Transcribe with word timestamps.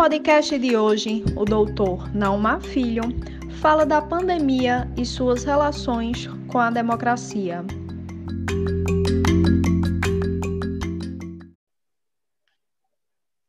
podcast 0.00 0.58
de 0.58 0.78
hoje, 0.78 1.22
o 1.36 1.44
doutor 1.44 2.10
Naumar 2.16 2.62
Filho 2.62 3.02
fala 3.60 3.84
da 3.84 4.00
pandemia 4.00 4.88
e 4.96 5.04
suas 5.04 5.44
relações 5.44 6.26
com 6.50 6.58
a 6.58 6.70
democracia. 6.70 7.58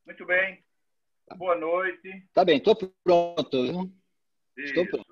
Muito 0.04 0.26
bem. 0.26 0.62
Boa 1.38 1.56
noite. 1.56 2.28
Tá 2.34 2.44
bem, 2.44 2.58
estou 2.58 2.76
pronto. 2.76 3.50
Viu? 3.50 3.90
Estou 4.58 4.86
pronto. 4.88 5.06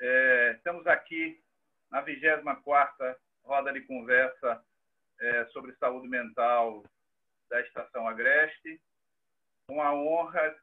É, 0.00 0.54
estamos 0.56 0.84
aqui 0.88 1.40
na 1.92 2.04
24ª 2.04 3.16
roda 3.44 3.72
de 3.72 3.82
conversa 3.82 4.60
é, 5.20 5.46
sobre 5.52 5.76
saúde 5.76 6.08
mental 6.08 6.82
da 7.48 7.60
Estação 7.60 8.08
Agreste. 8.08 8.80
Com 9.66 9.80
a 9.80 9.94
honra 9.94 10.56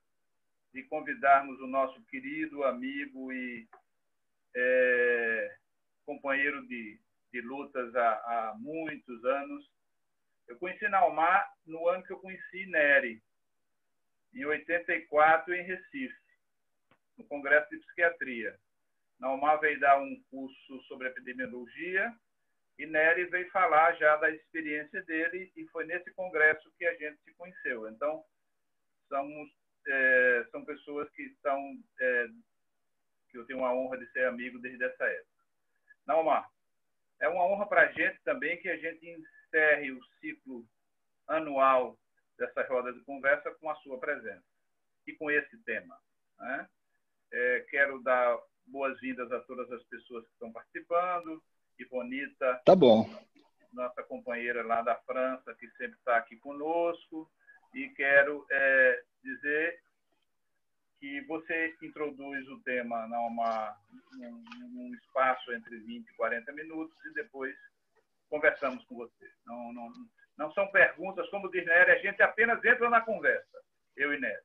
de 0.74 0.84
convidarmos 0.84 1.60
o 1.60 1.68
nosso 1.68 2.02
querido 2.06 2.64
amigo 2.64 3.32
e 3.34 3.68
é, 4.56 5.58
companheiro 6.06 6.66
de, 6.68 7.00
de 7.32 7.42
lutas 7.42 7.96
há, 7.96 8.12
há, 8.12 8.56
muitos 8.58 9.24
anos. 9.26 9.70
Eu 10.48 10.58
conheci 10.58 10.88
Naumar 10.88 11.52
no 11.66 11.88
ano 11.88 12.04
que 12.04 12.14
eu 12.14 12.20
conheci 12.20 12.66
Nery, 12.68 13.22
em 14.34 14.46
84, 14.46 15.54
em 15.54 15.64
Recife, 15.64 16.16
no 17.18 17.26
Congresso 17.26 17.70
de 17.70 17.78
Psiquiatria. 17.80 18.58
Naumar 19.20 19.60
veio 19.60 19.80
dar 19.80 20.00
um 20.00 20.22
curso 20.30 20.82
sobre 20.84 21.08
epidemiologia 21.08 22.14
e 22.78 22.86
Nery 22.86 23.26
veio 23.26 23.50
falar 23.52 23.94
já 23.94 24.16
da 24.18 24.32
experiência 24.32 25.04
dele 25.04 25.52
e 25.56 25.68
foi 25.68 25.86
nesse 25.86 26.12
congresso 26.14 26.72
que 26.78 26.86
a 26.86 26.94
gente 26.96 27.22
se 27.24 27.34
conheceu. 27.34 27.88
Então, 27.90 28.24
somos, 29.12 29.50
é, 29.86 30.48
são 30.52 30.64
pessoas 30.64 31.10
que 31.12 31.24
estão, 31.24 31.60
é, 32.00 32.28
que 33.30 33.38
eu 33.38 33.46
tenho 33.46 33.66
a 33.66 33.74
honra 33.74 33.98
de 33.98 34.10
ser 34.12 34.26
amigo 34.26 34.58
desde 34.60 34.84
essa 34.84 35.04
época. 35.04 35.44
Naumar, 36.08 36.50
é 37.20 37.28
uma 37.28 37.46
honra 37.46 37.68
para 37.68 37.82
a 37.82 37.92
gente 37.92 38.20
também 38.24 38.58
que 38.62 38.70
a 38.70 38.78
gente 38.78 39.06
encerre 39.06 39.92
o 39.92 40.04
ciclo 40.20 40.66
anual 41.28 41.98
dessa 42.38 42.64
roda 42.68 42.92
de 42.94 43.02
conversa 43.02 43.52
com 43.56 43.70
a 43.70 43.76
sua 43.76 44.00
presença 44.00 44.44
e 45.06 45.14
com 45.14 45.30
esse 45.30 45.58
tema. 45.64 46.00
Né? 46.40 46.70
É, 47.34 47.66
quero 47.70 48.02
dar 48.02 48.40
boas-vindas 48.66 49.32
a 49.32 49.42
todas 49.42 49.70
as 49.72 49.84
pessoas 49.84 50.26
que 50.26 50.32
estão 50.32 50.52
participando, 50.52 51.44
e 51.78 51.86
Bonita. 51.86 52.62
Tá 52.66 52.76
bom. 52.76 53.10
Nossa 53.74 54.04
companheira 54.04 54.64
lá 54.64 54.82
da 54.82 54.96
França, 55.02 55.54
que 55.56 55.70
sempre 55.72 55.98
está 55.98 56.18
aqui 56.18 56.38
conosco. 56.38 57.30
E 57.74 57.90
quero 57.90 58.46
é, 58.50 59.04
dizer 59.24 59.80
que 61.00 61.22
você 61.22 61.76
introduz 61.82 62.48
o 62.50 62.60
tema 62.60 63.08
numa, 63.08 63.76
num, 64.14 64.44
num, 64.70 64.94
espaço 64.96 65.52
entre 65.54 65.78
20 65.80 66.08
e 66.08 66.14
40 66.14 66.52
minutos 66.54 66.96
e 67.06 67.14
depois 67.14 67.56
conversamos 68.30 68.84
com 68.86 68.96
você. 68.96 69.32
Não, 69.46 69.74
não, 69.74 69.92
não 70.38 70.54
são 70.54 70.68
perguntas, 70.68 71.28
como 71.30 71.50
diz 71.50 71.66
Nery, 71.66 71.92
a 71.92 71.98
gente 71.98 72.22
apenas 72.22 72.64
entra 72.64 72.90
na 72.90 73.02
conversa, 73.02 73.60
eu 73.98 74.14
e 74.14 74.20
Nery. 74.20 74.44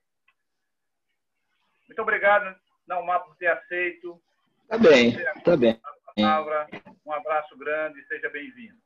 Muito 1.86 2.02
obrigado, 2.02 2.58
Naumar, 2.86 3.20
por 3.20 3.36
ter 3.36 3.48
aceito. 3.48 4.20
Tá 4.68 4.78
bem, 4.78 5.14
tá 5.44 5.56
bem. 5.56 5.80
Palavra. 6.16 6.66
Um 7.04 7.12
abraço 7.12 7.56
grande, 7.56 8.02
seja 8.06 8.30
bem-vindo. 8.30 8.85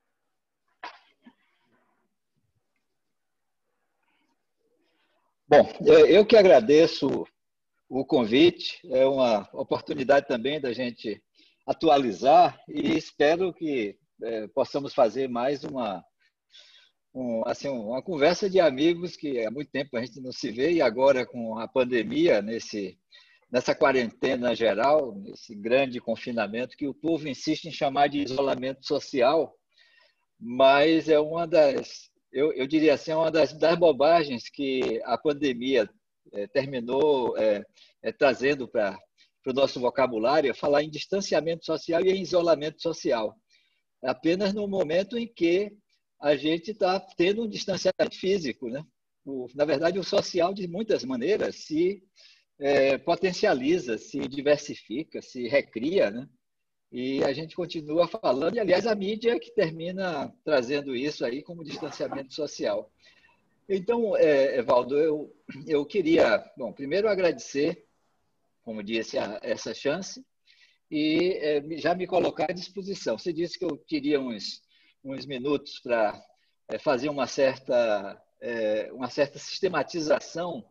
Bom, 5.51 5.69
é, 5.85 6.17
eu 6.17 6.25
que 6.25 6.37
agradeço 6.37 7.27
o 7.89 8.05
convite, 8.05 8.79
é 8.89 9.05
uma 9.05 9.49
oportunidade 9.53 10.29
também 10.29 10.61
da 10.61 10.73
gente 10.73 11.21
atualizar 11.67 12.57
e 12.69 12.97
espero 12.97 13.53
que 13.53 13.99
é, 14.23 14.47
possamos 14.55 14.95
fazer 14.95 15.29
mais 15.29 15.65
uma, 15.65 16.05
um, 17.13 17.43
assim, 17.49 17.67
uma 17.67 18.01
conversa 18.01 18.49
de 18.49 18.61
amigos 18.61 19.17
que 19.17 19.45
há 19.45 19.51
muito 19.51 19.73
tempo 19.73 19.97
a 19.97 20.05
gente 20.05 20.21
não 20.21 20.31
se 20.31 20.53
vê 20.53 20.71
e 20.71 20.81
agora 20.81 21.27
com 21.27 21.59
a 21.59 21.67
pandemia, 21.67 22.41
nesse, 22.41 22.97
nessa 23.51 23.75
quarentena 23.75 24.55
geral, 24.55 25.17
nesse 25.17 25.57
grande 25.57 25.99
confinamento 25.99 26.77
que 26.77 26.87
o 26.87 26.95
povo 26.95 27.27
insiste 27.27 27.65
em 27.65 27.73
chamar 27.73 28.07
de 28.07 28.23
isolamento 28.23 28.87
social, 28.87 29.53
mas 30.39 31.09
é 31.09 31.19
uma 31.19 31.45
das 31.45 32.10
eu, 32.33 32.53
eu 32.53 32.67
diria 32.67 32.95
assim, 32.95 33.11
é 33.11 33.17
uma 33.17 33.31
das, 33.31 33.53
das 33.53 33.77
bobagens 33.79 34.49
que 34.49 35.01
a 35.05 35.19
pandemia 35.19 35.89
é, 36.33 36.47
terminou 36.47 37.37
é, 37.37 37.65
é, 38.03 38.13
trazendo 38.13 38.69
para 38.69 38.99
o 39.47 39.53
nosso 39.53 39.81
vocabulário, 39.81 40.51
é 40.51 40.55
falar 40.55 40.83
em 40.83 40.91
distanciamento 40.91 41.65
social 41.65 42.05
e 42.05 42.11
em 42.11 42.23
isolamento 42.23 42.81
social. 42.81 43.37
Apenas 44.03 44.55
no 44.55 44.67
momento 44.69 45.19
em 45.19 45.27
que 45.27 45.73
a 46.21 46.37
gente 46.37 46.71
está 46.71 47.01
tendo 47.01 47.43
um 47.43 47.49
distanciamento 47.49 48.17
físico. 48.17 48.69
Né? 48.69 48.85
O, 49.25 49.47
na 49.55 49.65
verdade, 49.65 49.99
o 49.99 50.05
social, 50.05 50.55
de 50.55 50.69
muitas 50.69 51.05
maneiras, 51.05 51.57
se 51.57 52.03
potencializa, 53.07 53.97
se 53.97 54.19
diversifica, 54.29 55.23
se 55.23 55.49
recria. 55.49 56.11
Né? 56.11 56.29
E 56.93 57.23
a 57.23 57.33
gente 57.33 57.55
continua 57.55 58.09
falando, 58.09 58.57
e 58.57 58.61
aliás, 58.61 58.87
a 58.87 58.95
mídia 58.95 59.39
que 59.39 59.53
termina 59.53 60.35
trazendo 60.45 60.97
isso 60.97 61.25
aí 61.25 61.43
como 61.43 61.65
distanciamento 61.65 62.35
social. 62.35 62.91
Então, 63.69 64.17
é, 64.17 64.59
Evaldo, 64.59 64.99
eu, 64.99 65.33
eu 65.67 65.87
queria, 65.87 66.45
bom, 66.57 66.73
primeiro 66.73 67.09
agradecer, 67.09 67.87
como 68.63 68.83
disse, 68.83 69.17
a, 69.17 69.39
essa 69.43 69.73
chance 69.73 70.25
e 70.91 71.39
é, 71.41 71.79
já 71.79 71.95
me 71.95 72.07
colocar 72.07 72.51
à 72.51 72.53
disposição. 72.53 73.17
Você 73.17 73.33
disse 73.33 73.57
que 73.57 73.65
eu 73.65 73.77
teria 73.77 74.21
uns, 74.21 74.61
uns 75.05 75.25
minutos 75.25 75.79
para 75.79 76.21
é, 76.69 76.79
fazer 76.79 77.09
uma 77.09 77.29
certa, 77.29 78.21
é, 78.41 78.91
uma 78.93 79.09
certa 79.09 79.39
sistematização 79.39 80.65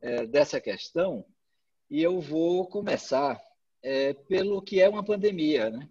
é, 0.00 0.24
dessa 0.24 0.60
questão 0.60 1.24
e 1.90 2.00
eu 2.00 2.20
vou 2.20 2.66
começar 2.68 3.40
é, 3.88 4.12
pelo 4.12 4.60
que 4.60 4.82
é 4.82 4.88
uma 4.88 5.02
pandemia, 5.02 5.70
né? 5.70 5.88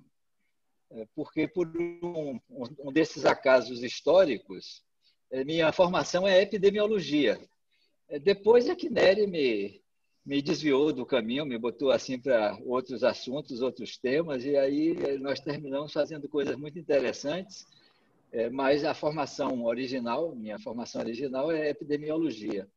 É, 0.91 1.08
porque 1.16 1.47
por 1.47 1.68
um, 1.75 2.40
um, 2.47 2.91
desses 2.91 3.25
acasos 3.25 3.81
históricos, 3.81 4.84
é, 5.31 5.44
minha 5.44 5.72
formação 5.72 6.28
é 6.28 6.40
epidemiologia. 6.40 7.40
É, 8.07 8.19
depois 8.19 8.69
é 8.69 8.75
que 8.75 8.88
Nery 8.88 9.25
me, 9.25 9.81
me 10.24 10.44
desviou 10.44 10.94
do 10.94 11.07
caminho, 11.07 11.44
me 11.44 11.57
botou 11.57 11.90
assim 11.90 12.19
para 12.19 12.56
outros 12.63 13.03
assuntos, 13.03 13.63
outros 13.63 13.97
temas, 13.97 14.46
e 14.46 14.56
aí 14.56 15.18
nós 15.18 15.40
terminamos 15.40 15.91
fazendo 15.91 16.30
coisas 16.30 16.56
muito 16.56 16.78
interessantes, 16.78 17.66
mas 18.52 18.84
a 18.84 18.94
formação 18.94 19.63
original, 19.66 20.36
minha 20.36 20.59
formação 20.59 21.02
original 21.02 21.52
é 21.52 21.69
epidemiologia. 21.69 22.68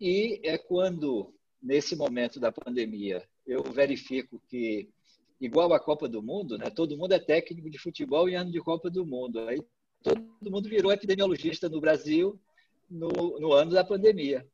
E 0.00 0.40
é 0.42 0.56
quando, 0.56 1.34
nesse 1.60 1.94
momento 1.94 2.40
da 2.40 2.50
pandemia, 2.50 3.22
eu 3.46 3.62
verifico 3.62 4.40
que, 4.48 4.88
igual 5.40 5.72
a 5.72 5.80
Copa 5.80 6.08
do 6.08 6.22
Mundo, 6.22 6.58
né, 6.58 6.68
todo 6.70 6.96
mundo 6.96 7.12
é 7.12 7.18
técnico 7.18 7.70
de 7.70 7.78
futebol 7.78 8.28
em 8.28 8.34
ano 8.34 8.50
de 8.50 8.60
Copa 8.60 8.90
do 8.90 9.06
Mundo. 9.06 9.40
Aí 9.48 9.62
todo 10.02 10.50
mundo 10.50 10.68
virou 10.68 10.92
epidemiologista 10.92 11.68
no 11.68 11.80
Brasil 11.80 12.38
no, 12.90 13.08
no 13.38 13.52
ano 13.52 13.72
da 13.72 13.84
pandemia. 13.84 14.46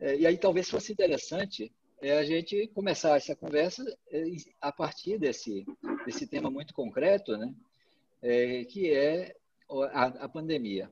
É, 0.00 0.16
e 0.16 0.26
aí 0.26 0.36
talvez 0.36 0.68
fosse 0.70 0.92
interessante 0.92 1.72
é, 2.00 2.18
a 2.18 2.24
gente 2.24 2.68
começar 2.68 3.16
essa 3.16 3.34
conversa 3.34 3.84
é, 4.10 4.24
a 4.60 4.70
partir 4.70 5.18
desse, 5.18 5.66
desse 6.04 6.26
tema 6.26 6.50
muito 6.50 6.72
concreto, 6.72 7.36
né, 7.36 7.52
é, 8.22 8.64
que 8.64 8.92
é 8.92 9.34
a, 9.92 10.04
a 10.04 10.28
pandemia. 10.28 10.90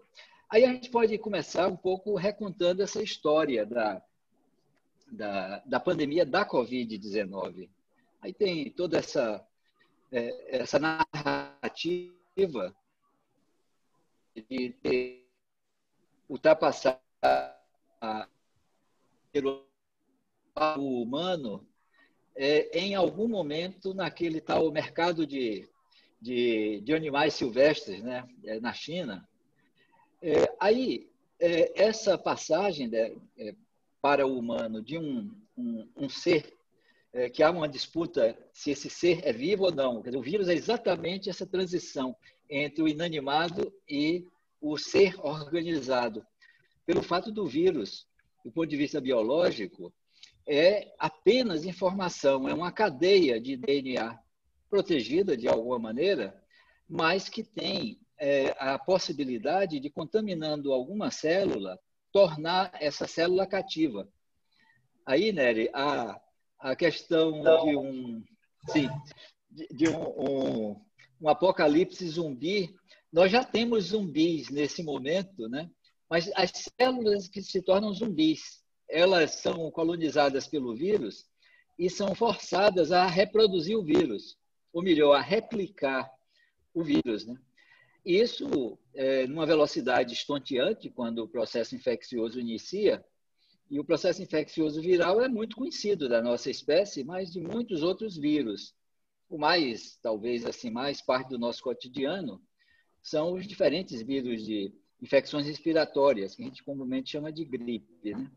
Aí 0.48 0.64
a 0.64 0.72
gente 0.72 0.90
pode 0.90 1.16
começar 1.18 1.68
um 1.68 1.76
pouco 1.76 2.14
recontando 2.14 2.82
essa 2.82 3.02
história 3.02 3.64
da, 3.64 4.02
da, 5.06 5.62
da 5.66 5.80
pandemia 5.80 6.24
da 6.24 6.44
Covid-19. 6.44 7.68
Aí 8.20 8.32
tem 8.32 8.70
toda 8.70 8.98
essa, 8.98 9.46
é, 10.10 10.58
essa 10.58 10.78
narrativa 10.78 12.74
de 14.34 14.70
ter 14.82 15.26
ultrapassado 16.28 17.00
o 20.76 21.02
humano 21.02 21.66
é, 22.34 22.78
em 22.78 22.94
algum 22.94 23.28
momento 23.28 23.94
naquele 23.94 24.40
tal 24.40 24.70
mercado 24.70 25.26
de, 25.26 25.68
de, 26.20 26.80
de 26.80 26.94
animais 26.94 27.34
silvestres 27.34 28.02
né, 28.02 28.26
é, 28.44 28.60
na 28.60 28.72
China. 28.72 29.26
É, 30.22 30.52
aí, 30.58 31.08
é, 31.38 31.82
essa 31.82 32.18
passagem 32.18 32.88
né, 32.88 33.14
é, 33.38 33.54
para 34.06 34.24
o 34.24 34.38
humano 34.38 34.80
de 34.80 34.96
um, 34.96 35.34
um, 35.58 35.88
um 35.96 36.08
ser 36.08 36.54
é, 37.12 37.28
que 37.28 37.42
há 37.42 37.50
uma 37.50 37.68
disputa 37.68 38.38
se 38.52 38.70
esse 38.70 38.88
ser 38.88 39.26
é 39.26 39.32
vivo 39.32 39.64
ou 39.64 39.74
não. 39.74 40.00
Dizer, 40.00 40.16
o 40.16 40.22
vírus 40.22 40.48
é 40.48 40.54
exatamente 40.54 41.28
essa 41.28 41.44
transição 41.44 42.14
entre 42.48 42.84
o 42.84 42.86
inanimado 42.86 43.72
e 43.88 44.24
o 44.60 44.78
ser 44.78 45.18
organizado. 45.18 46.24
Pelo 46.86 47.02
fato 47.02 47.32
do 47.32 47.44
vírus 47.44 48.06
do 48.44 48.52
ponto 48.52 48.68
de 48.68 48.76
vista 48.76 49.00
biológico, 49.00 49.92
é 50.46 50.94
apenas 51.00 51.64
informação, 51.64 52.48
é 52.48 52.54
uma 52.54 52.70
cadeia 52.70 53.40
de 53.40 53.56
DNA 53.56 54.16
protegida 54.70 55.36
de 55.36 55.48
alguma 55.48 55.80
maneira, 55.80 56.40
mas 56.88 57.28
que 57.28 57.42
tem 57.42 57.98
é, 58.16 58.54
a 58.56 58.78
possibilidade 58.78 59.80
de, 59.80 59.90
contaminando 59.90 60.72
alguma 60.72 61.10
célula, 61.10 61.76
tornar 62.12 62.72
essa 62.80 63.06
célula 63.06 63.46
cativa. 63.46 64.08
Aí, 65.04 65.32
Nery, 65.32 65.70
a, 65.72 66.20
a 66.58 66.74
questão 66.74 67.42
de 67.42 67.76
um, 67.76 68.24
sim, 68.68 68.88
de, 69.50 69.68
de 69.68 69.88
um, 69.88 70.02
um, 70.02 70.86
um 71.20 71.28
apocalipse 71.28 72.08
zumbi, 72.08 72.74
nós 73.12 73.30
já 73.30 73.44
temos 73.44 73.86
zumbis 73.86 74.50
nesse 74.50 74.82
momento, 74.82 75.48
né? 75.48 75.70
mas 76.08 76.30
as 76.34 76.52
células 76.78 77.28
que 77.28 77.42
se 77.42 77.62
tornam 77.62 77.92
zumbis, 77.92 78.62
elas 78.88 79.32
são 79.32 79.70
colonizadas 79.70 80.46
pelo 80.46 80.74
vírus 80.74 81.24
e 81.78 81.90
são 81.90 82.14
forçadas 82.14 82.92
a 82.92 83.06
reproduzir 83.06 83.76
o 83.76 83.84
vírus, 83.84 84.36
ou 84.72 84.82
melhor, 84.82 85.14
a 85.14 85.20
replicar 85.20 86.10
o 86.72 86.82
vírus. 86.82 87.26
Né? 87.26 87.36
Isso, 88.06 88.78
é, 88.94 89.26
numa 89.26 89.44
velocidade 89.44 90.14
estonteante, 90.14 90.88
quando 90.88 91.24
o 91.24 91.28
processo 91.28 91.74
infeccioso 91.74 92.38
inicia, 92.38 93.04
e 93.68 93.80
o 93.80 93.84
processo 93.84 94.22
infeccioso 94.22 94.80
viral 94.80 95.20
é 95.20 95.28
muito 95.28 95.56
conhecido 95.56 96.08
da 96.08 96.22
nossa 96.22 96.48
espécie, 96.48 97.02
mas 97.02 97.32
de 97.32 97.40
muitos 97.40 97.82
outros 97.82 98.16
vírus. 98.16 98.76
O 99.28 99.36
mais, 99.36 99.98
talvez 100.00 100.46
assim, 100.46 100.70
mais 100.70 101.02
parte 101.02 101.30
do 101.30 101.38
nosso 101.38 101.60
cotidiano 101.60 102.40
são 103.02 103.32
os 103.32 103.44
diferentes 103.44 104.00
vírus 104.02 104.44
de 104.44 104.72
infecções 105.02 105.44
respiratórias, 105.44 106.36
que 106.36 106.42
a 106.42 106.44
gente 106.44 106.62
comumente 106.62 107.10
chama 107.10 107.32
de 107.32 107.44
gripe. 107.44 108.14
Né? 108.14 108.30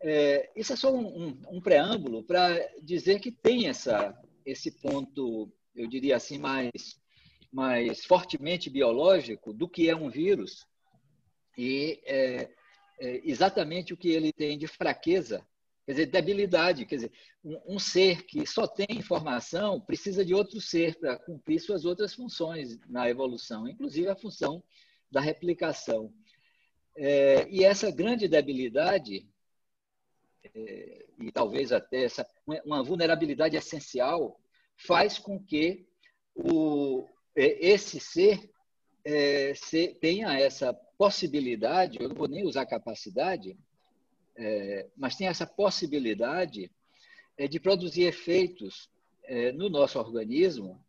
É, 0.00 0.50
isso 0.56 0.72
é 0.72 0.76
só 0.76 0.92
um, 0.92 1.06
um, 1.06 1.42
um 1.52 1.60
preâmbulo 1.60 2.24
para 2.24 2.50
dizer 2.82 3.20
que 3.20 3.30
tem 3.30 3.68
essa, 3.68 4.12
esse 4.44 4.72
ponto, 4.72 5.52
eu 5.72 5.86
diria 5.86 6.16
assim, 6.16 6.36
mais, 6.36 7.00
mais 7.52 8.04
fortemente 8.04 8.68
biológico 8.68 9.52
do 9.52 9.68
que 9.68 9.88
é 9.88 9.96
um 9.96 10.10
vírus 10.10 10.66
e 11.58 12.00
é, 12.06 12.48
é 13.00 13.20
exatamente 13.28 13.92
o 13.92 13.96
que 13.96 14.08
ele 14.08 14.32
tem 14.32 14.56
de 14.56 14.68
fraqueza, 14.68 15.44
quer 15.84 15.92
dizer, 15.92 16.06
debilidade. 16.06 16.86
Quer 16.86 16.94
dizer, 16.94 17.12
um, 17.44 17.74
um 17.74 17.78
ser 17.80 18.24
que 18.26 18.46
só 18.46 18.64
tem 18.64 18.86
informação 18.92 19.80
precisa 19.80 20.24
de 20.24 20.32
outro 20.32 20.60
ser 20.60 20.96
para 21.00 21.18
cumprir 21.18 21.58
suas 21.58 21.84
outras 21.84 22.14
funções 22.14 22.78
na 22.88 23.10
evolução, 23.10 23.66
inclusive 23.66 24.08
a 24.08 24.14
função 24.14 24.62
da 25.10 25.20
replicação. 25.20 26.14
É, 26.96 27.48
e 27.50 27.64
essa 27.64 27.90
grande 27.90 28.28
debilidade, 28.28 29.28
é, 30.54 31.06
e 31.18 31.32
talvez 31.32 31.72
até 31.72 32.04
essa, 32.04 32.24
uma 32.64 32.84
vulnerabilidade 32.84 33.56
essencial, 33.56 34.40
faz 34.76 35.18
com 35.18 35.42
que 35.42 35.88
o, 36.36 37.04
esse 37.40 38.00
ser, 38.00 38.50
é, 39.04 39.54
ser, 39.54 39.94
tenha 40.00 40.38
essa 40.38 40.72
possibilidade, 40.96 41.98
eu 42.00 42.08
não 42.08 42.16
vou 42.16 42.28
nem 42.28 42.44
usar 42.44 42.66
capacidade, 42.66 43.56
é, 44.36 44.88
mas 44.96 45.16
tem 45.16 45.26
essa 45.26 45.46
possibilidade 45.46 46.70
é, 47.36 47.46
de 47.46 47.60
produzir 47.60 48.04
efeitos 48.04 48.88
no 49.54 49.68
nosso 49.68 49.98
organismo 49.98 50.82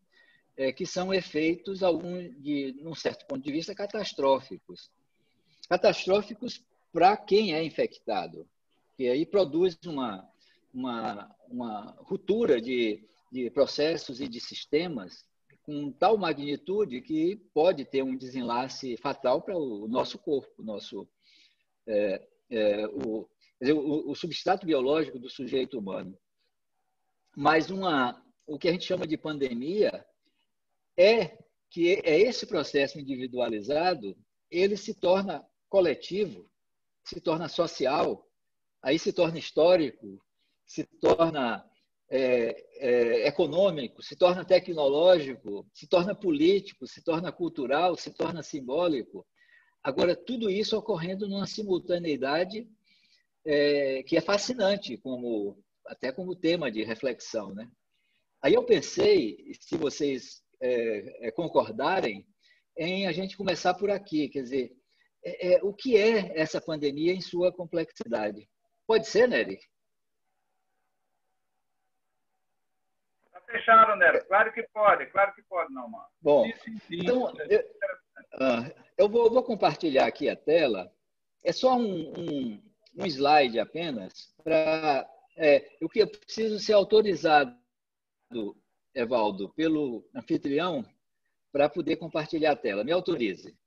é, 0.60 0.74
que 0.74 0.86
são 0.86 1.14
efeitos, 1.14 1.84
algum 1.84 2.30
de, 2.42 2.76
num 2.82 2.94
certo 2.94 3.26
ponto 3.26 3.42
de 3.42 3.52
vista, 3.52 3.74
catastróficos. 3.74 4.92
Catastróficos 5.70 6.62
para 6.92 7.16
quem 7.16 7.54
é 7.54 7.64
infectado, 7.64 8.46
que 8.98 9.08
aí 9.08 9.26
produz 9.26 9.78
uma, 9.86 10.30
uma, 10.74 11.34
uma 11.48 11.96
ruptura 12.00 12.62
de, 12.62 13.02
de 13.32 13.50
processos 13.52 14.20
e 14.20 14.28
de 14.28 14.42
sistemas 14.42 15.26
com 15.70 15.92
tal 15.92 16.18
magnitude 16.18 17.00
que 17.00 17.36
pode 17.54 17.86
ter 17.86 18.02
um 18.02 18.18
desenlace 18.18 18.98
fatal 18.98 19.40
para 19.40 19.56
o 19.56 19.88
nosso 19.88 20.18
corpo, 20.18 20.64
nosso, 20.64 21.08
é, 21.86 22.28
é, 22.50 22.88
o, 22.88 23.30
dizer, 23.62 23.74
o, 23.74 24.10
o, 24.10 24.16
substrato 24.16 24.66
biológico 24.66 25.20
do 25.20 25.30
sujeito 25.30 25.78
humano. 25.78 26.18
Mas 27.38 27.70
uma, 27.70 28.20
o 28.48 28.58
que 28.58 28.68
a 28.68 28.72
gente 28.72 28.84
chama 28.84 29.06
de 29.06 29.16
pandemia 29.16 30.04
é 30.98 31.38
que 31.70 32.02
é 32.04 32.20
esse 32.20 32.48
processo 32.48 33.00
individualizado, 33.00 34.18
ele 34.50 34.76
se 34.76 34.96
torna 34.96 35.48
coletivo, 35.70 36.50
se 37.04 37.22
torna 37.22 37.48
social, 37.48 38.28
aí 38.82 38.98
se 38.98 39.14
torna 39.14 39.38
histórico, 39.38 40.20
se 40.66 40.84
torna 41.00 41.64
é, 42.10 42.66
é, 42.78 43.28
econômico, 43.28 44.02
se 44.02 44.16
torna 44.16 44.44
tecnológico, 44.44 45.66
se 45.74 45.88
torna 45.88 46.16
político, 46.16 46.88
se 46.88 47.04
torna 47.04 47.32
cultural, 47.32 47.96
se 47.96 48.12
torna 48.12 48.42
simbólico. 48.42 49.26
Agora, 49.84 50.16
tudo 50.16 50.50
isso 50.50 50.78
ocorrendo 50.78 51.28
numa 51.28 51.46
simultaneidade 51.46 52.68
é, 53.46 54.04
que 54.04 54.18
é 54.18 54.22
fascinante, 54.22 54.98
como 54.98 55.64
até 55.86 56.12
como 56.12 56.36
tema 56.36 56.72
de 56.72 56.84
reflexão. 56.84 57.54
Né? 57.54 57.70
Aí 58.42 58.54
eu 58.54 58.64
pensei, 58.64 59.54
se 59.60 59.78
vocês 59.78 60.42
é, 60.62 61.28
é, 61.28 61.32
concordarem 61.32 62.26
em 62.78 63.08
a 63.08 63.12
gente 63.12 63.38
começar 63.38 63.74
por 63.74 63.90
aqui, 63.90 64.30
quer 64.30 64.44
dizer, 64.44 64.72
é, 65.24 65.60
o 65.64 65.74
que 65.74 65.98
é 65.98 66.40
essa 66.40 66.62
pandemia 66.62 67.14
em 67.14 67.22
sua 67.22 67.52
complexidade? 67.52 68.50
Pode 68.88 69.08
ser, 69.08 69.28
Nery? 69.28 69.60
Fechado, 73.50 73.96
Nery. 73.96 74.24
Claro 74.26 74.54
que 74.54 74.64
pode, 74.74 75.06
claro 75.08 75.34
que 75.34 75.42
pode, 75.44 75.74
não, 75.74 75.90
mano. 75.90 76.06
Bom, 76.22 76.46
sim, 76.46 76.54
sim, 76.58 76.80
sim. 76.80 77.00
então, 77.02 77.34
eu, 77.50 77.60
uh, 77.60 78.76
eu 78.98 79.10
vou, 79.10 79.30
vou, 79.30 79.44
compartilhar 79.44 80.06
aqui 80.06 80.30
a 80.30 80.36
tela. 80.36 80.92
É 81.44 81.52
só 81.52 81.76
um, 81.76 82.14
um, 82.18 82.64
um 82.98 83.06
slide 83.06 83.60
apenas 83.60 84.34
para 84.44 85.10
é, 85.38 85.78
o 85.82 85.90
que 85.90 86.00
eu 86.00 86.08
preciso 86.08 86.60
ser 86.60 86.74
autorizado 86.74 87.58
Evaldo, 88.94 89.50
pelo 89.54 90.08
anfitrião 90.14 90.86
para 91.52 91.70
poder 91.70 91.96
compartilhar 91.96 92.52
a 92.52 92.56
tela. 92.56 92.84
Me 92.84 92.92
autorize. 92.92 93.58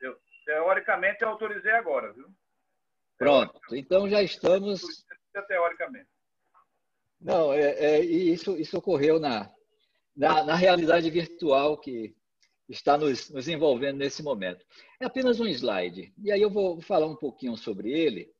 Eu, 0.00 0.16
teoricamente, 0.44 1.22
eu 1.22 1.28
autorizei 1.28 1.72
agora, 1.72 2.12
viu? 2.12 2.32
Pronto. 3.18 3.60
Então, 3.72 4.08
já 4.08 4.22
estamos... 4.22 4.82
Teoricamente. 5.48 6.08
Não, 7.20 7.52
é, 7.52 7.72
é, 7.72 8.00
isso, 8.04 8.56
isso 8.56 8.78
ocorreu 8.78 9.20
na, 9.20 9.52
na, 10.16 10.44
na 10.44 10.54
realidade 10.54 11.10
virtual 11.10 11.76
que 11.78 12.14
está 12.68 12.96
nos, 12.96 13.28
nos 13.30 13.48
envolvendo 13.48 13.98
nesse 13.98 14.22
momento. 14.22 14.64
É 14.98 15.04
apenas 15.04 15.38
um 15.40 15.46
slide. 15.46 16.14
E 16.18 16.32
aí 16.32 16.40
eu 16.40 16.50
vou 16.50 16.80
falar 16.80 17.06
um 17.06 17.16
pouquinho 17.16 17.56
sobre 17.56 17.92
ele 17.92 18.34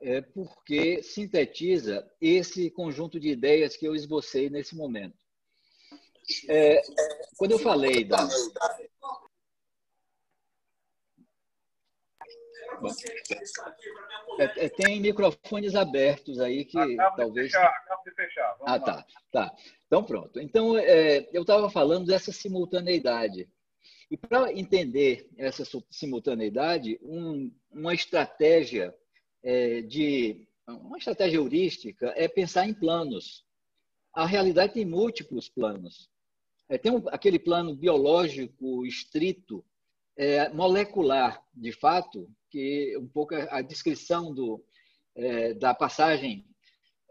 é 0.00 0.22
porque 0.22 1.02
sintetiza 1.02 2.10
esse 2.20 2.70
conjunto 2.70 3.20
de 3.20 3.28
ideias 3.28 3.76
que 3.76 3.86
eu 3.86 3.94
esbocei 3.94 4.48
nesse 4.48 4.74
momento. 4.74 5.16
É, 6.48 6.80
quando 7.36 7.52
eu 7.52 7.58
falei 7.58 8.04
da. 8.04 8.26
Bom, 9.00 9.20
é, 14.38 14.66
é, 14.66 14.68
tem 14.68 15.00
microfones 15.00 15.74
abertos 15.74 16.40
aí 16.40 16.64
que 16.64 16.78
acabo 16.78 17.16
talvez. 17.16 17.46
De 17.46 17.52
fechar, 17.52 17.68
acabo 17.68 18.02
de 18.04 18.14
fechar. 18.14 18.56
Vamos 18.58 18.66
ah, 18.66 18.76
lá. 18.76 18.80
tá, 18.80 19.06
tá. 19.30 19.56
Então, 19.86 20.04
pronto. 20.04 20.40
Então, 20.40 20.78
é, 20.78 21.28
eu 21.32 21.42
estava 21.42 21.68
falando 21.68 22.06
dessa 22.06 22.32
simultaneidade. 22.32 23.48
E 24.10 24.16
para 24.16 24.52
entender 24.52 25.28
essa 25.38 25.64
simultaneidade, 25.90 26.98
um, 27.02 27.52
uma 27.70 27.94
estratégia 27.94 28.94
é, 29.42 29.82
de 29.82 30.46
uma 30.66 30.98
estratégia 30.98 31.36
heurística 31.36 32.12
é 32.16 32.28
pensar 32.28 32.66
em 32.66 32.74
planos. 32.74 33.44
A 34.12 34.26
realidade 34.26 34.74
tem 34.74 34.84
múltiplos 34.84 35.48
planos. 35.48 36.08
É, 36.68 36.78
tem 36.78 36.92
um, 36.92 37.02
aquele 37.08 37.38
plano 37.38 37.74
biológico 37.74 38.84
estrito, 38.86 39.64
é, 40.20 40.50
molecular, 40.50 41.42
de 41.54 41.72
fato, 41.72 42.30
que 42.50 42.94
um 42.98 43.08
pouco 43.08 43.34
a 43.34 43.62
descrição 43.62 44.34
do, 44.34 44.62
é, 45.14 45.54
da 45.54 45.74
passagem 45.74 46.46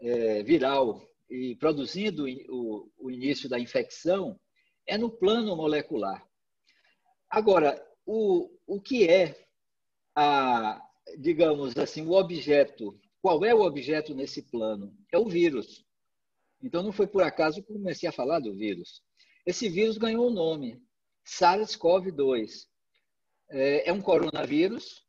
é, 0.00 0.44
viral 0.44 1.02
e 1.28 1.56
produzindo 1.56 2.24
o, 2.48 2.88
o 2.96 3.10
início 3.10 3.48
da 3.48 3.58
infecção 3.58 4.38
é 4.86 4.96
no 4.96 5.10
plano 5.10 5.56
molecular. 5.56 6.24
Agora, 7.28 7.84
o, 8.06 8.48
o 8.64 8.80
que 8.80 9.08
é 9.08 9.36
a, 10.14 10.80
digamos 11.18 11.76
assim, 11.76 12.06
o 12.06 12.12
objeto. 12.12 12.96
Qual 13.20 13.44
é 13.44 13.52
o 13.52 13.62
objeto 13.62 14.14
nesse 14.14 14.40
plano? 14.40 14.96
É 15.12 15.18
o 15.18 15.28
vírus. 15.28 15.84
Então, 16.62 16.80
não 16.80 16.92
foi 16.92 17.08
por 17.08 17.24
acaso 17.24 17.60
que 17.60 17.72
comecei 17.72 18.08
a 18.08 18.12
falar 18.12 18.38
do 18.38 18.54
vírus. 18.54 19.02
Esse 19.44 19.68
vírus 19.68 19.98
ganhou 19.98 20.28
um 20.28 20.32
nome. 20.32 20.80
SARS-CoV-2. 21.26 22.69
É, 23.50 23.88
é 23.88 23.92
um 23.92 24.00
coronavírus 24.00 25.02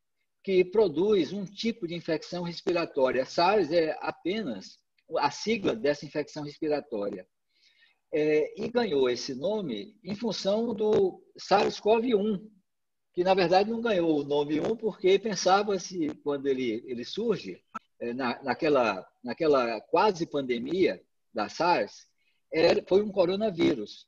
que 0.44 0.66
produz 0.66 1.32
um 1.32 1.46
tipo 1.46 1.88
de 1.88 1.94
infecção 1.94 2.44
respiratória. 2.44 3.26
SARS 3.26 3.72
é 3.72 3.96
apenas 4.02 4.80
a 5.18 5.30
sigla 5.30 5.76
dessa 5.76 6.06
infecção 6.06 6.44
respiratória. 6.44 7.28
É, 8.14 8.62
e 8.62 8.68
ganhou 8.68 9.10
esse 9.10 9.36
nome 9.36 9.96
em 10.04 10.16
função 10.16 10.74
do 10.74 11.24
SARS-CoV-1, 11.38 12.42
que 13.14 13.24
na 13.24 13.34
verdade 13.34 13.70
não 13.70 13.82
ganhou 13.82 14.20
o 14.20 14.24
nome 14.24 14.60
1 14.60 14.76
porque 14.76 15.18
pensava-se, 15.20 16.10
quando 16.24 16.48
ele, 16.48 16.84
ele 16.88 17.06
surge, 17.06 17.62
é, 18.00 18.14
na, 18.14 18.42
naquela, 18.44 19.08
naquela 19.24 19.80
quase 19.82 20.26
pandemia 20.26 21.02
da 21.34 21.48
SARS, 21.48 22.08
é, 22.52 22.82
foi 22.84 23.02
um 23.02 23.12
coronavírus. 23.12 24.08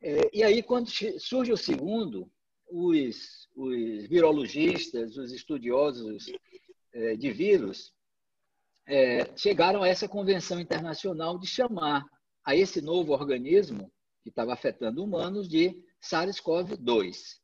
É, 0.00 0.30
e 0.32 0.42
aí, 0.42 0.62
quando 0.62 0.88
surge 1.18 1.52
o 1.52 1.56
segundo, 1.56 2.30
os, 2.70 3.48
os 3.54 4.06
virologistas, 4.06 5.16
os 5.16 5.32
estudiosos 5.32 6.26
é, 6.92 7.16
de 7.16 7.30
vírus, 7.30 7.92
é, 8.86 9.36
chegaram 9.36 9.82
a 9.82 9.88
essa 9.88 10.08
convenção 10.08 10.60
internacional 10.60 11.38
de 11.38 11.46
chamar 11.46 12.04
a 12.44 12.56
esse 12.56 12.80
novo 12.80 13.12
organismo 13.12 13.92
que 14.22 14.30
estava 14.30 14.52
afetando 14.52 15.02
humanos 15.02 15.48
de 15.48 15.82
SARS-CoV-2. 16.02 17.38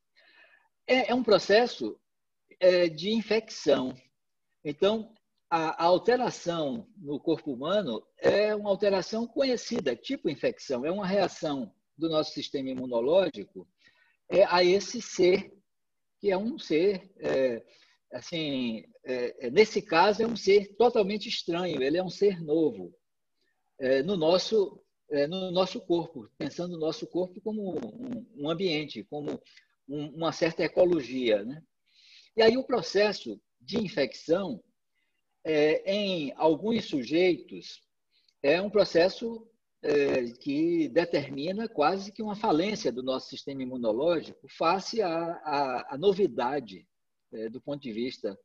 É, 0.86 1.10
é, 1.10 1.14
um 1.14 1.22
processo 1.22 1.98
é, 2.58 2.88
de 2.88 3.10
infecção. 3.10 3.94
Então, 4.64 5.12
a, 5.50 5.84
a, 5.84 5.86
alteração 5.86 6.88
no 6.96 7.20
corpo 7.20 7.52
humano 7.52 8.04
é 8.18 8.54
uma 8.54 8.70
alteração 8.70 9.26
conhecida, 9.26 9.94
tipo 9.94 10.28
infecção, 10.28 10.84
é 10.84 10.90
uma 10.90 11.06
reação 11.06 11.72
do 11.96 12.08
nosso 12.08 12.32
sistema 12.32 12.70
imunológico 12.70 13.66
é, 14.28 14.44
a 14.44 14.62
esse 14.62 15.00
ser, 15.00 15.52
que 16.20 16.30
é 16.30 16.36
um 16.36 16.58
ser, 16.58 17.10
é, 17.18 17.64
assim, 18.12 18.84
é, 19.04 19.46
é, 19.46 19.50
nesse 19.50 19.80
caso, 19.82 20.22
é 20.22 20.26
um 20.26 20.36
ser 20.36 20.74
totalmente 20.76 21.28
estranho, 21.28 21.82
ele 21.82 21.98
é 21.98 22.02
um 22.02 22.10
ser 22.10 22.42
novo 22.42 22.94
é, 23.78 24.02
no, 24.02 24.16
nosso, 24.16 24.82
é, 25.10 25.26
no 25.26 25.50
nosso 25.50 25.80
corpo, 25.80 26.28
pensando 26.38 26.72
no 26.72 26.80
nosso 26.80 27.06
corpo 27.06 27.40
como 27.40 27.78
um, 27.78 28.26
um 28.36 28.50
ambiente, 28.50 29.04
como 29.04 29.40
um, 29.88 30.08
uma 30.16 30.32
certa 30.32 30.64
ecologia. 30.64 31.44
Né? 31.44 31.62
E 32.36 32.42
aí 32.42 32.56
o 32.56 32.64
processo 32.64 33.40
de 33.60 33.78
infecção, 33.78 34.62
em 35.84 36.32
alguns 36.36 36.86
sujeitos, 36.86 37.80
é 38.42 38.60
um 38.60 38.68
processo 38.68 39.48
é, 39.86 40.32
que 40.40 40.88
determina 40.88 41.68
quase 41.68 42.10
que 42.10 42.22
uma 42.22 42.34
falência 42.34 42.90
do 42.90 43.04
nosso 43.04 43.28
sistema 43.28 43.62
imunológico 43.62 44.48
face 44.48 45.00
à, 45.00 45.10
à, 45.44 45.94
à 45.94 45.98
novidade 45.98 46.86
é, 47.32 47.48
do 47.48 47.60
ponto 47.60 47.82
de 47.82 47.92
vista 47.92 48.38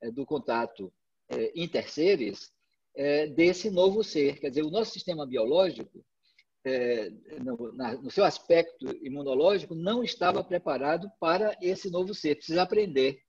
é, 0.00 0.10
do 0.10 0.26
contato 0.26 0.92
é, 1.28 1.52
interseres 1.54 2.50
é, 2.96 3.26
desse 3.28 3.70
novo 3.70 4.02
ser. 4.02 4.40
Quer 4.40 4.48
dizer, 4.48 4.62
o 4.62 4.70
nosso 4.70 4.92
sistema 4.92 5.26
biológico, 5.26 6.04
é, 6.64 7.10
no, 7.40 7.72
na, 7.72 7.94
no, 7.94 8.10
seu 8.10 8.24
aspecto 8.24 8.86
imunológico, 9.04 9.74
não 9.74 10.02
estava 10.02 10.42
preparado 10.42 11.10
para 11.20 11.56
esse 11.62 11.88
novo 11.88 12.14
ser. 12.14 12.36
Precisa 12.36 12.62
aprender 12.62 13.22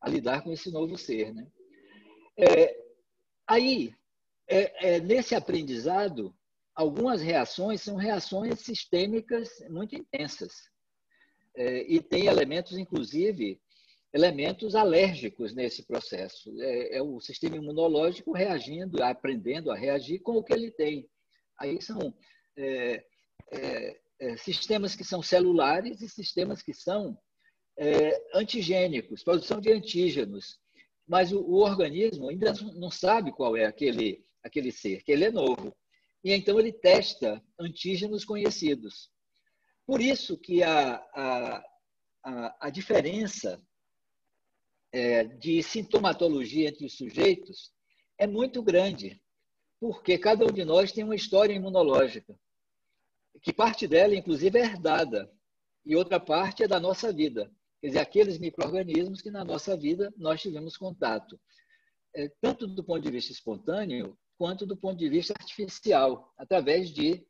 a 0.00 0.10
lidar 0.10 0.42
com 0.42 0.52
esse 0.52 0.70
novo 0.70 0.98
ser. 0.98 1.32
Né? 1.32 1.46
aí, 3.46 3.94
nesse 5.04 5.34
aprendizado, 5.34 6.34
algumas 6.76 7.22
reações 7.22 7.80
são 7.80 7.96
reações 7.96 8.60
sistêmicas 8.60 9.48
muito 9.70 9.96
intensas. 9.96 10.52
É, 11.56 11.90
e 11.90 12.02
tem 12.02 12.26
elementos, 12.26 12.76
inclusive, 12.76 13.58
elementos 14.12 14.74
alérgicos 14.74 15.54
nesse 15.54 15.86
processo. 15.86 16.54
É, 16.60 16.98
é, 16.98 17.02
o 17.02 17.18
sistema 17.18 17.56
imunológico 17.56 18.32
reagindo, 18.32 19.02
aprendendo 19.02 19.72
a 19.72 19.76
reagir 19.76 20.20
com 20.20 20.36
o 20.36 20.44
que 20.44 20.52
ele 20.52 20.70
tem. 20.70 21.08
Aí 21.58 21.80
são 21.80 22.14
é, 22.58 23.02
é, 23.50 24.00
é 24.20 24.36
sistemas 24.36 24.94
que 24.94 25.04
são 25.04 25.22
celulares 25.22 26.02
e 26.02 26.08
sistemas 26.10 26.60
que 26.60 26.74
são 26.74 27.18
é, 27.78 28.22
antigênicos, 28.34 29.24
produção 29.24 29.62
de 29.62 29.72
antígenos. 29.72 30.58
Mas 31.08 31.32
o, 31.32 31.40
o 31.40 31.62
organismo 31.62 32.28
ainda 32.28 32.52
não 32.74 32.90
sabe 32.90 33.32
qual 33.32 33.56
é 33.56 33.64
aquele, 33.64 34.22
aquele 34.42 34.70
ser, 34.70 35.02
que 35.02 35.12
ele 35.12 35.24
é 35.24 35.30
novo 35.30 35.74
e 36.26 36.32
então 36.32 36.58
ele 36.58 36.72
testa 36.72 37.40
antígenos 37.56 38.24
conhecidos. 38.24 39.12
Por 39.86 40.00
isso 40.00 40.36
que 40.36 40.60
a, 40.60 40.96
a, 41.14 41.64
a, 42.24 42.66
a 42.66 42.68
diferença 42.68 43.64
é, 44.90 45.22
de 45.22 45.62
sintomatologia 45.62 46.68
entre 46.68 46.84
os 46.84 46.96
sujeitos 46.96 47.72
é 48.18 48.26
muito 48.26 48.60
grande, 48.60 49.22
porque 49.78 50.18
cada 50.18 50.44
um 50.44 50.50
de 50.50 50.64
nós 50.64 50.90
tem 50.90 51.04
uma 51.04 51.14
história 51.14 51.54
imunológica, 51.54 52.36
que 53.40 53.52
parte 53.52 53.86
dela, 53.86 54.16
inclusive, 54.16 54.58
é 54.58 54.62
herdada, 54.62 55.32
e 55.84 55.94
outra 55.94 56.18
parte 56.18 56.64
é 56.64 56.66
da 56.66 56.80
nossa 56.80 57.12
vida. 57.12 57.48
Quer 57.80 57.86
dizer, 57.86 58.00
aqueles 58.00 58.36
micro-organismos 58.36 59.22
que 59.22 59.30
na 59.30 59.44
nossa 59.44 59.76
vida 59.76 60.12
nós 60.16 60.42
tivemos 60.42 60.76
contato. 60.76 61.38
É, 62.12 62.28
tanto 62.40 62.66
do 62.66 62.82
ponto 62.82 63.00
de 63.00 63.12
vista 63.12 63.30
espontâneo, 63.30 64.18
quanto 64.38 64.66
do 64.66 64.76
ponto 64.76 64.98
de 64.98 65.08
vista 65.08 65.34
artificial, 65.38 66.32
através 66.36 66.90
de 66.90 67.26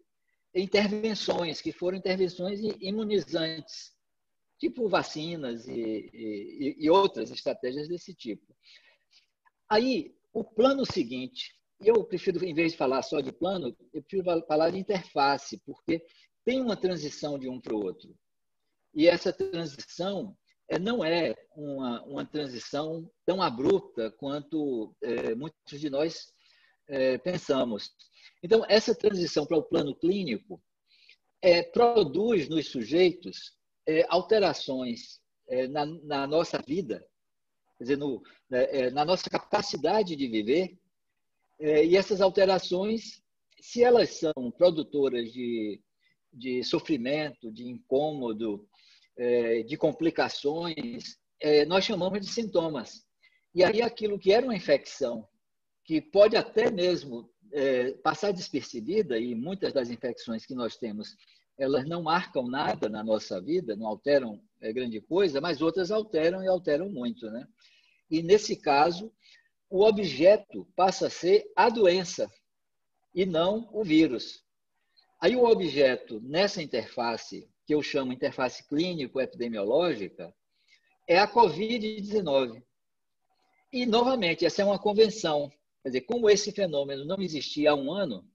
intervenções, 0.54 1.60
que 1.60 1.72
foram 1.72 1.98
intervenções 1.98 2.60
imunizantes, 2.80 3.92
tipo 4.58 4.88
vacinas 4.88 5.68
e, 5.68 6.10
e, 6.12 6.76
e 6.78 6.90
outras 6.90 7.30
estratégias 7.30 7.88
desse 7.88 8.14
tipo. 8.14 8.56
Aí, 9.68 10.14
o 10.32 10.42
plano 10.44 10.84
seguinte, 10.84 11.54
eu 11.80 12.04
prefiro, 12.04 12.42
em 12.44 12.54
vez 12.54 12.72
de 12.72 12.78
falar 12.78 13.02
só 13.02 13.20
de 13.20 13.32
plano, 13.32 13.76
eu 13.92 14.02
prefiro 14.02 14.24
falar 14.46 14.70
de 14.70 14.78
interface, 14.78 15.58
porque 15.64 16.02
tem 16.44 16.60
uma 16.60 16.76
transição 16.76 17.38
de 17.38 17.48
um 17.48 17.60
para 17.60 17.74
o 17.74 17.84
outro. 17.84 18.14
E 18.94 19.06
essa 19.06 19.32
transição 19.32 20.36
é, 20.68 20.78
não 20.78 21.04
é 21.04 21.34
uma, 21.54 22.02
uma 22.04 22.24
transição 22.24 23.10
tão 23.26 23.42
abrupta 23.42 24.10
quanto 24.12 24.94
é, 25.02 25.34
muitos 25.34 25.80
de 25.80 25.90
nós 25.90 26.32
é, 26.88 27.18
pensamos. 27.18 27.90
Então, 28.42 28.64
essa 28.68 28.94
transição 28.94 29.46
para 29.46 29.56
o 29.56 29.62
plano 29.62 29.94
clínico 29.94 30.62
é, 31.42 31.62
produz 31.62 32.48
nos 32.48 32.68
sujeitos 32.68 33.56
é, 33.86 34.04
alterações 34.08 35.20
é, 35.48 35.68
na, 35.68 35.86
na, 35.86 36.26
nossa 36.26 36.58
vida, 36.58 37.06
quer 37.78 37.84
dizer, 37.84 37.96
no, 37.96 38.22
né, 38.50 38.64
é, 38.70 38.90
na 38.90 39.04
nossa 39.04 39.28
capacidade 39.30 40.16
de 40.16 40.26
viver, 40.26 40.76
é, 41.58 41.84
e 41.84 41.96
essas 41.96 42.20
alterações, 42.20 43.22
se 43.60 43.82
elas 43.82 44.10
são 44.10 44.50
produtoras 44.56 45.32
de, 45.32 45.80
de 46.32 46.62
sofrimento, 46.62 47.50
de 47.50 47.64
incômodo, 47.64 48.68
de 49.66 49.78
complicações, 49.78 51.16
nós 51.66 51.86
chamamos 51.86 52.20
de 52.20 52.30
sintomas. 52.30 53.02
E 53.54 53.64
aí 53.64 53.80
aquilo 53.80 54.18
que 54.18 54.30
era 54.30 54.44
uma 54.44 54.54
infecção 54.54 55.26
que 55.86 56.00
pode 56.00 56.36
até 56.36 56.68
mesmo 56.68 57.30
é, 57.52 57.92
passar 57.92 58.32
despercebida, 58.32 59.18
e 59.18 59.34
muitas 59.34 59.72
das 59.72 59.88
infecções 59.88 60.44
que 60.44 60.54
nós 60.54 60.76
temos, 60.76 61.16
elas 61.56 61.86
não 61.86 62.02
marcam 62.02 62.46
nada 62.46 62.88
na 62.88 63.04
nossa 63.04 63.40
vida, 63.40 63.76
não 63.76 63.86
alteram 63.86 64.42
é, 64.60 64.72
grande 64.72 65.00
coisa, 65.00 65.40
mas 65.40 65.62
outras 65.62 65.92
alteram 65.92 66.42
e 66.42 66.48
alteram 66.48 66.90
muito. 66.90 67.30
Né? 67.30 67.46
E, 68.10 68.20
nesse 68.20 68.56
caso, 68.56 69.12
o 69.70 69.84
objeto 69.84 70.66
passa 70.74 71.06
a 71.06 71.10
ser 71.10 71.50
a 71.54 71.70
doença 71.70 72.30
e 73.14 73.24
não 73.24 73.70
o 73.72 73.84
vírus. 73.84 74.44
Aí, 75.20 75.36
o 75.36 75.44
objeto, 75.44 76.20
nessa 76.20 76.60
interface, 76.60 77.48
que 77.64 77.74
eu 77.74 77.80
chamo 77.80 78.12
interface 78.12 78.66
clínico-epidemiológica, 78.68 80.34
é 81.08 81.18
a 81.18 81.32
Covid-19. 81.32 82.62
E, 83.72 83.86
novamente, 83.86 84.44
essa 84.44 84.62
é 84.62 84.64
uma 84.64 84.78
convenção 84.78 85.50
Quer 85.86 85.90
dizer, 85.90 86.00
como 86.00 86.28
esse 86.28 86.50
fenômeno 86.50 87.04
não 87.04 87.22
existia 87.22 87.70
há 87.70 87.74
um 87.76 87.92
ano 87.92 88.28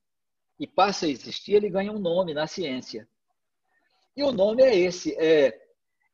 e 0.57 0.65
passa 0.65 1.05
a 1.05 1.09
existir, 1.09 1.55
ele 1.55 1.69
ganha 1.69 1.91
um 1.91 1.99
nome 1.99 2.33
na 2.33 2.47
ciência. 2.47 3.05
E 4.15 4.23
o 4.23 4.31
nome 4.31 4.63
é 4.63 4.73
esse, 4.73 5.13
é, 5.15 5.61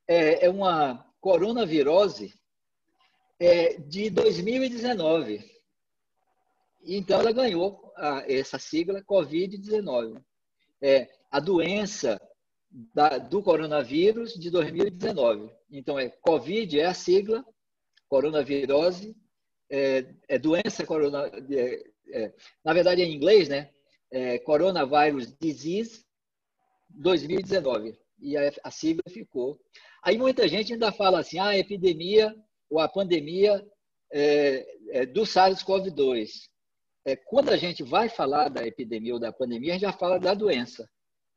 é, 0.07 0.47
é 0.47 0.49
uma 0.49 1.05
coronavirose 1.21 2.33
é, 3.39 3.77
de 3.77 4.09
2019. 4.09 5.47
Então, 6.83 7.19
ela 7.19 7.31
ganhou 7.31 7.93
a, 7.95 8.23
essa 8.27 8.57
sigla 8.57 9.03
Covid-19. 9.03 10.19
É 10.81 11.07
a 11.29 11.39
doença 11.39 12.19
da, 12.71 13.19
do 13.19 13.43
coronavírus 13.43 14.33
de 14.33 14.49
2019. 14.49 15.51
Então, 15.69 15.99
é 15.99 16.09
Covid 16.09 16.79
é 16.79 16.87
a 16.87 16.95
sigla, 16.95 17.45
coronavirose 18.09 19.15
é, 19.69 20.05
é 20.27 20.39
doença 20.39 20.85
corona, 20.85 21.29
é, 21.51 21.83
é, 22.09 22.33
na 22.63 22.73
verdade 22.73 23.01
é 23.01 23.05
em 23.05 23.13
inglês, 23.13 23.49
né? 23.49 23.69
É, 24.09 24.39
Coronavirus 24.39 25.35
Disease 25.39 26.05
2019. 26.89 27.97
e 28.19 28.37
a, 28.37 28.51
a 28.63 28.71
sigla 28.71 29.03
ficou. 29.09 29.59
Aí 30.03 30.17
muita 30.17 30.47
gente 30.47 30.73
ainda 30.73 30.91
fala 30.91 31.19
assim, 31.19 31.37
ah, 31.37 31.49
a 31.49 31.57
epidemia 31.57 32.33
ou 32.69 32.79
a 32.79 32.87
pandemia 32.87 33.65
é, 34.11 35.05
do 35.05 35.21
SARS-CoV-2. 35.23 36.29
É, 37.05 37.15
quando 37.15 37.49
a 37.49 37.57
gente 37.57 37.83
vai 37.83 38.09
falar 38.09 38.49
da 38.49 38.65
epidemia 38.65 39.13
ou 39.13 39.19
da 39.19 39.31
pandemia, 39.31 39.71
a 39.71 39.73
gente 39.73 39.81
já 39.81 39.93
fala 39.93 40.19
da 40.19 40.33
doença. 40.33 40.89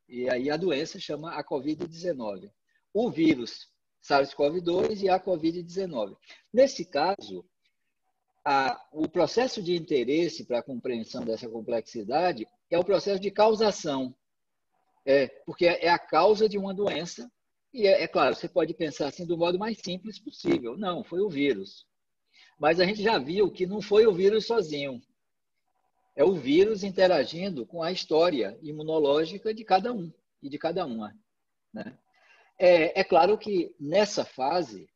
E 0.07 0.29
aí 0.29 0.49
a 0.49 0.57
doença 0.57 0.99
chama 0.99 1.31
a 1.33 1.43
Covid-19. 1.43 2.51
O 2.93 3.09
vírus 3.09 3.69
SARS-CoV-2 4.03 5.03
e 5.03 5.09
a 5.09 5.19
Covid-19. 5.19 6.17
Nesse 6.53 6.83
caso, 6.85 7.45
a, 8.43 8.79
o 8.91 9.07
processo 9.07 9.61
de 9.61 9.75
interesse 9.75 10.45
para 10.45 10.59
a 10.59 10.63
compreensão 10.63 11.23
dessa 11.23 11.47
complexidade 11.47 12.47
é 12.69 12.77
o 12.77 12.83
processo 12.83 13.19
de 13.19 13.31
causação. 13.31 14.15
É, 15.05 15.27
porque 15.45 15.65
é 15.65 15.89
a 15.89 15.99
causa 15.99 16.47
de 16.47 16.57
uma 16.57 16.73
doença. 16.73 17.31
E 17.73 17.87
é, 17.87 18.03
é 18.03 18.07
claro, 18.07 18.35
você 18.35 18.47
pode 18.47 18.73
pensar 18.73 19.07
assim 19.07 19.25
do 19.25 19.37
modo 19.37 19.57
mais 19.57 19.79
simples 19.79 20.19
possível. 20.19 20.77
Não, 20.77 21.03
foi 21.03 21.21
o 21.21 21.29
vírus. 21.29 21.85
Mas 22.59 22.79
a 22.79 22.85
gente 22.85 23.01
já 23.01 23.17
viu 23.17 23.51
que 23.51 23.65
não 23.65 23.81
foi 23.81 24.05
o 24.05 24.13
vírus 24.13 24.45
sozinho. 24.45 25.01
É 26.15 26.23
o 26.23 26.33
vírus 26.33 26.83
interagindo 26.83 27.65
com 27.65 27.81
a 27.81 27.91
história 27.91 28.57
imunológica 28.61 29.53
de 29.53 29.63
cada 29.63 29.93
um 29.93 30.11
e 30.43 30.49
de 30.49 30.57
cada 30.57 30.85
uma. 30.85 31.15
Né? 31.73 31.97
É, 32.59 32.99
é 32.99 33.03
claro 33.03 33.37
que 33.37 33.73
nessa 33.79 34.25
fase, 34.25 34.90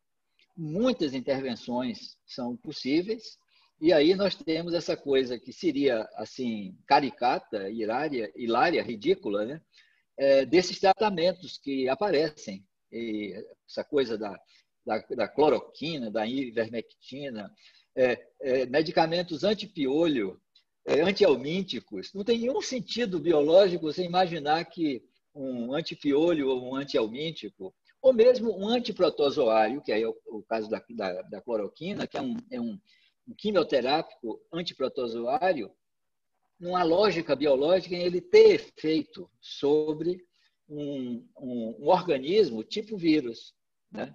muitas 0.56 1.14
intervenções 1.14 2.16
são 2.26 2.56
possíveis, 2.56 3.38
e 3.80 3.92
aí 3.92 4.14
nós 4.14 4.34
temos 4.34 4.72
essa 4.72 4.96
coisa 4.96 5.38
que 5.38 5.52
seria 5.52 6.08
assim 6.14 6.76
caricata, 6.86 7.68
hilária, 7.68 8.32
hilária 8.34 8.82
ridícula, 8.82 9.44
né? 9.44 9.60
É, 10.18 10.46
desses 10.46 10.80
tratamentos 10.80 11.58
que 11.58 11.88
aparecem. 11.88 12.64
E 12.90 13.34
essa 13.68 13.84
coisa 13.84 14.16
da, 14.16 14.34
da, 14.86 14.98
da 15.14 15.28
cloroquina, 15.28 16.10
da 16.10 16.26
ivermectina, 16.26 17.52
é, 17.94 18.26
é, 18.40 18.66
medicamentos 18.66 19.44
antipiolho, 19.44 20.40
é, 20.86 21.02
antialmínticos. 21.02 22.14
Não 22.14 22.24
tem 22.24 22.38
nenhum 22.38 22.62
sentido 22.62 23.20
biológico 23.20 23.92
você 23.92 24.04
imaginar 24.04 24.64
que 24.64 25.02
um 25.34 25.74
antipiolho 25.74 26.48
ou 26.48 26.70
um 26.70 26.76
antialmíntico, 26.76 27.74
ou 28.00 28.12
mesmo 28.12 28.56
um 28.56 28.68
antiprotozoário, 28.68 29.82
que 29.82 29.92
é 29.92 30.06
o, 30.06 30.42
caso 30.48 30.68
da, 30.68 30.82
da, 30.90 31.22
da, 31.22 31.40
cloroquina, 31.40 32.06
que 32.06 32.16
é 32.16 32.22
um, 32.22 32.36
é 32.50 32.60
um, 32.60 32.78
um 33.26 33.34
quimioterápico 33.34 34.40
antiprotozoário, 34.52 35.70
numa 36.58 36.82
lógica 36.82 37.34
biológica 37.36 37.94
ele 37.94 38.20
ter 38.20 38.54
efeito 38.54 39.30
sobre 39.40 40.24
um, 40.68 41.26
um, 41.38 41.76
um 41.80 41.88
organismo 41.88 42.64
tipo 42.64 42.96
vírus. 42.96 43.54
Né? 43.90 44.14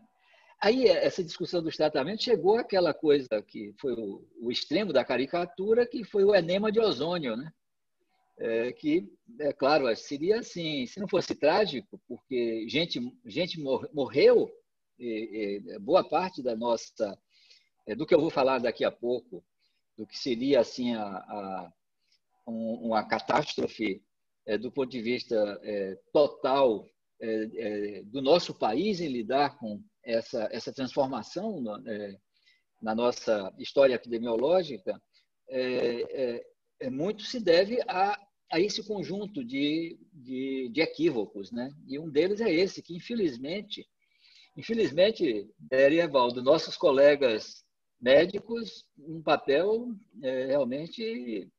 Aí, 0.61 0.87
essa 0.87 1.23
discussão 1.23 1.61
dos 1.61 1.75
tratamentos 1.75 2.23
chegou 2.23 2.57
àquela 2.57 2.93
coisa 2.93 3.41
que 3.47 3.73
foi 3.79 3.93
o, 3.93 4.27
o 4.39 4.51
extremo 4.51 4.93
da 4.93 5.03
caricatura, 5.03 5.87
que 5.87 6.03
foi 6.03 6.23
o 6.23 6.35
enema 6.35 6.71
de 6.71 6.79
ozônio, 6.79 7.35
né? 7.35 7.51
É, 8.43 8.71
que, 8.71 9.07
é 9.39 9.53
claro, 9.53 9.95
seria 9.95 10.39
assim, 10.39 10.87
se 10.87 10.99
não 10.99 11.07
fosse 11.07 11.35
trágico, 11.35 12.01
porque 12.07 12.67
gente, 12.67 12.99
gente 13.23 13.61
morreu, 13.93 14.51
e, 14.97 15.61
e, 15.67 15.79
boa 15.79 16.03
parte 16.03 16.41
da 16.41 16.55
nossa, 16.55 17.15
é, 17.85 17.93
do 17.93 18.03
que 18.03 18.15
eu 18.15 18.19
vou 18.19 18.31
falar 18.31 18.57
daqui 18.57 18.83
a 18.83 18.91
pouco, 18.91 19.43
do 19.95 20.07
que 20.07 20.17
seria 20.17 20.59
assim 20.59 20.95
a, 20.95 21.03
a 21.05 21.73
um, 22.47 22.87
uma 22.87 23.03
catástrofe 23.07 24.03
é, 24.47 24.57
do 24.57 24.71
ponto 24.71 24.89
de 24.89 25.03
vista 25.03 25.35
é, 25.61 25.95
total 26.11 26.87
é, 27.19 27.49
é, 27.53 28.03
do 28.05 28.23
nosso 28.23 28.55
país 28.55 29.01
em 29.01 29.07
lidar 29.07 29.59
com 29.59 29.79
essa, 30.03 30.49
essa 30.51 30.73
transformação 30.73 31.61
na, 31.61 31.79
na 32.81 32.95
nossa 32.95 33.53
história 33.59 33.93
epidemiológica 33.93 34.99
é, 35.47 36.43
muito 36.89 37.21
se 37.21 37.39
deve 37.39 37.79
a, 37.87 38.17
a 38.51 38.59
esse 38.59 38.83
conjunto 38.83 39.43
de, 39.43 39.97
de, 40.13 40.69
de, 40.69 40.81
equívocos. 40.81 41.51
Né? 41.51 41.71
E 41.87 41.97
um 41.97 42.09
deles 42.09 42.41
é 42.41 42.51
esse, 42.51 42.81
que 42.81 42.95
infelizmente, 42.95 43.87
infelizmente, 44.57 45.49
Evaldo, 45.71 46.43
nossos 46.43 46.75
colegas 46.75 47.63
médicos, 47.99 48.85
um 48.97 49.21
papel 49.21 49.87
é, 50.21 50.47
realmente 50.47 51.49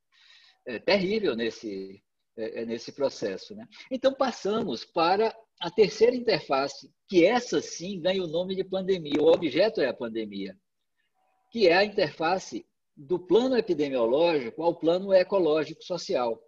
é, 0.67 0.79
terrível 0.79 1.35
nesse, 1.35 2.03
é, 2.37 2.65
nesse 2.67 2.93
processo. 2.93 3.55
Né? 3.55 3.67
Então, 3.91 4.13
passamos 4.13 4.85
para 4.85 5.35
a 5.61 5.71
terceira 5.71 6.17
interface, 6.17 6.93
que 7.09 7.25
essa 7.25 7.61
sim 7.63 8.01
ganha 8.01 8.23
o 8.23 8.27
nome 8.27 8.55
de 8.57 8.65
pandemia, 8.65 9.23
o 9.23 9.33
objeto 9.33 9.81
é 9.81 9.87
a 9.87 9.95
pandemia, 9.95 10.57
que 11.51 11.69
é 11.69 11.75
a 11.75 11.85
interface 11.85 12.67
do 12.97 13.19
plano 13.19 13.57
epidemiológico 13.57 14.63
ao 14.63 14.75
plano 14.75 15.15
ecológico 15.15 15.83
social. 15.83 16.43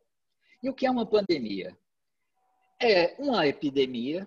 E 0.64 0.68
o 0.70 0.72
que 0.72 0.86
é 0.86 0.90
uma 0.90 1.04
pandemia? 1.04 1.76
É 2.80 3.16
uma 3.18 3.46
epidemia 3.46 4.26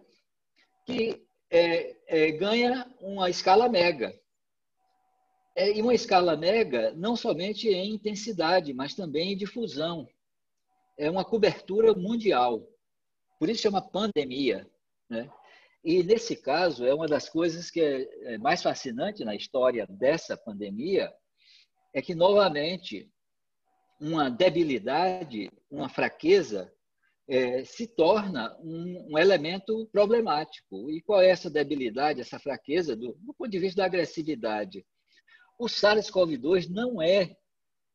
que 0.85 1.25
é, 1.49 1.95
é, 2.05 2.31
ganha 2.31 2.85
uma 3.01 3.27
escala 3.27 3.67
mega. 3.67 4.13
É, 5.55 5.75
e 5.75 5.81
uma 5.81 5.95
escala 5.95 6.37
mega 6.37 6.93
não 6.93 7.15
somente 7.15 7.67
em 7.67 7.95
intensidade, 7.95 8.71
mas 8.71 8.93
também 8.93 9.33
em 9.33 9.35
difusão. 9.35 10.07
É 10.95 11.09
uma 11.09 11.25
cobertura 11.25 11.95
mundial. 11.95 12.63
Por 13.39 13.49
isso 13.49 13.63
chama 13.63 13.81
pandemia. 13.81 14.69
Né? 15.09 15.27
E, 15.83 16.03
nesse 16.03 16.35
caso, 16.35 16.85
é 16.85 16.93
uma 16.93 17.07
das 17.07 17.27
coisas 17.27 17.71
que 17.71 17.81
é, 17.81 18.35
é 18.35 18.37
mais 18.37 18.61
fascinante 18.61 19.25
na 19.25 19.33
história 19.33 19.87
dessa 19.89 20.37
pandemia, 20.37 21.11
é 21.91 21.99
que, 21.99 22.13
novamente, 22.13 23.09
uma 23.99 24.29
debilidade, 24.29 25.51
uma 25.69 25.89
fraqueza, 25.89 26.71
é, 27.27 27.65
se 27.65 27.87
torna 27.87 28.55
um, 28.61 29.11
um, 29.11 29.17
elemento 29.17 29.87
problemático. 29.91 30.89
E 30.89 31.01
qual 31.01 31.21
é 31.21 31.29
essa 31.29 31.49
debilidade, 31.49 32.21
essa 32.21 32.39
fraqueza, 32.39 32.95
do, 32.95 33.17
do 33.19 33.33
ponto 33.33 33.49
de 33.49 33.59
vista 33.59 33.81
da 33.81 33.85
agressividade? 33.85 34.85
O 35.59 35.65
SARS-CoV-2 35.65 36.69
não 36.69 37.01
é 37.01 37.35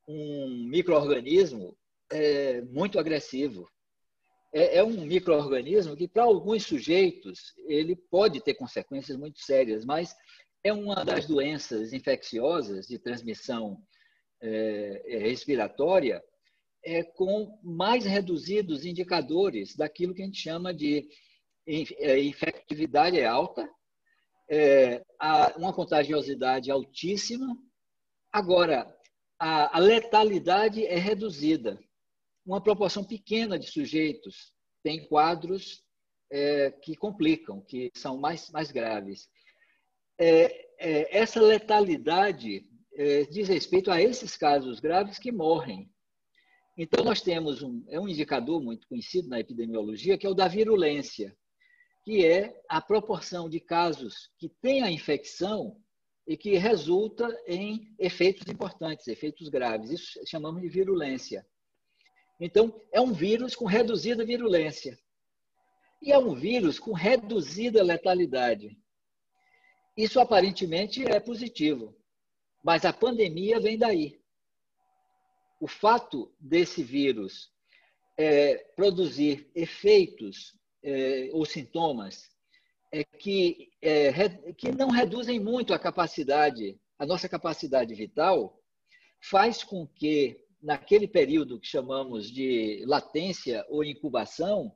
um 0.06 0.66
microorganismo 0.68 1.76
é, 2.10 2.60
muito 2.62 2.98
agressivo 2.98 3.66
é, 4.52 4.78
é 4.78 4.84
um 4.84 5.06
microorganismo 5.06 5.96
que, 5.96 6.06
para 6.06 6.24
alguns 6.24 6.64
sujeitos, 6.64 7.54
ele 7.66 7.96
pode 7.96 8.40
ter 8.40 8.54
consequências 8.54 9.16
muito 9.16 9.40
sérias, 9.40 9.84
mas 9.84 10.14
é 10.62 10.72
uma 10.72 11.04
das 11.04 11.26
doenças 11.26 11.92
infecciosas 11.92 12.86
de 12.86 12.98
transmissão 12.98 13.82
é, 14.42 15.02
é 15.06 15.18
respiratória 15.18 16.22
é, 16.84 17.02
com 17.02 17.58
mais 17.62 18.04
reduzidos 18.04 18.84
indicadores 18.84 19.76
daquilo 19.76 20.14
que 20.14 20.22
a 20.22 20.24
gente 20.24 20.38
chama 20.38 20.74
de 20.74 21.08
é, 21.66 22.18
infectividade 22.20 23.22
alta, 23.24 23.68
é, 24.50 25.02
uma 25.56 25.72
contagiosidade 25.72 26.70
altíssima. 26.70 27.56
Agora, 28.32 28.92
a, 29.38 29.76
a 29.76 29.80
letalidade 29.80 30.84
é 30.84 30.96
reduzida 30.96 31.78
uma 32.44 32.60
proporção 32.60 33.04
pequena 33.04 33.58
de 33.58 33.70
sujeitos 33.70 34.52
tem 34.82 35.06
quadros 35.06 35.84
é, 36.30 36.70
que 36.70 36.96
complicam, 36.96 37.60
que 37.60 37.90
são 37.94 38.16
mais, 38.18 38.50
mais 38.50 38.72
graves. 38.72 39.28
É, 40.18 40.68
é, 40.78 41.18
essa 41.18 41.40
letalidade 41.40 42.68
é, 42.94 43.24
diz 43.24 43.48
respeito 43.48 43.90
a 43.90 44.00
esses 44.00 44.36
casos 44.36 44.80
graves 44.80 45.18
que 45.18 45.32
morrem. 45.32 45.90
Então, 46.76 47.04
nós 47.04 47.20
temos 47.20 47.62
um, 47.62 47.84
é 47.88 48.00
um 48.00 48.08
indicador 48.08 48.62
muito 48.62 48.88
conhecido 48.88 49.28
na 49.28 49.38
epidemiologia, 49.38 50.16
que 50.16 50.26
é 50.26 50.30
o 50.30 50.34
da 50.34 50.48
virulência, 50.48 51.36
que 52.04 52.24
é 52.24 52.58
a 52.68 52.80
proporção 52.80 53.48
de 53.48 53.60
casos 53.60 54.30
que 54.38 54.48
têm 54.48 54.82
a 54.82 54.90
infecção 54.90 55.76
e 56.26 56.36
que 56.36 56.56
resulta 56.56 57.28
em 57.46 57.94
efeitos 57.98 58.46
importantes, 58.48 59.06
efeitos 59.06 59.48
graves. 59.48 59.90
Isso 59.90 60.20
chamamos 60.26 60.62
de 60.62 60.68
virulência. 60.68 61.46
Então, 62.40 62.80
é 62.90 63.00
um 63.00 63.12
vírus 63.12 63.54
com 63.54 63.66
reduzida 63.66 64.24
virulência. 64.24 64.98
E 66.00 66.10
é 66.10 66.18
um 66.18 66.34
vírus 66.34 66.78
com 66.78 66.92
reduzida 66.92 67.82
letalidade. 67.82 68.76
Isso 69.96 70.18
aparentemente 70.18 71.04
é 71.04 71.20
positivo, 71.20 71.94
mas 72.62 72.84
a 72.84 72.92
pandemia 72.92 73.60
vem 73.60 73.76
daí. 73.78 74.20
O 75.60 75.66
fato 75.66 76.32
desse 76.38 76.82
vírus 76.82 77.50
é, 78.16 78.56
produzir 78.76 79.50
efeitos 79.54 80.54
é, 80.82 81.30
ou 81.32 81.44
sintomas 81.44 82.30
é 82.90 83.04
que, 83.04 83.70
é, 83.80 84.28
que 84.54 84.70
não 84.72 84.90
reduzem 84.90 85.40
muito 85.40 85.72
a 85.72 85.78
capacidade, 85.78 86.78
a 86.98 87.06
nossa 87.06 87.28
capacidade 87.28 87.94
vital, 87.94 88.60
faz 89.20 89.64
com 89.64 89.86
que 89.86 90.44
naquele 90.60 91.08
período 91.08 91.58
que 91.58 91.66
chamamos 91.66 92.30
de 92.30 92.84
latência 92.86 93.64
ou 93.68 93.82
incubação, 93.82 94.72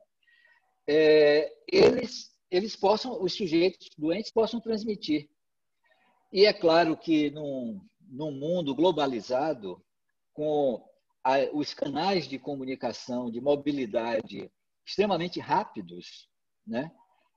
é, 0.88 1.53
eles 1.70 2.37
eles 2.51 2.77
possam, 2.77 3.20
os 3.22 3.35
sujeitos 3.35 3.88
doentes 3.99 4.31
possam 4.31 4.61
transmitir. 4.61 5.29
E 6.33 6.45
é 6.45 6.53
claro 6.53 6.97
que 6.97 7.31
num, 7.31 7.81
num 8.09 8.31
mundo 8.31 8.75
globalizado, 8.75 9.83
com 10.33 10.85
a, 11.23 11.39
os 11.53 11.73
canais 11.73 12.29
de 12.29 12.39
comunicação, 12.39 13.31
de 13.31 13.41
mobilidade 13.41 14.51
extremamente 14.85 15.41
rápidos, 15.41 16.29
né? 16.67 16.93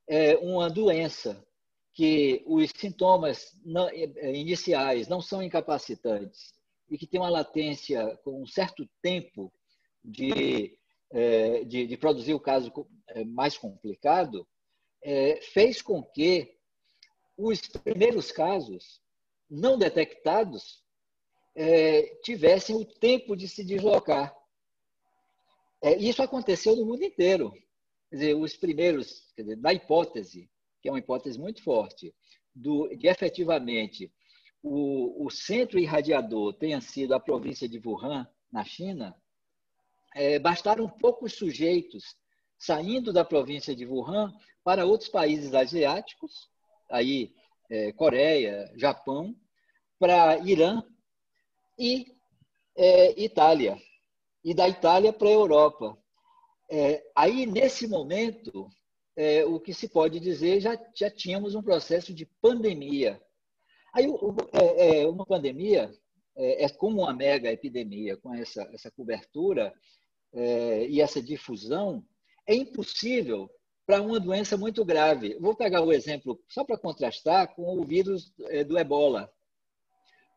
é 0.08 0.36
uma 0.38 0.70
doença 0.70 1.46
que 1.94 2.44
os 2.46 2.72
sintomas 2.76 3.60
não, 3.64 3.88
é, 3.90 4.36
iniciais 4.36 5.08
não 5.08 5.22
são 5.22 5.42
incapacitantes 5.42 6.54
e 6.90 6.98
que 6.98 7.08
tem 7.08 7.20
uma 7.20 7.30
latência 7.30 8.18
com 8.24 8.42
um 8.42 8.48
certo 8.48 8.88
tempo 9.02 9.52
de, 10.04 10.76
é, 11.12 11.64
de, 11.64 11.86
de 11.86 11.98
produzir 11.98 12.34
o 12.34 12.40
caso 12.40 12.72
mais 13.28 13.58
complicado, 13.58 14.48
é, 15.04 15.40
fez 15.42 15.82
com 15.82 16.02
que 16.04 16.59
os 17.40 17.62
primeiros 17.62 18.32
casos 18.32 19.02
não 19.50 19.78
detectados 19.78 20.84
é, 21.56 22.04
tivessem 22.22 22.76
o 22.76 22.84
tempo 22.84 23.36
de 23.36 23.48
se 23.48 23.64
deslocar. 23.64 24.36
É, 25.82 25.98
isso 25.98 26.22
aconteceu 26.22 26.76
no 26.76 26.86
mundo 26.86 27.04
inteiro. 27.04 27.52
Quer 28.10 28.16
dizer, 28.16 28.34
os 28.36 28.58
primeiros, 28.58 29.32
quer 29.36 29.44
dizer, 29.44 29.56
da 29.56 29.74
hipótese, 29.74 30.50
que 30.82 30.90
é 30.90 30.92
uma 30.92 31.00
hipótese 31.00 31.40
muito 31.40 31.64
forte, 31.64 32.14
do, 32.54 32.90
de 32.90 33.08
efetivamente 33.08 34.12
o, 34.62 35.26
o 35.26 35.30
centro 35.30 35.80
irradiador 35.80 36.54
tenha 36.54 36.82
sido 36.82 37.14
a 37.14 37.20
província 37.20 37.70
de 37.70 37.80
Wuhan, 37.80 38.28
na 38.52 38.66
China, 38.66 39.16
é, 40.14 40.40
bastaram 40.40 40.90
poucos 40.90 41.34
sujeitos 41.34 42.18
saindo 42.58 43.14
da 43.14 43.24
província 43.24 43.74
de 43.76 43.86
Wuhan 43.86 44.34
para 44.64 44.86
outros 44.86 45.10
países 45.10 45.54
asiáticos, 45.54 46.50
aí 46.90 47.34
é, 47.70 47.92
Coreia, 47.92 48.72
Japão, 48.76 49.36
para 50.00 50.38
Irã 50.40 50.82
e 51.78 52.08
é, 52.76 53.22
Itália, 53.22 53.78
e 54.44 54.54
da 54.54 54.68
Itália 54.68 55.14
para 55.14 55.28
a 55.28 55.34
Europa. 55.34 55.98
É, 56.72 57.04
aí, 57.16 57.46
nesse 57.46 57.88
momento, 57.88 58.70
é, 59.16 59.44
o 59.44 59.60
que 59.60 59.74
se 59.74 59.90
pode 59.90 60.20
dizer, 60.20 60.62
já, 60.62 60.80
já 60.96 61.10
tínhamos 61.10 61.56
um 61.56 61.62
processo 61.62 62.14
de 62.14 62.26
pandemia. 62.42 63.22
Aí, 63.94 64.08
o, 64.08 64.36
é, 64.54 65.02
é, 65.02 65.08
uma 65.08 65.26
pandemia 65.26 65.92
é, 66.36 66.66
é, 66.66 66.70
como 66.70 67.02
uma 67.02 67.14
mega 67.14 67.52
epidemia, 67.52 68.16
com 68.18 68.34
essa, 68.34 68.64
essa 68.74 68.90
cobertura 68.92 69.74
e 70.88 71.02
essa 71.02 71.20
difusão, 71.20 72.06
é 72.46 72.54
impossível 72.54 73.50
para 73.90 74.04
uma 74.04 74.20
doença 74.20 74.56
muito 74.56 74.86
grave. 74.86 75.36
Vou 75.40 75.56
pegar 75.56 75.82
o 75.82 75.92
exemplo, 75.92 76.40
só 76.48 76.64
para 76.64 76.78
contrastar, 76.78 77.56
com 77.56 77.76
o 77.76 77.84
vírus 77.84 78.32
do 78.68 78.78
ebola. 78.78 79.34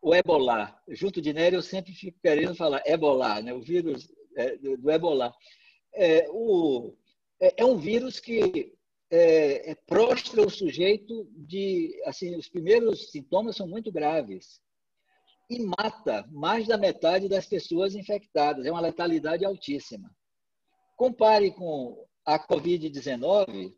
O 0.01 0.15
ebola, 0.15 0.75
junto 0.87 1.21
de 1.21 1.31
Nery, 1.31 1.57
eu 1.57 1.61
sempre 1.61 1.93
fico 1.93 2.19
querendo 2.19 2.55
falar 2.55 2.81
ebola, 2.83 3.43
né? 3.43 3.53
o 3.53 3.61
vírus 3.61 4.11
do 4.59 4.89
ebola 4.89 5.31
é, 5.93 6.27
o, 6.31 6.95
é, 7.39 7.53
é 7.57 7.63
um 7.63 7.77
vírus 7.77 8.19
que 8.19 8.73
é, 9.11 9.69
é, 9.69 9.75
prostra 9.85 10.41
o 10.41 10.49
sujeito 10.49 11.29
de, 11.37 12.01
assim, 12.07 12.35
os 12.35 12.49
primeiros 12.49 13.11
sintomas 13.11 13.55
são 13.55 13.67
muito 13.67 13.91
graves 13.91 14.59
e 15.47 15.61
mata 15.61 16.27
mais 16.31 16.67
da 16.67 16.75
metade 16.75 17.29
das 17.29 17.45
pessoas 17.45 17.93
infectadas. 17.93 18.65
É 18.65 18.71
uma 18.71 18.81
letalidade 18.81 19.45
altíssima. 19.45 20.09
Compare 20.97 21.51
com 21.51 22.03
a 22.25 22.39
Covid-19, 22.39 23.73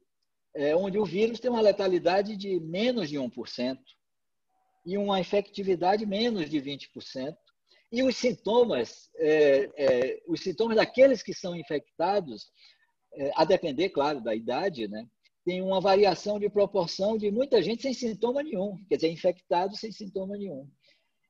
é, 0.55 0.75
onde 0.75 0.97
o 0.97 1.05
vírus 1.05 1.39
tem 1.39 1.51
uma 1.51 1.61
letalidade 1.61 2.35
de 2.37 2.59
menos 2.59 3.09
de 3.09 3.17
1% 3.17 3.77
e 4.85 4.97
uma 4.97 5.19
efetividade 5.19 6.05
menos 6.05 6.49
de 6.49 6.61
20%. 6.61 7.35
E 7.91 8.03
os 8.03 8.15
sintomas, 8.17 9.09
é, 9.17 9.69
é, 9.77 10.23
os 10.27 10.41
sintomas 10.41 10.77
daqueles 10.77 11.23
que 11.23 11.33
são 11.33 11.55
infectados, 11.55 12.45
é, 13.13 13.31
a 13.35 13.45
depender, 13.45 13.89
claro, 13.89 14.21
da 14.21 14.35
idade, 14.35 14.87
né, 14.87 15.07
tem 15.45 15.61
uma 15.61 15.79
variação 15.79 16.39
de 16.39 16.49
proporção 16.49 17.17
de 17.17 17.29
muita 17.31 17.61
gente 17.61 17.83
sem 17.83 17.93
sintoma 17.93 18.41
nenhum, 18.41 18.83
quer 18.89 18.95
dizer, 18.95 19.11
infectado 19.11 19.75
sem 19.77 19.91
sintoma 19.91 20.35
nenhum. 20.35 20.67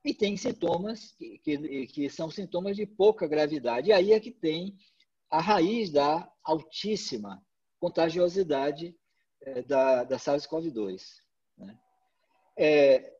E 0.04 0.14
tem 0.14 0.36
sintomas 0.36 1.12
que, 1.18 1.38
que, 1.40 1.86
que 1.88 2.08
são 2.08 2.30
sintomas 2.30 2.76
de 2.76 2.86
pouca 2.86 3.26
gravidade. 3.26 3.90
E 3.90 3.92
aí 3.92 4.12
é 4.12 4.20
que 4.20 4.30
tem 4.30 4.74
a 5.30 5.40
raiz 5.40 5.90
da 5.90 6.30
altíssima 6.44 7.42
contagiosidade 7.78 8.96
é, 9.42 9.62
da, 9.62 10.04
da 10.04 10.16
SARS-CoV-2. 10.16 11.02
Né? 11.58 11.78
É, 12.58 13.16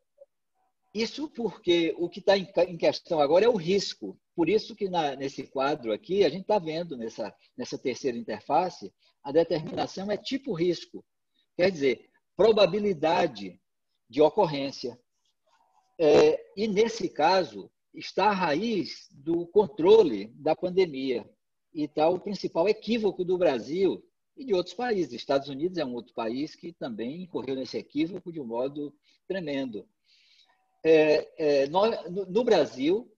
isso 0.95 1.29
porque 1.29 1.95
o 1.99 2.09
que 2.09 2.21
está 2.21 2.37
em 2.37 2.77
questão 2.79 3.21
agora 3.21 3.45
é 3.45 3.49
o 3.49 3.57
risco. 3.57 4.19
Por 4.35 4.49
isso 4.49 4.75
que 4.75 4.89
na, 4.89 5.15
nesse 5.15 5.47
quadro 5.47 5.93
aqui, 5.93 6.25
a 6.25 6.29
gente 6.29 6.43
está 6.43 6.59
vendo 6.59 6.97
nessa, 6.97 7.35
nessa 7.57 7.79
terceira 7.79 8.17
interface, 8.17 8.93
a 9.23 9.31
determinação 9.31 10.11
é 10.11 10.17
tipo 10.17 10.55
risco. 10.55 11.05
Quer 11.57 11.71
dizer, 11.71 12.11
probabilidade 12.37 13.61
de 14.09 14.23
ocorrência. 14.23 14.99
É, 15.99 16.39
e 16.57 16.69
nesse 16.69 17.09
caso, 17.09 17.71
está 17.95 18.29
a 18.29 18.35
raiz 18.35 19.09
do 19.11 19.47
controle 19.49 20.29
da 20.35 20.55
pandemia. 20.55 21.29
E 21.77 21.85
está 21.85 22.09
o 22.09 22.19
principal 22.19 22.69
equívoco 22.69 23.25
do 23.25 23.39
Brasil 23.39 24.05
e 24.37 24.45
de 24.45 24.53
outros 24.53 24.75
países. 24.75 25.13
Estados 25.13 25.49
Unidos 25.49 25.79
é 25.79 25.85
um 25.85 25.95
outro 25.95 26.13
país 26.13 26.57
que 26.57 26.73
também 26.73 27.23
incorreu 27.23 27.55
nesse 27.55 27.79
equívoco 27.79 28.33
de 28.33 28.41
um 28.41 28.47
modo 28.47 28.93
tremendo 29.29 29.87
é, 30.87 31.29
é, 31.37 31.67
nós, 31.67 31.99
no 32.29 32.45
Brasil, 32.45 33.11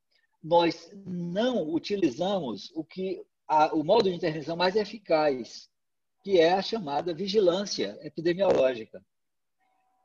nós 0.42 0.90
não 1.05 1.68
utilizamos 1.71 2.71
o 2.75 2.83
que 2.83 3.23
a, 3.47 3.75
o 3.75 3.85
modo 3.85 4.09
de 4.09 4.16
intervenção 4.16 4.57
mais 4.57 4.75
eficaz, 4.75 5.68
que 6.25 6.40
é 6.40 6.55
a 6.55 6.62
chamada 6.62 7.12
vigilância 7.12 7.99
epidemiológica, 8.01 9.05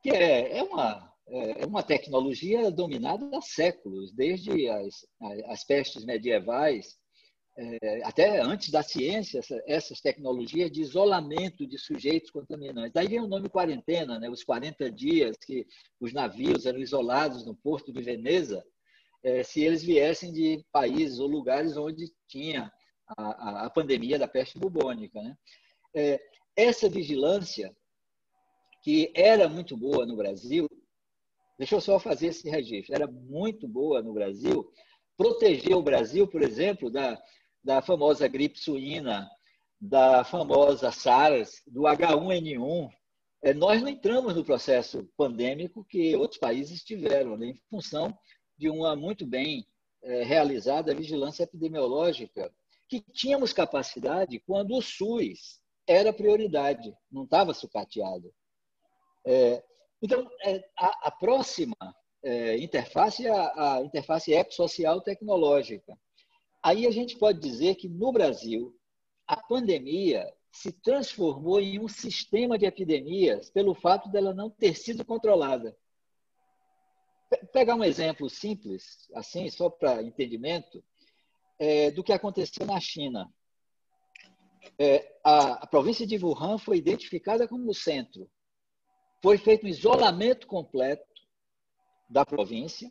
que 0.02 0.10
é, 0.10 0.58
é 0.58 0.64
uma, 0.64 1.10
é, 1.26 1.64
é 1.64 1.66
uma 1.66 1.82
tecnologia 1.82 2.70
dominada 2.70 3.30
há 3.34 3.42
séculos, 3.42 4.12
desde 4.12 4.68
as, 4.68 5.08
as 5.46 5.64
pestes 5.64 6.04
medievais, 6.04 6.98
é, 7.56 8.04
até 8.04 8.40
antes 8.42 8.72
da 8.72 8.82
ciência, 8.82 9.40
essa, 9.40 9.64
essas 9.68 10.02
tecnologias 10.02 10.72
de 10.72 10.82
isolamento 10.82 11.68
de 11.68 11.78
sujeitos 11.78 12.32
contaminantes. 12.32 12.94
Daí 12.94 13.08
vem 13.08 13.20
o 13.20 13.28
nome 13.28 13.48
quarentena, 13.48 14.20
né? 14.20 14.30
os 14.30 14.44
40 14.44 14.92
dias 14.92 15.38
que 15.38 15.68
os 16.00 16.12
navios 16.14 16.66
eram 16.66 16.80
isolados 16.80 17.46
no 17.46 17.56
porto 17.56 17.94
de 17.94 18.02
Veneza, 18.02 18.66
é, 19.24 19.44
se 19.44 19.64
eles 19.64 19.84
viessem 19.84 20.34
de 20.34 20.66
países 20.72 21.20
ou 21.20 21.28
lugares 21.28 21.78
onde 21.78 22.12
tinha 22.28 22.72
a, 23.08 23.24
a, 23.24 23.66
a 23.66 23.70
pandemia 23.70 24.18
da 24.18 24.28
peste 24.28 24.58
bubônica. 24.58 25.22
Né? 25.22 25.38
É, 25.96 26.20
essa 26.56 26.90
vigilância, 26.90 27.76
que 28.82 29.12
era 29.16 29.48
muito 29.48 29.78
boa 29.78 30.06
no 30.06 30.16
Brasil, 30.16 30.68
deixa 31.58 31.76
eu 31.76 31.82
só 31.82 32.00
fazer 32.00 32.28
esse 32.28 32.50
registro, 32.50 32.96
era 32.96 33.08
muito 33.08 33.68
boa 33.68 34.02
no 34.02 34.12
Brasil, 34.12 34.70
protegeu 35.16 35.78
o 35.78 35.84
Brasil, 35.84 36.28
por 36.28 36.42
exemplo, 36.42 36.90
da 36.90 37.22
da 37.64 37.82
famosa 37.82 38.28
gripe 38.28 38.60
suína, 38.60 39.30
da 39.80 40.24
famosa 40.24 40.92
SARS, 40.92 41.62
do 41.68 41.82
H1N1. 41.82 42.90
É, 43.44 43.54
nós 43.54 43.82
não 43.82 43.90
entramos 43.90 44.36
no 44.36 44.44
processo 44.44 45.08
pandêmico 45.18 45.84
que 45.86 46.16
outros 46.16 46.40
países 46.40 46.84
tiveram, 46.84 47.38
né, 47.38 47.48
em 47.48 47.56
função 47.70 48.18
de 48.58 48.70
uma 48.70 48.96
muito 48.96 49.26
bem 49.26 49.66
é, 50.02 50.24
realizada 50.24 50.96
vigilância 50.96 51.44
epidemiológica, 51.44 52.54
que 52.88 53.02
tínhamos 53.12 53.54
capacidade 53.54 54.40
quando 54.40 54.76
o 54.76 54.82
SUS 54.82 55.62
era 55.88 56.14
prioridade, 56.14 56.96
não 57.12 57.24
estava 57.24 57.54
sucateado. 57.54 58.34
É, 59.26 59.64
então, 60.02 60.30
é, 60.44 60.64
a, 60.78 61.08
a, 61.08 61.12
próxima 61.12 61.76
é, 62.24 62.58
interface 62.58 63.26
é 63.26 63.32
a, 63.32 63.76
a 63.76 63.82
interface 63.82 64.34
ecossocial 64.34 65.02
tecnológica. 65.02 65.98
Aí 66.64 66.88
a 66.88 66.92
gente 66.92 67.18
pode 67.18 67.40
dizer 67.40 67.76
que 67.76 67.90
no 67.90 68.12
Brasil, 68.14 68.74
a 69.28 69.36
pandemia 69.36 70.34
se 70.50 70.72
transformou 70.72 71.60
em 71.60 71.78
um 71.80 71.90
sistema 71.90 72.58
de 72.58 72.66
epidemias 72.66 73.50
pelo 73.50 73.76
fato 73.76 74.10
dela 74.10 74.34
não 74.34 74.50
ter 74.50 74.76
sido 74.76 75.04
controlada. 75.04 75.76
Pegar 77.52 77.76
um 77.76 77.84
exemplo 77.84 78.30
simples, 78.30 79.10
assim, 79.14 79.50
só 79.50 79.70
para 79.70 80.02
entendimento, 80.02 80.82
é, 81.60 81.92
do 81.92 82.04
que 82.04 82.14
aconteceu 82.14 82.66
na 82.66 82.80
China. 82.80 83.30
É, 84.80 85.20
a, 85.24 85.64
a 85.64 85.68
província 85.68 86.08
de 86.08 86.18
Wuhan 86.18 86.58
foi 86.58 86.78
identificada 86.78 87.48
como 87.48 87.74
centro. 87.74 88.30
Foi 89.22 89.38
feito 89.38 89.66
um 89.66 89.70
isolamento 89.70 90.48
completo 90.48 91.04
da 92.10 92.26
província 92.26 92.90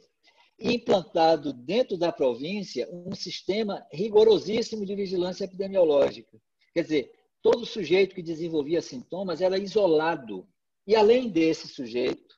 implantado 0.63 1.53
dentro 1.53 1.97
da 1.97 2.13
província 2.13 2.89
um 2.91 3.15
sistema 3.15 3.87
rigorosíssimo 3.93 4.85
de 4.87 4.95
vigilância 4.95 5.45
epidemiológica. 5.45 6.41
Quer 6.75 6.83
dizer, 6.83 7.13
todo 7.43 7.67
sujeito 7.67 8.15
que 8.15 8.23
desenvolvia 8.23 8.81
sintomas 8.81 9.41
era 9.41 9.59
isolado. 9.59 10.47
E 10.87 10.97
além 10.97 11.29
desse 11.29 11.69
sujeito, 11.69 12.37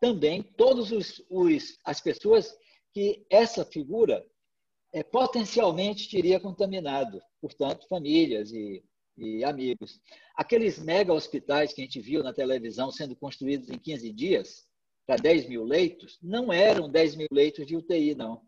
também 0.00 0.42
todas 0.42 0.90
as 1.84 2.00
pessoas 2.00 2.56
que 2.92 3.24
essa 3.30 3.64
figura 3.64 4.24
é, 4.92 5.02
potencialmente 5.02 6.10
teria 6.10 6.40
contaminado, 6.40 7.20
portanto, 7.40 7.86
famílias 7.88 8.52
e, 8.52 8.82
e 9.16 9.44
amigos. 9.44 10.00
Aqueles 10.34 10.78
mega 10.78 11.12
hospitais 11.12 11.72
que 11.72 11.82
a 11.82 11.84
gente 11.84 12.00
viu 12.00 12.22
na 12.22 12.32
televisão 12.32 12.90
sendo 12.90 13.14
construídos 13.14 13.68
em 13.68 13.78
15 13.78 14.12
dias, 14.12 14.66
para 15.06 15.16
10 15.16 15.48
mil 15.48 15.64
leitos, 15.64 16.18
não 16.22 16.52
eram 16.52 16.88
10 16.88 17.16
mil 17.16 17.28
leitos 17.32 17.66
de 17.66 17.76
UTI, 17.76 18.14
não. 18.14 18.42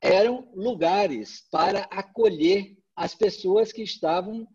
Eram 0.00 0.50
lugares 0.54 1.46
para 1.50 1.80
acolher 1.90 2.76
as 2.96 3.14
pessoas 3.14 3.72
que 3.72 3.82
estavam 3.82 4.46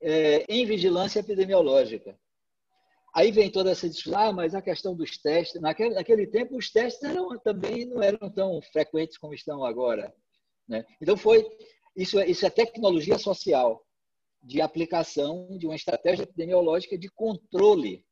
é, 0.00 0.44
em 0.48 0.64
vigilância 0.66 1.20
epidemiológica. 1.20 2.18
Aí 3.14 3.32
vem 3.32 3.50
toda 3.50 3.70
essa 3.70 3.88
discussão, 3.88 4.20
ah, 4.20 4.32
mas 4.32 4.54
a 4.54 4.60
questão 4.60 4.94
dos 4.94 5.16
testes, 5.16 5.58
naquele, 5.60 5.94
naquele 5.94 6.26
tempo 6.26 6.56
os 6.56 6.70
testes 6.70 7.02
eram, 7.02 7.38
também 7.38 7.86
não 7.86 8.02
eram 8.02 8.30
tão 8.30 8.60
frequentes 8.60 9.16
como 9.16 9.32
estão 9.32 9.64
agora. 9.64 10.14
Né? 10.68 10.84
Então 11.00 11.16
foi, 11.16 11.48
isso, 11.96 12.18
é, 12.18 12.28
isso 12.28 12.44
é 12.44 12.50
tecnologia 12.50 13.18
social 13.18 13.82
de 14.42 14.60
aplicação 14.60 15.56
de 15.58 15.66
uma 15.66 15.74
estratégia 15.74 16.24
epidemiológica 16.24 16.98
de 16.98 17.08
controle 17.08 18.04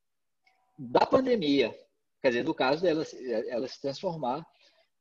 da 0.78 1.04
pandemia. 1.04 1.78
Quer 2.24 2.30
dizer, 2.30 2.44
no 2.44 2.54
caso 2.54 2.80
dela 2.80 3.04
ela 3.50 3.68
se 3.68 3.78
transformar 3.78 4.46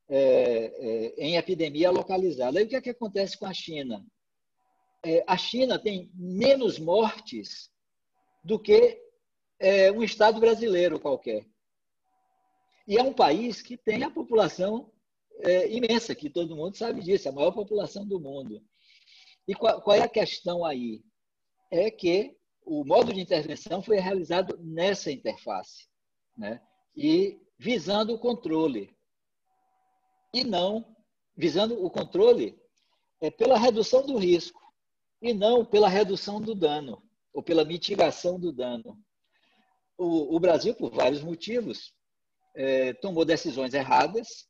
é, 0.10 0.18
é, 0.18 1.16
em 1.18 1.38
epidemia 1.38 1.90
localizada. 1.90 2.60
Aí 2.60 2.66
o 2.66 2.68
que, 2.68 2.76
é 2.76 2.82
que 2.82 2.90
acontece 2.90 3.38
com 3.40 3.46
a 3.46 3.54
China? 3.54 4.06
É, 5.06 5.24
a 5.26 5.38
China 5.38 5.80
tem 5.80 6.12
menos 6.14 6.78
mortes 6.78 7.72
do 8.44 8.60
que 8.60 9.02
é, 9.58 9.90
um 9.90 10.04
estado 10.04 10.38
brasileiro 10.42 11.00
qualquer. 11.00 11.48
E 12.86 12.98
é 12.98 13.02
um 13.02 13.14
país 13.14 13.62
que 13.62 13.78
tem 13.78 14.04
a 14.04 14.12
população 14.12 14.92
é, 15.46 15.72
imensa, 15.72 16.14
que 16.14 16.30
todo 16.30 16.58
mundo 16.58 16.76
sabe 16.76 17.02
disso, 17.02 17.30
a 17.30 17.32
maior 17.32 17.54
população 17.54 18.06
do 18.06 18.20
mundo. 18.20 18.62
E 19.48 19.56
qual, 19.56 19.82
qual 19.82 19.96
é 19.96 20.02
a 20.02 20.10
questão 20.10 20.66
aí? 20.66 21.02
É 21.72 21.90
que 21.90 22.36
o 22.66 22.84
modo 22.84 23.14
de 23.14 23.22
intervenção 23.22 23.82
foi 23.82 23.98
realizado 23.98 24.60
nessa 24.62 25.10
interface, 25.10 25.88
né? 26.38 26.62
E 26.96 27.42
visando 27.58 28.14
o 28.14 28.20
controle. 28.20 28.96
E 30.34 30.44
não 30.44 30.96
visando 31.36 31.84
o 31.84 31.90
controle 31.90 32.60
é 33.22 33.32
pela 33.32 33.58
redução 33.58 34.06
do 34.06 34.18
risco, 34.18 34.62
e 35.22 35.34
não 35.34 35.66
pela 35.66 35.88
redução 35.88 36.42
do 36.42 36.54
dano, 36.54 37.02
ou 37.34 37.42
pela 37.42 37.64
mitigação 37.64 38.40
do 38.40 38.52
dano 38.52 39.02
o, 39.98 40.36
o 40.36 40.40
Brasil, 40.40 40.76
por 40.76 40.92
vários 40.92 41.22
motivos, 41.22 41.94
é, 42.56 42.94
tomou 42.94 43.26
decisões 43.26 43.74
erradas, 43.74 44.48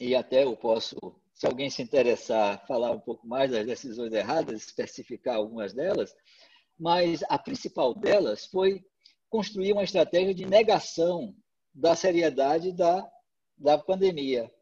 e 0.00 0.14
até 0.14 0.44
eu 0.44 0.56
posso, 0.56 0.96
se 1.34 1.46
alguém 1.46 1.70
se 1.70 1.82
interessar, 1.82 2.66
falar 2.66 2.90
um 2.90 3.00
pouco 3.00 3.26
mais 3.26 3.50
das 3.50 3.66
decisões 3.66 4.12
erradas, 4.12 4.62
especificar 4.62 5.36
algumas 5.36 5.72
delas, 5.72 6.14
mas 6.78 7.22
a 7.28 7.38
principal 7.38 7.94
delas 7.94 8.46
foi 8.46 8.84
construir 9.32 9.72
uma 9.72 9.82
estratégia 9.82 10.34
de 10.34 10.44
negação 10.44 11.34
da 11.72 11.96
seriedade 11.96 12.70
da, 12.70 13.10
da 13.56 13.78
pandemia 13.78 14.52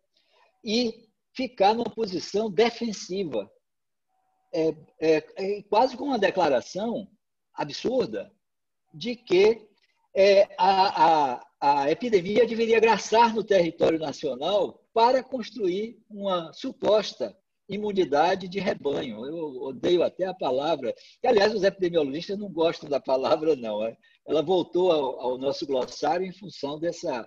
e 0.64 1.08
ficar 1.34 1.74
numa 1.74 1.90
posição 1.90 2.48
defensiva, 2.48 3.50
é, 4.54 4.68
é, 5.00 5.16
é, 5.36 5.62
quase 5.64 5.96
com 5.96 6.04
uma 6.04 6.20
declaração 6.20 7.10
absurda 7.52 8.32
de 8.94 9.16
que 9.16 9.68
é, 10.14 10.42
a, 10.56 11.34
a, 11.34 11.46
a 11.60 11.90
epidemia 11.90 12.46
deveria 12.46 12.78
graçar 12.78 13.34
no 13.34 13.42
território 13.42 13.98
nacional 13.98 14.84
para 14.94 15.20
construir 15.20 16.00
uma 16.08 16.52
suposta 16.52 17.36
imunidade 17.70 18.48
de 18.48 18.58
rebanho. 18.58 19.24
Eu 19.24 19.62
odeio 19.62 20.02
até 20.02 20.26
a 20.26 20.34
palavra. 20.34 20.94
E, 21.22 21.26
aliás, 21.26 21.54
os 21.54 21.62
epidemiologistas 21.62 22.38
não 22.38 22.50
gostam 22.50 22.88
da 22.88 23.00
palavra, 23.00 23.56
não. 23.56 23.84
É. 23.84 23.96
Ela 24.26 24.42
voltou 24.42 24.92
ao, 24.92 25.20
ao 25.20 25.38
nosso 25.38 25.66
glossário 25.66 26.26
em 26.26 26.32
função 26.32 26.78
dessa, 26.78 27.26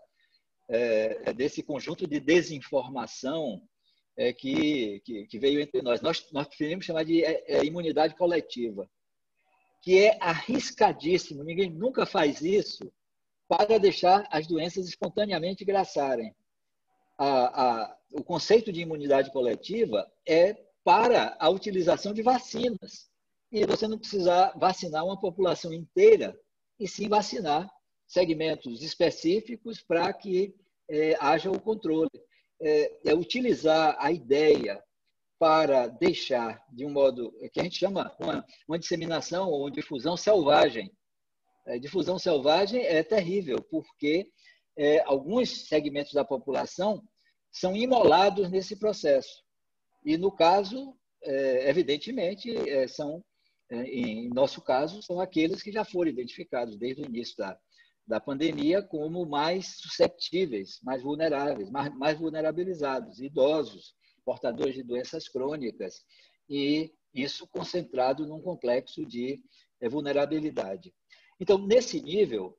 é, 0.69 1.33
desse 1.33 1.63
conjunto 1.63 2.05
de 2.05 2.19
desinformação 2.19 3.61
é, 4.17 4.31
que, 4.33 5.01
que, 5.05 5.25
que, 5.25 5.39
veio 5.39 5.59
entre 5.59 5.81
nós. 5.81 6.01
Nós, 6.01 6.25
nós 6.31 6.47
preferimos 6.47 6.85
chamar 6.85 7.03
de 7.03 7.23
é, 7.23 7.43
é 7.47 7.65
imunidade 7.65 8.15
coletiva 8.15 8.87
que 9.83 9.99
é 9.99 10.17
arriscadíssimo. 10.21 11.43
Ninguém 11.43 11.69
nunca 11.69 12.05
faz 12.05 12.41
isso 12.41 12.89
para 13.49 13.77
deixar 13.77 14.25
as 14.31 14.47
doenças 14.47 14.87
espontaneamente 14.87 15.65
graçarem. 15.65 16.33
A, 17.23 17.83
a, 17.83 17.97
o 18.11 18.21
conceito 18.21 18.69
de 18.69 18.81
imunidade 18.81 19.31
coletiva 19.31 20.05
é 20.27 20.53
para 20.83 21.37
a 21.39 21.49
utilização 21.49 22.13
de 22.13 22.21
vacinas. 22.21 23.09
E 23.49 23.65
você 23.65 23.87
não 23.87 23.97
precisa 23.97 24.51
vacinar 24.57 25.05
uma 25.05 25.17
população 25.17 25.71
inteira, 25.71 26.37
e 26.77 26.85
sim 26.85 27.07
vacinar 27.07 27.71
segmentos 28.05 28.83
específicos 28.83 29.81
para 29.81 30.11
que 30.11 30.53
é, 30.89 31.15
haja 31.17 31.49
o 31.49 31.61
controle. 31.61 32.09
É, 32.61 33.11
é 33.11 33.15
utilizar 33.15 33.95
a 33.99 34.11
ideia 34.11 34.83
para 35.39 35.87
deixar 35.87 36.61
de 36.73 36.85
um 36.85 36.89
modo 36.89 37.31
que 37.53 37.59
a 37.61 37.63
gente 37.63 37.77
chama 37.77 38.13
uma, 38.19 38.45
uma 38.67 38.79
disseminação 38.79 39.49
ou 39.49 39.69
difusão 39.69 40.17
selvagem. 40.17 40.91
É, 41.67 41.79
difusão 41.79 42.19
selvagem 42.19 42.81
é 42.85 43.01
terrível, 43.01 43.61
porque 43.71 44.29
é, 44.75 45.01
alguns 45.05 45.67
segmentos 45.67 46.11
da 46.11 46.25
população 46.25 47.01
são 47.53 47.75
imolados 47.75 48.49
nesse 48.49 48.75
processo. 48.75 49.43
E, 50.03 50.17
no 50.17 50.31
caso, 50.31 50.97
é, 51.21 51.69
evidentemente, 51.69 52.51
é, 52.69 52.87
são, 52.87 53.23
é, 53.69 53.83
em 53.83 54.27
nosso 54.29 54.61
caso, 54.61 55.01
são 55.03 55.21
aqueles 55.21 55.61
que 55.61 55.71
já 55.71 55.85
foram 55.85 56.09
identificados 56.09 56.75
desde 56.75 57.03
o 57.03 57.05
início 57.05 57.37
da, 57.37 57.57
da 58.07 58.19
pandemia 58.19 58.81
como 58.81 59.25
mais 59.25 59.77
susceptíveis, 59.77 60.79
mais 60.81 61.03
vulneráveis, 61.03 61.69
mais, 61.69 61.95
mais 61.95 62.19
vulnerabilizados, 62.19 63.21
idosos, 63.21 63.93
portadores 64.25 64.73
de 64.73 64.83
doenças 64.83 65.29
crônicas, 65.29 66.01
e 66.49 66.91
isso 67.13 67.47
concentrado 67.47 68.25
num 68.25 68.41
complexo 68.41 69.05
de 69.05 69.39
vulnerabilidade. 69.89 70.93
Então, 71.39 71.57
nesse 71.57 72.01
nível, 72.01 72.57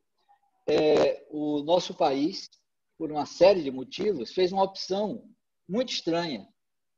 é, 0.68 1.26
o 1.30 1.62
nosso 1.62 1.94
país, 1.94 2.48
por 2.96 3.10
uma 3.10 3.26
série 3.26 3.62
de 3.62 3.70
motivos, 3.70 4.32
fez 4.32 4.52
uma 4.52 4.62
opção 4.62 5.28
muito 5.68 5.92
estranha. 5.92 6.46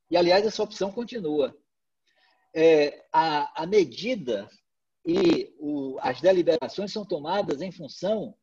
E, 0.09 0.17
aliás, 0.17 0.45
essa 0.45 0.63
opção 0.63 0.91
continua. 0.91 1.55
É, 2.53 3.05
a, 3.11 3.63
a, 3.63 3.65
medida 3.65 4.49
e 5.05 5.53
o, 5.59 5.97
as 6.01 6.21
deliberações 6.21 6.91
são 6.91 7.05
tomadas 7.05 7.61
em 7.61 7.71
função 7.71 8.35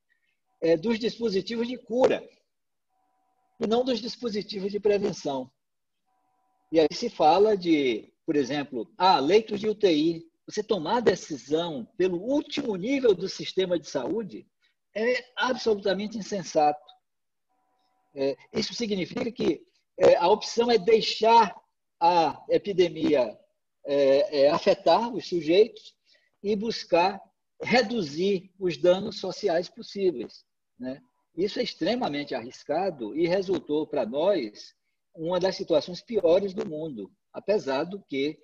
é, 0.60 0.76
dos 0.76 0.98
dispositivos 0.98 1.66
de 1.66 1.76
cura 1.78 2.26
e 3.60 3.66
não 3.66 3.84
dos 3.84 4.00
dispositivos 4.00 4.70
de 4.70 4.80
prevenção. 4.80 5.50
E 6.70 6.80
aí 6.80 6.88
se 6.92 7.08
fala 7.08 7.56
de, 7.56 8.12
por 8.26 8.36
exemplo, 8.36 8.90
ah, 8.98 9.18
leitos 9.20 9.60
de 9.60 9.68
UTI. 9.68 10.24
Você 10.46 10.62
tomar 10.62 11.00
decisão 11.00 11.86
pelo 11.96 12.18
último 12.18 12.76
nível 12.76 13.14
do 13.14 13.28
sistema 13.28 13.78
de 13.78 13.88
saúde 13.88 14.46
é 14.94 15.24
absolutamente 15.36 16.18
insensato. 16.18 16.83
É, 18.14 18.36
isso 18.52 18.72
significa 18.74 19.30
que 19.32 19.60
é, 19.98 20.16
a 20.16 20.28
opção 20.28 20.70
é 20.70 20.78
deixar 20.78 21.54
a 22.00 22.44
epidemia 22.48 23.36
é, 23.86 24.48
afetar 24.50 25.12
os 25.12 25.28
sujeitos 25.28 25.94
e 26.42 26.54
buscar 26.54 27.20
reduzir 27.62 28.50
os 28.58 28.76
danos 28.76 29.18
sociais 29.18 29.68
possíveis. 29.68 30.44
Né? 30.78 31.00
Isso 31.36 31.58
é 31.58 31.62
extremamente 31.62 32.34
arriscado 32.34 33.16
e 33.16 33.26
resultou 33.26 33.86
para 33.86 34.06
nós 34.06 34.74
uma 35.14 35.38
das 35.38 35.56
situações 35.56 36.00
piores 36.00 36.52
do 36.54 36.68
mundo, 36.68 37.10
apesar 37.32 37.84
do 37.84 38.02
que 38.02 38.38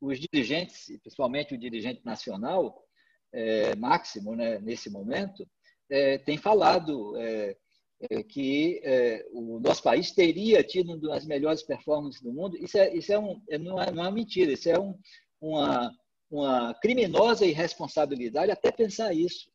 os 0.00 0.18
dirigentes, 0.18 0.86
principalmente 1.00 1.54
o 1.54 1.58
dirigente 1.58 2.04
nacional, 2.04 2.82
Máximo, 3.78 4.36
né, 4.36 4.60
nesse 4.60 4.88
momento, 4.88 5.46
tem 6.24 6.38
falado 6.38 7.14
que 8.28 8.80
é, 8.84 9.26
o 9.32 9.58
nosso 9.60 9.82
país 9.82 10.10
teria 10.12 10.62
tido 10.62 10.92
uma 10.92 10.98
das 10.98 11.26
melhores 11.26 11.62
performances 11.62 12.20
do 12.20 12.32
mundo. 12.32 12.56
Isso 12.56 12.78
é, 12.78 12.94
isso 12.94 13.12
é, 13.12 13.18
um, 13.18 13.42
é, 13.48 13.58
não, 13.58 13.80
é 13.80 13.90
não 13.90 14.04
é 14.04 14.10
mentira, 14.10 14.52
isso 14.52 14.68
é 14.68 14.78
um, 14.78 14.98
uma, 15.40 15.92
uma 16.30 16.74
criminosa 16.74 17.46
irresponsabilidade 17.46 18.50
até 18.50 18.70
pensar 18.70 19.12
isso. 19.12 19.50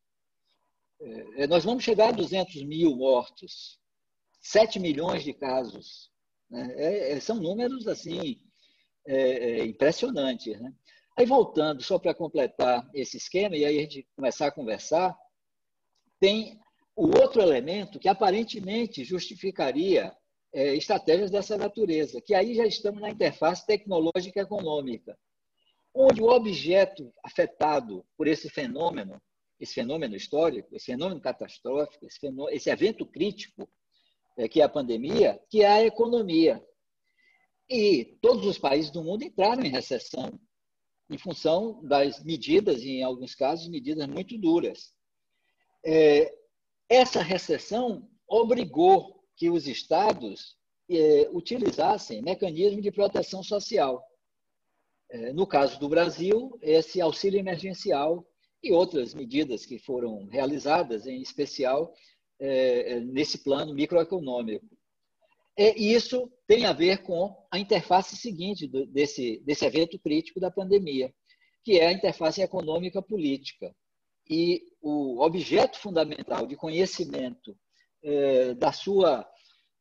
nós 1.49 1.63
vamos 1.63 1.83
chegar 1.83 2.09
a 2.09 2.13
200 2.13 2.63
mil 2.63 2.95
mortos, 2.95 3.79
7 4.41 4.79
milhões 4.79 5.23
de 5.23 5.33
casos. 5.33 6.09
Né? 6.49 6.73
É, 6.75 7.13
é, 7.13 7.19
são 7.19 7.35
números 7.37 7.87
assim 7.87 8.41
é, 9.05 9.59
é, 9.61 9.65
impressionantes. 9.65 10.59
Né? 10.59 10.73
Aí, 11.17 11.25
voltando, 11.25 11.83
só 11.83 11.99
para 11.99 12.13
completar 12.13 12.89
esse 12.93 13.17
esquema, 13.17 13.55
e 13.55 13.65
aí 13.65 13.77
a 13.77 13.81
gente 13.81 14.07
começar 14.15 14.47
a 14.47 14.51
conversar, 14.51 15.17
tem 16.19 16.59
o 16.99 17.17
outro 17.17 17.41
elemento 17.41 17.97
que 17.97 18.09
aparentemente 18.09 19.05
justificaria 19.05 20.13
é, 20.51 20.75
estratégias 20.75 21.31
dessa 21.31 21.57
natureza, 21.57 22.19
que 22.19 22.33
aí 22.35 22.53
já 22.53 22.65
estamos 22.65 22.99
na 22.99 23.09
interface 23.09 23.65
tecnológica 23.65 24.41
econômica, 24.41 25.17
onde 25.95 26.21
o 26.21 26.27
objeto 26.27 27.13
afetado 27.23 28.05
por 28.17 28.27
esse 28.27 28.49
fenômeno, 28.49 29.21
esse 29.57 29.75
fenômeno 29.75 30.13
histórico, 30.13 30.75
esse 30.75 30.87
fenômeno 30.87 31.21
catastrófico, 31.21 32.05
esse, 32.05 32.19
fenômeno, 32.19 32.49
esse 32.49 32.69
evento 32.69 33.05
crítico, 33.05 33.69
é, 34.37 34.49
que 34.49 34.59
é 34.59 34.65
a 34.65 34.69
pandemia, 34.69 35.39
que 35.49 35.61
é 35.61 35.67
a 35.67 35.85
economia. 35.85 36.61
E 37.69 38.17
todos 38.21 38.45
os 38.45 38.57
países 38.57 38.91
do 38.91 39.01
mundo 39.01 39.23
entraram 39.23 39.63
em 39.63 39.69
recessão, 39.69 40.37
em 41.09 41.17
função 41.17 41.81
das 41.81 42.21
medidas, 42.25 42.83
em 42.83 43.03
alguns 43.03 43.35
casos, 43.35 43.69
medidas 43.69 44.05
muito 44.05 44.37
duras. 44.37 44.93
É, 45.85 46.38
essa 46.89 47.21
recessão 47.21 48.09
obrigou 48.27 49.23
que 49.37 49.49
os 49.49 49.67
estados 49.67 50.57
é, 50.89 51.29
utilizassem 51.31 52.21
mecanismos 52.21 52.81
de 52.81 52.91
proteção 52.91 53.43
social. 53.43 54.03
É, 55.11 55.31
no 55.31 55.45
caso 55.45 55.79
do 55.79 55.87
Brasil, 55.87 56.57
esse 56.61 56.99
auxílio 56.99 57.39
emergencial 57.39 58.25
e 58.61 58.71
outras 58.71 59.13
medidas 59.13 59.65
que 59.65 59.77
foram 59.77 60.25
realizadas, 60.25 61.05
em 61.05 61.21
especial 61.21 61.93
é, 62.39 62.99
nesse 63.01 63.43
plano 63.43 63.73
microeconômico. 63.73 64.65
Isso 65.75 66.31
tem 66.47 66.65
a 66.65 66.71
ver 66.71 67.03
com 67.03 67.35
a 67.51 67.59
interface 67.59 68.15
seguinte 68.15 68.65
desse, 68.87 69.41
desse 69.41 69.65
evento 69.65 69.99
crítico 69.99 70.39
da 70.39 70.49
pandemia, 70.49 71.13
que 71.65 71.77
é 71.77 71.87
a 71.87 71.91
interface 71.91 72.41
econômica 72.41 73.01
política. 73.01 73.75
E 74.29 74.61
o 74.81 75.21
objeto 75.23 75.79
fundamental 75.79 76.45
de 76.45 76.55
conhecimento 76.55 77.57
é, 78.03 78.53
da, 78.53 78.71
sua, 78.71 79.27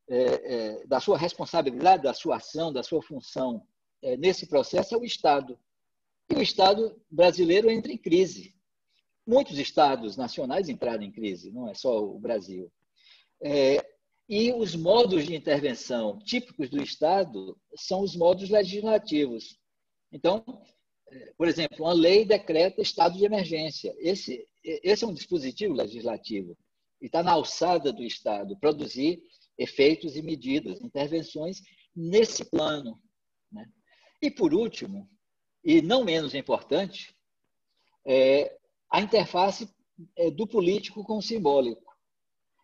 é, 0.08 0.22
é, 0.22 0.86
da 0.86 1.00
sua 1.00 1.18
responsabilidade, 1.18 2.04
da 2.04 2.14
sua 2.14 2.36
ação, 2.36 2.72
da 2.72 2.82
sua 2.82 3.02
função 3.02 3.66
é, 4.02 4.16
nesse 4.16 4.46
processo 4.46 4.94
é 4.94 4.98
o 4.98 5.04
Estado. 5.04 5.58
E 6.30 6.34
o 6.34 6.42
Estado 6.42 7.00
brasileiro 7.10 7.70
entra 7.70 7.92
em 7.92 7.98
crise. 7.98 8.54
Muitos 9.26 9.58
estados 9.58 10.16
nacionais 10.16 10.68
entraram 10.68 11.02
em 11.02 11.12
crise, 11.12 11.50
não 11.50 11.68
é 11.68 11.74
só 11.74 12.02
o 12.02 12.18
Brasil. 12.18 12.72
É, 13.42 13.84
e 14.28 14.52
os 14.52 14.74
modos 14.74 15.24
de 15.24 15.34
intervenção 15.34 16.18
típicos 16.18 16.68
do 16.68 16.82
Estado 16.82 17.58
são 17.74 18.00
os 18.00 18.16
modos 18.16 18.50
legislativos. 18.50 19.58
Então, 20.12 20.44
por 21.36 21.48
exemplo, 21.48 21.84
uma 21.84 21.92
lei 21.92 22.24
decreta 22.24 22.82
estado 22.82 23.16
de 23.16 23.24
emergência. 23.24 23.94
Esse, 23.98 24.46
esse 24.62 25.04
é 25.04 25.06
um 25.06 25.14
dispositivo 25.14 25.74
legislativo 25.74 26.56
e 27.00 27.06
está 27.06 27.22
na 27.22 27.32
alçada 27.32 27.92
do 27.92 28.02
Estado 28.02 28.58
produzir 28.58 29.22
efeitos 29.56 30.16
e 30.16 30.22
medidas, 30.22 30.80
intervenções 30.80 31.62
nesse 31.94 32.44
plano. 32.44 33.00
Né? 33.50 33.66
E, 34.22 34.30
por 34.30 34.54
último, 34.54 35.08
e 35.64 35.82
não 35.82 36.04
menos 36.04 36.34
importante, 36.34 37.14
é 38.06 38.56
a 38.90 39.00
interface 39.00 39.68
é, 40.16 40.30
do 40.30 40.46
político 40.46 41.04
com 41.04 41.18
o 41.18 41.22
simbólico. 41.22 41.86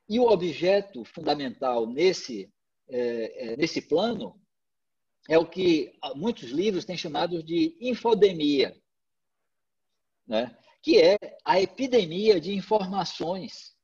E 0.09 0.21
o 0.21 0.29
objeto 0.29 1.05
fundamental 1.05 1.87
nesse, 1.87 2.53
é, 2.89 3.53
é, 3.53 3.57
nesse 3.57 3.83
plano 3.83 4.41
é 5.29 5.39
o 5.39 5.47
que 5.47 5.93
muitos 6.15 6.51
livros 6.51 6.85
têm 6.85 6.97
chamado 6.97 7.43
de 7.43 7.77
infodemia, 7.81 8.77
né? 10.27 10.57
que 10.83 11.01
é 11.01 11.17
a 11.45 11.61
epidemia 11.61 12.39
de 12.39 12.55
informações. 12.55 13.75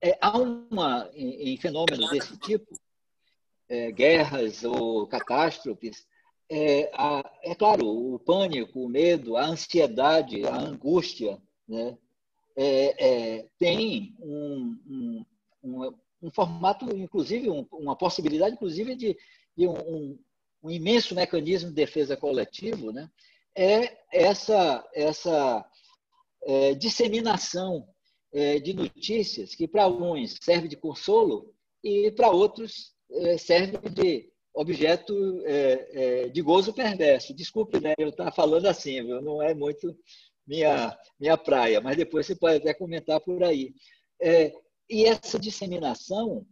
É, 0.00 0.18
há 0.20 0.36
uma, 0.36 1.08
em, 1.14 1.52
em 1.52 1.56
fenômenos 1.56 2.10
desse 2.10 2.36
tipo, 2.36 2.74
é, 3.68 3.92
guerras 3.92 4.64
ou 4.64 5.06
catástrofes, 5.06 6.04
é, 6.50 6.90
a, 6.92 7.30
é, 7.42 7.54
claro, 7.54 7.86
o 7.86 8.18
pânico, 8.18 8.80
o 8.80 8.88
medo, 8.88 9.36
a 9.36 9.46
ansiedade, 9.46 10.44
a 10.44 10.54
angústia, 10.54 11.40
né? 11.66 11.96
É, 12.54 13.38
é, 13.38 13.48
tem 13.58 14.14
um, 14.20 14.78
um, 14.86 15.26
um, 15.64 15.94
um 16.24 16.30
formato, 16.30 16.94
inclusive, 16.94 17.48
um, 17.48 17.66
uma 17.72 17.96
possibilidade, 17.96 18.56
inclusive, 18.56 18.94
de, 18.94 19.16
de 19.56 19.66
um, 19.66 20.18
um, 20.62 20.70
imenso 20.70 21.14
mecanismo 21.14 21.70
de 21.70 21.74
defesa 21.74 22.16
coletivo, 22.16 22.92
né? 22.92 23.08
é 23.54 23.98
essa, 24.10 24.84
essa 24.94 25.64
é, 26.44 26.74
disseminação 26.74 27.86
é, 28.32 28.58
de 28.58 28.72
notícias 28.72 29.54
que, 29.54 29.68
para 29.68 29.86
uns, 29.86 30.38
serve 30.40 30.68
de 30.68 30.76
consolo 30.76 31.54
e, 31.84 32.10
para 32.12 32.30
outros, 32.30 32.92
é, 33.10 33.36
serve 33.36 33.78
de 33.90 34.30
objeto 34.54 35.42
é, 35.44 35.88
é, 35.92 36.28
de 36.28 36.42
gozo 36.42 36.72
perverso. 36.72 37.34
Desculpe, 37.34 37.80
né? 37.80 37.94
eu 37.98 38.08
estar 38.08 38.32
falando 38.32 38.66
assim, 38.66 39.02
viu? 39.02 39.20
não 39.20 39.42
é 39.42 39.54
muito 39.54 39.96
minha, 40.46 40.96
minha 41.18 41.36
praia, 41.36 41.80
mas 41.80 41.96
depois 41.96 42.26
você 42.26 42.34
pode 42.34 42.56
até 42.56 42.74
comentar 42.74 43.20
por 43.20 43.42
aí. 43.44 43.74
É, 44.20 44.52
e 44.88 45.04
essa 45.04 45.38
disseminação 45.38 46.46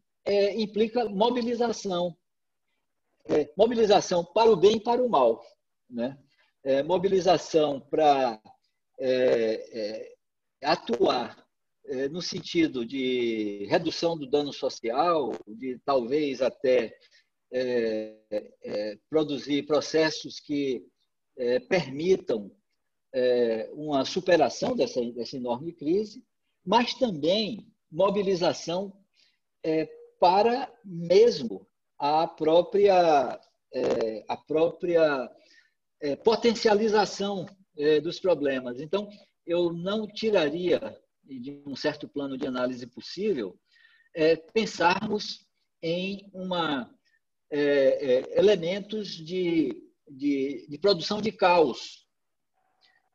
implica 0.57 1.09
mobilização. 1.09 2.17
É, 3.27 3.53
mobilização 3.57 4.25
para 4.25 4.51
o 4.51 4.57
bem 4.57 4.77
e 4.77 4.81
para 4.81 5.03
o 5.03 5.09
mal. 5.09 5.45
Né? 5.89 6.19
É, 6.65 6.83
mobilização 6.83 7.81
para 7.81 8.41
é, 8.99 9.09
é, 9.73 10.15
atuar 10.63 11.47
é, 11.87 12.09
no 12.09 12.21
sentido 12.21 12.85
de 12.85 13.67
redução 13.69 14.17
do 14.17 14.29
dano 14.29 14.53
social, 14.53 15.33
de 15.47 15.79
talvez 15.85 16.43
até 16.43 16.95
produzir 19.09 19.67
processos 19.67 20.39
que 20.39 20.87
permitam 21.69 22.49
uma 23.73 24.05
superação 24.05 24.77
dessa, 24.77 25.05
dessa 25.11 25.37
enorme 25.37 25.73
crise, 25.73 26.25
mas 26.65 26.95
também 26.95 27.67
mobilização 27.91 28.93
é, 29.65 29.87
para 30.19 30.73
mesmo 30.85 31.67
a 32.01 32.27
própria, 32.27 33.39
é, 33.75 34.25
própria 34.47 35.31
é, 36.01 36.17
potencialização 36.17 37.45
é, 37.77 38.01
dos 38.01 38.19
problemas. 38.19 38.81
Então, 38.81 39.07
eu 39.47 39.71
não 39.71 40.07
tiraria 40.07 40.99
de 41.23 41.63
um 41.67 41.77
certo 41.77 42.09
plano 42.09 42.39
de 42.39 42.47
análise 42.47 42.87
possível 42.87 43.55
é, 44.15 44.35
pensarmos 44.35 45.47
em 45.83 46.29
uma, 46.33 46.91
é, 47.51 48.39
elementos 48.39 49.09
de, 49.09 49.87
de, 50.09 50.67
de 50.69 50.79
produção 50.79 51.21
de 51.21 51.31
caos 51.31 52.07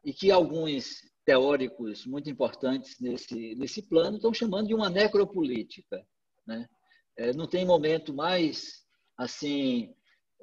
e 0.03 0.13
que 0.13 0.29
alguns 0.29 1.01
teóricos 1.25 2.05
muito 2.05 2.29
importantes 2.29 2.99
nesse, 2.99 3.55
nesse 3.55 3.81
plano 3.81 4.17
estão 4.17 4.31
chamando 4.31 4.67
de 4.67 4.75
uma 4.75 4.91
necropolítica. 4.91 6.05
Né? 6.45 6.69
É, 7.17 7.33
não 7.33 7.47
tem 7.47 7.65
momento 7.65 8.13
mais 8.13 8.83
assim 9.17 9.93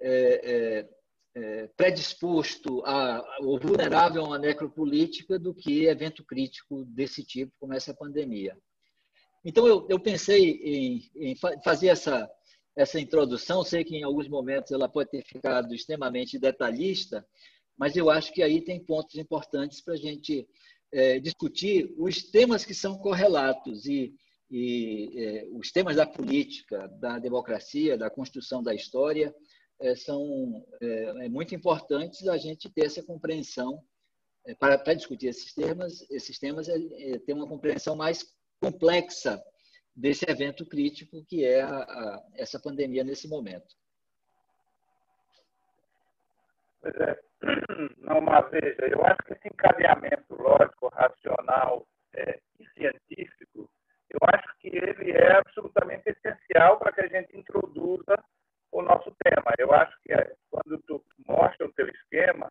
é, 0.01 0.85
é, 0.85 0.89
é, 1.35 1.67
predisposto 1.77 2.83
a, 2.85 3.23
ou 3.41 3.59
vulnerável 3.59 4.23
a 4.25 4.29
uma 4.29 4.39
necropolítica 4.39 5.39
do 5.39 5.55
que 5.55 5.87
evento 5.87 6.25
crítico 6.25 6.85
desse 6.87 7.25
tipo, 7.25 7.53
como 7.59 7.75
essa 7.75 7.95
pandemia. 7.95 8.57
Então, 9.45 9.67
eu, 9.67 9.87
eu 9.89 9.99
pensei 9.99 10.51
em, 10.63 11.11
em 11.17 11.37
fazer 11.65 11.89
essa, 11.89 12.31
essa 12.77 13.01
introdução. 13.01 13.65
Sei 13.65 13.85
que 13.85 13.97
em 13.97 14.03
alguns 14.03 14.29
momentos 14.29 14.73
ela 14.73 14.89
pode 14.89 15.11
ter 15.11 15.25
ficado 15.25 15.75
extremamente 15.75 16.39
detalhista, 16.39 17.27
mas 17.77 17.97
eu 17.97 18.09
acho 18.09 18.33
que 18.33 18.43
aí 18.43 18.61
tem 18.61 18.79
pontos 18.79 19.17
importantes 19.17 19.81
para 19.81 19.95
a 19.95 19.99
gente 19.99 20.47
é, 20.93 21.19
discutir 21.19 21.93
os 21.99 22.23
temas 22.23 22.65
que 22.65 22.75
são 22.75 22.97
correlatos 22.99 23.87
e, 23.87 24.15
e 24.53 25.11
é, 25.17 25.49
os 25.51 25.73
temas 25.73 25.97
da 25.97 26.07
política, 26.07 26.87
da 27.01 27.19
democracia, 27.19 27.97
da 27.97 28.11
construção 28.11 28.63
da 28.63 28.75
história 28.75 29.35
é, 29.81 29.97
são 29.97 30.63
é, 30.79 31.25
é, 31.25 31.29
muito 31.31 31.55
importantes 31.55 32.29
a 32.29 32.37
gente 32.37 32.69
ter 32.69 32.85
essa 32.85 33.03
compreensão 33.03 33.83
para, 34.59 34.77
para, 34.77 34.93
discutir 34.93 35.29
esses 35.29 35.55
temas. 35.55 36.09
Esses 36.11 36.39
temas 36.39 36.69
é, 36.69 37.19
ter 37.21 37.33
uma 37.33 37.49
compreensão 37.49 37.97
mais 37.97 38.27
complexa 38.61 39.43
desse 39.97 40.29
evento 40.29 40.67
crítico 40.67 41.25
que 41.25 41.47
é 41.47 41.63
a, 41.63 41.79
a, 41.79 42.23
essa 42.35 42.61
pandemia 42.61 43.03
nesse 43.03 43.27
momento. 43.27 43.75
Pois 46.83 46.95
é. 46.97 47.19
Não, 47.97 48.21
mas 48.21 48.51
veja, 48.51 48.87
eu 48.87 49.03
acho 49.07 49.23
que 49.25 49.33
esse 49.33 49.49
encadeamento 49.49 50.35
lógico, 50.35 50.89
racional 50.89 51.89
é, 52.13 52.39
e 52.61 52.69
científico, 52.75 53.71
eu 54.13 54.19
acho 54.35 54.49
que 54.59 54.69
ele 54.69 55.13
é 55.13 55.37
absolutamente 55.37 56.11
essencial 56.11 56.79
para 56.79 56.93
que 56.93 57.01
a 57.01 57.09
gente 57.09 57.37
introduza 57.37 58.17
o 58.71 58.83
nosso 58.83 59.15
tema. 59.25 59.53
Eu 59.59 59.73
acho 59.73 59.97
que 60.03 60.13
eh, 60.13 60.35
quando 60.51 60.79
tu 60.87 61.03
mostra 61.27 61.67
o 61.67 61.73
teu 61.73 61.89
esquema, 61.89 62.51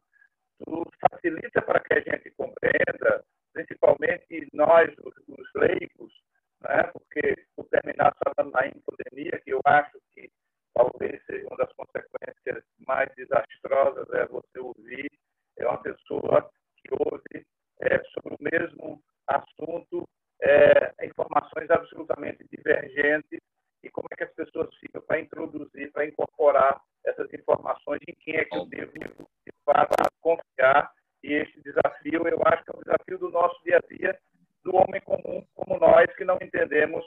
tu 0.59 0.83
facilita 0.99 1.61
para 1.61 1.79
que 1.79 1.93
a 1.93 2.01
gente 2.01 2.31
compreenda, 2.31 3.23
principalmente 3.53 4.47
nós, 4.53 4.89
os, 4.99 5.13
os 5.27 5.53
leigos, 5.55 6.13
né? 6.61 6.83
porque 6.93 7.45
o 7.57 7.63
terminar 7.65 8.15
só 8.17 8.43
na 8.43 8.67
infodemia, 8.67 9.39
que 9.43 9.51
eu 9.51 9.61
acho 9.65 9.99
que 10.13 10.29
talvez 10.73 11.23
seja 11.25 11.47
uma 11.47 11.57
das 11.57 11.73
consequências 11.73 12.63
mais 12.87 13.09
desastrosas, 13.15 14.09
é 14.13 14.25
você 14.27 14.59
ouvir 14.59 15.09
é 15.57 15.67
uma 15.67 15.81
pessoa 15.81 16.49
que 16.77 16.89
ouve 16.91 17.45
é, 17.81 18.01
sobre 18.13 18.35
o 18.35 18.37
mesmo 18.39 19.03
assunto 19.27 20.07
é, 20.41 21.05
informações 21.05 21.69
absolutamente 21.69 22.45
divergentes 22.51 23.39
e 23.83 23.89
como 23.89 24.07
é 24.11 24.15
que 24.15 24.23
as 24.23 24.33
pessoas 24.33 24.73
ficam 24.75 25.01
para 25.01 25.19
introduzir, 25.19 25.91
para 25.91 26.05
incorporar 26.05 26.81
essas 27.05 27.31
informações 27.33 27.99
em 28.07 28.13
quem 28.15 28.35
é 28.35 28.45
que 28.45 28.55
eu 28.55 28.65
devo, 28.65 28.91
de 28.93 29.53
fato, 29.65 29.95
confiar. 30.21 30.91
E 31.23 31.33
esse 31.33 31.61
desafio, 31.61 32.27
eu 32.27 32.39
acho 32.45 32.63
que 32.63 32.71
é 32.71 32.75
um 32.75 32.83
desafio 32.83 33.17
do 33.19 33.29
nosso 33.29 33.63
dia 33.63 33.77
a 33.77 33.95
dia, 33.95 34.19
do 34.63 34.75
homem 34.75 35.01
comum, 35.01 35.45
como 35.55 35.79
nós, 35.79 36.05
que 36.15 36.23
não 36.25 36.37
entendemos 36.41 37.05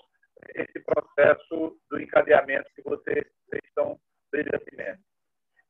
esse 0.54 0.80
processo 0.80 1.76
do 1.90 2.00
encadeamento 2.00 2.70
que 2.74 2.82
vocês, 2.82 3.24
vocês 3.46 3.62
estão 3.64 3.98
brilhantemente. 4.30 5.00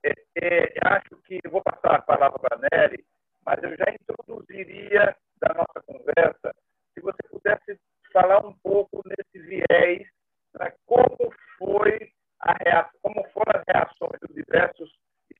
É, 0.02 0.12
é, 0.36 0.74
acho 0.84 1.16
que, 1.26 1.40
vou 1.48 1.62
passar 1.62 1.96
a 1.96 2.02
palavra 2.02 2.38
para 2.38 2.56
a 2.56 2.60
Nery, 2.70 3.04
mas 3.44 3.62
eu 3.62 3.76
já 3.76 3.86
introduziria 3.90 5.16
da 5.38 5.54
nossa 5.54 5.82
conversa, 5.86 6.54
se 6.94 7.00
você 7.00 7.22
pudesse 7.30 7.78
falar 8.12 8.46
um 8.46 8.54
pouco 8.54 9.02
nesse 9.04 9.46
viés, 9.46 10.08
né, 10.58 10.72
como 10.86 11.34
foi 11.58 12.10
a 12.40 12.54
reação, 12.62 13.00
como 13.02 13.24
foram 13.30 13.52
as 13.60 13.64
reações 13.66 14.20
dos 14.20 14.34
diversos 14.34 14.90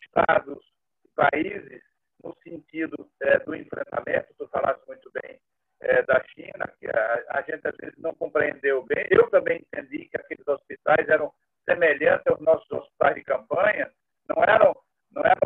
estados 0.03 0.59
e 1.05 1.09
países 1.15 1.83
no 2.23 2.35
sentido 2.43 3.09
é, 3.23 3.39
do 3.41 3.55
enfrentamento, 3.55 4.35
tu 4.39 4.49
falaste 4.49 4.83
muito 4.87 5.11
bem 5.13 5.39
é, 5.81 6.03
da 6.03 6.23
China, 6.29 6.67
que 6.81 6.87
a, 6.87 7.25
a, 7.29 7.43
gente 7.43 7.67
às 7.69 7.77
vezes 7.77 7.97
não 7.99 8.15
compreendeu 8.15 8.83
bem. 8.85 9.07
Eu 9.11 9.29
também 9.31 9.59
entendi 9.59 10.07
que 10.07 10.17
aqueles 10.17 10.47
hospitais 10.49 11.09
eram 11.09 11.33
semelhantes 11.69 12.27
aos 12.27 12.41
nossos 12.41 12.71
hospitais 12.71 13.15
de 13.17 13.25
campanha, 13.25 13.91
não 14.29 14.43
eram, 14.43 14.75
não 15.15 15.23
eram 15.25 15.39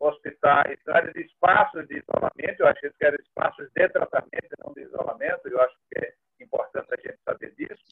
hospitais, 0.00 0.78
não 0.86 0.94
eram 0.96 1.12
espaços 1.16 1.86
de 1.88 1.98
isolamento, 1.98 2.60
eu 2.60 2.68
achei 2.68 2.90
que 2.90 3.04
eram 3.04 3.18
espaços 3.20 3.68
de 3.74 3.88
tratamento, 3.88 4.56
não 4.64 4.72
de 4.72 4.82
isolamento, 4.82 5.48
eu 5.48 5.60
acho 5.60 5.76
que 5.90 6.04
é 6.04 6.12
importante 6.40 6.88
a 6.92 6.96
gente 6.96 7.18
saber 7.24 7.54
disso. 7.54 7.84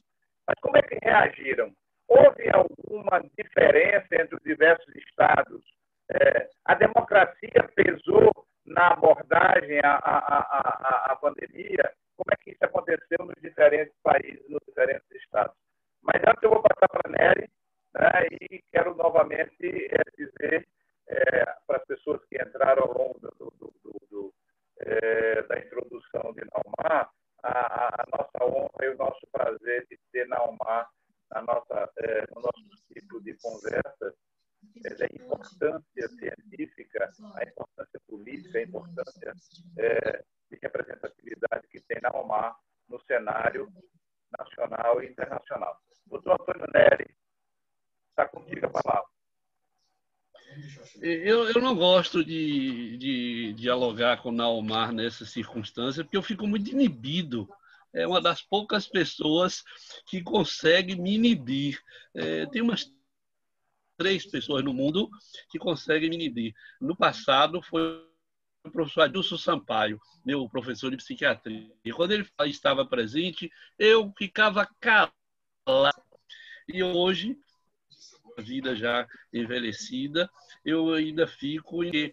Mas 0.47 0.59
como 0.61 0.77
é 0.77 0.83
que 0.83 0.99
reagiram? 1.03 1.73
Houve 2.09 2.49
alguma 2.51 3.21
diferença 3.37 4.07
entre 4.13 4.37
os 4.37 4.43
diversos 4.43 4.95
estados? 4.95 5.63
É, 6.13 6.49
a 6.65 6.75
democracia 6.75 7.69
pesou 7.75 8.31
na 8.65 8.93
abordagem 8.93 9.81
à, 9.83 9.95
à, 9.95 10.19
à, 10.19 11.13
à, 11.13 11.17
pandemia? 11.17 11.93
Como 12.17 12.31
é 12.33 12.37
que 12.37 12.53
isso 12.53 12.65
aconteceu 12.65 13.19
nos 13.27 13.35
diferentes 13.43 13.95
países, 14.03 14.49
nos 14.49 14.61
diferentes 14.69 15.11
estados? 15.11 15.57
Mas 16.03 16.23
antes 16.23 16.43
eu 16.43 16.51
vou 16.51 16.63
passar 16.63 16.89
para 16.89 17.01
a 17.07 17.11
Nery 17.11 17.51
né, 17.95 18.27
e 18.41 18.63
quero 18.71 18.95
novamente 18.95 19.89
é, 19.91 20.03
dizer 20.17 20.67
é, 21.09 21.45
para 21.67 21.79
as 21.79 21.85
pessoas 21.87 22.25
que 22.27 22.41
entraram 22.41 22.83
ao 22.85 22.93
longo 22.93 23.19
do, 23.21 23.53
do, 23.59 23.75
do, 24.11 24.35
é, 24.81 25.43
da 25.43 25.59
introdução 25.59 26.33
de 26.35 26.43
Naumar, 26.53 27.11
a, 27.43 28.03
a, 28.03 28.07
nossa 28.11 28.45
honra 28.45 28.85
e 28.85 28.89
o 28.89 28.97
nosso 28.97 29.27
prazer 29.31 29.87
de 29.89 29.99
ter 30.13 30.27
Naumar 30.29 30.89
na 31.31 31.43
nossa, 31.43 31.91
é, 31.99 32.27
no 32.35 32.41
nosso 32.43 32.85
ciclo 32.93 33.23
de 33.23 33.35
conversas 33.35 34.15
é 34.85 35.05
a 35.05 35.23
importância 35.23 36.09
científica, 36.19 37.11
a 37.35 37.45
importância 37.45 38.01
política, 38.09 38.59
a 38.59 38.63
importância 38.63 39.33
é, 39.79 40.25
de 40.51 40.59
representatividade 40.63 41.69
que 41.69 41.81
tem 41.83 42.01
na 42.03 42.11
OMAR 42.11 42.57
no 42.89 43.01
cenário 43.03 43.69
nacional 44.39 45.03
e 45.03 45.07
internacional. 45.07 45.79
Doutor 46.07 46.41
Antônio 46.41 46.67
Neri, 46.73 47.17
está 48.11 48.29
contigo 48.29 48.67
a 48.67 48.71
palavra. 48.71 49.16
Eu, 51.01 51.49
eu 51.51 51.61
não 51.61 51.75
gosto 51.77 52.25
de, 52.25 52.97
de 52.97 53.53
dialogar 53.55 54.23
com 54.23 54.33
Naomar 54.33 54.93
nessa 54.93 55.25
circunstância, 55.25 56.03
porque 56.03 56.17
eu 56.17 56.23
fico 56.23 56.47
muito 56.47 56.71
inibido. 56.71 57.49
É 57.93 58.07
uma 58.07 58.21
das 58.21 58.43
poucas 58.43 58.87
pessoas 58.87 59.63
que 60.07 60.23
consegue 60.23 60.97
me 60.97 61.15
inibir. 61.15 61.81
É, 62.15 62.47
tem 62.47 62.63
umas 62.63 62.91
três 63.97 64.27
pessoas 64.27 64.65
no 64.65 64.73
mundo 64.73 65.09
que 65.51 65.59
conseguem 65.59 66.11
me 66.11 66.17
inibir. 66.17 66.55
No 66.81 66.97
passado 66.97 67.63
foi 67.63 68.07
o 68.65 68.71
professor 68.71 69.03
Adilson 69.03 69.39
Sampaio, 69.39 70.01
meu 70.25 70.49
professor 70.49 70.91
de 70.91 70.97
psiquiatria. 70.97 71.73
E 71.85 71.93
quando 71.93 72.13
ele 72.13 72.27
estava 72.47 72.85
presente, 72.85 73.51
eu 73.79 74.13
ficava 74.17 74.69
calado. 74.81 75.13
E 76.69 76.83
hoje, 76.83 77.39
vida 78.43 78.75
já 78.75 79.07
envelhecida, 79.33 80.29
eu 80.65 80.93
ainda 80.93 81.27
fico 81.27 81.85
em 81.85 82.13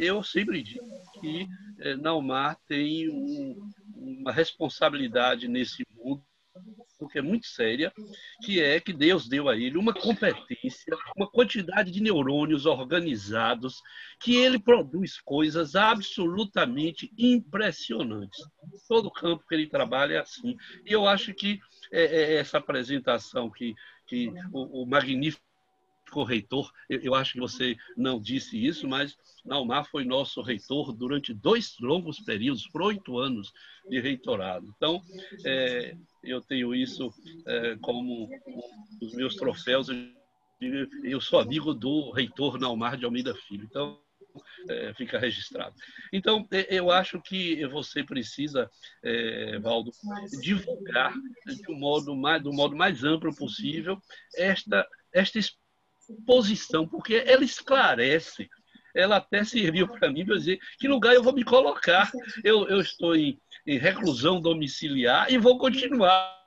eu 0.00 0.22
sempre 0.22 0.62
digo 0.62 0.86
que 1.20 1.46
eh, 1.78 1.96
Naumar 1.96 2.56
tem 2.66 3.08
um, 3.08 3.70
uma 3.94 4.32
responsabilidade 4.32 5.48
nesse 5.48 5.84
mundo 5.96 6.24
que 7.10 7.18
é 7.18 7.22
muito 7.22 7.46
séria, 7.46 7.92
que 8.44 8.60
é 8.60 8.78
que 8.80 8.92
Deus 8.92 9.28
deu 9.28 9.48
a 9.48 9.56
ele 9.56 9.78
uma 9.78 9.94
competência, 9.94 10.96
uma 11.16 11.30
quantidade 11.30 11.90
de 11.90 12.02
neurônios 12.02 12.66
organizados, 12.66 13.80
que 14.20 14.36
ele 14.36 14.58
produz 14.58 15.20
coisas 15.20 15.74
absolutamente 15.74 17.10
impressionantes. 17.16 18.40
Todo 18.88 19.10
campo 19.10 19.46
que 19.48 19.54
ele 19.54 19.66
trabalha 19.66 20.14
é 20.14 20.18
assim. 20.18 20.56
E 20.84 20.92
eu 20.92 21.06
acho 21.06 21.32
que 21.32 21.60
é, 21.92 22.04
é 22.04 22.34
essa 22.34 22.58
apresentação 22.58 23.50
que, 23.50 23.74
que 24.10 24.28
o, 24.52 24.82
o 24.82 24.86
magnífico 24.86 25.40
reitor, 26.26 26.72
eu, 26.88 27.00
eu, 27.00 27.14
acho 27.14 27.34
que 27.34 27.38
você 27.38 27.76
não 27.96 28.20
disse 28.20 28.62
isso, 28.62 28.88
mas 28.88 29.16
Naumar 29.44 29.88
foi 29.88 30.04
nosso 30.04 30.42
reitor 30.42 30.92
durante 30.92 31.32
dois 31.32 31.76
longos 31.80 32.18
períodos, 32.18 32.66
por 32.66 32.82
oito 32.82 33.16
anos 33.16 33.52
de 33.88 34.00
reitorado. 34.00 34.66
Então, 34.76 35.00
é, 35.46 35.96
eu 36.24 36.40
tenho 36.40 36.74
isso 36.74 37.14
é, 37.46 37.76
como 37.76 38.28
dos 39.00 39.14
meus 39.14 39.36
troféus. 39.36 39.86
Eu 41.04 41.20
sou 41.20 41.38
amigo 41.38 41.72
do 41.72 42.10
reitor 42.10 42.58
Naumar 42.58 42.96
de 42.96 43.04
Almeida 43.04 43.34
Filho. 43.34 43.64
Então, 43.64 44.00
é, 44.68 44.94
fica 44.94 45.18
registrado. 45.18 45.74
Então, 46.12 46.46
é, 46.50 46.66
eu 46.70 46.90
acho 46.90 47.20
que 47.20 47.66
você 47.66 48.02
precisa, 48.02 48.70
é, 49.02 49.58
Valdo, 49.58 49.90
divulgar 50.40 51.12
um 51.68 51.78
modo 51.78 52.14
mais, 52.16 52.42
do 52.42 52.52
modo 52.52 52.76
mais 52.76 53.04
amplo 53.04 53.34
possível 53.34 54.00
esta, 54.36 54.86
esta 55.12 55.38
exposição, 55.38 56.86
porque 56.86 57.22
ela 57.26 57.44
esclarece. 57.44 58.48
Ela 58.92 59.16
até 59.18 59.44
serviu 59.44 59.86
para 59.86 60.10
mim 60.10 60.26
para 60.26 60.36
dizer 60.36 60.58
que 60.78 60.88
lugar 60.88 61.14
eu 61.14 61.22
vou 61.22 61.32
me 61.32 61.44
colocar. 61.44 62.10
Eu, 62.42 62.68
eu 62.68 62.80
estou 62.80 63.14
em, 63.14 63.40
em 63.64 63.78
reclusão 63.78 64.40
domiciliar 64.40 65.30
e 65.30 65.38
vou 65.38 65.58
continuar 65.58 66.39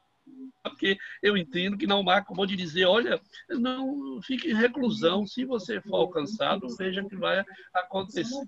porque 0.64 0.98
eu 1.22 1.36
entendo 1.36 1.78
que 1.78 1.86
Naumar 1.86 2.20
acabou 2.20 2.46
de 2.46 2.56
dizer, 2.56 2.86
olha, 2.86 3.20
não 3.50 4.22
fique 4.22 4.50
em 4.50 4.56
reclusão, 4.56 5.28
se 5.28 5.44
você 5.44 5.82
for 5.82 5.98
alcançado, 5.98 6.68
veja 6.78 7.04
que 7.04 7.16
vai 7.16 7.44
acontecer. 7.74 8.48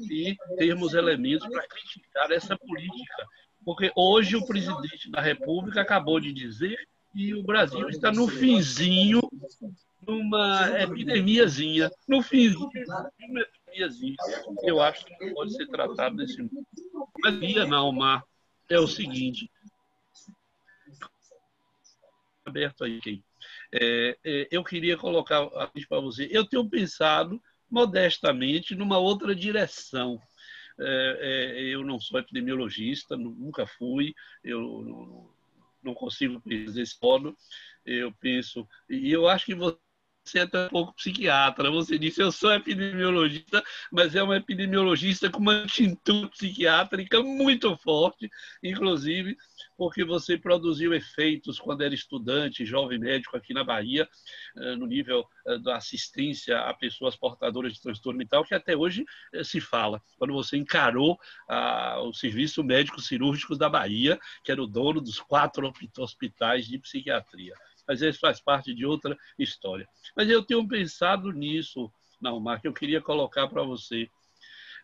E 0.00 0.36
termos 0.56 0.94
elementos 0.94 1.48
para 1.48 1.66
criticar 1.66 2.30
essa 2.30 2.56
política. 2.56 3.26
Porque 3.64 3.92
hoje 3.96 4.36
o 4.36 4.46
presidente 4.46 5.10
da 5.10 5.20
República 5.20 5.80
acabou 5.80 6.20
de 6.20 6.32
dizer 6.32 6.78
que 7.12 7.34
o 7.34 7.42
Brasil 7.42 7.88
está 7.88 8.12
no 8.12 8.28
finzinho 8.28 9.20
numa 10.06 10.80
epidemiazinha, 10.80 11.90
no 12.06 12.22
finzinho 12.22 12.70
uma 12.72 13.42
epidemiazinha. 13.42 14.16
Eu 14.62 14.80
acho 14.80 15.04
que 15.04 15.26
não 15.26 15.34
pode 15.34 15.54
ser 15.54 15.66
tratado 15.66 16.16
desse 16.16 16.40
modo. 16.40 16.66
Mas, 17.20 17.34
Via 17.34 17.66
Naumar, 17.66 18.24
é 18.70 18.78
o 18.78 18.86
seguinte, 18.86 19.50
aberto 22.48 22.84
aí. 22.84 23.22
É, 23.72 24.18
é, 24.24 24.48
eu 24.50 24.64
queria 24.64 24.96
colocar 24.96 25.46
para 25.46 26.00
você. 26.00 26.28
Eu 26.30 26.44
tenho 26.44 26.68
pensado 26.68 27.40
modestamente 27.70 28.74
numa 28.74 28.98
outra 28.98 29.34
direção. 29.34 30.20
É, 30.80 31.18
é 31.20 31.62
eu 31.74 31.84
não 31.84 32.00
sou 32.00 32.18
epidemiologista, 32.18 33.16
nunca 33.16 33.66
fui, 33.66 34.14
eu 34.42 34.60
não, 34.60 35.30
não 35.82 35.94
consigo 35.94 36.40
fazer 36.40 36.82
esse 36.82 36.96
modo. 37.02 37.36
Eu 37.84 38.12
penso, 38.12 38.66
e 38.88 39.10
eu 39.10 39.28
acho 39.28 39.46
que 39.46 39.54
você 39.54 39.78
é 40.36 40.40
até 40.42 40.66
um 40.66 40.68
pouco 40.68 40.94
psiquiatra. 40.94 41.70
Você 41.70 41.98
disse, 41.98 42.20
eu 42.20 42.30
sou 42.30 42.52
epidemiologista, 42.52 43.64
mas 43.90 44.14
é 44.14 44.22
uma 44.22 44.36
epidemiologista 44.36 45.30
com 45.30 45.38
uma 45.38 45.66
tintura 45.66 46.28
psiquiátrica 46.28 47.22
muito 47.22 47.76
forte, 47.78 48.28
inclusive 48.62 49.36
porque 49.78 50.02
você 50.02 50.36
produziu 50.36 50.92
efeitos 50.92 51.60
quando 51.60 51.84
era 51.84 51.94
estudante, 51.94 52.66
jovem 52.66 52.98
médico 52.98 53.36
aqui 53.36 53.54
na 53.54 53.62
Bahia, 53.62 54.08
eh, 54.56 54.74
no 54.74 54.86
nível 54.86 55.24
eh, 55.46 55.56
da 55.58 55.76
assistência 55.76 56.58
a 56.58 56.74
pessoas 56.74 57.14
portadoras 57.14 57.74
de 57.74 57.80
transtorno 57.80 58.18
mental, 58.18 58.44
que 58.44 58.56
até 58.56 58.76
hoje 58.76 59.06
eh, 59.32 59.44
se 59.44 59.60
fala, 59.60 60.02
quando 60.18 60.34
você 60.34 60.56
encarou 60.56 61.16
ah, 61.48 62.00
o 62.00 62.12
Serviço 62.12 62.64
Médico 62.64 63.00
Cirúrgico 63.00 63.54
da 63.54 63.68
Bahia, 63.68 64.18
que 64.42 64.50
era 64.50 64.60
o 64.60 64.66
dono 64.66 65.00
dos 65.00 65.20
quatro 65.20 65.72
hospitais 65.96 66.66
de 66.66 66.76
psiquiatria. 66.80 67.54
Mas 67.86 68.02
isso 68.02 68.18
faz 68.18 68.40
parte 68.40 68.74
de 68.74 68.84
outra 68.84 69.16
história. 69.38 69.88
Mas 70.16 70.28
eu 70.28 70.42
tenho 70.42 70.66
pensado 70.66 71.30
nisso, 71.30 71.88
Naumar, 72.20 72.60
que 72.60 72.66
eu 72.66 72.74
queria 72.74 73.00
colocar 73.00 73.46
para 73.46 73.62
você. 73.62 74.10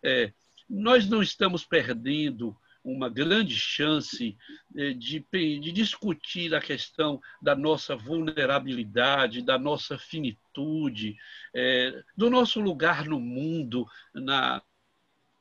É, 0.04 0.32
nós 0.70 1.08
não 1.08 1.20
estamos 1.20 1.64
perdendo 1.64 2.56
uma 2.84 3.08
grande 3.08 3.56
chance 3.56 4.36
eh, 4.76 4.92
de, 4.92 5.26
de, 5.32 5.72
discutir 5.72 6.54
a 6.54 6.60
questão 6.60 7.18
da 7.40 7.56
nossa 7.56 7.96
vulnerabilidade, 7.96 9.40
da 9.40 9.58
nossa 9.58 9.96
finitude, 9.96 11.16
é, 11.54 12.04
do 12.14 12.28
nosso 12.28 12.60
lugar 12.60 13.06
no 13.06 13.18
mundo, 13.18 13.86
na, 14.12 14.62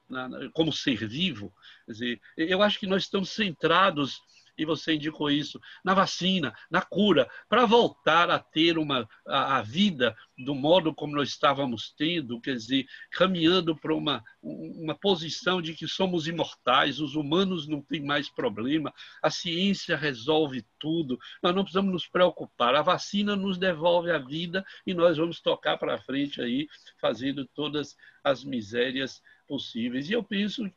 na, 0.10 0.30
como 0.54 0.72
ser 0.72 1.06
vivo. 1.06 1.54
Dizer, 1.86 2.22
eu 2.38 2.62
acho 2.62 2.80
que 2.80 2.88
nós 2.88 3.04
estamos 3.04 3.30
centrados 3.30 4.22
e 4.58 4.66
você 4.66 4.96
indicou 4.96 5.30
isso, 5.30 5.60
na 5.84 5.94
vacina, 5.94 6.54
na 6.70 6.82
cura, 6.82 7.30
para 7.50 7.66
voltar 7.66 8.30
a 8.30 8.40
ter 8.40 8.78
uma, 8.78 9.08
a, 9.28 9.58
a, 9.58 9.62
vida 9.62 10.16
do 10.38 10.54
modo 10.54 10.94
como 10.94 11.16
nós 11.16 11.30
estávamos 11.30 11.94
tendo, 11.98 12.40
quer 12.40 12.56
dizer, 12.56 12.86
caminhando 13.12 13.76
para 13.76 13.94
uma, 13.94 14.24
uma 14.42 14.96
posição 14.96 15.62
de 15.62 15.74
que 15.74 15.88
somos 15.88 16.28
imortais, 16.28 17.00
os 17.00 17.16
humanos 17.16 17.68
não 17.68 17.82
têm 17.82 18.04
mais 18.04 18.30
problema, 18.30 18.94
a 19.22 19.30
ciência 19.30 19.98
resolve 19.98 20.66
tudo, 20.80 21.20
nós 21.42 21.56
não 21.56 21.64
precisamos 21.64 21.92
nos 21.92 22.08
preocupar, 22.08 22.76
a 22.76 22.82
vacina 22.82 23.36
nos 23.36 23.58
devolve 23.58 24.12
a 24.12 24.20
vida 24.20 24.66
e 24.86 24.94
nós 24.94 25.18
vamos 25.18 25.40
tocar 25.40 25.78
para 25.78 26.02
frente 26.02 26.42
aí, 26.42 26.68
fazendo 27.00 27.46
todas 27.46 27.96
as 28.24 28.44
misérias 28.44 29.22
possíveis. 29.48 30.10
E 30.10 30.14
eu 30.14 30.24
penso 30.24 30.70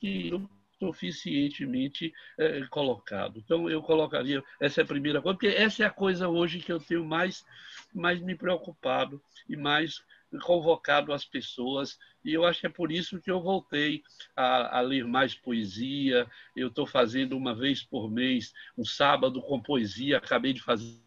que 0.00 0.32
suficientemente 0.82 2.12
é, 2.36 2.66
colocado. 2.66 3.38
Então, 3.38 3.70
eu 3.70 3.80
colocaria, 3.80 4.42
essa 4.60 4.80
é 4.80 4.84
a 4.84 4.86
primeira 4.86 5.22
coisa, 5.22 5.38
porque 5.38 5.54
essa 5.54 5.84
é 5.84 5.86
a 5.86 5.90
coisa 5.90 6.28
hoje 6.28 6.58
que 6.58 6.72
eu 6.72 6.80
tenho 6.80 7.04
mais, 7.04 7.44
mais 7.94 8.20
me 8.20 8.34
preocupado 8.34 9.22
e 9.48 9.56
mais 9.56 10.02
convocado 10.40 11.12
as 11.12 11.24
pessoas, 11.24 11.98
e 12.24 12.32
eu 12.32 12.44
acho 12.44 12.60
que 12.60 12.66
é 12.66 12.70
por 12.70 12.90
isso 12.90 13.20
que 13.20 13.30
eu 13.30 13.40
voltei 13.40 14.02
a, 14.34 14.78
a 14.78 14.80
ler 14.80 15.04
mais 15.04 15.34
poesia. 15.34 16.26
Eu 16.56 16.68
estou 16.68 16.86
fazendo 16.86 17.36
uma 17.36 17.54
vez 17.54 17.82
por 17.82 18.10
mês 18.10 18.52
um 18.76 18.84
sábado 18.84 19.42
com 19.42 19.60
poesia, 19.60 20.16
acabei 20.16 20.52
de 20.52 20.62
fazer 20.62 20.98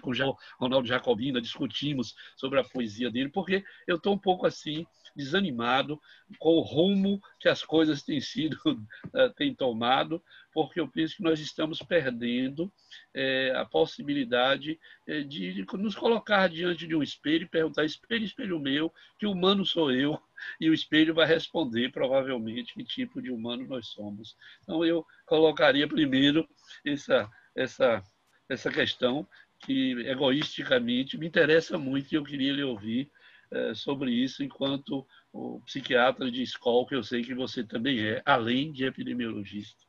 com 0.00 0.10
o 0.10 0.36
Ronaldo 0.58 0.88
Jacobina, 0.88 1.40
discutimos 1.40 2.16
sobre 2.36 2.58
a 2.58 2.64
poesia 2.64 3.10
dele, 3.10 3.28
porque 3.28 3.64
eu 3.86 3.96
estou 3.96 4.14
um 4.14 4.18
pouco 4.18 4.44
assim, 4.44 4.84
desanimado 5.16 6.00
com 6.38 6.50
o 6.50 6.60
rumo 6.60 7.20
que 7.40 7.48
as 7.48 7.64
coisas 7.64 8.02
têm 8.02 8.20
sido, 8.20 8.56
eh, 9.14 9.28
têm 9.30 9.54
tomado, 9.54 10.22
porque 10.52 10.78
eu 10.78 10.88
penso 10.88 11.16
que 11.16 11.22
nós 11.22 11.40
estamos 11.40 11.78
perdendo 11.78 12.72
é, 13.14 13.52
a 13.56 13.64
possibilidade 13.64 14.78
eh, 15.06 15.22
de 15.22 15.64
nos 15.74 15.94
colocar 15.94 16.48
diante 16.48 16.86
de 16.86 16.94
um 16.94 17.02
espelho 17.02 17.44
e 17.44 17.48
perguntar: 17.48 17.84
espelho, 17.84 18.24
espelho 18.24 18.60
meu, 18.60 18.92
que 19.18 19.26
humano 19.26 19.64
sou 19.64 19.90
eu? 19.90 20.20
E 20.60 20.68
o 20.68 20.74
espelho 20.74 21.14
vai 21.14 21.26
responder, 21.26 21.90
provavelmente, 21.90 22.74
que 22.74 22.84
tipo 22.84 23.22
de 23.22 23.30
humano 23.30 23.66
nós 23.66 23.86
somos. 23.88 24.36
Então, 24.62 24.84
eu 24.84 25.02
colocaria 25.24 25.88
primeiro 25.88 26.46
essa, 26.84 27.26
essa, 27.56 28.02
essa 28.46 28.70
questão 28.70 29.26
que 29.60 29.92
egoisticamente 30.06 31.16
me 31.16 31.26
interessa 31.26 31.78
muito 31.78 32.12
e 32.12 32.16
eu 32.16 32.22
queria 32.22 32.52
lhe 32.52 32.62
ouvir 32.62 33.10
é, 33.50 33.74
sobre 33.74 34.10
isso 34.10 34.42
enquanto 34.42 35.06
o 35.32 35.60
psiquiatra 35.60 36.30
de 36.30 36.42
escola, 36.42 36.86
que 36.86 36.94
eu 36.94 37.02
sei 37.02 37.22
que 37.22 37.34
você 37.34 37.62
também 37.62 38.00
é, 38.00 38.22
além 38.24 38.72
de 38.72 38.84
epidemiologista. 38.84 39.86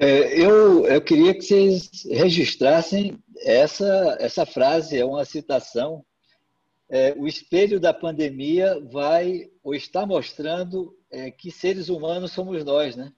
É, 0.00 0.40
eu, 0.40 0.86
eu 0.86 1.00
queria 1.02 1.34
que 1.34 1.42
vocês 1.42 2.04
registrassem 2.04 3.18
essa, 3.38 4.16
essa 4.20 4.46
frase, 4.46 4.96
é 4.96 5.04
uma 5.04 5.24
citação. 5.24 6.04
É, 6.88 7.12
o 7.14 7.26
espelho 7.26 7.80
da 7.80 7.92
pandemia 7.92 8.80
vai 8.92 9.50
ou 9.62 9.74
está 9.74 10.06
mostrando 10.06 10.96
é, 11.10 11.30
que 11.30 11.50
seres 11.50 11.88
humanos 11.88 12.32
somos 12.32 12.64
nós, 12.64 12.94
né? 12.94 13.12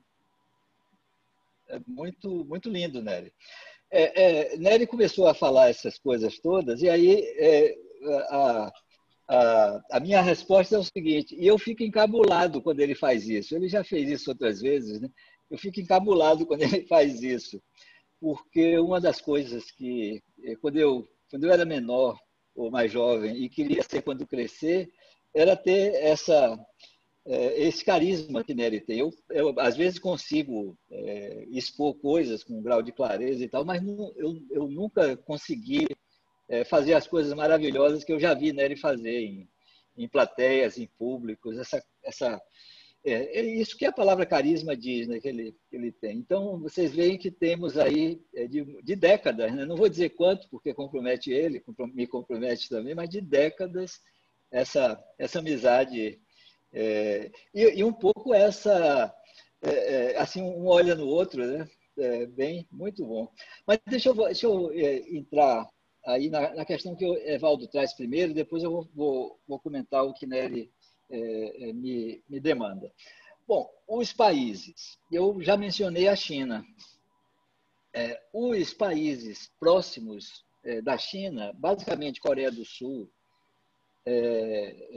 É 1.69 1.79
muito, 1.87 2.45
muito 2.47 2.69
lindo, 2.69 3.03
Nery. 3.03 3.33
É, 3.91 4.53
é, 4.53 4.57
Nery 4.57 4.87
começou 4.87 5.27
a 5.27 5.35
falar 5.35 5.69
essas 5.69 5.99
coisas 5.99 6.39
todas, 6.39 6.81
e 6.81 6.89
aí 6.89 7.21
é, 7.39 7.77
a, 8.31 8.73
a, 9.29 9.81
a, 9.93 10.01
minha 10.01 10.23
resposta 10.23 10.77
é 10.77 10.79
o 10.79 10.85
seguinte: 10.85 11.35
e 11.37 11.47
eu 11.47 11.59
fico 11.59 11.83
encabulado 11.83 12.63
quando 12.63 12.81
ele 12.81 12.95
faz 12.95 13.29
isso. 13.29 13.55
Ele 13.55 13.69
já 13.69 13.83
fez 13.83 14.09
isso 14.09 14.31
outras 14.31 14.61
vezes, 14.61 15.01
né? 15.01 15.09
Eu 15.51 15.59
fico 15.59 15.81
encabulado 15.81 16.47
quando 16.47 16.63
ele 16.63 16.87
faz 16.87 17.23
isso, 17.23 17.61
porque 18.21 18.79
uma 18.79 19.01
das 19.01 19.21
coisas 19.21 19.71
que, 19.73 20.23
é, 20.45 20.55
quando 20.57 20.77
eu, 20.77 21.09
quando 21.31 21.45
eu 21.45 21.53
era 21.53 21.65
menor 21.65 22.17
ou 22.55 22.71
mais 22.71 22.93
jovem 22.93 23.37
e 23.43 23.49
queria 23.49 23.83
ser 23.83 24.03
quando 24.03 24.27
crescer, 24.27 24.89
era 25.35 25.57
ter 25.57 25.95
essa 25.95 26.59
é, 27.27 27.63
esse 27.63 27.85
carisma 27.85 28.43
que 28.43 28.55
Nery 28.55 28.81
tem. 28.81 28.99
Eu, 28.99 29.11
eu 29.31 29.55
às 29.59 29.77
vezes 29.77 29.99
consigo 29.99 30.77
é, 30.91 31.47
expor 31.51 31.95
coisas 31.95 32.43
com 32.43 32.59
um 32.59 32.63
grau 32.63 32.83
de 32.83 32.93
clareza 32.93 33.45
e 33.45 33.49
tal, 33.49 33.65
mas 33.65 33.83
não, 33.83 34.13
eu, 34.17 34.41
eu 34.51 34.69
nunca 34.69 35.17
consegui 35.17 35.87
é, 36.49 36.65
fazer 36.65 36.95
as 36.95 37.07
coisas 37.07 37.33
maravilhosas 37.35 38.05
que 38.05 38.13
eu 38.13 38.19
já 38.19 38.35
vi 38.35 38.53
Nery 38.53 38.77
fazer 38.77 39.21
em, 39.21 39.49
em 39.97 40.09
plateias, 40.09 40.79
em 40.79 40.87
públicos, 40.99 41.57
essa, 41.59 41.83
essa 42.03 42.41
é, 43.05 43.41
é, 43.41 43.43
isso 43.43 43.77
que 43.79 43.87
a 43.87 43.93
palavra 43.93 44.27
carisma 44.27 44.77
diz, 44.77 45.09
né, 45.09 45.19
que, 45.21 45.29
ele, 45.29 45.57
que 45.71 45.77
ele 45.77 45.91
tem. 45.91 46.19
Então, 46.19 46.59
vocês 46.59 46.93
veem 46.93 47.17
que 47.17 47.31
temos 47.31 47.79
aí 47.79 48.21
é, 48.35 48.47
de, 48.47 48.63
de 48.83 48.95
décadas, 48.95 49.55
né? 49.55 49.65
não 49.65 49.77
vou 49.77 49.89
dizer 49.89 50.11
quanto, 50.11 50.49
porque 50.51 50.75
compromete 50.75 51.31
ele, 51.31 51.63
me 51.95 52.07
compromete 52.07 52.69
também, 52.69 52.95
mas 52.95 53.09
de 53.09 53.21
décadas, 53.23 54.01
essa, 54.51 55.03
essa 55.19 55.39
amizade 55.39 56.21
é, 56.73 57.31
e, 57.53 57.81
e, 57.81 57.85
um 57.85 57.93
pouco 57.93 58.33
essa, 58.33 59.13
é, 59.63 60.13
é, 60.13 60.19
assim, 60.19 60.43
um 60.43 60.67
olha 60.67 60.95
no 60.95 61.07
outro, 61.07 61.45
né? 61.45 61.69
É, 61.99 62.27
bem, 62.27 62.67
muito 62.71 63.05
bom. 63.05 63.29
Mas 63.67 63.79
deixa 63.87 64.09
eu, 64.09 64.15
deixa 64.15 64.47
eu 64.47 64.71
é, 64.73 64.99
entrar 65.11 65.69
aí 66.07 66.31
na, 66.31 66.55
na, 66.55 66.65
questão 66.65 66.97
que 66.97 67.05
o 67.05 67.17
Evaldo 67.29 67.69
traz 67.69 67.93
primeiro, 67.93 68.33
depois 68.33 68.63
eu 68.63 68.71
vou, 68.71 68.89
vou, 68.95 69.41
vou 69.47 69.61
comentar 69.61 70.05
o 70.05 70.15
que 70.15 70.27
Nery 70.27 70.73
é, 71.11 71.73
me, 71.73 72.23
me 72.29 72.41
demanda. 72.41 72.91
Bom, 73.47 73.69
os 73.89 74.13
países, 74.13 74.97
eu 75.11 75.43
já 75.43 75.57
mencionei 75.57 76.07
a 76.07 76.15
China. 76.15 76.65
os 78.33 78.73
países 78.73 79.51
próximos 79.59 80.47
da 80.85 80.97
China, 80.97 81.53
basicamente 81.55 82.21
Coreia 82.21 82.53
do 82.53 82.65
Sul, 82.65 83.11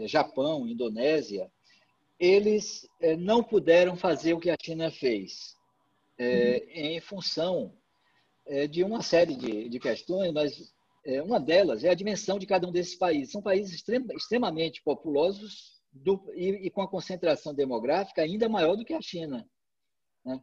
Japão, 0.05 0.67
Indonésia, 0.67 1.51
eles 2.23 2.87
é, 3.01 3.17
não 3.17 3.43
puderam 3.43 3.97
fazer 3.97 4.33
o 4.33 4.39
que 4.39 4.49
a 4.49 4.55
China 4.61 4.89
fez, 4.89 5.57
é, 6.17 6.63
uhum. 6.65 6.71
em 6.73 7.01
função 7.01 7.77
é, 8.45 8.65
de 8.65 8.81
uma 8.81 9.01
série 9.01 9.35
de, 9.35 9.67
de 9.67 9.79
questões, 9.79 10.31
mas 10.31 10.73
uma 11.25 11.37
delas 11.37 11.83
é 11.83 11.89
a 11.89 11.93
dimensão 11.93 12.39
de 12.39 12.45
cada 12.45 12.65
um 12.65 12.71
desses 12.71 12.95
países. 12.95 13.33
São 13.33 13.41
países 13.41 13.75
extrem, 13.75 14.05
extremamente 14.15 14.81
populosos 14.81 15.81
do, 15.91 16.31
e, 16.33 16.67
e, 16.67 16.69
com 16.69 16.81
a 16.81 16.87
concentração 16.87 17.53
demográfica 17.53 18.21
ainda 18.21 18.47
maior 18.47 18.77
do 18.77 18.85
que 18.85 18.93
a 18.93 19.01
China. 19.01 19.45
Né? 20.23 20.39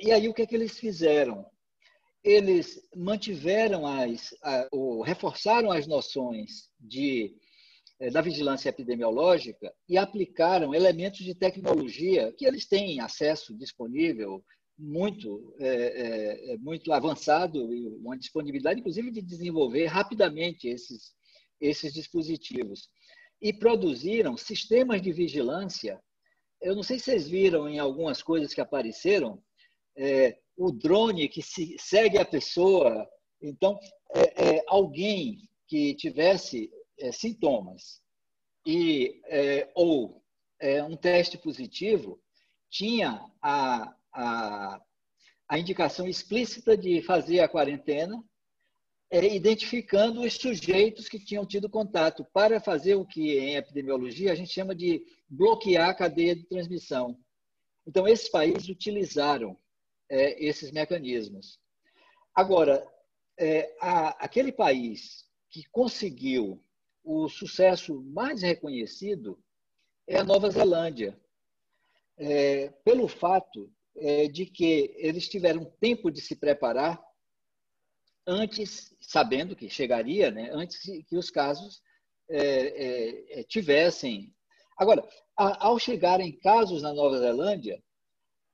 e 0.00 0.10
aí 0.10 0.30
o 0.30 0.32
que 0.32 0.40
é 0.40 0.46
que 0.46 0.54
eles 0.54 0.78
fizeram? 0.78 1.44
Eles 2.24 2.80
mantiveram 2.94 3.86
as, 3.86 4.34
a, 4.42 4.66
ou 4.72 5.02
reforçaram 5.02 5.70
as 5.70 5.86
noções 5.86 6.70
de 6.80 7.34
eh, 7.34 7.45
da 8.12 8.20
vigilância 8.20 8.68
epidemiológica 8.68 9.72
e 9.88 9.96
aplicaram 9.96 10.74
elementos 10.74 11.20
de 11.20 11.34
tecnologia 11.34 12.32
que 12.36 12.44
eles 12.44 12.66
têm 12.66 13.00
acesso 13.00 13.56
disponível 13.56 14.44
muito 14.78 15.54
é, 15.58 16.52
é, 16.52 16.58
muito 16.58 16.92
avançado 16.92 17.72
e 17.72 17.88
uma 17.88 18.18
disponibilidade 18.18 18.80
inclusive 18.80 19.10
de 19.10 19.22
desenvolver 19.22 19.86
rapidamente 19.86 20.68
esses 20.68 21.14
esses 21.58 21.92
dispositivos. 21.92 22.90
E 23.40 23.52
produziram 23.52 24.36
sistemas 24.36 25.00
de 25.00 25.12
vigilância. 25.12 25.98
Eu 26.60 26.74
não 26.74 26.82
sei 26.82 26.98
se 26.98 27.06
vocês 27.06 27.28
viram 27.28 27.68
em 27.68 27.78
algumas 27.78 28.22
coisas 28.22 28.52
que 28.52 28.60
apareceram 28.60 29.42
é, 29.96 30.38
o 30.56 30.70
drone 30.70 31.28
que 31.28 31.42
se, 31.42 31.76
segue 31.78 32.18
a 32.18 32.24
pessoa. 32.24 33.08
Então 33.40 33.78
alguém 34.66 35.48
que 35.66 35.94
tivesse 35.94 36.70
é, 36.98 37.12
sintomas 37.12 38.00
e 38.66 39.20
é, 39.26 39.70
ou 39.74 40.22
é, 40.58 40.82
um 40.82 40.96
teste 40.96 41.38
positivo, 41.38 42.20
tinha 42.68 43.24
a, 43.40 43.94
a, 44.12 44.82
a 45.48 45.58
indicação 45.58 46.06
explícita 46.06 46.76
de 46.76 47.00
fazer 47.02 47.40
a 47.40 47.48
quarentena, 47.48 48.22
é, 49.08 49.34
identificando 49.34 50.22
os 50.22 50.34
sujeitos 50.34 51.08
que 51.08 51.24
tinham 51.24 51.46
tido 51.46 51.70
contato, 51.70 52.26
para 52.32 52.60
fazer 52.60 52.96
o 52.96 53.06
que 53.06 53.38
em 53.38 53.54
epidemiologia 53.54 54.32
a 54.32 54.34
gente 54.34 54.52
chama 54.52 54.74
de 54.74 55.04
bloquear 55.28 55.90
a 55.90 55.94
cadeia 55.94 56.34
de 56.34 56.44
transmissão. 56.44 57.16
Então, 57.86 58.08
esses 58.08 58.28
países 58.28 58.68
utilizaram 58.68 59.56
é, 60.08 60.44
esses 60.44 60.72
mecanismos. 60.72 61.60
Agora, 62.34 62.84
é, 63.38 63.74
a, 63.80 64.08
aquele 64.24 64.50
país 64.50 65.24
que 65.50 65.62
conseguiu 65.70 66.62
o 67.06 67.28
sucesso 67.28 68.02
mais 68.02 68.42
reconhecido 68.42 69.38
é 70.08 70.18
a 70.18 70.24
Nova 70.24 70.50
Zelândia, 70.50 71.16
é, 72.18 72.68
pelo 72.84 73.06
fato 73.06 73.72
é, 73.94 74.26
de 74.26 74.44
que 74.44 74.92
eles 74.96 75.28
tiveram 75.28 75.64
tempo 75.80 76.10
de 76.10 76.20
se 76.20 76.34
preparar 76.34 77.00
antes, 78.26 78.92
sabendo 79.00 79.54
que 79.54 79.70
chegaria, 79.70 80.32
né, 80.32 80.50
antes 80.52 80.80
que 81.06 81.16
os 81.16 81.30
casos 81.30 81.80
é, 82.28 82.40
é, 82.40 83.40
é 83.40 83.42
tivessem. 83.44 84.34
Agora, 84.76 85.08
a, 85.36 85.64
ao 85.64 85.78
chegarem 85.78 86.36
casos 86.40 86.82
na 86.82 86.92
Nova 86.92 87.20
Zelândia, 87.20 87.80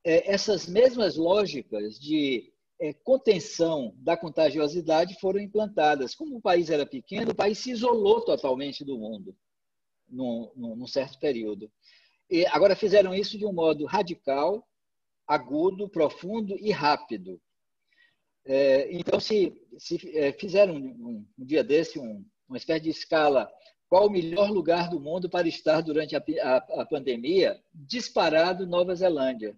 é, 0.05 0.30
essas 0.30 0.66
mesmas 0.66 1.16
lógicas 1.16 1.98
de 1.98 2.51
é, 2.82 2.92
contenção 2.92 3.94
da 3.98 4.16
contagiosidade 4.16 5.14
foram 5.20 5.38
implantadas. 5.38 6.16
Como 6.16 6.36
o 6.36 6.40
país 6.40 6.68
era 6.68 6.84
pequeno, 6.84 7.30
o 7.30 7.34
país 7.34 7.58
se 7.58 7.70
isolou 7.70 8.20
totalmente 8.24 8.84
do 8.84 8.98
mundo 8.98 9.36
num, 10.08 10.50
num 10.56 10.86
certo 10.88 11.16
período. 11.20 11.70
E 12.28 12.44
agora 12.46 12.74
fizeram 12.74 13.14
isso 13.14 13.38
de 13.38 13.46
um 13.46 13.52
modo 13.52 13.84
radical, 13.86 14.66
agudo, 15.24 15.88
profundo 15.88 16.58
e 16.58 16.72
rápido. 16.72 17.40
É, 18.44 18.92
então, 18.92 19.20
se, 19.20 19.56
se 19.78 20.18
é, 20.18 20.32
fizeram 20.32 20.74
um, 20.74 21.24
um, 21.38 21.44
dia 21.44 21.62
desse 21.62 22.00
um, 22.00 22.24
uma 22.48 22.58
espécie 22.58 22.82
de 22.82 22.90
escala, 22.90 23.48
qual 23.88 24.08
o 24.08 24.10
melhor 24.10 24.50
lugar 24.50 24.90
do 24.90 24.98
mundo 24.98 25.30
para 25.30 25.46
estar 25.46 25.82
durante 25.82 26.16
a, 26.16 26.22
a, 26.42 26.56
a 26.82 26.86
pandemia? 26.86 27.62
Disparado 27.72 28.66
Nova 28.66 28.92
Zelândia. 28.96 29.56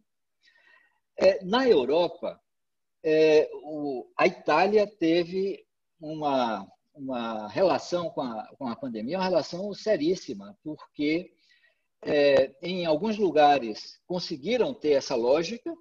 É, 1.16 1.42
na 1.42 1.66
Europa, 1.66 2.38
é, 3.04 3.50
o, 3.62 4.10
a 4.18 4.26
Itália 4.26 4.86
teve 4.86 5.62
uma, 6.00 6.66
uma 6.94 7.46
relação 7.48 8.08
com 8.08 8.22
a, 8.22 8.48
com 8.56 8.66
a 8.66 8.74
pandemia, 8.74 9.18
uma 9.18 9.24
relação 9.24 9.74
seríssima, 9.74 10.56
porque 10.64 11.30
é, 12.02 12.54
em 12.62 12.86
alguns 12.86 13.18
lugares 13.18 14.00
conseguiram 14.06 14.72
ter 14.72 14.92
essa 14.92 15.14
lógica 15.14 15.72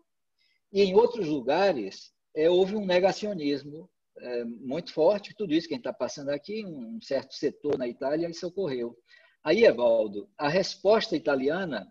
e 0.72 0.82
em 0.82 0.96
outros 0.96 1.28
lugares 1.28 2.12
é, 2.36 2.50
houve 2.50 2.76
um 2.76 2.86
negacionismo 2.86 3.90
é, 4.18 4.44
muito 4.44 4.92
forte. 4.92 5.34
Tudo 5.36 5.54
isso 5.54 5.68
que 5.68 5.74
a 5.74 5.78
gente 5.78 5.88
está 5.88 5.94
passando 5.94 6.30
aqui, 6.30 6.66
um 6.66 7.00
certo 7.02 7.34
setor 7.34 7.78
na 7.78 7.88
Itália, 7.88 8.30
isso 8.30 8.48
ocorreu. 8.48 8.98
Aí, 9.42 9.64
Evaldo, 9.64 10.30
a 10.38 10.50
resposta 10.50 11.16
italiana 11.16 11.88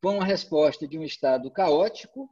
foi 0.00 0.14
uma 0.14 0.24
resposta 0.24 0.86
de 0.86 0.98
um 0.98 1.02
Estado 1.02 1.50
caótico 1.50 2.28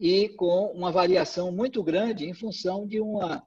e 0.00 0.30
com 0.30 0.72
uma 0.72 0.90
variação 0.90 1.52
muito 1.52 1.82
grande 1.82 2.24
em 2.24 2.32
função 2.32 2.86
de 2.86 2.98
uma, 2.98 3.46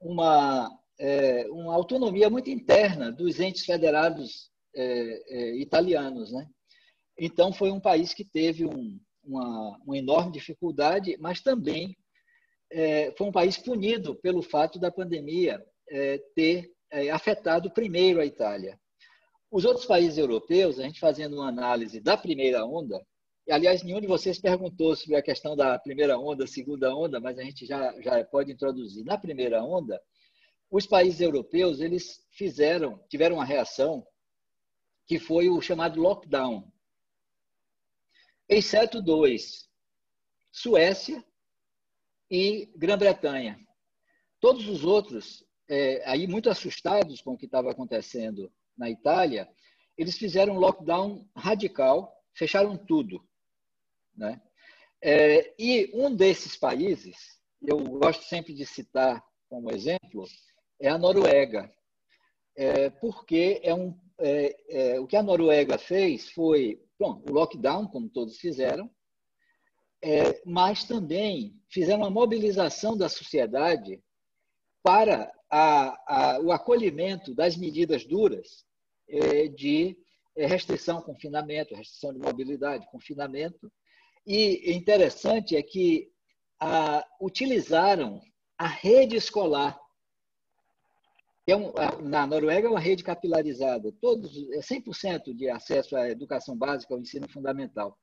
uma, 0.00 0.68
é, 0.98 1.46
uma 1.48 1.72
autonomia 1.72 2.28
muito 2.28 2.50
interna 2.50 3.12
dos 3.12 3.38
entes 3.38 3.64
federados 3.64 4.50
é, 4.74 4.82
é, 5.28 5.56
italianos. 5.58 6.32
Né? 6.32 6.44
Então, 7.16 7.52
foi 7.52 7.70
um 7.70 7.78
país 7.78 8.12
que 8.12 8.24
teve 8.24 8.66
um, 8.66 8.98
uma, 9.22 9.78
uma 9.86 9.96
enorme 9.96 10.32
dificuldade, 10.32 11.16
mas 11.20 11.40
também 11.40 11.96
é, 12.68 13.12
foi 13.16 13.28
um 13.28 13.32
país 13.32 13.56
punido 13.56 14.16
pelo 14.16 14.42
fato 14.42 14.80
da 14.80 14.90
pandemia 14.90 15.64
é, 15.88 16.18
ter 16.34 16.72
é, 16.90 17.10
afetado 17.10 17.70
primeiro 17.70 18.20
a 18.20 18.26
Itália. 18.26 18.76
Os 19.52 19.64
outros 19.64 19.86
países 19.86 20.18
europeus, 20.18 20.80
a 20.80 20.82
gente 20.82 20.98
fazendo 20.98 21.36
uma 21.36 21.48
análise 21.48 22.00
da 22.00 22.16
primeira 22.16 22.64
onda, 22.64 23.00
e, 23.46 23.52
aliás, 23.52 23.82
nenhum 23.82 24.00
de 24.00 24.06
vocês 24.06 24.38
perguntou 24.38 24.94
sobre 24.94 25.16
a 25.16 25.22
questão 25.22 25.56
da 25.56 25.78
primeira 25.78 26.18
onda, 26.18 26.46
segunda 26.46 26.94
onda, 26.94 27.18
mas 27.18 27.38
a 27.38 27.42
gente 27.42 27.66
já, 27.66 28.00
já 28.00 28.24
pode 28.24 28.52
introduzir. 28.52 29.04
Na 29.04 29.18
primeira 29.18 29.62
onda, 29.62 30.00
os 30.70 30.86
países 30.86 31.20
europeus 31.20 31.80
eles 31.80 32.24
fizeram, 32.30 32.98
tiveram 33.08 33.36
uma 33.36 33.44
reação 33.44 34.06
que 35.06 35.18
foi 35.18 35.48
o 35.48 35.60
chamado 35.60 36.00
lockdown, 36.00 36.72
exceto 38.48 39.02
dois: 39.02 39.68
Suécia 40.52 41.22
e 42.30 42.70
Grã-Bretanha. 42.76 43.58
Todos 44.40 44.68
os 44.68 44.84
outros, 44.84 45.44
é, 45.68 46.02
aí 46.08 46.26
muito 46.26 46.48
assustados 46.48 47.20
com 47.20 47.32
o 47.32 47.38
que 47.38 47.46
estava 47.46 47.70
acontecendo 47.70 48.52
na 48.76 48.88
Itália, 48.88 49.48
eles 49.98 50.16
fizeram 50.16 50.54
um 50.54 50.58
lockdown 50.58 51.28
radical, 51.36 52.12
fecharam 52.32 52.76
tudo. 52.76 53.22
Né? 54.16 54.40
É, 55.00 55.54
e 55.58 55.90
um 55.94 56.14
desses 56.14 56.56
países, 56.56 57.16
eu 57.60 57.78
gosto 57.78 58.24
sempre 58.24 58.54
de 58.54 58.64
citar 58.66 59.22
como 59.48 59.70
exemplo, 59.70 60.24
é 60.80 60.88
a 60.88 60.96
Noruega, 60.98 61.70
é, 62.56 62.90
porque 62.90 63.60
é 63.62 63.74
um, 63.74 63.98
é, 64.18 64.56
é, 64.68 65.00
o 65.00 65.06
que 65.06 65.16
a 65.16 65.22
Noruega 65.22 65.76
fez 65.76 66.30
foi 66.30 66.82
bom, 66.98 67.22
o 67.28 67.32
lockdown, 67.32 67.86
como 67.88 68.08
todos 68.08 68.38
fizeram, 68.38 68.90
é, 70.00 70.40
mas 70.44 70.84
também 70.84 71.60
fizeram 71.68 72.00
uma 72.00 72.10
mobilização 72.10 72.96
da 72.96 73.08
sociedade 73.08 74.02
para 74.82 75.32
a, 75.50 76.34
a, 76.34 76.40
o 76.40 76.50
acolhimento 76.50 77.34
das 77.34 77.56
medidas 77.56 78.04
duras 78.04 78.64
é, 79.08 79.48
de 79.48 79.96
restrição, 80.36 81.02
confinamento, 81.02 81.74
restrição 81.74 82.12
de 82.12 82.18
mobilidade, 82.18 82.90
confinamento, 82.90 83.70
e 84.26 84.72
interessante 84.72 85.56
é 85.56 85.62
que 85.62 86.10
utilizaram 87.20 88.20
a 88.56 88.66
rede 88.66 89.16
escolar. 89.16 89.78
É 91.46 91.56
um, 91.56 91.72
na 92.02 92.24
Noruega 92.26 92.68
é 92.68 92.70
uma 92.70 92.78
rede 92.78 93.02
capilarizada, 93.02 93.92
todos 94.00 94.36
é 94.52 94.60
100% 94.60 95.34
de 95.34 95.48
acesso 95.48 95.96
à 95.96 96.08
educação 96.08 96.56
básica, 96.56 96.94
ao 96.94 97.00
ensino 97.00 97.28
fundamental. 97.28 97.98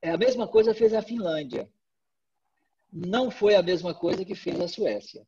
É 0.00 0.10
a 0.10 0.16
mesma 0.16 0.48
coisa 0.48 0.74
fez 0.74 0.94
a 0.94 1.02
Finlândia. 1.02 1.68
Não 2.90 3.30
foi 3.30 3.54
a 3.54 3.62
mesma 3.62 3.94
coisa 3.94 4.24
que 4.24 4.34
fez 4.34 4.58
a 4.60 4.68
Suécia. 4.68 5.26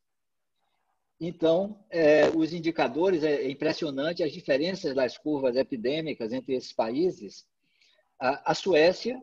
Então, 1.19 1.85
é, 1.89 2.29
os 2.29 2.51
indicadores, 2.51 3.23
é 3.23 3.49
impressionante 3.49 4.23
as 4.23 4.33
diferenças 4.33 4.93
das 4.93 5.17
curvas 5.17 5.55
epidêmicas 5.55 6.33
entre 6.33 6.55
esses 6.55 6.73
países. 6.73 7.47
A, 8.19 8.51
a 8.51 8.55
Suécia 8.55 9.21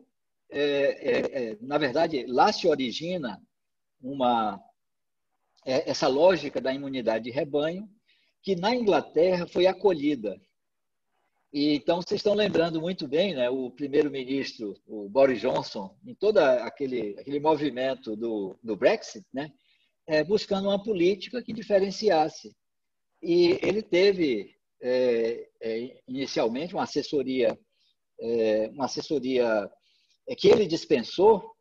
é, 0.53 0.61
é, 0.61 1.49
é, 1.51 1.57
na 1.61 1.79
verdade, 1.79 2.25
lá 2.27 2.53
se 2.53 2.67
origina 2.67 3.41
uma, 3.99 4.61
é, 5.65 5.89
essa 5.89 6.07
lógica 6.07 6.61
da 6.61 6.71
imunidade 6.71 7.25
de 7.25 7.31
rebanho, 7.31 7.89
que 8.43 8.55
na 8.55 8.75
Inglaterra 8.75 9.47
foi 9.47 9.65
acolhida. 9.65 10.39
E, 11.51 11.73
então, 11.75 12.01
vocês 12.01 12.19
estão 12.19 12.35
lembrando 12.35 12.79
muito 12.79 13.07
bem, 13.07 13.33
né, 13.33 13.49
o 13.49 13.71
primeiro-ministro, 13.71 14.75
o 14.85 15.09
Boris 15.09 15.41
Johnson, 15.41 15.97
em 16.05 16.13
todo 16.13 16.37
aquele, 16.37 17.15
aquele 17.19 17.39
movimento 17.39 18.15
do, 18.15 18.55
do 18.61 18.75
Brexit, 18.75 19.25
né, 19.33 19.51
é, 20.05 20.23
buscando 20.23 20.67
uma 20.67 20.81
política 20.83 21.41
que 21.41 21.51
diferenciasse. 21.51 22.55
E 23.21 23.57
ele 23.63 23.81
teve, 23.81 24.55
é, 24.81 25.49
é, 25.61 26.01
inicialmente, 26.07 26.75
uma 26.75 26.83
assessoria, 26.83 27.57
uma 28.73 28.85
assessoria 28.85 29.43
é 29.43 29.69
que 30.37 30.47
ele 30.47 30.65
dispensou 30.65 31.53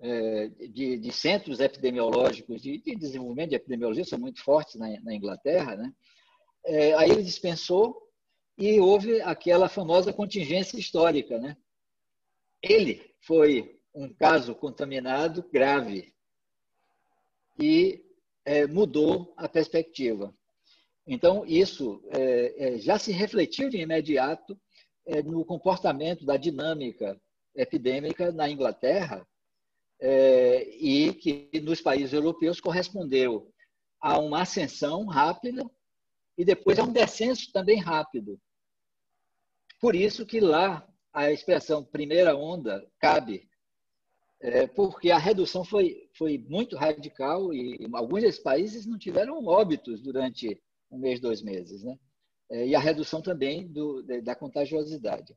é, 0.00 0.48
de, 0.48 0.98
de, 0.98 1.12
centros 1.12 1.60
epidemiológicos 1.60 2.60
de, 2.60 2.78
de, 2.78 2.96
desenvolvimento 2.96 3.50
de 3.50 3.56
epidemiologia, 3.56 4.04
são 4.04 4.18
muito 4.18 4.42
fortes 4.42 4.74
na, 4.74 4.88
na 5.00 5.14
Inglaterra, 5.14 5.76
né? 5.76 5.92
É, 6.64 6.94
aí 6.94 7.10
ele 7.10 7.22
dispensou 7.22 7.96
e 8.58 8.80
houve 8.80 9.20
aquela 9.22 9.68
famosa 9.68 10.12
contingência 10.12 10.78
histórica, 10.78 11.38
né? 11.38 11.56
Ele 12.60 13.14
foi 13.20 13.80
um 13.94 14.12
caso 14.12 14.54
contaminado 14.54 15.48
grave 15.52 16.12
e 17.60 18.04
é, 18.44 18.66
mudou 18.66 19.32
a 19.36 19.48
perspectiva. 19.48 20.34
Então, 21.06 21.44
isso 21.46 22.02
é, 22.10 22.74
é 22.74 22.78
já 22.78 22.98
se 22.98 23.12
refletiu 23.12 23.68
de 23.68 23.78
imediato 23.78 24.58
é, 25.06 25.22
no 25.22 25.44
comportamento 25.44 26.24
da 26.24 26.36
dinâmica 26.36 27.20
epidêmica 27.54 28.32
na 28.32 28.48
Inglaterra 28.48 29.26
é, 30.00 30.68
e 30.76 31.12
que 31.14 31.50
nos 31.60 31.80
países 31.80 32.12
europeus 32.12 32.60
correspondeu 32.60 33.52
a 34.00 34.18
uma 34.18 34.42
ascensão 34.42 35.06
rápida 35.06 35.64
e 36.36 36.44
depois 36.44 36.78
a 36.78 36.82
um 36.84 36.92
descenso 36.92 37.52
também 37.52 37.78
rápido. 37.78 38.40
Por 39.80 39.94
isso 39.94 40.26
que 40.26 40.40
lá 40.40 40.86
a 41.12 41.30
expressão 41.30 41.84
primeira 41.84 42.34
onda 42.36 42.84
cabe, 42.98 43.48
é, 44.40 44.66
porque 44.66 45.10
a 45.10 45.18
redução 45.18 45.64
foi, 45.64 46.08
foi 46.16 46.38
muito 46.38 46.76
radical 46.76 47.52
e 47.54 47.86
alguns 47.92 48.22
desses 48.22 48.42
países 48.42 48.86
não 48.86 48.98
tiveram 48.98 49.44
óbitos 49.46 50.00
durante 50.00 50.60
um 50.90 50.98
mês, 50.98 51.20
dois 51.20 51.42
meses, 51.42 51.84
né? 51.84 51.96
É, 52.50 52.66
e 52.66 52.74
a 52.74 52.80
redução 52.80 53.22
também 53.22 53.68
do, 53.68 54.02
da 54.22 54.34
contagiosidade. 54.34 55.34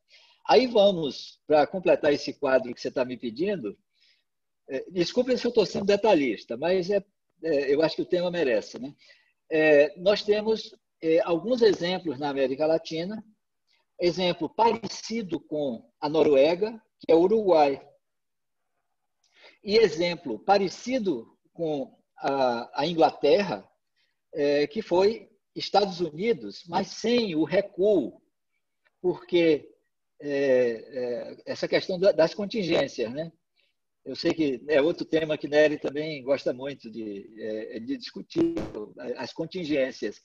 Aí 0.48 0.68
vamos, 0.68 1.40
para 1.48 1.66
completar 1.66 2.14
esse 2.14 2.34
quadro 2.34 2.74
que 2.74 2.80
você 2.80 2.90
está 2.90 3.04
me 3.04 3.18
pedindo, 3.18 3.78
é, 4.70 4.86
desculpe 4.92 5.36
se 5.38 5.46
eu 5.46 5.50
estou 5.50 5.66
sendo 5.66 5.86
detalhista, 5.86 6.56
mas 6.56 6.90
é, 6.90 7.04
é, 7.44 7.74
eu 7.74 7.82
acho 7.82 7.96
que 7.96 8.02
o 8.04 8.08
tema 8.08 8.30
merece. 8.30 8.78
Né? 8.80 8.94
É, 9.50 9.98
nós 10.00 10.24
temos 10.24 10.76
é, 11.02 11.20
alguns 11.22 11.62
exemplos 11.62 12.20
na 12.20 12.30
América 12.30 12.66
Latina, 12.66 13.24
exemplo 14.00 14.48
parecido 14.48 15.40
com 15.40 15.90
a 16.00 16.08
Noruega, 16.08 16.80
que 17.00 17.12
é 17.12 17.16
o 17.16 17.22
Uruguai, 17.22 17.82
e 19.64 19.78
exemplo 19.78 20.38
parecido 20.40 21.36
com 21.54 21.98
a, 22.18 22.82
a 22.82 22.88
Inglaterra, 22.88 23.68
é, 24.34 24.68
que 24.68 24.82
foi 24.82 25.30
Estados 25.56 26.02
Unidos, 26.02 26.64
mas 26.68 26.88
sem 26.88 27.36
o 27.36 27.44
recuo, 27.44 28.22
porque 29.02 29.75
é, 30.22 31.38
essa 31.46 31.68
questão 31.68 32.00
das 32.00 32.34
contingências, 32.34 33.12
né? 33.12 33.32
Eu 34.06 34.16
sei 34.16 34.34
que 34.34 34.64
é 34.68 34.80
outro 34.80 35.04
tema 35.04 35.38
que 35.38 35.48
Nery 35.48 35.80
também 35.80 36.22
gosta 36.24 36.54
muito 36.54 36.92
de, 36.92 37.28
é, 37.40 37.80
de 37.80 37.98
discutir, 37.98 38.54
as 39.18 39.34
contingências. 39.34 40.22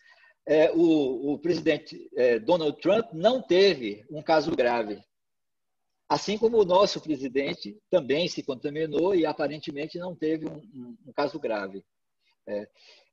É, 0.47 0.70
o, 0.72 1.32
o, 1.32 1.38
presidente 1.38 2.11
é, 2.14 2.38
Donald 2.38 2.78
Trump 2.80 3.12
não 3.14 3.41
teve 3.41 4.05
um 4.11 4.22
caso 4.22 4.55
grave, 4.55 5.03
assim 6.09 6.36
como 6.36 6.59
o 6.59 6.64
nosso 6.64 7.01
presidente 7.01 7.78
também 7.88 8.28
se 8.28 8.43
contaminou 8.43 9.14
e 9.14 9.24
aparentemente 9.24 9.99
não 9.99 10.14
teve 10.14 10.47
um, 10.47 10.57
um, 10.74 10.97
um 11.07 11.12
caso 11.12 11.38
grave. 11.38 11.82
É, 12.47 12.68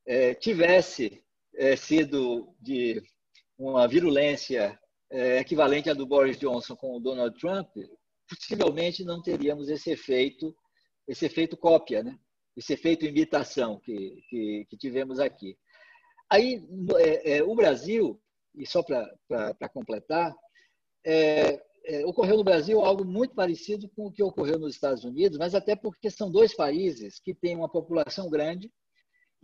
é, 0.05 0.33
tivesse 0.33 1.23
é, 1.55 1.75
sido 1.75 2.53
de 2.59 3.01
uma 3.57 3.87
virulência 3.87 4.77
equivalente 5.11 5.89
à 5.89 5.93
do 5.93 6.05
Boris 6.05 6.37
Johnson 6.37 6.75
com 6.75 6.97
o 6.97 6.99
Donald 6.99 7.37
Trump, 7.39 7.69
possivelmente 8.29 9.03
não 9.03 9.21
teríamos 9.21 9.69
esse 9.69 9.91
efeito, 9.91 10.55
esse 11.07 11.25
efeito 11.25 11.55
cópia, 11.55 12.03
né? 12.03 12.17
esse 12.57 12.73
efeito 12.73 13.05
imitação 13.05 13.79
que, 13.79 14.19
que, 14.27 14.65
que 14.67 14.77
tivemos 14.77 15.19
aqui. 15.19 15.55
Aí, 16.29 16.67
é, 16.97 17.37
é, 17.37 17.43
o 17.43 17.55
Brasil, 17.55 18.19
e 18.55 18.65
só 18.65 18.81
para 18.83 19.69
completar, 19.71 20.35
é, 21.05 21.61
é, 21.85 22.05
ocorreu 22.05 22.35
no 22.35 22.43
Brasil 22.43 22.83
algo 22.83 23.05
muito 23.05 23.35
parecido 23.35 23.87
com 23.89 24.07
o 24.07 24.11
que 24.11 24.23
ocorreu 24.23 24.57
nos 24.57 24.73
Estados 24.73 25.03
Unidos, 25.05 25.37
mas 25.37 25.53
até 25.53 25.75
porque 25.75 26.09
são 26.09 26.31
dois 26.31 26.53
países 26.53 27.19
que 27.19 27.33
têm 27.33 27.55
uma 27.55 27.69
população 27.69 28.27
grande 28.29 28.71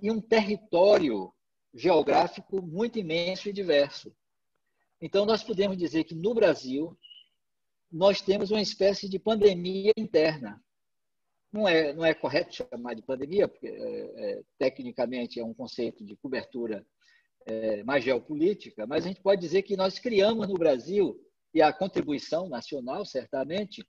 e 0.02 0.12
um 0.12 0.20
território 0.20 1.32
geográfico 1.74 2.62
muito 2.62 2.98
imenso 2.98 3.48
e 3.48 3.54
diverso. 3.54 4.14
Então, 5.06 5.26
nós 5.26 5.44
podemos 5.44 5.78
dizer 5.78 6.06
que 6.06 6.16
no 6.16 6.34
Brasil, 6.34 6.98
nós 7.92 8.22
temos 8.22 8.52
uma 8.52 8.62
espécie 8.62 9.10
de 9.10 9.20
pandemia 9.20 9.92
interna. 9.98 10.64
Não 11.52 11.68
é, 11.68 11.92
não 11.92 12.06
é 12.06 12.14
correto 12.14 12.56
chamar 12.56 12.94
de 12.94 13.02
pandemia, 13.02 13.50
porque 13.50 13.68
é, 13.68 13.72
é, 14.16 14.42
tecnicamente 14.58 15.42
é 15.42 15.44
um 15.44 15.54
conceito 15.54 16.06
de 16.06 16.16
cobertura 16.16 16.88
é, 17.46 17.84
mais 17.84 18.02
geopolítica, 18.02 18.88
mas 18.88 19.04
a 19.04 19.10
gente 19.10 19.22
pode 19.22 19.42
dizer 19.42 19.64
que 19.64 19.76
nós 19.76 20.00
criamos 20.00 20.48
no 20.48 20.54
Brasil, 20.54 21.20
e 21.54 21.62
a 21.62 21.74
contribuição 21.74 22.48
nacional, 22.48 23.06
certamente, 23.06 23.86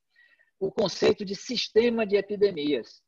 o 0.58 0.68
conceito 0.68 1.24
de 1.24 1.36
sistema 1.36 2.04
de 2.04 2.16
epidemias. 2.16 3.00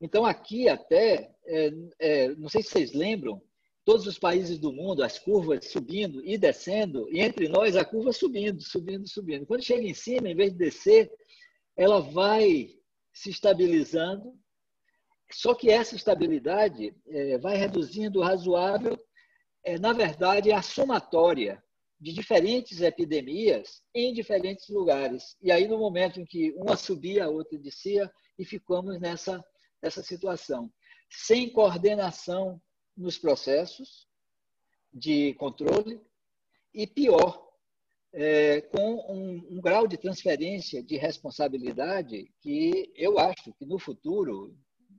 Então, 0.00 0.24
aqui 0.24 0.66
até, 0.66 1.30
é, 1.44 1.70
é, 1.98 2.28
não 2.36 2.48
sei 2.48 2.62
se 2.62 2.70
vocês 2.70 2.94
lembram, 2.94 3.42
todos 3.84 4.06
os 4.06 4.18
países 4.18 4.58
do 4.58 4.72
mundo, 4.72 5.02
as 5.02 5.18
curvas 5.18 5.66
subindo 5.70 6.24
e 6.24 6.36
descendo, 6.36 7.08
e 7.10 7.20
entre 7.20 7.48
nós 7.48 7.76
a 7.76 7.84
curva 7.84 8.12
subindo, 8.12 8.60
subindo, 8.62 9.08
subindo. 9.08 9.46
Quando 9.46 9.64
chega 9.64 9.86
em 9.86 9.94
cima, 9.94 10.28
em 10.28 10.34
vez 10.34 10.52
de 10.52 10.58
descer, 10.58 11.10
ela 11.76 12.00
vai 12.00 12.70
se 13.12 13.30
estabilizando, 13.30 14.34
só 15.32 15.54
que 15.54 15.70
essa 15.70 15.96
estabilidade 15.96 16.94
é, 17.08 17.38
vai 17.38 17.56
reduzindo 17.56 18.20
razoável, 18.20 18.98
é, 19.64 19.78
na 19.78 19.92
verdade, 19.92 20.52
a 20.52 20.62
somatória 20.62 21.62
de 22.00 22.12
diferentes 22.12 22.80
epidemias 22.80 23.82
em 23.94 24.12
diferentes 24.12 24.68
lugares. 24.68 25.36
E 25.42 25.52
aí, 25.52 25.68
no 25.68 25.78
momento 25.78 26.18
em 26.18 26.24
que 26.24 26.52
uma 26.52 26.76
subia, 26.76 27.26
a 27.26 27.28
outra 27.28 27.58
descia, 27.58 28.10
e 28.38 28.44
ficamos 28.44 28.98
nessa, 28.98 29.44
nessa 29.82 30.02
situação. 30.02 30.72
Sem 31.10 31.50
coordenação 31.50 32.60
nos 33.00 33.18
processos 33.18 34.06
de 34.92 35.34
controle 35.34 36.00
e, 36.72 36.86
pior, 36.86 37.48
é, 38.12 38.60
com 38.60 38.94
um, 39.12 39.56
um, 39.56 39.60
grau 39.60 39.86
de 39.86 39.96
transferência 39.96 40.82
de 40.82 40.96
responsabilidade 40.96 42.30
que 42.40 42.92
eu 42.96 43.18
acho 43.18 43.52
que 43.54 43.64
no 43.64 43.78
futuro 43.78 44.56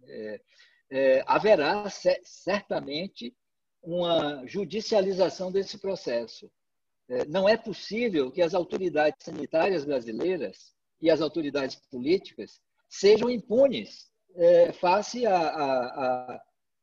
é, 0.07 0.41
é, 0.89 1.23
haverá 1.27 1.85
certamente 2.23 3.35
uma 3.83 4.45
judicialização 4.47 5.51
desse 5.51 5.77
processo. 5.77 6.49
É, 7.09 7.25
não 7.25 7.47
é 7.47 7.57
possível 7.57 8.31
que 8.31 8.41
as 8.41 8.53
autoridades 8.53 9.23
sanitárias 9.23 9.83
brasileiras 9.83 10.73
e 11.01 11.09
as 11.09 11.21
autoridades 11.21 11.75
políticas 11.89 12.61
sejam 12.89 13.29
impunes 13.29 14.09
é, 14.35 14.71
face 14.71 15.25
a, 15.25 15.35
a, 15.35 16.35
a 16.35 16.41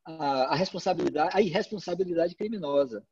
a, 0.09 0.45
a 0.45 0.55
responsabilidade, 0.55 1.37
a 1.37 1.41
irresponsabilidade 1.41 2.35
criminosa. 2.35 3.07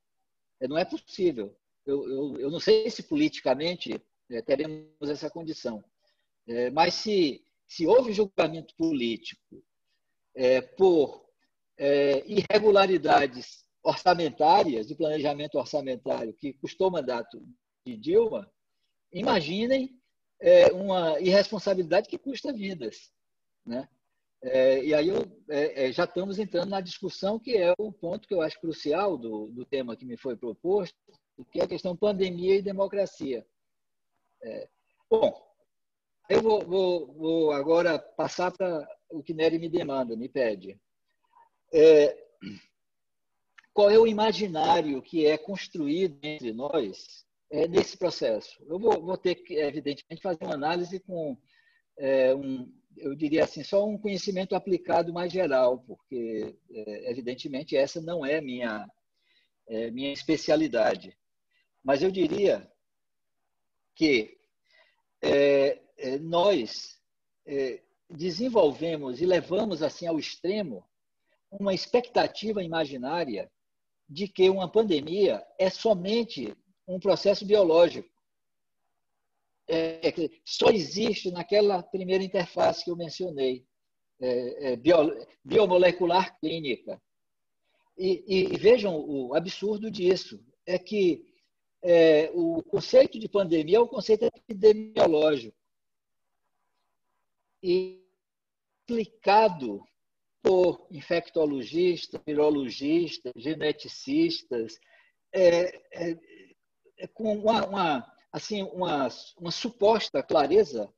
É, 0.60 0.66
não 0.66 0.78
é 0.78 0.84
possível. 0.84 1.54
Eu, 1.84 2.08
eu, 2.08 2.40
eu 2.40 2.50
não 2.50 2.58
sei 2.58 2.88
se 2.90 3.02
politicamente 3.02 4.00
é, 4.30 4.42
teremos 4.42 5.08
essa 5.08 5.30
condição, 5.30 5.84
é, 6.48 6.70
mas 6.70 6.94
se, 6.94 7.44
se 7.66 7.86
houve 7.86 8.12
julgamento 8.12 8.74
político 8.76 9.62
é, 10.34 10.60
por 10.60 11.26
é, 11.76 12.24
irregularidades 12.26 13.64
orçamentárias, 13.82 14.88
de 14.88 14.96
planejamento 14.96 15.58
orçamentário, 15.58 16.34
que 16.34 16.54
custou 16.54 16.88
o 16.88 16.92
mandato 16.92 17.40
de 17.86 17.96
Dilma, 17.96 18.50
imaginem 19.12 19.96
é, 20.40 20.72
uma 20.72 21.20
irresponsabilidade 21.20 22.08
que 22.08 22.18
custa 22.18 22.52
vidas. 22.52 23.12
Né? 23.64 23.88
É, 24.42 24.84
e 24.84 24.94
aí 24.94 25.08
eu, 25.08 25.24
é, 25.48 25.86
é, 25.86 25.92
já 25.92 26.04
estamos 26.04 26.38
entrando 26.38 26.70
na 26.70 26.80
discussão 26.80 27.38
que 27.38 27.56
é 27.56 27.72
o 27.78 27.90
ponto 27.90 28.28
que 28.28 28.34
eu 28.34 28.42
acho 28.42 28.60
crucial 28.60 29.16
do, 29.16 29.48
do 29.48 29.64
tema 29.64 29.96
que 29.96 30.04
me 30.04 30.16
foi 30.16 30.36
proposto, 30.36 30.96
que 31.50 31.60
é 31.60 31.64
a 31.64 31.68
questão 31.68 31.96
pandemia 31.96 32.56
e 32.56 32.62
democracia. 32.62 33.46
É, 34.42 34.68
bom, 35.10 35.34
eu 36.28 36.42
vou, 36.42 36.64
vou, 36.64 37.12
vou, 37.14 37.52
agora 37.52 37.98
passar 37.98 38.50
para 38.50 38.86
o 39.10 39.22
que 39.22 39.34
Nery 39.34 39.58
me 39.58 39.68
demanda, 39.68 40.16
me 40.16 40.28
pede. 40.28 40.78
É, 41.72 42.16
qual 43.72 43.90
é 43.90 43.98
o 43.98 44.06
imaginário 44.06 45.02
que 45.02 45.26
é 45.26 45.36
construído 45.36 46.18
entre 46.22 46.52
nós 46.52 47.26
é, 47.50 47.66
nesse 47.66 47.96
processo? 47.96 48.62
Eu 48.68 48.78
vou, 48.78 49.00
vou, 49.02 49.16
ter 49.16 49.36
que, 49.36 49.54
evidentemente, 49.54 50.22
fazer 50.22 50.44
uma 50.44 50.54
análise 50.54 51.00
com 51.00 51.36
um, 52.36 52.72
eu 52.96 53.14
diria 53.14 53.44
assim, 53.44 53.62
só 53.62 53.86
um 53.86 53.98
conhecimento 53.98 54.54
aplicado 54.54 55.12
mais 55.12 55.32
geral, 55.32 55.78
porque, 55.86 56.54
é, 56.70 57.10
evidentemente, 57.10 57.76
essa 57.76 58.00
não 58.00 58.24
é 58.24 58.40
minha, 58.40 58.90
é, 59.68 59.90
minha 59.90 60.12
especialidade. 60.12 61.16
Mas 61.82 62.02
eu 62.02 62.10
diria 62.10 62.70
que 63.94 64.36
é, 65.22 65.80
é 65.96 66.18
nós 66.18 67.00
é, 67.46 67.80
desenvolvemos 68.08 69.20
e 69.20 69.26
levamos 69.26 69.82
assim 69.82 70.06
ao 70.06 70.18
extremo 70.18 70.84
uma 71.50 71.74
expectativa 71.74 72.62
imaginária 72.62 73.50
de 74.08 74.28
que 74.28 74.48
uma 74.48 74.70
pandemia 74.70 75.44
é 75.58 75.68
somente 75.70 76.56
um 76.86 77.00
processo 77.00 77.44
biológico 77.44 78.08
é, 79.68 80.08
é 80.08 80.12
só 80.44 80.70
existe 80.70 81.30
naquela 81.30 81.82
primeira 81.82 82.22
interface 82.22 82.84
que 82.84 82.90
eu 82.90 82.96
mencionei, 82.96 83.64
é, 84.20 84.72
é, 84.72 84.76
bio, 84.76 85.26
biomolecular 85.44 86.38
clínica. 86.38 87.00
E, 87.98 88.24
e, 88.26 88.56
vejam 88.58 88.94
o 88.96 89.34
absurdo 89.34 89.90
disso, 89.90 90.42
é 90.66 90.78
que 90.78 91.24
é, 91.82 92.30
o 92.34 92.62
conceito 92.62 93.18
de 93.18 93.28
pandemia 93.28 93.78
é 93.78 93.80
o 93.80 93.88
conceito 93.88 94.24
epidemiológico. 94.24 95.56
E 97.62 98.02
explicado 98.88 99.82
por 100.42 100.86
infectologistas, 100.90 102.20
virologistas, 102.24 103.32
geneticistas, 103.34 104.78
é, 105.32 106.14
é 106.98 107.06
com 107.08 107.36
uma, 107.36 107.66
uma 107.66 108.15
assim 108.32 108.62
uma, 108.62 109.08
uma 109.38 109.50
suposta 109.50 110.22
clareza 110.22 110.92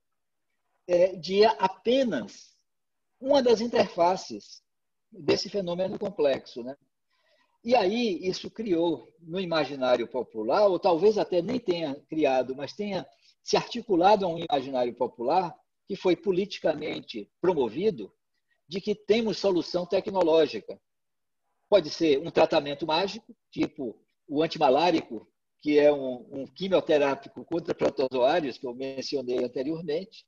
é, 0.86 1.14
de 1.16 1.44
apenas 1.44 2.56
uma 3.20 3.42
das 3.42 3.60
interfaces 3.60 4.62
desse 5.10 5.48
fenômeno 5.48 5.98
complexo. 5.98 6.62
Né? 6.62 6.76
E 7.64 7.74
aí 7.74 8.18
isso 8.26 8.50
criou 8.50 9.12
no 9.20 9.40
imaginário 9.40 10.06
popular, 10.08 10.66
ou 10.66 10.78
talvez 10.78 11.18
até 11.18 11.42
nem 11.42 11.58
tenha 11.58 11.94
criado, 12.08 12.54
mas 12.54 12.72
tenha 12.72 13.06
se 13.42 13.56
articulado 13.56 14.24
a 14.24 14.28
um 14.28 14.38
imaginário 14.38 14.94
popular 14.94 15.54
que 15.86 15.96
foi 15.96 16.14
politicamente 16.14 17.30
promovido 17.40 18.12
de 18.68 18.80
que 18.80 18.94
temos 18.94 19.38
solução 19.38 19.86
tecnológica. 19.86 20.80
Pode 21.68 21.90
ser 21.90 22.18
um 22.18 22.30
tratamento 22.30 22.86
mágico, 22.86 23.34
tipo 23.50 23.98
o 24.28 24.42
antimalárico, 24.42 25.26
que 25.60 25.78
é 25.78 25.92
um, 25.92 26.26
um 26.30 26.46
quimioterápico 26.46 27.44
contra 27.44 27.74
protozoários, 27.74 28.58
que 28.58 28.66
eu 28.66 28.74
mencionei 28.74 29.44
anteriormente, 29.44 30.24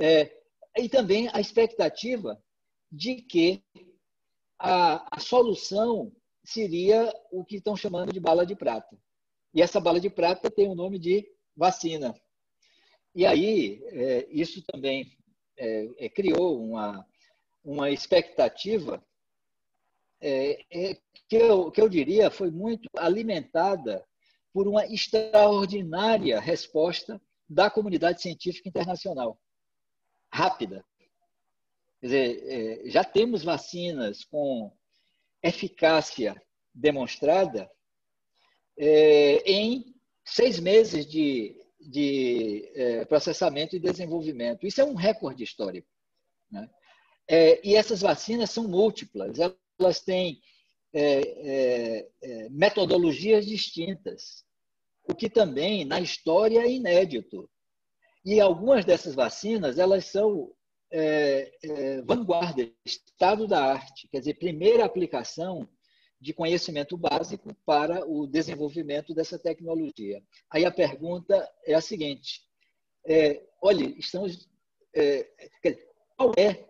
é, 0.00 0.40
e 0.78 0.88
também 0.88 1.28
a 1.32 1.40
expectativa 1.40 2.42
de 2.90 3.16
que 3.16 3.62
a, 4.58 5.16
a 5.16 5.20
solução 5.20 6.12
seria 6.44 7.12
o 7.30 7.44
que 7.44 7.56
estão 7.56 7.76
chamando 7.76 8.12
de 8.12 8.20
bala 8.20 8.46
de 8.46 8.54
prata. 8.54 8.96
E 9.54 9.60
essa 9.60 9.80
bala 9.80 10.00
de 10.00 10.08
prata 10.08 10.50
tem 10.50 10.68
o 10.68 10.74
nome 10.74 10.98
de 10.98 11.28
vacina. 11.56 12.14
E 13.14 13.26
aí, 13.26 13.82
é, 13.88 14.26
isso 14.30 14.62
também 14.62 15.16
é, 15.56 16.06
é, 16.06 16.08
criou 16.08 16.62
uma, 16.62 17.06
uma 17.62 17.90
expectativa 17.90 19.04
é, 20.20 20.64
é, 20.70 20.94
que, 21.28 21.36
eu, 21.36 21.70
que 21.70 21.80
eu 21.80 21.88
diria 21.88 22.30
foi 22.30 22.50
muito 22.50 22.88
alimentada 22.96 24.04
por 24.52 24.68
uma 24.68 24.86
extraordinária 24.86 26.38
resposta 26.40 27.20
da 27.48 27.70
comunidade 27.70 28.20
científica 28.20 28.68
internacional. 28.68 29.38
Rápida. 30.32 30.84
Quer 32.00 32.06
dizer, 32.06 32.44
é, 32.46 32.90
já 32.90 33.04
temos 33.04 33.44
vacinas 33.44 34.24
com 34.24 34.72
eficácia 35.42 36.40
demonstrada 36.74 37.70
é, 38.78 39.42
em 39.50 39.94
seis 40.24 40.58
meses 40.58 41.06
de, 41.06 41.56
de 41.80 42.70
é, 42.74 43.04
processamento 43.04 43.76
e 43.76 43.80
desenvolvimento. 43.80 44.66
Isso 44.66 44.80
é 44.80 44.84
um 44.84 44.94
recorde 44.94 45.44
histórico. 45.44 45.88
Né? 46.50 46.68
E 47.62 47.76
essas 47.76 48.02
vacinas 48.02 48.50
são 48.50 48.68
múltiplas, 48.68 49.38
elas 49.78 50.00
têm 50.00 50.42
é, 50.92 51.20
é, 51.20 52.08
é, 52.22 52.48
metodologias 52.50 53.46
distintas, 53.46 54.44
o 55.08 55.14
que 55.14 55.28
também 55.30 55.84
na 55.84 56.00
história 56.00 56.60
é 56.60 56.70
inédito. 56.70 57.48
E 58.24 58.40
algumas 58.40 58.84
dessas 58.84 59.14
vacinas 59.14 59.78
elas 59.78 60.04
são 60.06 60.52
é, 60.90 61.50
é, 61.62 62.02
vanguarda, 62.02 62.70
estado 62.84 63.48
da 63.48 63.64
arte, 63.64 64.06
quer 64.08 64.18
dizer, 64.20 64.34
primeira 64.34 64.84
aplicação 64.84 65.68
de 66.20 66.32
conhecimento 66.32 66.96
básico 66.96 67.52
para 67.66 68.06
o 68.06 68.26
desenvolvimento 68.26 69.12
dessa 69.12 69.38
tecnologia. 69.38 70.22
Aí 70.48 70.64
a 70.64 70.70
pergunta 70.70 71.50
é 71.66 71.74
a 71.74 71.80
seguinte: 71.80 72.42
é, 73.04 73.42
olha, 73.60 73.86
estamos, 73.98 74.48
é, 74.94 75.28
qual 76.16 76.32
é 76.36 76.64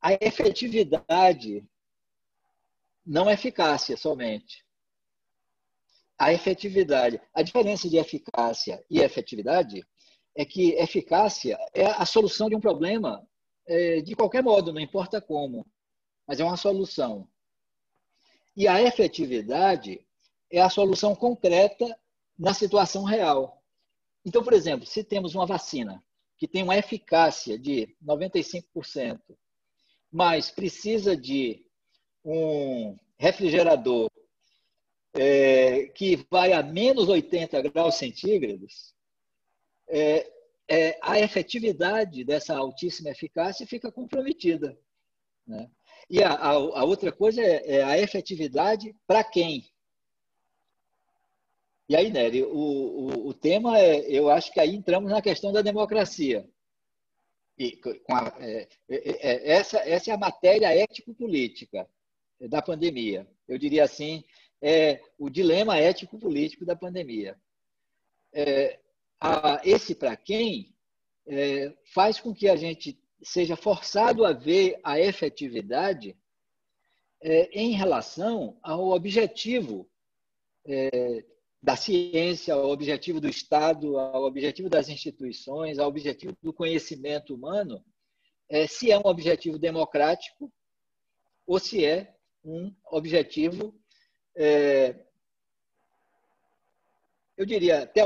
a 0.00 0.12
efetividade, 0.14 1.66
não 3.04 3.30
eficácia 3.30 3.96
somente, 3.96 4.64
a 6.18 6.32
efetividade. 6.32 7.20
A 7.34 7.42
diferença 7.42 7.88
de 7.88 7.96
eficácia 7.96 8.84
e 8.88 9.00
efetividade 9.00 9.84
é 10.36 10.44
que 10.44 10.72
eficácia 10.74 11.58
é 11.74 11.86
a 11.86 12.06
solução 12.06 12.48
de 12.48 12.56
um 12.56 12.60
problema 12.60 13.26
é, 13.66 14.00
de 14.00 14.14
qualquer 14.14 14.42
modo, 14.42 14.72
não 14.72 14.80
importa 14.80 15.20
como, 15.20 15.66
mas 16.26 16.40
é 16.40 16.44
uma 16.44 16.56
solução. 16.56 17.28
E 18.56 18.68
a 18.68 18.80
efetividade 18.80 20.06
é 20.50 20.60
a 20.60 20.70
solução 20.70 21.14
concreta 21.14 21.98
na 22.38 22.54
situação 22.54 23.02
real. 23.02 23.62
Então, 24.24 24.44
por 24.44 24.52
exemplo, 24.52 24.86
se 24.86 25.02
temos 25.02 25.34
uma 25.34 25.46
vacina 25.46 26.02
que 26.36 26.46
tem 26.46 26.62
uma 26.62 26.76
eficácia 26.76 27.58
de 27.58 27.96
95%, 28.04 29.20
mas 30.10 30.50
precisa 30.50 31.16
de 31.16 31.64
um 32.24 32.96
refrigerador 33.18 34.10
é, 35.14 35.86
que 35.88 36.16
vai 36.30 36.52
a 36.52 36.62
menos 36.62 37.08
80 37.08 37.60
graus 37.62 37.96
centígrados, 37.96 38.94
é, 39.88 40.30
é, 40.68 40.98
a 41.02 41.20
efetividade 41.20 42.24
dessa 42.24 42.56
altíssima 42.56 43.10
eficácia 43.10 43.66
fica 43.66 43.92
comprometida. 43.92 44.78
Né? 45.46 45.70
E 46.08 46.22
a, 46.22 46.32
a, 46.32 46.50
a, 46.50 46.84
outra 46.84 47.12
coisa 47.12 47.42
é, 47.42 47.76
é 47.76 47.82
a 47.82 47.98
efetividade 47.98 48.94
para 49.06 49.22
quem? 49.22 49.70
E 51.88 51.96
aí, 51.96 52.10
Nery, 52.10 52.42
o, 52.42 52.48
o, 52.48 53.28
o, 53.28 53.34
tema 53.34 53.78
é, 53.78 54.00
eu 54.08 54.30
acho 54.30 54.50
que 54.50 54.60
aí 54.60 54.74
entramos 54.74 55.10
na 55.10 55.20
questão 55.20 55.52
da 55.52 55.60
democracia. 55.60 56.48
E, 57.58 57.78
a, 58.08 58.34
é, 58.40 58.68
é, 58.88 59.52
essa, 59.52 59.78
essa 59.78 60.10
é 60.10 60.14
a 60.14 60.18
matéria 60.18 60.74
ético-política 60.74 61.86
da 62.48 62.62
pandemia. 62.62 63.26
Eu 63.48 63.58
diria 63.58 63.84
assim, 63.84 64.24
é 64.60 65.00
o 65.18 65.28
dilema 65.28 65.78
ético-político 65.78 66.64
da 66.64 66.76
pandemia. 66.76 67.36
É, 68.32 68.78
a, 69.20 69.60
esse 69.64 69.94
para 69.94 70.16
quem 70.16 70.74
é, 71.26 71.72
faz 71.94 72.20
com 72.20 72.34
que 72.34 72.48
a 72.48 72.56
gente 72.56 72.98
seja 73.22 73.56
forçado 73.56 74.24
a 74.24 74.32
ver 74.32 74.78
a 74.82 74.98
efetividade 74.98 76.16
é, 77.20 77.48
em 77.52 77.72
relação 77.72 78.58
ao 78.62 78.90
objetivo 78.90 79.88
é, 80.64 81.24
da 81.62 81.76
ciência, 81.76 82.54
ao 82.54 82.70
objetivo 82.70 83.20
do 83.20 83.28
Estado, 83.28 83.96
ao 83.98 84.24
objetivo 84.24 84.68
das 84.68 84.88
instituições, 84.88 85.78
ao 85.78 85.88
objetivo 85.88 86.36
do 86.42 86.52
conhecimento 86.52 87.34
humano, 87.34 87.84
é, 88.48 88.66
se 88.66 88.90
é 88.90 88.98
um 88.98 89.06
objetivo 89.06 89.58
democrático 89.58 90.52
ou 91.46 91.60
se 91.60 91.84
é 91.84 92.12
um 92.44 92.74
objetivo 92.90 93.74
é, 94.34 94.96
eu 97.36 97.46
diria, 97.46 97.82
até 97.82 98.02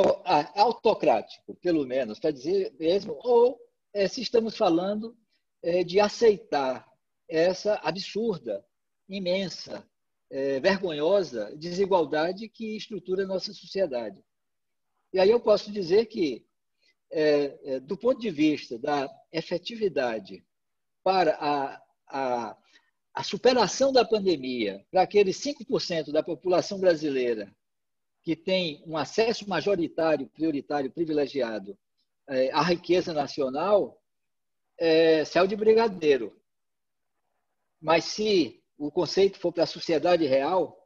autocrático, 0.55 1.55
pelo 1.57 1.84
menos, 1.84 2.18
para 2.18 2.30
dizer 2.30 2.72
mesmo, 2.78 3.18
ou 3.22 3.61
é, 3.93 4.09
se 4.09 4.22
estamos 4.22 4.57
falando 4.57 5.16
é, 5.62 5.82
de 5.82 6.01
aceitar 6.01 6.91
essa 7.28 7.74
absurda, 7.82 8.64
imensa, 9.09 9.87
é, 10.30 10.59
vergonhosa 10.61 11.55
desigualdade 11.57 12.49
que 12.49 12.76
estrutura 12.76 13.24
a 13.24 13.26
nossa 13.26 13.53
sociedade. 13.53 14.24
E 15.12 15.18
aí 15.18 15.30
eu 15.30 15.41
posso 15.41 15.70
dizer 15.70 16.07
que, 16.07 16.47
é, 17.11 17.59
é, 17.64 17.80
do 17.80 17.97
ponto 17.97 18.20
de 18.20 18.30
vista 18.30 18.78
da 18.78 19.09
efetividade 19.32 20.45
para 21.03 21.37
a, 21.37 21.82
a, 22.09 22.57
a 23.17 23.23
superação 23.23 23.91
da 23.95 24.05
pandemia, 24.05 24.85
para 24.91 25.01
aqueles 25.01 25.41
5% 25.41 26.12
da 26.12 26.23
população 26.23 26.79
brasileira 26.79 27.51
que 28.23 28.37
tem 28.37 28.83
um 28.87 28.95
acesso 28.95 29.49
majoritário, 29.49 30.29
prioritário, 30.29 30.93
privilegiado 30.93 31.79
é, 32.29 32.51
à 32.53 32.61
riqueza 32.61 33.14
nacional, 33.14 33.99
é 34.77 35.25
céu 35.25 35.47
de 35.47 35.57
brigadeiro. 35.57 36.39
Mas 37.81 38.05
se 38.05 38.62
o 38.77 38.91
conceito 38.91 39.39
for 39.39 39.51
para 39.51 39.64
a 39.64 39.67
sociedade 39.67 40.27
real, 40.27 40.77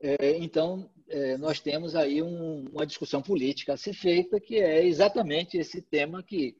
é, 0.00 0.36
então 0.36 0.90
é, 1.08 1.38
nós 1.38 1.58
temos 1.58 1.94
aí 1.94 2.22
um, 2.22 2.68
uma 2.68 2.84
discussão 2.84 3.22
política 3.22 3.72
a 3.72 3.78
ser 3.78 3.94
feita, 3.94 4.38
que 4.38 4.56
é 4.56 4.84
exatamente 4.84 5.56
esse 5.56 5.80
tema 5.80 6.22
que 6.22 6.54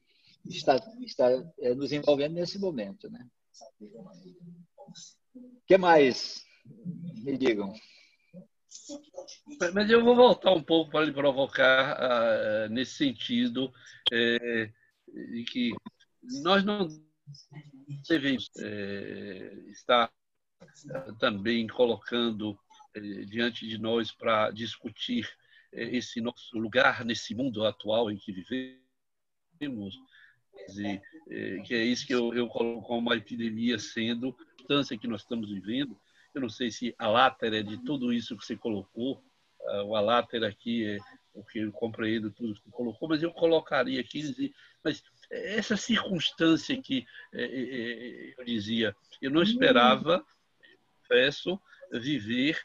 está, 0.49 0.77
está 1.01 1.29
é, 1.59 1.75
nos 1.75 1.93
envolvendo 1.93 2.33
nesse 2.33 2.59
momento. 2.59 3.11
Né? 3.11 3.29
O 3.81 5.61
que 5.67 5.79
mais 5.79 6.45
me 7.23 7.37
digam? 7.37 7.73
Mas 9.75 9.91
eu 9.91 10.05
vou 10.05 10.15
voltar 10.15 10.53
um 10.53 10.63
pouco 10.63 10.91
para 10.91 11.05
lhe 11.05 11.13
provocar 11.13 11.99
uh, 11.99 12.73
nesse 12.73 12.95
sentido 12.95 13.73
é, 14.13 14.73
de 15.07 15.45
que 15.45 15.73
nós 16.43 16.65
não 16.65 16.89
devemos 18.09 18.51
é, 18.59 19.53
estar 19.69 20.11
uh, 20.63 21.17
também 21.19 21.67
colocando 21.67 22.59
é, 22.95 23.01
diante 23.01 23.67
de 23.67 23.79
nós 23.79 24.13
para 24.13 24.51
discutir 24.51 25.29
esse 25.73 26.21
nosso 26.21 26.59
lugar 26.59 27.05
nesse 27.05 27.35
mundo 27.35 27.67
atual 27.67 28.11
em 28.11 28.17
que 28.17 28.33
vivemos, 28.33 29.95
dizer, 30.67 31.03
que 31.65 31.75
é 31.75 31.85
isso 31.85 32.07
que 32.07 32.15
eu, 32.15 32.33
eu 32.35 32.49
coloco 32.49 32.87
como 32.87 33.01
uma 33.01 33.17
epidemia 33.17 33.79
sendo 33.79 34.37
a 34.39 34.57
distância 34.57 34.99
que 34.99 35.07
nós 35.07 35.23
estamos 35.23 35.51
vivendo, 35.51 35.99
eu 36.35 36.41
não 36.41 36.49
sei 36.49 36.71
se 36.71 36.95
a 36.99 37.09
látera 37.09 37.63
de 37.63 37.79
tudo 37.79 38.13
isso 38.13 38.37
que 38.37 38.45
você 38.45 38.57
colocou, 38.57 39.23
uh, 39.61 39.85
o 39.85 39.97
alátera 39.97 40.49
aqui 40.49 40.87
é 40.87 40.99
o 41.35 41.45
que 41.45 41.61
eu 41.61 41.73
compreendo 41.73 42.31
tudo 42.31 42.55
que 42.55 42.63
você 42.63 42.71
colocou, 42.71 43.09
mas 43.09 43.23
eu 43.23 43.33
colocaria 43.33 44.01
aqui, 44.01 44.53
mas 44.83 45.03
essa 45.31 45.77
circunstância 45.77 46.81
que 46.81 47.07
é, 47.33 47.45
é, 47.45 48.35
eu 48.39 48.45
dizia, 48.45 48.95
eu 49.21 49.31
não 49.31 49.43
esperava, 49.43 50.25
confesso, 51.01 51.61
viver 51.93 52.59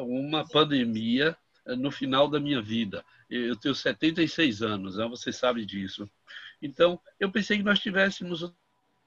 uma 0.00 0.46
pandemia 0.46 1.36
no 1.78 1.90
final 1.90 2.28
da 2.28 2.40
minha 2.40 2.60
vida. 2.60 3.04
Eu 3.28 3.56
tenho 3.56 3.74
76 3.74 4.62
anos, 4.62 4.96
né? 4.96 5.06
você 5.06 5.32
sabe 5.32 5.64
disso. 5.64 6.10
Então, 6.60 7.00
eu 7.18 7.30
pensei 7.30 7.56
que 7.58 7.64
nós 7.64 7.80
tivéssemos 7.80 8.42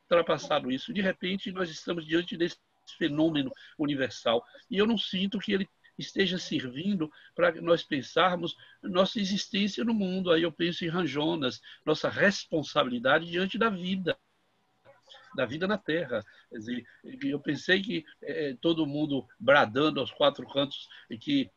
ultrapassado 0.04 0.72
isso. 0.72 0.93
De 0.93 1.01
repente, 1.01 1.51
nós 1.51 1.70
estamos 1.70 2.06
diante 2.06 2.36
desse 2.38 2.58
fenômeno 2.97 3.51
universal. 3.78 4.43
E 4.70 4.78
eu 4.78 4.86
não 4.86 4.97
sinto 4.97 5.39
que 5.39 5.54
ele 5.54 5.70
esteja 5.97 6.38
servindo 6.38 7.12
para 7.36 7.62
nós 7.62 7.84
pensarmos 7.84 8.56
nossa 8.82 9.20
existência 9.20 9.84
no 9.84 9.93
mundo. 9.93 10.32
Aí 10.32 10.43
eu 10.43 10.51
penso 10.51 10.84
em 10.84 10.89
Ranjonas, 10.89 11.62
nossa 11.86 12.10
responsabilidade 12.10 13.30
diante 13.30 13.58
da 13.58 13.70
vida, 13.70 14.18
da 15.36 15.45
vida 15.45 15.68
na 15.68 15.78
Terra. 15.78 16.24
Quer 16.49 16.58
dizer, 16.58 16.86
eu 17.24 17.39
pensei 17.39 17.82
que 17.82 18.06
é, 18.22 18.56
todo 18.60 18.88
mundo 18.88 19.28
bradando 19.39 19.99
aos 19.99 20.12
quatro 20.12 20.47
cantos 20.47 20.88
que 21.20 21.49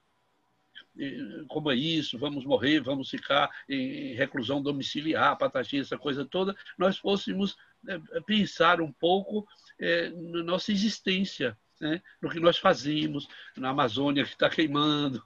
como 1.48 1.70
é 1.70 1.74
isso, 1.74 2.18
vamos 2.18 2.44
morrer, 2.44 2.80
vamos 2.80 3.10
ficar 3.10 3.50
em 3.68 4.14
reclusão 4.14 4.62
domiciliar, 4.62 5.36
patatinha, 5.36 5.82
essa 5.82 5.98
coisa 5.98 6.24
toda, 6.24 6.56
nós 6.78 6.98
fôssemos 6.98 7.56
né, 7.82 8.00
pensar 8.26 8.80
um 8.80 8.92
pouco 8.92 9.46
é, 9.78 10.10
na 10.10 10.42
nossa 10.42 10.72
existência, 10.72 11.56
né? 11.80 12.02
no 12.20 12.30
que 12.30 12.40
nós 12.40 12.58
fazemos, 12.58 13.28
na 13.56 13.70
Amazônia 13.70 14.24
que 14.24 14.30
está 14.30 14.48
queimando, 14.48 15.22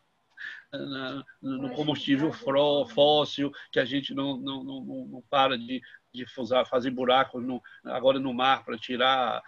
na, 0.73 1.25
no 1.41 1.71
combustível 1.71 2.33
fóssil, 2.33 3.53
que 3.73 3.81
a 3.81 3.85
gente 3.85 4.15
não, 4.15 4.37
não, 4.37 4.65
não, 4.65 4.85
não 4.85 5.23
para 5.29 5.57
de, 5.57 5.81
de 6.13 6.27
fazer 6.69 6.91
buracos 6.91 7.45
no, 7.45 7.63
agora 7.85 8.19
no 8.19 8.33
mar 8.33 8.65
para 8.65 8.79
tirar 8.79 9.43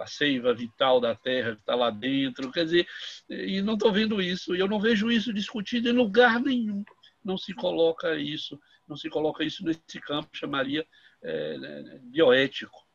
a 0.00 0.06
seiva 0.06 0.54
vital 0.54 1.00
da 1.00 1.14
terra 1.14 1.54
que 1.54 1.60
está 1.60 1.74
lá 1.74 1.90
dentro. 1.90 2.50
Quer 2.52 2.64
dizer, 2.64 2.88
e 3.28 3.60
não 3.62 3.74
estou 3.74 3.92
vendo 3.92 4.20
isso, 4.20 4.54
e 4.54 4.60
eu 4.60 4.68
não 4.68 4.80
vejo 4.80 5.10
isso 5.10 5.32
discutido 5.32 5.88
em 5.88 5.92
lugar 5.92 6.40
nenhum. 6.40 6.84
Não 7.24 7.36
se 7.36 7.52
coloca 7.54 8.16
isso, 8.16 8.58
não 8.86 8.96
se 8.96 9.10
coloca 9.10 9.44
isso 9.44 9.64
nesse 9.64 10.00
campo, 10.00 10.28
chamaria 10.32 10.86
é, 11.22 11.58
né, 11.58 12.00
bioético. 12.04 12.86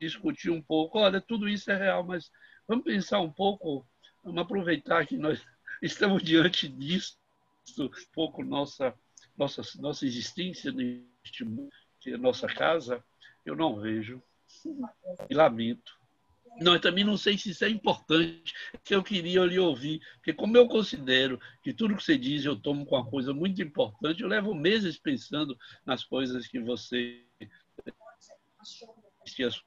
Discutir 0.00 0.50
um 0.50 0.62
pouco, 0.62 0.98
olha, 0.98 1.20
tudo 1.20 1.48
isso 1.48 1.70
é 1.70 1.76
real, 1.76 2.04
mas 2.04 2.30
vamos 2.66 2.84
pensar 2.84 3.20
um 3.20 3.32
pouco, 3.32 3.86
vamos 4.22 4.40
aproveitar 4.40 5.06
que 5.06 5.16
nós 5.16 5.44
estamos 5.82 6.22
diante 6.22 6.68
disso, 6.68 7.16
um 7.78 7.90
pouco 8.12 8.44
nossa, 8.44 8.94
nossa, 9.36 9.62
nossa 9.80 10.06
existência 10.06 10.72
neste 10.72 11.44
mundo, 11.44 11.70
que 12.00 12.12
é 12.12 12.16
nossa 12.16 12.46
casa, 12.46 13.04
eu 13.44 13.56
não 13.56 13.78
vejo. 13.80 14.22
E 15.28 15.34
lamento. 15.34 15.99
Não, 16.58 16.74
eu 16.74 16.80
também 16.80 17.04
não 17.04 17.16
sei 17.16 17.38
se 17.38 17.50
isso 17.50 17.64
é 17.64 17.68
importante, 17.68 18.52
que 18.84 18.94
eu 18.94 19.02
queria 19.02 19.44
lhe 19.44 19.58
ouvir, 19.58 20.00
porque 20.16 20.32
como 20.32 20.56
eu 20.56 20.68
considero 20.68 21.40
que 21.62 21.72
tudo 21.72 21.96
que 21.96 22.02
você 22.02 22.18
diz 22.18 22.44
eu 22.44 22.54
tomo 22.54 22.84
com 22.84 22.96
uma 22.96 23.08
coisa 23.08 23.32
muito 23.32 23.62
importante, 23.62 24.22
eu 24.22 24.28
levo 24.28 24.54
meses 24.54 24.98
pensando 24.98 25.56
nas 25.86 26.04
coisas 26.04 26.46
que 26.46 26.60
você 26.60 27.24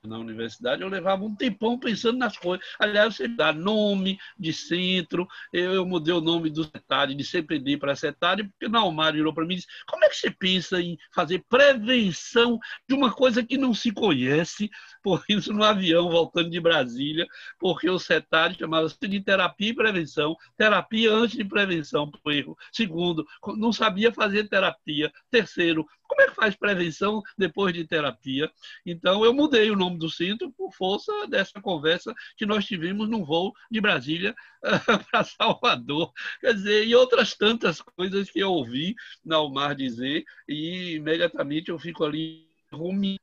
na 0.03 0.17
universidade, 0.17 0.81
eu 0.81 0.87
levava 0.87 1.23
um 1.23 1.35
tempão 1.35 1.77
pensando 1.77 2.17
nas 2.17 2.37
coisas. 2.37 2.65
Aliás, 2.79 3.15
você 3.15 3.27
dá 3.27 3.51
nome 3.51 4.19
de 4.37 4.53
centro, 4.53 5.27
eu, 5.51 5.73
eu 5.73 5.85
mudei 5.85 6.13
o 6.13 6.21
nome 6.21 6.49
do 6.49 6.63
CETAD, 6.63 7.15
de 7.15 7.23
CPD 7.23 7.77
para 7.77 7.95
CETAD, 7.95 8.43
porque 8.43 8.67
na 8.67 8.79
Almar 8.79 9.13
virou 9.13 9.33
para 9.33 9.45
mim 9.45 9.53
e 9.53 9.57
disse: 9.57 9.67
como 9.87 10.03
é 10.05 10.09
que 10.09 10.15
você 10.15 10.31
pensa 10.31 10.81
em 10.81 10.97
fazer 11.13 11.43
prevenção 11.49 12.59
de 12.87 12.95
uma 12.95 13.11
coisa 13.11 13.43
que 13.43 13.57
não 13.57 13.73
se 13.73 13.91
conhece? 13.91 14.69
Por 15.01 15.23
isso, 15.27 15.53
no 15.53 15.63
avião, 15.63 16.09
voltando 16.09 16.49
de 16.49 16.59
Brasília, 16.59 17.27
porque 17.59 17.89
o 17.89 17.99
CETAD 17.99 18.57
chamava-se 18.57 18.97
de 19.07 19.19
terapia 19.21 19.69
e 19.69 19.75
prevenção, 19.75 20.35
terapia 20.57 21.11
antes 21.11 21.37
de 21.37 21.43
prevenção, 21.43 22.09
por 22.09 22.31
erro. 22.31 22.57
Segundo, 22.71 23.25
não 23.57 23.73
sabia 23.73 24.11
fazer 24.11 24.47
terapia. 24.47 25.11
Terceiro, 25.29 25.85
como 26.07 26.21
é 26.21 26.27
que 26.27 26.35
faz 26.35 26.55
prevenção 26.55 27.21
depois 27.37 27.73
de 27.73 27.85
terapia? 27.85 28.51
Então, 28.85 29.25
eu 29.25 29.33
mudei 29.33 29.52
o 29.71 29.75
nome 29.75 29.97
do 29.97 30.09
centro 30.09 30.51
por 30.51 30.71
força 30.73 31.11
dessa 31.27 31.61
conversa 31.61 32.13
que 32.37 32.45
nós 32.45 32.65
tivemos 32.65 33.09
no 33.09 33.25
voo 33.25 33.53
de 33.69 33.79
Brasília 33.81 34.35
para 35.11 35.23
Salvador. 35.23 36.11
Quer 36.39 36.53
dizer, 36.53 36.87
e 36.87 36.95
outras 36.95 37.35
tantas 37.35 37.81
coisas 37.81 38.29
que 38.29 38.39
eu 38.39 38.51
ouvi 38.51 38.95
Nalmar 39.23 39.75
dizer, 39.75 40.23
e 40.47 40.95
imediatamente 40.95 41.69
eu 41.69 41.79
fico 41.79 42.03
ali 42.03 42.53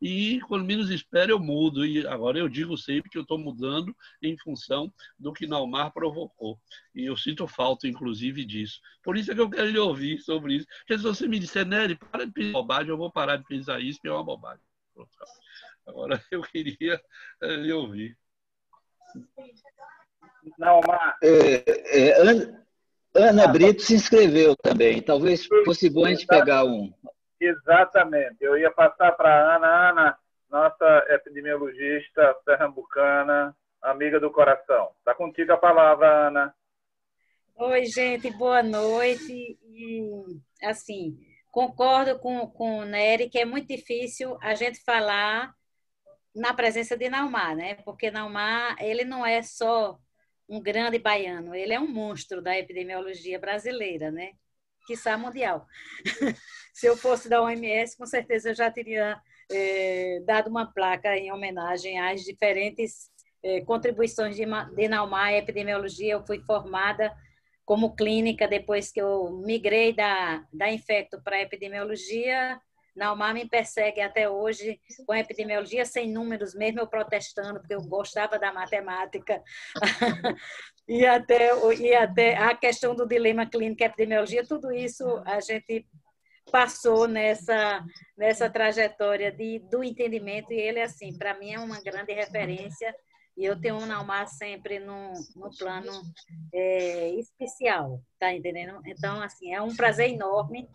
e 0.01 0.41
quando 0.47 0.65
menos 0.65 0.91
espero 0.91 1.33
eu 1.33 1.39
mudo. 1.39 1.85
E 1.85 2.07
agora 2.07 2.39
eu 2.39 2.49
digo 2.49 2.77
sempre 2.77 3.11
que 3.11 3.19
eu 3.19 3.23
estou 3.23 3.39
mudando 3.39 3.95
em 4.23 4.37
função 4.39 4.93
do 5.19 5.33
que 5.33 5.47
Naumar 5.47 5.93
provocou. 5.93 6.59
E 6.95 7.05
eu 7.05 7.17
sinto 7.17 7.47
falta 7.47 7.89
inclusive 7.89 8.45
disso. 8.45 8.81
Por 9.03 9.17
isso 9.17 9.33
é 9.33 9.35
que 9.35 9.41
eu 9.41 9.51
quero 9.51 9.69
lhe 9.69 9.79
ouvir 9.79 10.21
sobre 10.21 10.57
isso. 10.57 10.67
Porque 10.81 10.99
se 10.99 11.03
você 11.03 11.27
me 11.27 11.39
disser 11.39 11.67
Nery, 11.67 11.97
para 11.97 12.27
de 12.27 12.33
pensar 12.33 12.53
bobagem 12.53 12.91
eu 12.91 12.97
vou 12.97 13.11
parar 13.11 13.37
de 13.37 13.45
pensar 13.45 13.81
isso 13.81 14.01
que 14.01 14.09
é 14.09 14.13
uma 14.13 14.25
bobagem 14.25 14.63
agora 15.87 16.21
eu 16.31 16.43
queria 16.43 17.01
eh, 17.43 17.57
lhe 17.57 17.73
ouvir 17.73 18.17
Naumar 20.59 21.17
é, 21.23 22.09
é, 22.09 22.21
Ana, 22.21 22.67
Ana 23.15 23.49
Brito 23.49 23.83
se 23.83 23.95
inscreveu 23.95 24.57
também 24.57 25.03
talvez 25.03 25.47
fosse 25.65 25.91
bom 25.91 26.07
a 26.07 26.11
gente 26.11 26.27
pegar 26.27 26.65
um 26.65 26.93
Exatamente. 27.41 28.37
Eu 28.41 28.59
ia 28.59 28.71
passar 28.71 29.13
para 29.13 29.31
a 29.33 29.57
Ana. 29.57 29.91
Ana, 29.91 30.19
nossa 30.51 31.07
epidemiologista 31.09 32.35
pernambucana, 32.45 33.57
amiga 33.81 34.21
do 34.21 34.31
coração. 34.31 34.91
Está 34.99 35.15
contigo 35.15 35.53
a 35.53 35.57
palavra, 35.57 36.29
Ana. 36.29 36.55
Oi, 37.57 37.87
gente, 37.87 38.31
boa 38.31 38.63
noite. 38.63 39.59
E, 39.63 40.03
assim, 40.63 41.19
concordo 41.51 42.19
com, 42.19 42.47
com 42.47 42.81
o 42.81 42.85
Nery 42.85 43.31
que 43.31 43.39
é 43.39 43.45
muito 43.47 43.69
difícil 43.69 44.37
a 44.43 44.55
gente 44.55 44.83
falar 44.85 45.55
na 46.35 46.55
presença 46.55 46.97
de 46.97 47.09
Naumar, 47.09 47.57
né? 47.57 47.75
Porque 47.85 48.11
Naumar, 48.11 48.77
ele 48.81 49.05
não 49.05 49.25
é 49.25 49.43
só 49.43 49.99
um 50.49 50.61
grande 50.61 50.99
baiano, 50.99 51.55
ele 51.55 51.73
é 51.73 51.81
um 51.81 51.89
monstro 51.89 52.43
da 52.43 52.59
epidemiologia 52.59 53.39
brasileira, 53.39 54.11
né? 54.11 54.33
quiçá 54.91 55.17
mundial. 55.17 55.67
Se 56.75 56.87
eu 56.87 56.97
fosse 56.97 57.29
da 57.29 57.41
OMS, 57.43 57.97
com 57.97 58.07
certeza 58.07 58.51
eu 58.51 58.55
já 58.55 58.71
teria 58.71 59.21
é, 59.51 60.21
dado 60.27 60.49
uma 60.49 60.67
placa 60.73 61.17
em 61.17 61.33
homenagem 61.33 62.01
às 62.01 62.23
diferentes 62.23 63.09
é, 63.43 63.61
contribuições 63.61 64.35
de, 64.35 64.45
de 64.75 64.89
Naumar 64.89 65.29
à 65.29 65.33
epidemiologia. 65.35 66.15
Eu 66.15 66.27
fui 66.27 66.41
formada 66.41 67.15
como 67.65 67.95
clínica 67.95 68.49
depois 68.49 68.91
que 68.91 69.01
eu 69.01 69.31
migrei 69.45 69.93
da, 69.93 70.45
da 70.53 70.71
infecto 70.73 71.23
para 71.23 71.37
a 71.37 71.43
epidemiologia. 71.43 72.61
Naumar 72.95 73.35
me 73.35 73.49
persegue 73.49 74.01
até 74.01 74.29
hoje 74.29 74.81
com 75.07 75.15
epidemiologia 75.15 75.85
sem 75.85 76.11
números, 76.11 76.55
mesmo 76.55 76.81
eu 76.81 76.87
protestando, 76.87 77.61
porque 77.61 77.75
eu 77.75 77.83
gostava 77.83 78.39
da 78.39 78.53
matemática. 78.53 79.43
e 80.89 81.07
até, 81.07 81.51
e 81.79 81.95
até 81.95 82.37
a 82.37 82.55
questão 82.55 82.95
do 82.95 83.07
dilema 83.07 83.47
clínico 83.47 83.83
e 83.83 83.87
epidemiologia, 83.87 84.47
tudo 84.47 84.73
isso 84.73 85.05
a 85.25 85.41
gente 85.41 85.87
passou 86.51 87.07
nessa, 87.07 87.85
nessa 88.17 88.51
trajetória 88.51 89.31
de, 89.31 89.61
do 89.71 89.85
entendimento, 89.85 90.53
e 90.53 90.61
ele, 90.61 90.81
assim, 90.81 91.17
para 91.17 91.39
mim 91.39 91.53
é 91.53 91.61
uma 91.61 91.81
grande 91.81 92.13
referência, 92.13 92.95
e 93.37 93.45
eu 93.45 93.59
tenho 93.59 93.79
o 93.79 93.87
Naumar 93.87 94.29
sempre 94.29 94.79
no, 94.79 95.13
no 95.37 95.51
plano 95.57 95.93
é, 96.53 97.11
especial, 97.15 98.03
tá 98.19 98.35
entendendo? 98.35 98.81
Então, 98.85 99.23
assim, 99.23 99.55
é 99.55 99.63
um 99.63 99.75
prazer 99.75 100.11
enorme. 100.11 100.69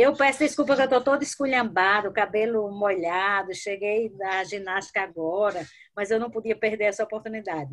Eu 0.00 0.16
peço 0.16 0.38
desculpa 0.38 0.74
que 0.74 0.80
eu 0.80 0.86
estou 0.86 1.02
toda 1.02 1.22
esculhambada, 1.22 2.10
cabelo 2.10 2.70
molhado, 2.70 3.54
cheguei 3.54 4.08
da 4.08 4.42
ginástica 4.44 5.02
agora, 5.02 5.62
mas 5.94 6.10
eu 6.10 6.18
não 6.18 6.30
podia 6.30 6.56
perder 6.56 6.84
essa 6.84 7.04
oportunidade. 7.04 7.70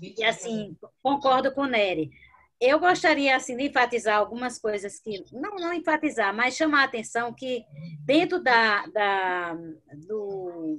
E 0.00 0.22
assim, 0.22 0.76
concordo 1.02 1.52
com 1.52 1.62
o 1.62 1.66
Nery. 1.66 2.12
Eu 2.60 2.78
gostaria 2.78 3.34
assim, 3.34 3.56
de 3.56 3.64
enfatizar 3.64 4.16
algumas 4.16 4.60
coisas 4.60 5.00
que, 5.00 5.24
não, 5.32 5.56
não 5.56 5.74
enfatizar, 5.74 6.32
mas 6.32 6.54
chamar 6.54 6.82
a 6.82 6.84
atenção 6.84 7.34
que 7.34 7.64
dentro 8.04 8.40
da, 8.40 8.86
da, 8.86 9.58
do, 10.06 10.78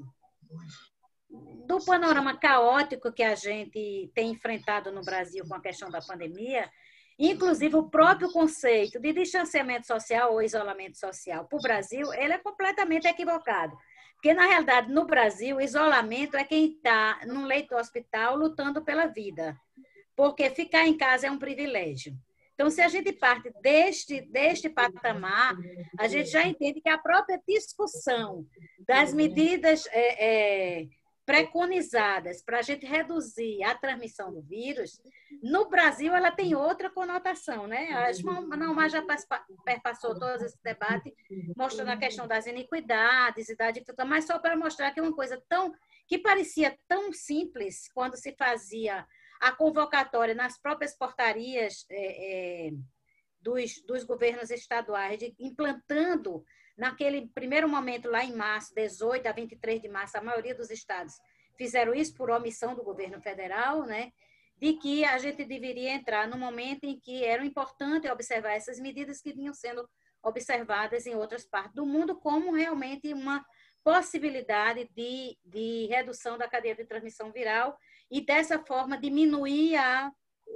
do 1.67 1.83
panorama 1.85 2.37
caótico 2.37 3.11
que 3.11 3.23
a 3.23 3.35
gente 3.35 4.09
tem 4.15 4.31
enfrentado 4.31 4.89
no 4.89 5.03
Brasil 5.03 5.45
com 5.45 5.55
a 5.55 5.61
questão 5.61 5.91
da 5.91 5.99
pandemia, 5.99 6.71
inclusive 7.17 7.75
o 7.75 7.89
próprio 7.89 8.31
conceito 8.31 8.99
de 8.99 9.13
distanciamento 9.13 9.87
social 9.87 10.33
ou 10.33 10.41
isolamento 10.41 10.97
social 10.97 11.45
para 11.45 11.57
o 11.57 11.61
Brasil, 11.61 12.13
ele 12.13 12.33
é 12.33 12.37
completamente 12.37 13.07
equivocado. 13.07 13.75
Porque, 14.13 14.33
na 14.33 14.47
realidade, 14.47 14.91
no 14.91 15.05
Brasil, 15.05 15.61
isolamento 15.61 16.35
é 16.35 16.43
quem 16.43 16.73
está 16.73 17.19
num 17.25 17.45
leito 17.45 17.75
hospital 17.75 18.35
lutando 18.35 18.83
pela 18.83 19.05
vida. 19.05 19.55
Porque 20.15 20.49
ficar 20.49 20.87
em 20.87 20.97
casa 20.97 21.27
é 21.27 21.31
um 21.31 21.37
privilégio. 21.37 22.13
Então, 22.57 22.71
se 22.71 22.81
a 22.81 22.87
gente 22.87 23.13
parte 23.13 23.51
deste, 23.61 24.19
deste 24.21 24.67
patamar, 24.67 25.55
a 25.99 26.07
gente 26.07 26.31
já 26.31 26.43
entende 26.43 26.81
que 26.81 26.89
a 26.89 26.97
própria 26.97 27.39
discussão 27.47 28.47
das 28.79 29.13
medidas 29.13 29.87
é, 29.91 30.25
é, 30.79 30.87
preconizadas 31.27 32.41
para 32.41 32.59
a 32.59 32.61
gente 32.61 32.85
reduzir 32.85 33.61
a 33.61 33.75
transmissão 33.77 34.31
do 34.31 34.41
vírus, 34.41 35.01
no 35.43 35.67
Brasil 35.67 36.15
ela 36.15 36.31
tem 36.31 36.55
outra 36.55 36.89
conotação, 36.89 37.67
né? 37.67 37.89
A 37.91 38.41
Manaus 38.43 38.93
já 38.93 39.03
perpassou 39.65 40.17
todo 40.17 40.45
esse 40.45 40.57
debate, 40.63 41.13
mostrando 41.53 41.89
a 41.89 41.97
questão 41.97 42.25
das 42.29 42.47
iniquidades 42.47 43.49
e 43.49 43.57
da 43.57 43.69
dificuldade, 43.71 44.09
mas 44.09 44.25
só 44.25 44.39
para 44.39 44.55
mostrar 44.55 44.91
que 44.91 45.01
é 45.01 45.03
uma 45.03 45.13
coisa 45.13 45.43
tão 45.49 45.73
que 46.07 46.17
parecia 46.17 46.79
tão 46.87 47.11
simples 47.11 47.91
quando 47.93 48.15
se 48.15 48.33
fazia 48.37 49.05
a 49.41 49.51
convocatória 49.51 50.33
nas 50.33 50.57
próprias 50.57 50.97
portarias 50.97 51.85
é, 51.91 52.67
é, 52.69 52.71
dos, 53.41 53.81
dos 53.85 54.05
governos 54.05 54.49
estaduais, 54.49 55.19
de, 55.19 55.35
implantando 55.37 56.45
Naquele 56.77 57.27
primeiro 57.27 57.67
momento, 57.67 58.09
lá 58.09 58.23
em 58.23 58.35
março, 58.35 58.73
18 58.75 59.25
a 59.27 59.31
23 59.31 59.81
de 59.81 59.89
março, 59.89 60.17
a 60.17 60.21
maioria 60.21 60.53
dos 60.53 60.69
estados 60.69 61.15
fizeram 61.57 61.93
isso 61.93 62.13
por 62.13 62.29
omissão 62.29 62.75
do 62.75 62.83
governo 62.83 63.19
federal, 63.19 63.83
né? 63.83 64.11
de 64.59 64.73
que 64.73 65.05
a 65.05 65.17
gente 65.17 65.45
deveria 65.45 65.91
entrar 65.91 66.27
no 66.27 66.37
momento 66.37 66.83
em 66.83 66.99
que 66.99 67.23
era 67.23 67.45
importante 67.45 68.09
observar 68.09 68.53
essas 68.53 68.79
medidas 68.79 69.21
que 69.21 69.33
vinham 69.33 69.53
sendo 69.53 69.87
observadas 70.23 71.05
em 71.05 71.15
outras 71.15 71.45
partes 71.45 71.75
do 71.75 71.85
mundo 71.85 72.15
como 72.15 72.51
realmente 72.51 73.13
uma 73.13 73.45
possibilidade 73.83 74.89
de, 74.95 75.37
de 75.45 75.85
redução 75.87 76.37
da 76.37 76.47
cadeia 76.47 76.75
de 76.75 76.85
transmissão 76.85 77.31
viral 77.31 77.77
e, 78.11 78.19
dessa 78.19 78.59
forma, 78.65 78.97
diminuir 78.97 79.77
a, 79.77 80.11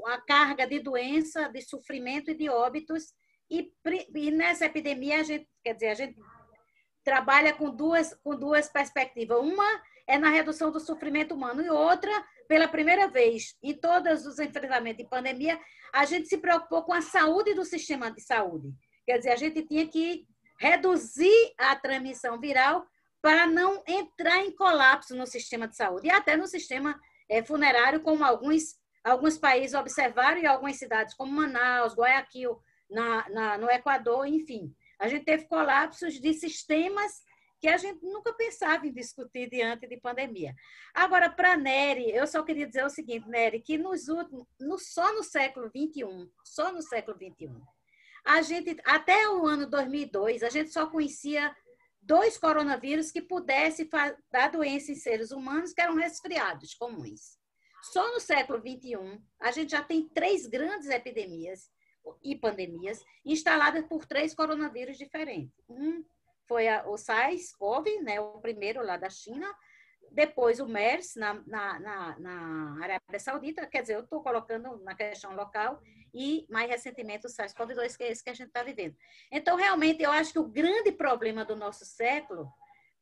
a 0.07 0.21
carga 0.21 0.65
de 0.65 0.79
doença, 0.79 1.47
de 1.47 1.61
sofrimento 1.61 2.31
e 2.31 2.35
de 2.35 2.49
óbitos 2.49 3.13
e, 3.51 3.73
e 4.15 4.31
nessa 4.31 4.65
epidemia, 4.65 5.19
a 5.19 5.23
gente, 5.23 5.47
quer 5.63 5.73
dizer, 5.73 5.89
a 5.89 5.93
gente 5.93 6.17
trabalha 7.03 7.53
com 7.53 7.69
duas, 7.69 8.13
com 8.23 8.35
duas 8.35 8.69
perspectivas. 8.69 9.39
Uma 9.39 9.81
é 10.07 10.17
na 10.17 10.29
redução 10.29 10.71
do 10.71 10.79
sofrimento 10.79 11.35
humano, 11.35 11.61
e 11.61 11.69
outra, 11.69 12.11
pela 12.47 12.67
primeira 12.67 13.07
vez 13.07 13.55
em 13.61 13.73
todos 13.73 14.25
os 14.25 14.39
enfrentamentos 14.39 15.03
de 15.03 15.09
pandemia, 15.09 15.59
a 15.93 16.05
gente 16.05 16.27
se 16.27 16.37
preocupou 16.37 16.83
com 16.83 16.93
a 16.93 17.01
saúde 17.01 17.53
do 17.53 17.65
sistema 17.65 18.09
de 18.11 18.21
saúde. 18.21 18.73
Quer 19.05 19.17
dizer, 19.17 19.31
a 19.31 19.35
gente 19.35 19.61
tinha 19.63 19.87
que 19.87 20.25
reduzir 20.59 21.53
a 21.57 21.75
transmissão 21.75 22.39
viral 22.39 22.85
para 23.21 23.45
não 23.45 23.83
entrar 23.87 24.39
em 24.45 24.55
colapso 24.55 25.15
no 25.15 25.27
sistema 25.27 25.67
de 25.67 25.75
saúde 25.75 26.07
e 26.07 26.11
até 26.11 26.35
no 26.35 26.47
sistema 26.47 26.99
é, 27.29 27.43
funerário, 27.43 28.01
como 28.01 28.23
alguns, 28.23 28.75
alguns 29.03 29.37
países 29.37 29.73
observaram 29.73 30.41
e 30.41 30.45
algumas 30.45 30.77
cidades 30.77 31.13
como 31.13 31.31
Manaus, 31.31 31.93
Guayaquil, 31.93 32.59
na, 32.91 33.29
na, 33.29 33.57
no 33.57 33.69
Equador, 33.69 34.27
enfim. 34.27 34.75
A 34.99 35.07
gente 35.07 35.25
teve 35.25 35.45
colapsos 35.45 36.19
de 36.19 36.33
sistemas 36.33 37.23
que 37.59 37.67
a 37.67 37.77
gente 37.77 38.03
nunca 38.03 38.33
pensava 38.33 38.87
em 38.87 38.93
discutir 38.93 39.49
diante 39.49 39.87
de 39.87 39.97
pandemia. 39.97 40.53
Agora, 40.93 41.29
para 41.29 41.55
Nery, 41.55 42.09
eu 42.09 42.25
só 42.25 42.43
queria 42.43 42.67
dizer 42.67 42.83
o 42.83 42.89
seguinte, 42.89 43.27
Nery, 43.29 43.61
que 43.61 43.77
nos 43.77 44.07
últimos, 44.07 44.47
no, 44.59 44.79
só 44.79 45.13
no 45.13 45.23
século 45.23 45.67
XXI, 45.67 46.29
só 46.43 46.73
no 46.73 46.81
século 46.81 47.17
XXI, 47.17 47.51
a 48.25 48.41
gente, 48.41 48.75
até 48.83 49.29
o 49.29 49.45
ano 49.45 49.69
2002, 49.69 50.43
a 50.43 50.49
gente 50.49 50.71
só 50.71 50.87
conhecia 50.87 51.55
dois 52.01 52.37
coronavírus 52.37 53.11
que 53.11 53.21
pudessem 53.21 53.87
dar 54.31 54.51
doença 54.51 54.91
em 54.91 54.95
seres 54.95 55.31
humanos, 55.31 55.71
que 55.71 55.81
eram 55.81 55.95
resfriados 55.95 56.73
comuns. 56.73 57.39
Só 57.93 58.11
no 58.13 58.19
século 58.19 58.59
XXI, 58.59 59.21
a 59.39 59.51
gente 59.51 59.71
já 59.71 59.83
tem 59.83 60.07
três 60.09 60.47
grandes 60.47 60.89
epidemias 60.89 61.69
e 62.23 62.35
pandemias 62.35 63.03
instaladas 63.25 63.85
por 63.85 64.05
três 64.05 64.33
coronavírus 64.33 64.97
diferentes. 64.97 65.53
Um 65.69 66.03
foi 66.47 66.67
a, 66.67 66.87
o 66.87 66.97
SARS-CoV, 66.97 68.01
né, 68.01 68.19
o 68.19 68.39
primeiro 68.39 68.83
lá 68.83 68.97
da 68.97 69.09
China, 69.09 69.47
depois 70.11 70.59
o 70.59 70.67
MERS 70.67 71.15
na, 71.15 71.35
na, 71.47 71.79
na, 71.79 72.19
na 72.19 72.83
Arábia 72.83 73.19
Saudita, 73.19 73.65
quer 73.65 73.81
dizer, 73.81 73.95
eu 73.95 74.01
estou 74.01 74.21
colocando 74.21 74.77
na 74.83 74.93
questão 74.93 75.33
local, 75.33 75.81
e 76.13 76.45
mais 76.49 76.69
recentemente 76.69 77.25
o 77.25 77.29
SARS-CoV-2, 77.29 77.95
que 77.95 78.03
é 78.03 78.11
esse 78.11 78.23
que 78.23 78.29
a 78.29 78.33
gente 78.33 78.47
está 78.47 78.63
vivendo. 78.63 78.95
Então, 79.31 79.55
realmente, 79.55 80.03
eu 80.03 80.11
acho 80.11 80.33
que 80.33 80.39
o 80.39 80.47
grande 80.47 80.91
problema 80.91 81.45
do 81.45 81.55
nosso 81.55 81.85
século, 81.85 82.51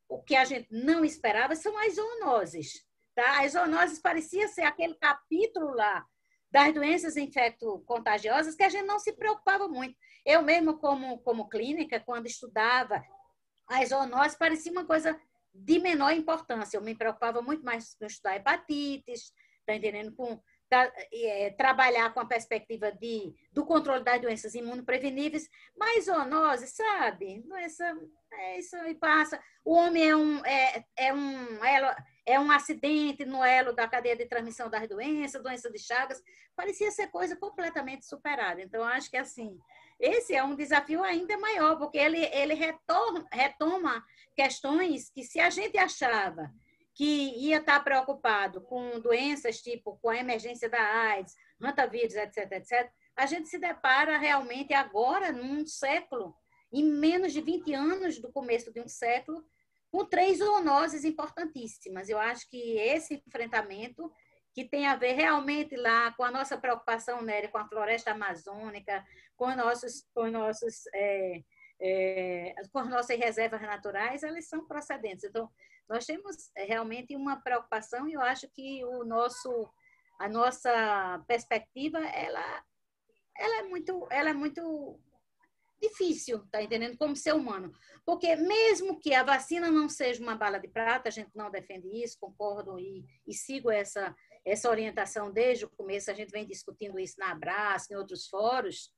o 0.07 0.21
que 0.21 0.35
a 0.35 0.45
gente 0.45 0.67
não 0.71 1.03
esperava, 1.03 1.55
são 1.55 1.75
as 1.79 1.95
zoonoses. 1.95 2.85
Tá? 3.15 3.41
As 3.43 3.53
zoonoses 3.53 3.99
parecia 3.99 4.47
ser 4.47 4.61
aquele 4.61 4.93
capítulo 4.93 5.73
lá 5.73 6.05
das 6.51 6.73
doenças 6.73 7.15
infecto-contagiosas 7.15 8.55
que 8.55 8.63
a 8.63 8.69
gente 8.69 8.85
não 8.85 8.99
se 8.99 9.13
preocupava 9.13 9.67
muito. 9.67 9.95
Eu 10.25 10.41
mesmo, 10.41 10.77
como, 10.77 11.19
como 11.19 11.49
clínica, 11.49 11.99
quando 11.99 12.27
estudava 12.27 13.03
as 13.67 13.89
zoonoses, 13.89 14.37
parecia 14.37 14.71
uma 14.71 14.85
coisa 14.85 15.19
de 15.53 15.79
menor 15.79 16.11
importância. 16.11 16.77
Eu 16.77 16.81
me 16.81 16.95
preocupava 16.95 17.41
muito 17.41 17.63
mais 17.63 17.95
com 17.95 18.05
estudar 18.05 18.35
hepatites, 18.35 19.31
tá 19.65 19.75
entendendo? 19.75 20.13
Com 20.15 20.41
é, 20.71 21.49
trabalhar 21.51 22.13
com 22.13 22.19
a 22.19 22.25
perspectiva 22.25 22.91
de, 22.91 23.33
do 23.51 23.65
controle 23.65 24.03
das 24.03 24.21
doenças 24.21 24.53
imunopreveníveis, 24.53 25.49
mas 25.75 26.05
zoonose, 26.05 26.67
sabe? 26.67 27.41
Doença, 27.41 27.97
é 28.33 28.59
isso 28.59 28.75
aí 28.75 28.93
passa. 28.95 29.41
O 29.65 29.73
homem 29.73 30.09
é 30.09 30.15
um, 30.15 30.45
é, 30.45 30.85
é 30.95 31.13
um 31.13 31.63
elo, 31.65 31.87
é 31.87 31.95
um 32.37 32.51
acidente 32.51 33.23
no 33.23 33.41
elo 33.41 33.71
da 33.71 33.87
cadeia 33.87 34.15
de 34.15 34.25
transmissão 34.25 34.69
das 34.69 34.87
doenças, 34.89 35.41
doença 35.41 35.71
de 35.71 35.79
Chagas, 35.79 36.21
parecia 36.53 36.91
ser 36.91 37.07
coisa 37.07 37.37
completamente 37.37 38.05
superada. 38.05 38.61
Então, 38.61 38.83
acho 38.83 39.09
que 39.09 39.15
assim, 39.15 39.57
esse 39.97 40.35
é 40.35 40.43
um 40.43 40.55
desafio 40.55 41.01
ainda 41.01 41.37
maior, 41.37 41.77
porque 41.77 41.97
ele, 41.97 42.23
ele 42.25 42.53
retorna, 42.53 43.25
retoma 43.31 44.05
questões 44.35 45.09
que 45.09 45.23
se 45.23 45.39
a 45.39 45.49
gente 45.49 45.77
achava 45.77 46.51
que 46.93 47.33
ia 47.37 47.57
estar 47.59 47.79
preocupado 47.79 48.59
com 48.61 48.99
doenças 48.99 49.61
tipo 49.61 49.97
com 50.01 50.09
a 50.09 50.17
emergência 50.17 50.69
da 50.69 50.81
AIDS, 50.81 51.33
rantavírus, 51.61 52.15
etc, 52.15 52.51
etc, 52.51 52.91
a 53.15 53.25
gente 53.25 53.47
se 53.47 53.57
depara 53.57 54.17
realmente 54.17 54.73
agora, 54.73 55.31
num 55.31 55.65
século, 55.65 56.35
em 56.71 56.83
menos 56.83 57.33
de 57.33 57.41
20 57.41 57.73
anos 57.73 58.19
do 58.19 58.31
começo 58.31 58.71
de 58.71 58.81
um 58.81 58.87
século, 58.87 59.45
com 59.91 60.05
três 60.05 60.37
zoonoses 60.37 61.03
importantíssimas. 61.03 62.09
Eu 62.09 62.19
acho 62.19 62.49
que 62.49 62.77
esse 62.77 63.21
enfrentamento, 63.27 64.11
que 64.53 64.65
tem 64.65 64.87
a 64.87 64.95
ver 64.95 65.13
realmente 65.13 65.75
lá 65.75 66.11
com 66.13 66.23
a 66.23 66.31
nossa 66.31 66.57
preocupação, 66.57 67.21
Nery, 67.21 67.49
com 67.49 67.57
a 67.57 67.67
floresta 67.67 68.11
amazônica, 68.11 69.03
com, 69.35 69.55
nossos, 69.55 70.05
com, 70.13 70.29
nossos, 70.29 70.85
é, 70.93 71.43
é, 71.81 72.55
com 72.71 72.79
as 72.79 72.89
nossas 72.89 73.17
reservas 73.17 73.61
naturais, 73.61 74.23
elas 74.23 74.47
são 74.47 74.67
procedentes. 74.67 75.23
Então, 75.23 75.49
nós 75.87 76.05
temos 76.05 76.51
realmente 76.55 77.15
uma 77.15 77.41
preocupação 77.41 78.07
e 78.07 78.13
eu 78.13 78.21
acho 78.21 78.47
que 78.49 78.85
o 78.85 79.03
nosso, 79.03 79.67
a 80.19 80.29
nossa 80.29 81.23
perspectiva, 81.27 81.97
ela, 81.99 82.63
ela, 83.35 83.59
é, 83.59 83.63
muito, 83.63 84.07
ela 84.11 84.29
é 84.29 84.33
muito 84.33 84.99
difícil, 85.81 86.43
tá 86.51 86.61
entendendo? 86.61 86.97
Como 86.97 87.15
ser 87.15 87.33
humano. 87.33 87.71
Porque 88.05 88.35
mesmo 88.35 88.99
que 88.99 89.13
a 89.13 89.23
vacina 89.23 89.69
não 89.69 89.87
seja 89.87 90.21
uma 90.21 90.35
bala 90.35 90.59
de 90.59 90.67
prata, 90.67 91.09
a 91.09 91.11
gente 91.11 91.31
não 91.35 91.49
defende 91.49 91.87
isso, 92.03 92.17
concordo 92.19 92.79
e, 92.79 93.05
e 93.27 93.33
sigo 93.33 93.69
essa, 93.69 94.15
essa 94.45 94.69
orientação 94.69 95.31
desde 95.31 95.65
o 95.65 95.69
começo, 95.69 96.09
a 96.09 96.13
gente 96.13 96.31
vem 96.31 96.45
discutindo 96.45 96.99
isso 96.99 97.15
na 97.17 97.31
Abraço, 97.31 97.91
em 97.91 97.95
outros 97.95 98.27
fóruns, 98.27 98.89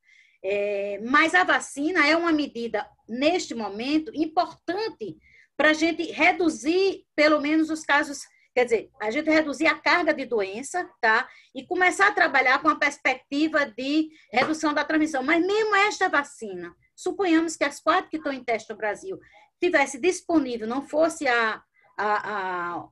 é, 0.44 1.00
mas 1.00 1.36
a 1.36 1.44
vacina 1.44 2.08
é 2.08 2.16
uma 2.16 2.32
medida, 2.32 2.90
neste 3.08 3.54
momento, 3.54 4.12
importante 4.16 5.18
para 5.56 5.70
a 5.70 5.74
gente 5.74 6.04
reduzir, 6.12 7.06
pelo 7.16 7.40
menos, 7.40 7.70
os 7.70 7.84
casos 7.84 8.22
Quer 8.54 8.66
dizer, 8.66 8.90
a 9.02 9.10
gente 9.10 9.30
reduzir 9.30 9.68
a 9.68 9.80
carga 9.80 10.14
de 10.14 10.26
doença, 10.26 10.90
tá? 11.00 11.28
E 11.56 11.66
começar 11.66 12.08
a 12.08 12.14
trabalhar 12.14 12.62
com 12.62 12.70
a 12.70 12.76
perspectiva 12.76 13.66
de 13.66 14.10
redução 14.32 14.74
da 14.74 14.84
transmissão. 14.84 15.24
Mas 15.24 15.46
mesmo 15.46 15.76
esta 15.76 16.10
vacina, 16.10 16.76
suponhamos 16.96 17.56
que 17.56 17.64
as 17.64 17.80
quatro 17.80 18.10
que 18.10 18.18
estão 18.18 18.34
em 18.34 18.44
teste 18.44 18.70
no 18.70 18.78
Brasil 18.78 19.18
tivesse 19.60 20.00
disponível, 20.00 20.68
não 20.68 20.82
fosse 20.82 21.28
a, 21.28 21.62
a, 21.98 22.78
a 22.78 22.90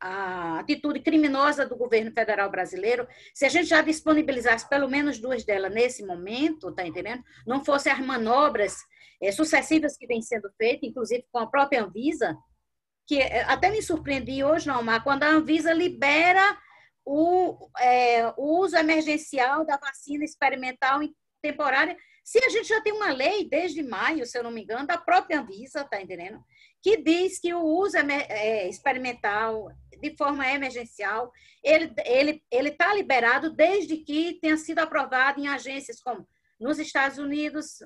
a 0.00 0.58
atitude 0.58 1.00
criminosa 1.00 1.66
do 1.66 1.76
governo 1.76 2.10
federal 2.12 2.50
brasileiro, 2.50 3.06
se 3.34 3.44
a 3.44 3.48
gente 3.48 3.66
já 3.66 3.82
disponibilizasse 3.82 4.68
pelo 4.68 4.88
menos 4.88 5.18
duas 5.18 5.44
delas 5.44 5.72
nesse 5.72 6.04
momento, 6.04 6.72
tá 6.72 6.86
entendendo? 6.86 7.22
Não 7.46 7.64
fossem 7.64 7.92
as 7.92 8.00
manobras 8.00 8.76
é, 9.22 9.30
sucessivas 9.30 9.96
que 9.96 10.06
vêm 10.06 10.22
sendo 10.22 10.50
feitas, 10.56 10.88
inclusive 10.88 11.24
com 11.30 11.38
a 11.38 11.46
própria 11.46 11.84
Anvisa, 11.84 12.36
que 13.10 13.18
é, 13.18 13.42
até 13.42 13.72
me 13.72 13.82
surpreendi 13.82 14.44
hoje, 14.44 14.68
não, 14.68 14.84
mas 14.84 15.02
quando 15.02 15.24
a 15.24 15.30
Anvisa 15.30 15.72
libera 15.72 16.56
o, 17.04 17.68
é, 17.80 18.32
o 18.36 18.60
uso 18.60 18.76
emergencial 18.76 19.66
da 19.66 19.76
vacina 19.76 20.24
experimental 20.24 21.00
temporária, 21.42 21.96
se 22.22 22.38
a 22.38 22.48
gente 22.48 22.68
já 22.68 22.80
tem 22.80 22.92
uma 22.92 23.10
lei 23.10 23.48
desde 23.48 23.82
maio, 23.82 24.24
se 24.24 24.38
eu 24.38 24.44
não 24.44 24.52
me 24.52 24.62
engano, 24.62 24.86
da 24.86 24.96
própria 24.96 25.40
Anvisa, 25.40 25.82
tá 25.82 26.00
entendendo? 26.00 26.40
Que 26.80 26.98
diz 26.98 27.40
que 27.40 27.52
o 27.52 27.60
uso 27.60 27.96
é, 27.96 28.68
experimental 28.68 29.66
de 30.00 30.16
forma 30.16 30.48
emergencial. 30.48 31.32
Ele 31.64 31.92
ele, 32.04 32.44
ele 32.48 32.70
tá 32.70 32.94
liberado 32.94 33.50
desde 33.50 33.96
que 33.96 34.38
tenha 34.40 34.56
sido 34.56 34.78
aprovado 34.78 35.40
em 35.40 35.48
agências 35.48 36.00
como 36.00 36.24
nos 36.60 36.78
Estados 36.78 37.18
Unidos, 37.18 37.80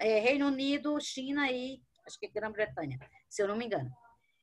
é, 0.00 0.18
Reino 0.18 0.48
Unido, 0.48 1.00
China 1.00 1.48
e 1.52 1.80
acho 2.04 2.18
que 2.18 2.26
Grã-Bretanha, 2.26 2.98
se 3.28 3.44
eu 3.44 3.46
não 3.46 3.56
me 3.56 3.66
engano. 3.66 3.88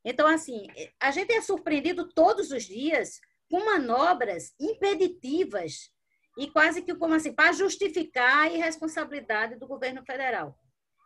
Então, 0.10 0.26
assim, 0.26 0.68
a 1.02 1.12
gente 1.12 1.34
é 1.34 1.42
surpreendido 1.42 2.08
todos 2.08 2.50
os 2.50 2.64
dias 2.64 3.20
com 3.52 3.66
manobras 3.66 4.54
impeditivas 4.58 5.92
e 6.38 6.50
quase 6.50 6.82
que 6.82 6.96
como 6.96 7.14
assim, 7.14 7.34
para 7.34 7.52
justificar 7.52 8.46
a 8.46 8.50
irresponsabilidade 8.50 9.60
do 9.60 9.68
governo 9.68 10.02
federal. 10.06 10.58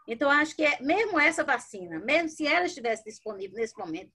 Então, 0.07 0.29
acho 0.29 0.55
que 0.55 0.63
é, 0.63 0.79
mesmo 0.81 1.19
essa 1.19 1.43
vacina, 1.43 1.97
mesmo 1.97 2.29
se 2.29 2.45
ela 2.45 2.67
estivesse 2.67 3.03
disponível 3.03 3.57
nesse 3.57 3.75
momento, 3.75 4.11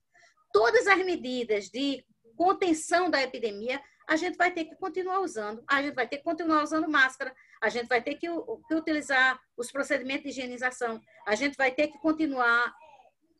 todas 0.53 0.87
as 0.87 1.03
medidas 1.03 1.65
de 1.65 2.05
contenção 2.37 3.09
da 3.09 3.21
epidemia, 3.21 3.81
a 4.07 4.15
gente 4.15 4.37
vai 4.37 4.51
ter 4.51 4.63
que 4.63 4.75
continuar 4.77 5.19
usando. 5.19 5.61
A 5.67 5.81
gente 5.81 5.95
vai 5.95 6.07
ter 6.07 6.19
que 6.19 6.23
continuar 6.23 6.63
usando 6.63 6.89
máscara, 6.89 7.35
a 7.61 7.67
gente 7.67 7.89
vai 7.89 8.01
ter 8.01 8.15
que, 8.15 8.27
que 8.69 8.73
utilizar 8.73 9.37
os 9.57 9.69
procedimentos 9.69 10.23
de 10.23 10.29
higienização, 10.29 11.01
a 11.25 11.35
gente 11.35 11.57
vai 11.57 11.71
ter 11.71 11.89
que 11.89 11.99
continuar 11.99 12.73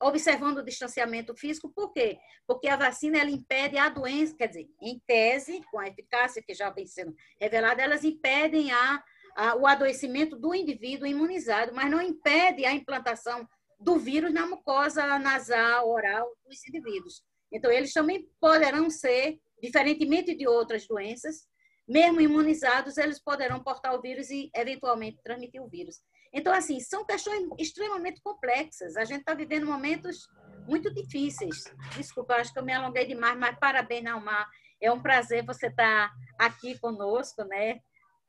observando 0.02 0.60
o 0.60 0.64
distanciamento 0.64 1.36
físico, 1.36 1.70
por 1.70 1.92
quê? 1.92 2.18
Porque 2.46 2.68
a 2.68 2.76
vacina 2.76 3.18
ela 3.18 3.30
impede 3.30 3.78
a 3.78 3.90
doença, 3.90 4.36
quer 4.36 4.48
dizer, 4.48 4.68
em 4.82 5.00
tese, 5.06 5.62
com 5.72 5.80
a 5.80 5.88
eficácia 5.88 6.42
que 6.42 6.54
já 6.54 6.70
vem 6.70 6.86
sendo 6.86 7.16
revelada, 7.40 7.82
elas 7.82 8.04
impedem 8.04 8.72
a, 8.72 9.04
a, 9.36 9.56
o 9.56 9.66
adoecimento 9.66 10.36
do 10.38 10.54
indivíduo 10.54 11.08
imunizado, 11.08 11.74
mas 11.74 11.90
não 11.90 12.02
impede 12.02 12.66
a 12.66 12.74
implantação 12.74 13.48
do 13.80 13.98
vírus 13.98 14.34
na 14.34 14.48
mucosa 14.48 15.20
nasal, 15.20 15.90
oral 15.90 16.28
dos 16.46 16.68
indivíduos. 16.68 17.24
Então, 17.52 17.72
eles 17.72 17.94
também 17.94 18.28
poderão 18.40 18.90
ser, 18.90 19.40
diferentemente 19.62 20.36
de 20.36 20.48
outras 20.48 20.88
doenças, 20.88 21.48
mesmo 21.88 22.20
imunizados, 22.20 22.98
eles 22.98 23.20
poderão 23.20 23.64
portar 23.64 23.96
o 23.96 24.02
vírus 24.02 24.30
e, 24.30 24.52
eventualmente, 24.54 25.22
transmitir 25.24 25.62
o 25.62 25.70
vírus. 25.70 26.02
Então, 26.34 26.54
assim, 26.54 26.80
são 26.80 27.06
questões 27.06 27.48
extremamente 27.58 28.22
complexas. 28.22 28.96
A 28.98 29.06
gente 29.06 29.20
está 29.20 29.34
vivendo 29.34 29.66
momentos 29.66 30.28
muito 30.68 30.94
difíceis. 30.94 31.64
Desculpa, 31.96 32.36
acho 32.36 32.54
que 32.54 32.60
eu 32.60 32.66
me 32.66 32.74
alonguei 32.74 33.06
demais, 33.06 33.38
mas 33.38 33.58
parabéns, 33.58 34.04
Naumar. 34.04 34.48
É 34.82 34.92
um 34.92 35.02
prazer 35.02 35.46
você 35.46 35.68
estar 35.68 36.10
tá 36.10 36.16
aqui 36.38 36.78
conosco, 36.80 37.44
né? 37.44 37.80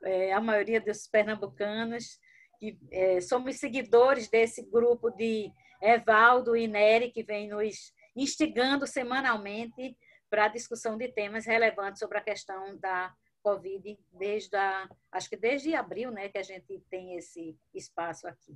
É, 0.04 0.32
a 0.32 0.40
maioria 0.40 0.80
dos 0.80 1.06
pernambucanos, 1.08 2.18
que 2.58 2.78
é, 2.90 3.20
somos 3.20 3.56
seguidores 3.56 4.28
desse 4.28 4.62
grupo 4.62 5.10
de 5.10 5.50
Evaldo 5.82 6.56
e 6.56 6.66
Nery, 6.66 7.10
que 7.10 7.22
vem 7.22 7.48
nos 7.48 7.92
instigando 8.16 8.86
semanalmente 8.86 9.96
para 10.30 10.44
a 10.44 10.48
discussão 10.48 10.96
de 10.96 11.08
temas 11.08 11.46
relevantes 11.46 11.98
sobre 11.98 12.18
a 12.18 12.22
questão 12.22 12.76
da 12.78 13.12
Covid 13.48 13.98
desde 14.12 14.56
a, 14.56 14.88
acho 15.10 15.30
que 15.30 15.36
desde 15.36 15.74
abril, 15.74 16.10
né, 16.10 16.28
que 16.28 16.38
a 16.38 16.42
gente 16.42 16.80
tem 16.90 17.16
esse 17.16 17.56
espaço 17.74 18.26
aqui. 18.28 18.54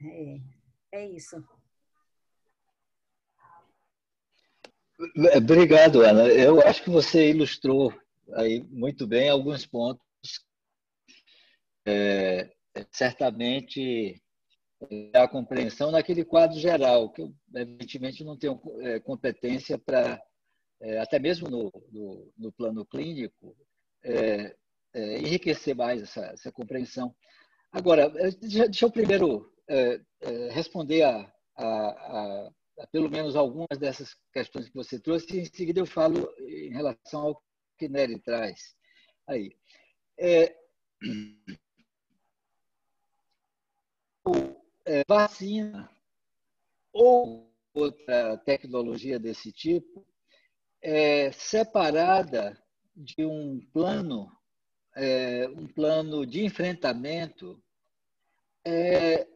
É, 0.00 0.40
é 0.92 1.06
isso. 1.08 1.42
Obrigado, 5.36 6.02
Ana. 6.02 6.28
Eu 6.28 6.60
acho 6.60 6.84
que 6.84 6.90
você 6.90 7.30
ilustrou 7.30 7.92
aí 8.34 8.62
muito 8.70 9.06
bem 9.06 9.28
alguns 9.28 9.66
pontos. 9.66 10.04
É, 11.84 12.48
certamente 12.92 14.22
é, 14.88 15.18
a 15.18 15.26
compreensão 15.26 15.90
naquele 15.90 16.24
quadro 16.24 16.56
geral, 16.56 17.10
que 17.10 17.22
eu, 17.22 17.34
evidentemente, 17.56 18.22
não 18.22 18.36
tenho 18.38 18.60
é, 18.82 19.00
competência 19.00 19.76
para 19.76 20.22
é, 20.82 20.98
até 20.98 21.18
mesmo 21.18 21.48
no, 21.48 21.72
no, 21.92 22.32
no 22.36 22.52
plano 22.52 22.84
clínico, 22.84 23.56
é, 24.02 24.54
é, 24.92 25.18
enriquecer 25.18 25.76
mais 25.76 26.02
essa, 26.02 26.26
essa, 26.26 26.50
compreensão. 26.50 27.14
Agora, 27.70 28.10
deixa, 28.10 28.64
deixa 28.64 28.84
eu 28.84 28.90
primeiro 28.90 29.50
é, 29.68 30.00
é, 30.20 30.50
responder 30.50 31.02
a, 31.02 31.32
a, 31.56 31.66
a, 31.66 32.86
pelo 32.90 33.08
menos 33.08 33.36
algumas 33.36 33.78
dessas 33.78 34.16
questões 34.32 34.68
que 34.68 34.74
você 34.74 34.98
trouxe, 34.98 35.36
e 35.36 35.40
em 35.40 35.44
seguida 35.44 35.78
eu 35.80 35.86
falo 35.86 36.28
em 36.40 36.70
relação 36.70 37.28
ao 37.28 37.42
que 37.78 37.88
Nery 37.88 38.18
traz. 38.18 38.74
Aí. 39.28 39.50
É, 40.18 40.56
vacina 45.08 45.88
ou 46.92 47.50
outra 47.72 48.36
tecnologia 48.38 49.18
desse 49.18 49.52
tipo 49.52 50.04
é, 50.82 51.30
separada 51.32 52.60
de 52.94 53.24
um 53.24 53.60
plano, 53.72 54.30
é, 54.96 55.48
um 55.48 55.66
plano 55.66 56.26
de 56.26 56.44
enfrentamento, 56.44 57.62
é, 58.64 59.26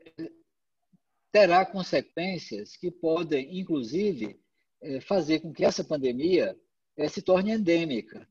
terá 1.32 1.64
consequências 1.64 2.76
que 2.76 2.90
podem, 2.90 3.58
inclusive, 3.58 4.40
é, 4.82 5.00
fazer 5.00 5.40
com 5.40 5.52
que 5.52 5.64
essa 5.64 5.84
pandemia 5.84 6.58
é, 6.96 7.08
se 7.08 7.22
torne 7.22 7.52
endêmica 7.52 8.28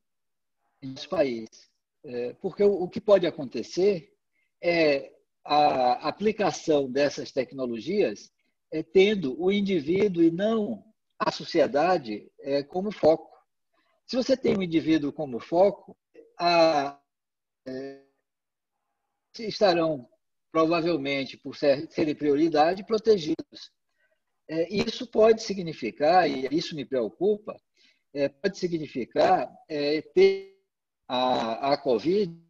em 0.82 0.90
nosso 0.90 1.10
país. 1.10 1.48
É, 2.04 2.34
porque 2.34 2.64
o, 2.64 2.84
o 2.84 2.90
que 2.90 3.02
pode 3.02 3.26
acontecer 3.26 4.14
é 4.62 5.14
a 5.44 6.08
aplicação 6.08 6.92
dessas 6.92 7.32
tecnologias 7.32 8.32
é, 8.72 8.82
tendo 8.84 9.40
o 9.42 9.52
indivíduo 9.52 10.24
e 10.24 10.32
não 10.32 10.84
a 11.20 11.32
sociedade 11.32 12.32
é, 12.40 12.64
como 12.64 12.92
foco. 12.92 13.32
Se 14.06 14.16
você 14.16 14.38
tem 14.38 14.58
um 14.58 14.62
indivíduo 14.62 15.12
como 15.12 15.40
foco, 15.40 15.98
a, 16.40 17.00
é, 17.66 18.02
estarão 19.40 20.08
provavelmente, 20.52 21.38
por 21.38 21.56
ser, 21.56 21.92
serem 21.92 22.16
prioridade, 22.16 22.86
protegidos. 22.86 23.74
É, 24.48 24.74
isso 24.74 25.06
pode 25.08 25.44
significar, 25.44 26.30
e 26.30 26.48
isso 26.52 26.76
me 26.76 26.86
preocupa, 26.86 27.60
é, 28.14 28.30
pode 28.30 28.58
significar 28.58 29.52
é, 29.68 30.02
ter 30.02 30.58
a, 31.08 31.74
a 31.74 31.78
Covid 31.78 32.45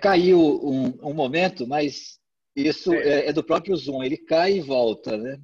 Caiu 0.00 0.40
um, 0.40 1.10
um 1.10 1.14
momento, 1.14 1.66
mas 1.66 2.18
isso 2.54 2.92
é. 2.92 3.26
é. 3.26 3.32
do 3.32 3.44
próprio 3.44 3.76
Zoom. 3.76 4.02
Ele 4.02 4.16
cai 4.16 4.54
e 4.54 4.60
volta, 4.60 5.16
né? 5.16 5.38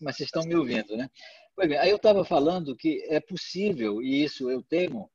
Mas 0.00 0.16
vocês 0.16 0.28
estão 0.28 0.42
me 0.44 0.54
ouvindo, 0.54 0.96
né? 0.96 1.08
Pois 1.54 1.68
bem, 1.68 1.78
aí 1.78 1.90
eu 1.90 1.96
estava 1.96 2.24
falando 2.24 2.76
que 2.76 3.04
é 3.08 3.18
possível, 3.18 4.02
e 4.02 4.22
isso 4.22 4.50
eu 4.50 4.62
temo, 4.62 5.10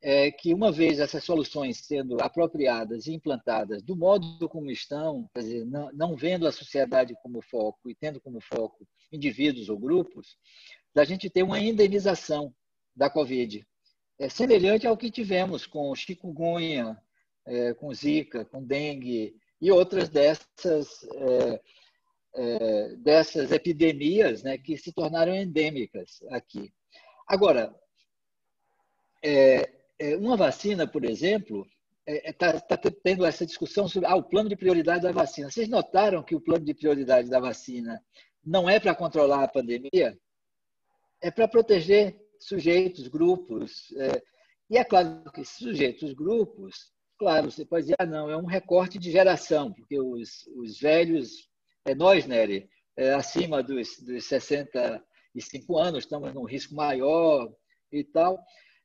é 0.00 0.30
que 0.30 0.54
uma 0.54 0.70
vez 0.70 1.00
essas 1.00 1.24
soluções 1.24 1.78
sendo 1.78 2.20
apropriadas 2.20 3.06
e 3.06 3.14
implantadas 3.14 3.82
do 3.82 3.96
modo 3.96 4.48
como 4.48 4.70
estão, 4.70 5.28
quer 5.34 5.40
dizer, 5.40 5.64
não, 5.64 5.90
não 5.92 6.16
vendo 6.16 6.46
a 6.46 6.52
sociedade 6.52 7.14
como 7.22 7.42
foco 7.42 7.90
e 7.90 7.94
tendo 7.94 8.20
como 8.20 8.40
foco 8.40 8.86
indivíduos 9.10 9.68
ou 9.68 9.78
grupos, 9.78 10.36
da 10.94 11.04
gente 11.04 11.30
ter 11.30 11.42
uma 11.42 11.58
indenização 11.58 12.54
da 12.94 13.08
Covid. 13.08 13.66
É 14.18 14.28
semelhante 14.28 14.86
ao 14.86 14.96
que 14.96 15.10
tivemos 15.10 15.66
com 15.66 15.90
o 15.90 15.96
chikungunya, 15.96 16.96
é, 17.48 17.74
com 17.74 17.92
zika, 17.92 18.44
com 18.44 18.62
dengue 18.62 19.34
e 19.60 19.72
outras 19.72 20.08
dessas, 20.08 21.02
é, 21.14 21.60
é, 22.34 22.96
dessas 22.96 23.50
epidemias 23.50 24.42
né, 24.42 24.58
que 24.58 24.76
se 24.76 24.92
tornaram 24.92 25.34
endêmicas 25.34 26.22
aqui. 26.30 26.72
Agora, 27.26 27.74
uma 30.20 30.36
vacina, 30.36 30.86
por 30.86 31.04
exemplo, 31.04 31.66
está 32.06 32.58
tá 32.60 32.78
tendo 33.02 33.26
essa 33.26 33.44
discussão 33.44 33.88
sobre 33.88 34.08
ah, 34.08 34.14
o 34.14 34.22
plano 34.22 34.48
de 34.48 34.56
prioridade 34.56 35.02
da 35.02 35.12
vacina. 35.12 35.50
Vocês 35.50 35.68
notaram 35.68 36.22
que 36.22 36.34
o 36.34 36.40
plano 36.40 36.64
de 36.64 36.72
prioridade 36.72 37.28
da 37.28 37.40
vacina 37.40 38.00
não 38.44 38.70
é 38.70 38.80
para 38.80 38.94
controlar 38.94 39.42
a 39.42 39.48
pandemia? 39.48 40.18
É 41.20 41.30
para 41.30 41.48
proteger 41.48 42.16
sujeitos, 42.38 43.08
grupos. 43.08 43.92
É, 43.96 44.22
e 44.70 44.78
é 44.78 44.84
claro 44.84 45.22
que 45.32 45.44
sujeitos, 45.44 46.12
grupos, 46.14 46.92
Claro, 47.18 47.50
você 47.50 47.64
pode 47.64 47.82
dizer, 47.82 47.96
ah, 47.98 48.06
não, 48.06 48.30
é 48.30 48.36
um 48.36 48.46
recorte 48.46 48.96
de 48.96 49.10
geração, 49.10 49.72
porque 49.72 50.00
os, 50.00 50.46
os 50.56 50.78
velhos, 50.78 51.48
é 51.84 51.92
nós, 51.92 52.26
Nery, 52.26 52.70
é, 52.96 53.12
acima 53.12 53.60
dos, 53.60 53.98
dos 53.98 54.24
65 54.26 55.76
anos, 55.76 56.04
estamos 56.04 56.32
num 56.32 56.44
risco 56.44 56.76
maior 56.76 57.52
e 57.90 58.04
tal. 58.04 58.38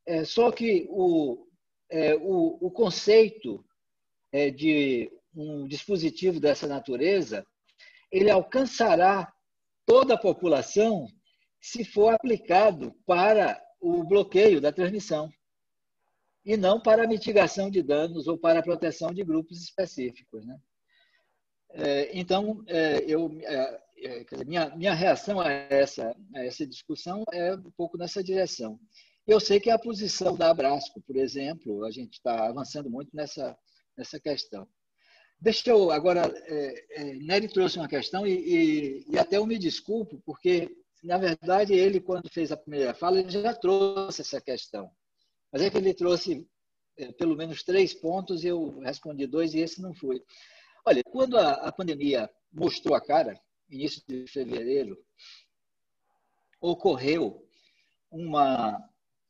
É, 0.03 0.25
só 0.25 0.51
que 0.51 0.87
o, 0.89 1.47
é, 1.91 2.15
o, 2.15 2.57
o 2.59 2.71
conceito 2.71 3.63
é, 4.31 4.49
de 4.49 5.11
um 5.35 5.67
dispositivo 5.67 6.39
dessa 6.39 6.65
natureza, 6.65 7.45
ele 8.11 8.31
alcançará 8.31 9.31
toda 9.85 10.15
a 10.15 10.19
população 10.19 11.05
se 11.61 11.85
for 11.85 12.11
aplicado 12.15 12.95
para 13.05 13.61
o 13.79 14.03
bloqueio 14.03 14.59
da 14.59 14.71
transmissão 14.71 15.31
e 16.45 16.57
não 16.57 16.79
para 16.79 17.07
mitigação 17.07 17.69
de 17.69 17.81
danos 17.81 18.27
ou 18.27 18.37
para 18.37 18.61
proteção 18.61 19.13
de 19.13 19.23
grupos 19.23 19.61
específicos. 19.61 20.45
Né? 20.45 20.57
É, 21.71 22.17
então, 22.17 22.63
é, 22.67 23.03
eu, 23.07 23.31
é, 23.43 23.81
minha, 24.45 24.75
minha 24.75 24.93
reação 24.93 25.39
a 25.39 25.49
essa, 25.49 26.15
a 26.35 26.43
essa 26.43 26.67
discussão 26.67 27.23
é 27.31 27.55
um 27.55 27.71
pouco 27.71 27.97
nessa 27.97 28.23
direção. 28.23 28.79
Eu 29.25 29.39
sei 29.39 29.59
que 29.59 29.69
a 29.69 29.79
posição 29.79 30.35
da 30.35 30.49
Abrasco, 30.49 31.01
por 31.01 31.15
exemplo, 31.15 31.85
a 31.85 31.91
gente 31.91 32.13
está 32.13 32.47
avançando 32.47 32.89
muito 32.89 33.15
nessa, 33.15 33.57
nessa 33.97 34.19
questão. 34.19 34.67
Deixa 35.39 35.69
eu 35.69 35.91
agora, 35.91 36.21
é, 36.45 36.85
é, 37.01 37.03
Nery 37.15 37.47
trouxe 37.47 37.77
uma 37.77 37.87
questão 37.87 38.25
e, 38.27 38.31
e, 38.31 39.05
e, 39.09 39.17
até 39.17 39.37
eu 39.37 39.45
me 39.45 39.57
desculpo, 39.57 40.21
porque, 40.25 40.69
na 41.03 41.17
verdade, 41.17 41.73
ele, 41.73 41.99
quando 41.99 42.29
fez 42.29 42.51
a 42.51 42.57
primeira 42.57 42.93
fala, 42.93 43.19
ele 43.19 43.29
já 43.29 43.53
trouxe 43.53 44.21
essa 44.21 44.39
questão. 44.39 44.89
Mas 45.53 45.61
é 45.61 45.69
que 45.69 45.77
ele 45.77 45.93
trouxe 45.93 46.49
é, 46.97 47.11
pelo 47.11 47.35
menos 47.35 47.61
três 47.61 47.93
pontos 47.93 48.43
eu 48.43 48.79
respondi 48.79 49.27
dois 49.27 49.53
e 49.53 49.59
esse 49.59 49.79
não 49.79 49.93
foi. 49.93 50.19
Olha, 50.83 51.03
quando 51.03 51.37
a, 51.37 51.51
a 51.51 51.71
pandemia 51.71 52.27
mostrou 52.51 52.95
a 52.95 53.01
cara, 53.01 53.39
início 53.69 54.01
de 54.07 54.25
fevereiro, 54.27 54.97
ocorreu 56.59 57.47
uma 58.09 58.83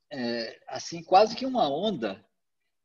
é, 0.10 0.60
assim 0.68 1.04
quase 1.04 1.36
que 1.36 1.46
uma 1.46 1.70
onda. 1.70 2.26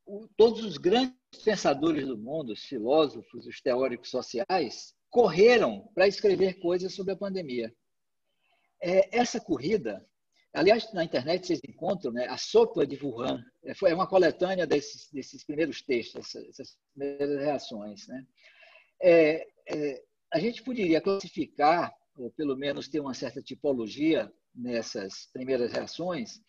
O, 0.05 0.27
todos 0.36 0.65
os 0.65 0.77
grandes 0.77 1.15
pensadores 1.44 2.06
do 2.06 2.19
mundo, 2.19 2.52
os 2.52 2.65
filósofos, 2.65 3.47
os 3.47 3.60
teóricos 3.60 4.10
sociais, 4.10 4.94
correram 5.10 5.89
para 5.94 6.09
escrever 6.09 6.59
coisas 6.60 6.93
sobre 6.93 7.12
a 7.12 7.16
pandemia. 7.16 7.73
É, 8.82 9.16
essa 9.16 9.40
corrida, 9.40 10.05
aliás, 10.52 10.92
na 10.92 11.04
internet 11.04 11.46
vocês 11.46 11.60
encontram 11.66 12.12
né, 12.12 12.26
a 12.26 12.36
sopa 12.36 12.86
de 12.86 12.98
Wuhan, 13.02 13.44
é, 13.64 13.94
uma 13.94 14.06
coletânea 14.06 14.66
desses, 14.66 15.10
desses 15.12 15.44
primeiros 15.44 15.82
textos, 15.82 16.34
essas, 16.34 16.76
primeiras 16.94 17.40
reações. 17.40 18.06
Né? 18.08 18.26
É, 19.00 19.48
é, 19.68 20.02
a 20.32 20.38
gente 20.38 20.62
poderia 20.62 21.00
classificar, 21.00 21.92
ou 22.16 22.30
pelo 22.32 22.56
menos 22.56 22.88
ter 22.88 23.00
uma 23.00 23.14
certa 23.14 23.42
tipologia 23.42 24.30
nessas 24.54 25.28
primeiras 25.32 25.72
reações, 25.72 26.40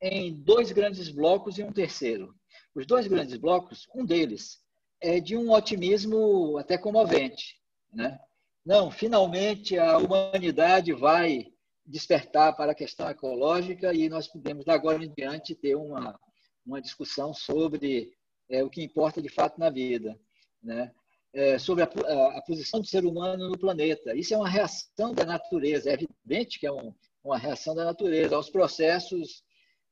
em 0.00 0.34
dois 0.34 0.72
grandes 0.72 1.08
blocos 1.10 1.58
e 1.58 1.62
um 1.62 1.72
terceiro. 1.72 2.34
Os 2.74 2.86
dois 2.86 3.06
grandes 3.06 3.36
blocos, 3.36 3.86
um 3.94 4.04
deles 4.04 4.60
é 5.00 5.20
de 5.20 5.36
um 5.36 5.52
otimismo 5.52 6.56
até 6.58 6.78
comovente. 6.78 7.60
Né? 7.92 8.18
Não, 8.64 8.90
finalmente 8.90 9.76
a 9.78 9.98
humanidade 9.98 10.92
vai 10.92 11.51
despertar 11.84 12.56
para 12.56 12.72
a 12.72 12.74
questão 12.74 13.08
ecológica 13.08 13.92
e 13.92 14.08
nós 14.08 14.28
podemos, 14.28 14.64
da 14.64 14.74
agora 14.74 15.04
em 15.04 15.12
diante, 15.12 15.54
ter 15.54 15.74
uma, 15.74 16.18
uma 16.64 16.80
discussão 16.80 17.34
sobre 17.34 18.12
é, 18.48 18.62
o 18.62 18.70
que 18.70 18.82
importa 18.82 19.20
de 19.20 19.28
fato 19.28 19.58
na 19.58 19.70
vida. 19.70 20.18
Né? 20.62 20.92
É, 21.34 21.58
sobre 21.58 21.82
a, 21.82 21.86
a, 21.86 22.38
a, 22.38 22.42
posição 22.42 22.80
do 22.80 22.86
ser 22.86 23.04
humano 23.04 23.48
no 23.48 23.58
planeta. 23.58 24.14
Isso 24.14 24.34
é 24.34 24.36
uma 24.36 24.48
reação 24.48 25.14
da 25.14 25.24
natureza. 25.24 25.90
É 25.90 25.94
evidente 25.94 26.60
que 26.60 26.66
é 26.66 26.72
um, 26.72 26.94
uma 27.24 27.38
reação 27.38 27.74
da 27.74 27.84
natureza 27.84 28.36
aos 28.36 28.50
processos 28.50 29.42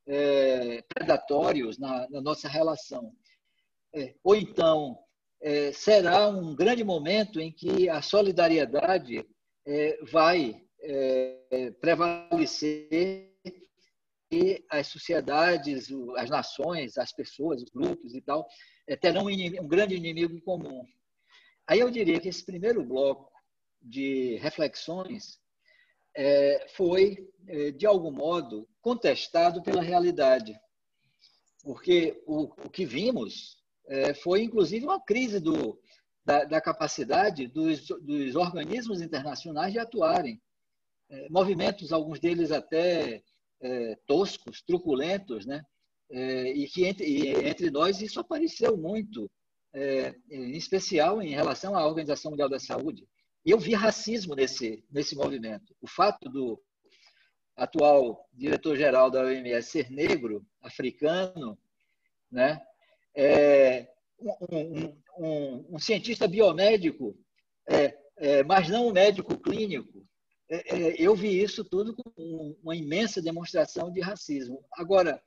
é, 0.07 0.83
predatórios 0.83 1.79
na, 1.79 2.09
na, 2.11 2.21
nossa 2.21 2.47
relação. 2.49 3.13
É, 3.95 4.15
ou 4.23 4.37
então, 4.37 4.99
é, 5.41 5.73
será 5.73 6.29
um 6.29 6.55
grande 6.55 6.85
momento 6.85 7.41
em 7.41 7.51
que 7.51 7.89
a 7.89 8.03
solidariedade 8.03 9.27
é, 9.67 9.99
vai 10.11 10.63
é, 10.83 11.71
prevalecer 11.81 13.31
e 14.33 14.65
as 14.71 14.87
sociedades, 14.87 15.89
as 16.17 16.31
nações, 16.31 16.97
as 16.97 17.13
pessoas, 17.13 17.63
os 17.63 17.71
grupos 17.71 18.15
e 18.15 18.21
tal, 18.21 18.47
é, 18.87 18.97
terão 18.97 19.25
um, 19.25 19.31
inimigo, 19.31 19.65
um 19.65 19.69
grande 19.69 19.95
inimigo 19.95 20.35
em 20.35 20.41
comum. 20.41 20.85
Aí 21.67 21.81
eu 21.81 21.91
diria 21.91 22.21
que 22.21 22.29
esse 22.29 22.45
primeiro 22.45 22.85
bloco 22.85 23.31
de 23.81 24.37
reflexões 24.37 25.39
é, 26.15 26.67
foi, 26.75 27.29
é, 27.49 27.71
de 27.71 27.87
algum 27.87 28.11
modo, 28.11 28.69
contestado 28.81 29.63
pela 29.63 29.83
realidade. 29.83 30.59
Porque 31.63 32.23
o, 32.27 32.45
o 32.65 32.71
que 32.71 32.85
vimos 32.85 33.61
é, 33.87 34.15
foi, 34.15 34.43
inclusive, 34.43 34.85
uma 34.85 35.01
crise 35.01 35.41
do, 35.41 35.79
da, 36.25 36.45
da 36.45 36.61
capacidade 36.61 37.47
dos, 37.49 37.87
dos, 37.87 38.35
organismos 38.35 39.01
internacionais 39.01 39.73
de 39.73 39.79
atuarem. 39.79 40.41
É, 41.11 41.29
movimentos, 41.29 41.93
alguns 41.93 42.21
deles 42.21 42.51
até 42.51 43.23
é, 43.61 43.97
toscos, 44.07 44.63
truculentos, 44.63 45.45
né? 45.47 45.63
É, 46.11 46.53
e 46.53 46.67
que 46.67 46.85
entre, 46.85 47.07
e 47.07 47.29
entre, 47.47 47.71
nós 47.71 48.01
isso 48.01 48.19
apareceu 48.19 48.77
muito, 48.77 49.31
em 50.29 50.57
especial 50.57 51.23
em 51.23 51.31
relação 51.31 51.77
à 51.77 51.87
Organização 51.87 52.33
Mundial 52.33 52.49
da 52.49 52.59
Saúde 52.59 53.07
eu 53.45 53.59
vi 53.59 53.75
racismo 53.75 54.35
nesse, 54.35 54.85
nesse 54.91 55.15
movimento. 55.17 55.75
O 55.81 55.87
fato 55.87 56.29
do 56.29 56.63
atual 57.57 58.29
diretor-geral 58.33 59.11
da 59.11 59.23
OMS 59.23 59.71
ser 59.71 59.91
negro, 59.91 60.45
africano, 60.63 61.59
né? 62.31 62.61
É, 63.15 63.89
um, 64.19 64.97
um, 65.19 65.67
um, 65.71 65.79
cientista 65.79 66.29
biomédico, 66.29 67.19
é, 67.69 67.99
é, 68.17 68.43
mas 68.45 68.69
não 68.69 68.89
um 68.89 68.93
médico 68.93 69.39
clínico. 69.39 70.00
É, 70.51 70.77
é, 70.77 70.97
eu 70.99 71.15
vi 71.15 71.41
isso 71.41 71.65
tudo 71.65 71.95
com 71.95 72.57
uma 72.61 72.75
imensa 72.75 73.23
demonstração 73.23 73.93
de 73.93 74.01
racismo. 74.01 74.65
Agora, 74.73 75.23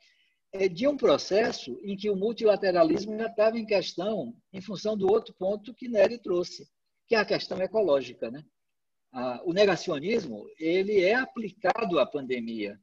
é 0.51 0.67
de 0.67 0.85
um 0.85 0.97
processo 0.97 1.79
em 1.81 1.95
que 1.95 2.09
o 2.09 2.15
multilateralismo 2.15 3.17
já 3.17 3.27
estava 3.27 3.57
em 3.57 3.65
questão 3.65 4.35
em 4.51 4.61
função 4.61 4.97
do 4.97 5.07
outro 5.07 5.33
ponto 5.33 5.73
que 5.73 5.87
Nery 5.87 6.19
trouxe, 6.19 6.67
que 7.07 7.15
é 7.15 7.19
a 7.19 7.25
questão 7.25 7.59
ecológica. 7.61 8.29
Né? 8.29 8.43
O 9.45 9.53
negacionismo 9.53 10.45
ele 10.59 11.01
é 11.01 11.15
aplicado 11.15 11.97
à 11.99 12.05
pandemia, 12.05 12.79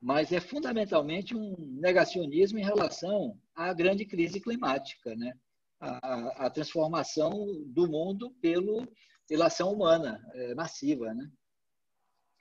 mas 0.00 0.32
é 0.32 0.40
fundamentalmente 0.40 1.34
um 1.34 1.56
negacionismo 1.80 2.58
em 2.58 2.64
relação 2.64 3.36
à 3.54 3.72
grande 3.72 4.04
crise 4.04 4.38
climática, 4.38 5.16
né? 5.16 5.32
a, 5.80 6.46
a 6.46 6.50
transformação 6.50 7.32
do 7.66 7.88
mundo 7.88 8.30
pelo, 8.40 8.86
pela 9.26 9.46
ação 9.46 9.72
humana 9.72 10.22
é, 10.34 10.54
massiva. 10.54 11.12
Né? 11.12 11.28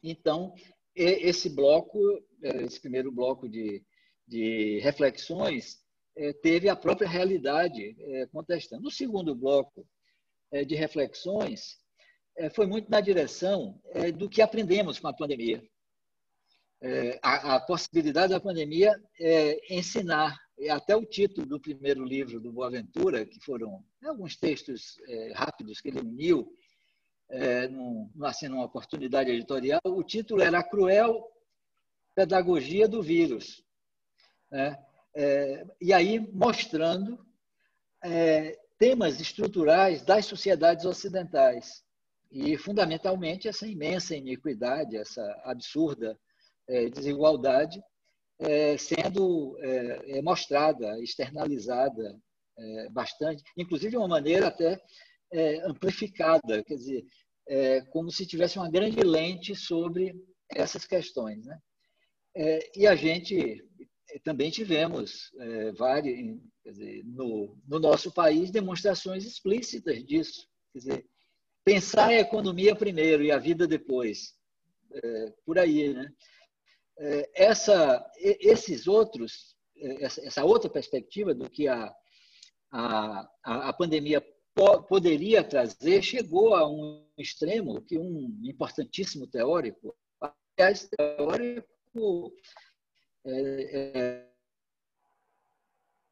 Então, 0.02 0.54
esse 0.96 1.50
bloco, 1.50 2.00
é, 2.44 2.64
esse 2.64 2.80
primeiro 2.80 3.12
bloco 3.12 3.48
de, 3.48 3.84
de 4.28 4.80
reflexões, 4.80 5.80
é, 6.18 6.34
teve 6.34 6.68
a 6.68 6.76
própria 6.76 7.08
realidade 7.08 7.96
contestando. 8.32 8.88
O 8.88 8.92
segundo 8.92 9.34
bloco 9.36 9.88
de 10.68 10.76
reflexões 10.76 11.78
foi 12.56 12.66
muito 12.66 12.90
na 12.90 13.00
direção 13.00 13.80
do 14.18 14.28
que 14.28 14.42
aprendemos 14.42 15.00
com 15.00 15.08
a 15.08 15.14
pandemia. 15.14 15.64
A, 17.22 17.60
possibilidade 17.60 18.34
da 18.34 18.40
pandemia 18.40 19.00
é 19.20 19.74
ensinar, 19.74 20.36
até 20.72 20.96
o 20.96 21.06
título 21.06 21.46
do 21.46 21.60
primeiro 21.60 22.04
livro 22.04 22.42
do 22.42 22.52
Boaventura, 22.52 23.26
que 23.26 23.40
foram 23.40 23.86
alguns 24.04 24.36
textos 24.36 24.98
rápidos 25.36 25.80
que 25.80 25.90
ele 25.90 26.00
uniu, 26.00 26.52
é, 27.30 27.68
num, 27.68 28.10
assim, 28.24 28.48
numa 28.48 28.66
oportunidade 28.66 29.30
editorial, 29.30 29.82
o 29.86 30.04
título 30.04 30.42
era 30.42 30.64
Cruel 30.64 31.24
Pedagogia 32.16 32.88
do 32.88 33.02
Vírus. 33.02 33.64
Né? 34.52 34.78
É, 35.16 35.66
e 35.80 35.94
aí 35.94 36.20
mostrando 36.34 37.24
é, 38.04 38.58
temas 38.78 39.20
estruturais 39.20 40.02
das 40.04 40.26
sociedades 40.26 40.86
ocidentais. 40.86 41.84
E, 42.32 42.58
fundamentalmente, 42.58 43.48
essa 43.48 43.68
imensa 43.68 44.16
iniquidade, 44.16 44.98
essa 44.98 45.24
absurda 45.44 46.18
é, 46.68 46.90
desigualdade 46.90 47.82
é, 48.40 48.78
sendo 48.78 49.58
é, 49.60 50.22
mostrada, 50.22 51.00
externalizada 51.02 52.18
bastante, 52.92 53.42
inclusive 53.56 53.92
de 53.92 53.96
uma 53.98 54.08
maneira 54.08 54.48
até 54.48 54.78
é, 55.32 55.62
amplificada, 55.68 56.64
quer 56.64 56.76
dizer, 56.76 57.06
como 57.90 58.12
se 58.12 58.28
tivesse 58.28 58.60
uma 58.60 58.70
grande 58.70 59.02
lente 59.02 59.56
sobre 59.56 60.14
essas 60.52 60.86
questões. 60.86 61.46
Né? 61.46 61.60
e 62.76 62.86
a 62.86 62.96
gente 62.96 63.66
também 64.24 64.52
tivemos 64.52 65.32
vários, 65.76 66.40
Quer 66.70 66.74
dizer, 66.74 67.04
no, 67.06 67.58
no 67.68 67.80
nosso 67.80 68.14
país, 68.14 68.52
demonstrações 68.52 69.26
explícitas 69.26 70.06
disso. 70.06 70.48
Quer 70.72 70.78
dizer, 70.78 71.10
pensar 71.66 72.10
a 72.10 72.20
economia 72.20 72.76
primeiro 72.76 73.24
e 73.24 73.32
a 73.32 73.40
vida 73.40 73.68
depois. 73.68 74.36
É, 74.94 75.34
por 75.44 75.58
aí, 75.58 75.92
né? 75.92 76.12
É, 77.00 77.32
essa, 77.34 78.06
esses 78.20 78.86
outros, 78.86 79.56
é, 79.78 80.04
essa, 80.04 80.46
outra 80.46 80.70
perspectiva 80.70 81.34
do 81.34 81.50
que 81.50 81.68
a, 81.68 81.92
a, 82.72 83.30
a 83.44 83.74
pandemia 83.74 84.24
poderia 84.88 85.44
trazer 85.44 86.02
chegou 86.02 86.54
a 86.54 86.68
um 86.68 87.06
extremo 87.18 87.82
que 87.82 87.98
um 87.98 88.40
importantíssimo 88.44 89.28
teórico, 89.28 89.96
aliás, 90.58 90.90
teórico 90.90 92.34
é, 93.26 94.26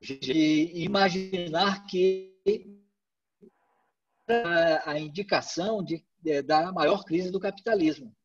de 0.02 0.72
imaginar 0.76 1.86
que 1.86 2.34
a 4.86 5.00
indicação 5.00 5.84
de, 5.84 6.06
de, 6.20 6.42
da 6.42 6.72
maior 6.72 7.04
crise 7.04 7.32
do 7.32 7.40
capitalismo. 7.40 8.16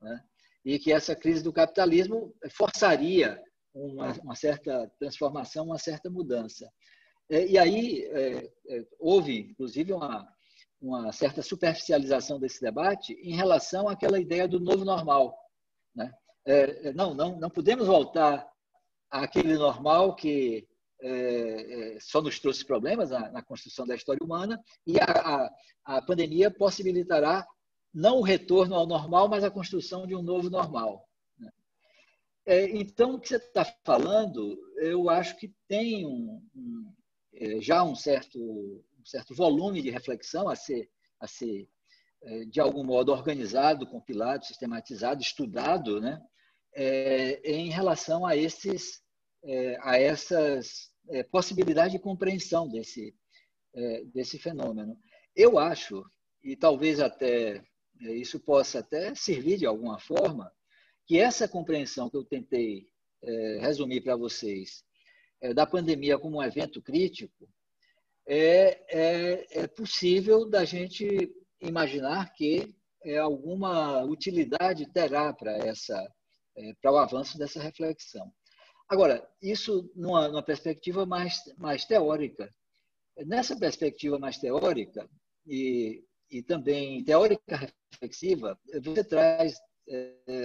Né? 0.00 0.22
E 0.64 0.78
que 0.78 0.92
essa 0.92 1.14
crise 1.14 1.42
do 1.42 1.52
capitalismo 1.52 2.34
forçaria 2.50 3.42
uma, 3.74 4.12
uma 4.20 4.34
certa 4.34 4.90
transformação, 4.98 5.66
uma 5.66 5.78
certa 5.78 6.10
mudança. 6.10 6.70
É, 7.28 7.46
e 7.46 7.58
aí 7.58 8.04
é, 8.04 8.52
é, 8.68 8.86
houve, 8.98 9.50
inclusive, 9.50 9.92
uma, 9.92 10.28
uma 10.80 11.12
certa 11.12 11.42
superficialização 11.42 12.38
desse 12.38 12.60
debate 12.60 13.12
em 13.14 13.34
relação 13.34 13.88
àquela 13.88 14.20
ideia 14.20 14.46
do 14.46 14.60
novo 14.60 14.84
normal. 14.84 15.36
Né? 15.94 16.12
É, 16.44 16.92
não, 16.92 17.14
não, 17.14 17.38
não 17.38 17.50
podemos 17.50 17.86
voltar 17.86 18.48
àquele 19.10 19.54
normal 19.54 20.14
que 20.14 20.66
é, 21.02 21.98
só 22.00 22.22
nos 22.22 22.40
trouxe 22.40 22.64
problemas 22.64 23.10
na, 23.10 23.30
na, 23.30 23.42
construção 23.42 23.86
da 23.86 23.94
história 23.94 24.24
humana 24.24 24.58
e 24.86 24.98
a, 24.98 25.04
a, 25.04 25.96
a 25.96 26.02
pandemia 26.02 26.50
possibilitará 26.50 27.46
não 27.92 28.18
o 28.18 28.22
retorno 28.22 28.74
ao 28.74 28.86
normal, 28.86 29.28
mas 29.28 29.42
a 29.42 29.50
construção 29.50 30.06
de 30.06 30.14
um 30.14 30.22
novo 30.22 30.48
normal. 30.50 31.06
Né? 31.38 31.50
É, 32.46 32.70
então, 32.76 33.14
o 33.14 33.20
que 33.20 33.28
você 33.28 33.36
está 33.36 33.64
falando, 33.84 34.58
eu 34.76 35.08
acho 35.08 35.36
que 35.36 35.52
tem 35.66 36.06
um, 36.06 36.42
é, 36.54 36.95
já 37.60 37.82
um 37.82 37.94
certo, 37.94 38.38
um 38.38 39.04
certo 39.04 39.34
volume 39.34 39.82
de 39.82 39.90
reflexão 39.90 40.48
a 40.48 40.56
ser, 40.56 40.88
a 41.20 41.26
ser 41.26 41.68
é, 42.22 42.44
de 42.44 42.60
algum 42.60 42.82
modo, 42.82 43.12
organizado, 43.12 43.86
compilado, 43.86 44.46
sistematizado, 44.46 45.22
estudado, 45.22 46.00
né? 46.00 46.20
É, 46.74 47.40
em 47.50 47.70
relação 47.70 48.26
a 48.26 48.36
esses 48.36 49.02
é, 49.44 49.78
a 49.80 49.98
essas 49.98 50.90
é, 51.08 51.22
possibilidades 51.22 51.92
de 51.92 51.98
compreensão 51.98 52.68
desse, 52.68 53.14
é, 53.74 54.04
desse 54.06 54.38
fenômeno. 54.38 54.98
Eu 55.34 55.58
acho, 55.58 56.04
e 56.42 56.56
talvez 56.56 57.00
até 57.00 57.62
é, 58.02 58.12
isso 58.12 58.40
possa 58.40 58.80
até 58.80 59.14
servir 59.14 59.58
de 59.58 59.66
alguma 59.66 59.98
forma, 59.98 60.52
que 61.06 61.18
essa 61.18 61.46
compreensão 61.46 62.10
que 62.10 62.16
eu 62.16 62.24
tentei 62.24 62.88
é, 63.22 63.58
resumir 63.60 64.00
para 64.00 64.16
vocês 64.16 64.82
é, 64.82 64.95
da 65.54 65.66
pandemia 65.66 66.18
como 66.18 66.38
um 66.38 66.42
evento 66.42 66.80
crítico, 66.82 67.48
é, 68.26 68.82
é, 68.88 69.46
é 69.62 69.66
possível 69.68 70.48
da 70.48 70.64
gente 70.64 71.32
imaginar 71.60 72.32
que 72.32 72.74
é, 73.04 73.18
alguma 73.18 74.02
utilidade 74.04 74.90
terá 74.92 75.32
para 75.32 75.52
essa 75.52 76.12
para 76.80 76.90
o 76.90 76.96
avanço 76.96 77.36
dessa 77.36 77.60
reflexão. 77.60 78.32
Agora, 78.88 79.28
isso 79.42 79.92
numa, 79.94 80.26
numa 80.28 80.42
perspectiva 80.42 81.04
mais, 81.04 81.42
mais 81.58 81.84
teórica. 81.84 82.50
Nessa 83.26 83.54
perspectiva 83.58 84.18
mais 84.18 84.38
teórica 84.38 85.06
e, 85.46 86.02
e 86.30 86.42
também 86.42 87.04
teórica 87.04 87.70
reflexiva, 87.92 88.58
você 88.82 89.04
traz 89.04 89.54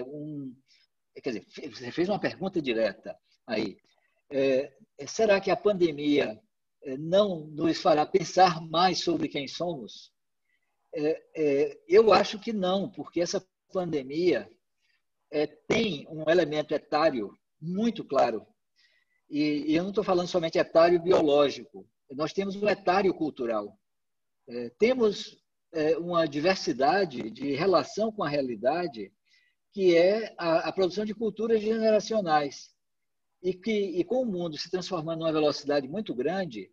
um. 0.07 0.53
Quer 1.23 1.29
dizer, 1.31 1.45
você 1.69 1.91
fez 1.91 2.09
uma 2.09 2.19
pergunta 2.19 2.61
direta 2.61 3.17
aí. 3.47 3.77
É, 4.31 4.71
será 5.07 5.41
que 5.41 5.51
a 5.51 5.57
pandemia 5.57 6.41
é, 6.83 6.97
não 6.97 7.47
nos 7.47 7.81
fará 7.81 8.05
pensar 8.05 8.61
mais 8.61 8.99
sobre 8.99 9.27
quem 9.27 9.47
somos? 9.47 10.11
É, 10.93 11.23
é, 11.35 11.81
eu 11.87 12.13
acho 12.13 12.39
que 12.39 12.53
não, 12.53 12.89
porque 12.89 13.21
essa 13.21 13.45
pandemia 13.71 14.49
é, 15.29 15.45
tem 15.45 16.07
um 16.09 16.29
elemento 16.29 16.73
etário 16.73 17.37
muito 17.61 18.05
claro. 18.05 18.45
E, 19.29 19.71
e 19.71 19.75
eu 19.75 19.83
não 19.83 19.89
estou 19.91 20.03
falando 20.03 20.27
somente 20.27 20.57
etário 20.57 21.01
biológico, 21.01 21.87
nós 22.11 22.33
temos 22.33 22.55
um 22.55 22.67
etário 22.67 23.13
cultural. 23.13 23.77
É, 24.47 24.69
temos 24.77 25.39
uma 25.99 26.25
diversidade 26.25 27.31
de 27.31 27.55
relação 27.55 28.11
com 28.11 28.25
a 28.25 28.27
realidade 28.27 29.09
que 29.71 29.95
é 29.95 30.35
a, 30.37 30.67
a 30.67 30.71
produção 30.73 31.05
de 31.05 31.13
culturas 31.13 31.61
generacionais. 31.61 32.71
E 33.41 33.53
que 33.53 33.71
e 33.71 34.03
com 34.03 34.21
o 34.21 34.25
mundo 34.25 34.57
se 34.57 34.69
transformando 34.69 35.19
numa 35.19 35.33
velocidade 35.33 35.87
muito 35.87 36.13
grande, 36.13 36.71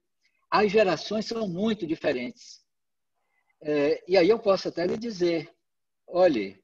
as 0.51 0.71
gerações 0.71 1.27
são 1.27 1.49
muito 1.49 1.87
diferentes. 1.87 2.63
É, 3.61 4.03
e 4.07 4.17
aí 4.17 4.29
eu 4.29 4.39
posso 4.39 4.69
até 4.69 4.87
lhe 4.87 4.97
dizer, 4.97 5.53
olhe, 6.07 6.63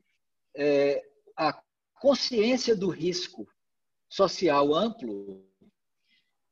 é, 0.55 1.03
a 1.37 1.61
consciência 2.01 2.77
do 2.77 2.89
risco 2.89 3.47
social 4.09 4.75
amplo 4.75 5.45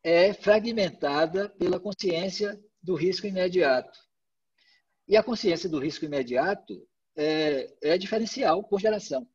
é 0.02 0.32
fragmentada 0.32 1.48
pela 1.50 1.78
consciência 1.78 2.60
do 2.82 2.94
risco 2.94 3.26
imediato. 3.26 3.98
E 5.06 5.16
a 5.16 5.22
consciência 5.22 5.68
do 5.68 5.78
risco 5.78 6.04
imediato 6.04 6.86
é, 7.16 7.72
é 7.82 7.98
diferencial 7.98 8.64
por 8.64 8.80
geração. 8.80 9.28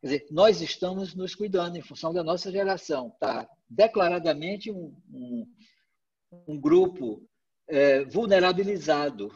Quer 0.00 0.06
dizer, 0.06 0.26
nós 0.30 0.60
estamos 0.62 1.14
nos 1.14 1.34
cuidando 1.34 1.76
em 1.76 1.82
função 1.82 2.12
da 2.12 2.24
nossa 2.24 2.50
geração. 2.50 3.10
Tá 3.20 3.48
declaradamente 3.68 4.70
um, 4.70 4.96
um, 5.12 5.46
um 6.48 6.60
grupo 6.60 7.22
é, 7.68 8.04
vulnerabilizado. 8.04 9.30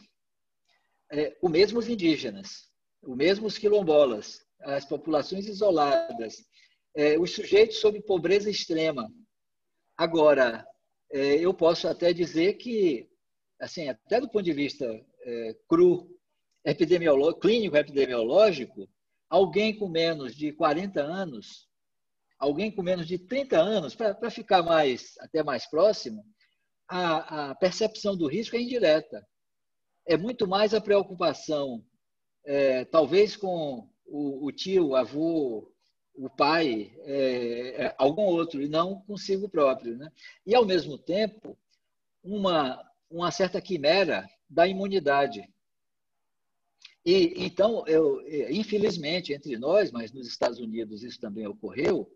É, 1.13 1.37
o 1.43 1.49
mesmo 1.49 1.79
os 1.79 1.89
indígenas, 1.89 2.71
o 3.03 3.15
mesmo 3.15 3.47
os 3.47 3.59
quilombolas, 3.59 4.45
as 4.61 4.87
populações 4.87 5.47
isoladas, 5.47 6.43
é, 6.95 7.19
os 7.19 7.33
sujeitos 7.33 7.79
sob 7.79 8.01
pobreza 8.03 8.51
extrema. 8.51 9.13
Agora, 9.97 10.67
é, 11.13 11.37
eu 11.37 11.53
posso 11.53 11.87
até 11.87 12.13
dizer 12.13 12.55
que, 12.55 13.07
assim, 13.61 13.89
até 13.89 14.19
do 14.19 14.31
ponto 14.31 14.45
de 14.45 14.53
vista 14.53 14.87
é, 15.21 15.57
cru, 15.69 16.11
epidemiológico, 16.65 17.41
clínico 17.41 17.77
epidemiológico, 17.77 18.89
alguém 19.35 19.77
com 19.77 19.89
menos 19.89 20.37
de 20.37 20.53
40 20.53 21.03
anos, 21.03 21.69
alguém 22.39 22.71
com 22.71 22.83
menos 22.83 23.09
de 23.09 23.19
30 23.19 23.59
anos, 23.59 23.93
para 23.93 24.31
ficar 24.31 24.63
mais 24.63 25.15
até 25.19 25.43
mais 25.43 25.67
próximo, 25.67 26.25
a, 26.87 27.51
a, 27.51 27.55
percepção 27.57 28.17
do 28.17 28.29
risco 28.29 28.55
é 28.55 28.61
indireta. 28.61 29.27
É 30.07 30.17
muito 30.17 30.47
mais 30.47 30.73
a 30.73 30.81
preocupação, 30.81 31.85
é, 32.45 32.85
talvez 32.85 33.35
com 33.35 33.91
o, 34.07 34.47
o 34.47 34.53
tio, 34.53 34.91
o 34.91 34.97
avô, 34.97 35.69
o 36.15 36.31
pai, 36.31 36.95
é, 37.01 37.87
é, 37.87 37.95
algum 37.99 38.27
outro, 38.27 38.63
e 38.63 38.69
não 38.69 39.01
consigo 39.01 39.49
próprio. 39.49 39.97
Né? 39.97 40.13
E, 40.47 40.55
ao 40.55 40.65
mesmo 40.65 40.97
tempo, 40.97 41.59
uma, 42.23 42.81
uma 43.11 43.33
certa 43.33 43.61
quimera 43.61 44.29
da 44.49 44.65
imunidade. 44.65 45.43
E 47.05 47.45
então, 47.45 47.87
eu, 47.87 48.23
infelizmente, 48.51 49.33
entre 49.33 49.59
nós, 49.59 49.93
mas 49.93 50.13
nos 50.13 50.27
Estados 50.27 50.59
Unidos 50.59 51.03
isso 51.03 51.21
também 51.21 51.47
ocorreu, 51.47 52.11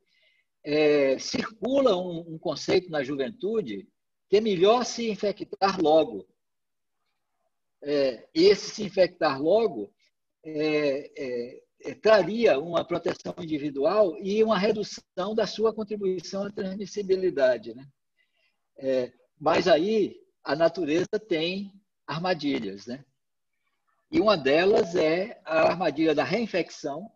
é, 0.65 1.19
circula 1.19 1.97
um, 1.97 2.35
um, 2.35 2.39
conceito 2.39 2.90
na 2.90 3.03
juventude 3.03 3.89
que 4.28 4.39
é 4.39 4.40
melhor 4.40 4.85
se 4.85 5.11
infectar 5.11 5.81
logo. 5.81 6.27
É, 7.82 8.28
esse 8.35 8.70
se 8.70 8.82
infectar 8.82 9.40
logo 9.40 9.93
é, 10.45 11.11
é 11.16 11.62
é, 11.82 11.95
traria 11.95 12.59
uma 12.59 12.85
proteção 12.85 13.35
individual 13.39 14.16
e 14.19 14.43
uma 14.43 14.59
redução 14.59 15.35
da 15.35 15.47
sua 15.47 15.73
contribuição 15.73 16.45
à 16.45 16.51
transmissibilidade. 16.51 17.74
Né? 17.74 17.86
É, 18.78 19.12
mas 19.39 19.69
aí 19.69 20.16
a 20.43 20.57
natureza 20.57 21.19
tem 21.28 21.73
armadilhas. 22.07 22.86
Né? 22.86 23.05
E 24.11 24.21
uma 24.21 24.37
delas 24.37 24.95
é 24.95 25.41
a 25.45 25.63
armadilha 25.63 26.15
da 26.15 26.25
reinfecção. 26.25 27.11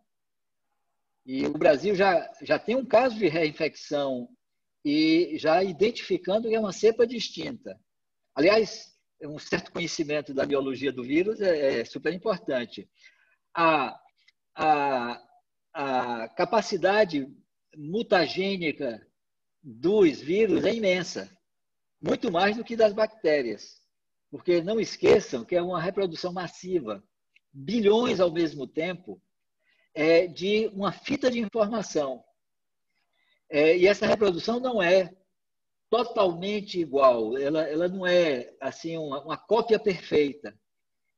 E 1.25 1.45
o 1.45 1.53
Brasil 1.53 1.95
já, 1.95 2.31
já 2.41 2.59
tem 2.59 2.75
um 2.75 2.85
caso 2.85 3.17
de 3.17 3.27
reinfecção 3.27 4.29
e 4.85 5.37
já 5.37 5.63
identificando 5.63 6.49
que 6.49 6.55
é 6.55 6.59
uma 6.59 6.73
cepa 6.73 7.07
distinta. 7.07 7.79
Aliás, 8.35 8.93
um 9.21 9.39
certo 9.39 9.71
conhecimento 9.71 10.33
da 10.33 10.45
biologia 10.45 10.91
do 10.91 11.03
vírus 11.03 11.39
é, 11.39 11.79
é 11.79 11.85
super 11.85 12.13
importante. 12.13 12.89
A 13.55 13.97
a, 14.55 15.21
a 15.73 16.29
capacidade 16.29 17.27
mutagênica 17.75 19.05
dos 19.61 20.21
vírus 20.21 20.65
é 20.65 20.73
imensa, 20.73 21.35
muito 22.01 22.31
mais 22.31 22.57
do 22.57 22.63
que 22.63 22.75
das 22.75 22.93
bactérias. 22.93 23.81
Porque 24.33 24.63
não 24.63 24.79
esqueçam 24.79 25.45
que 25.45 25.55
é 25.55 25.61
uma 25.61 25.79
reprodução 25.79 26.33
massiva, 26.33 27.03
bilhões 27.53 28.19
ao 28.19 28.31
mesmo 28.31 28.65
tempo, 28.65 29.21
é, 29.93 30.25
de 30.25 30.65
uma 30.69 30.91
fita 30.91 31.29
de 31.29 31.37
informação. 31.37 32.23
É, 33.47 33.77
e 33.77 33.85
essa 33.85 34.07
reprodução 34.07 34.59
não 34.59 34.81
é 34.81 35.15
totalmente 35.87 36.79
igual, 36.79 37.37
ela, 37.37 37.61
ela 37.61 37.87
não 37.87 38.07
é 38.07 38.51
assim 38.59 38.97
uma, 38.97 39.23
uma 39.23 39.37
cópia 39.37 39.77
perfeita. 39.77 40.59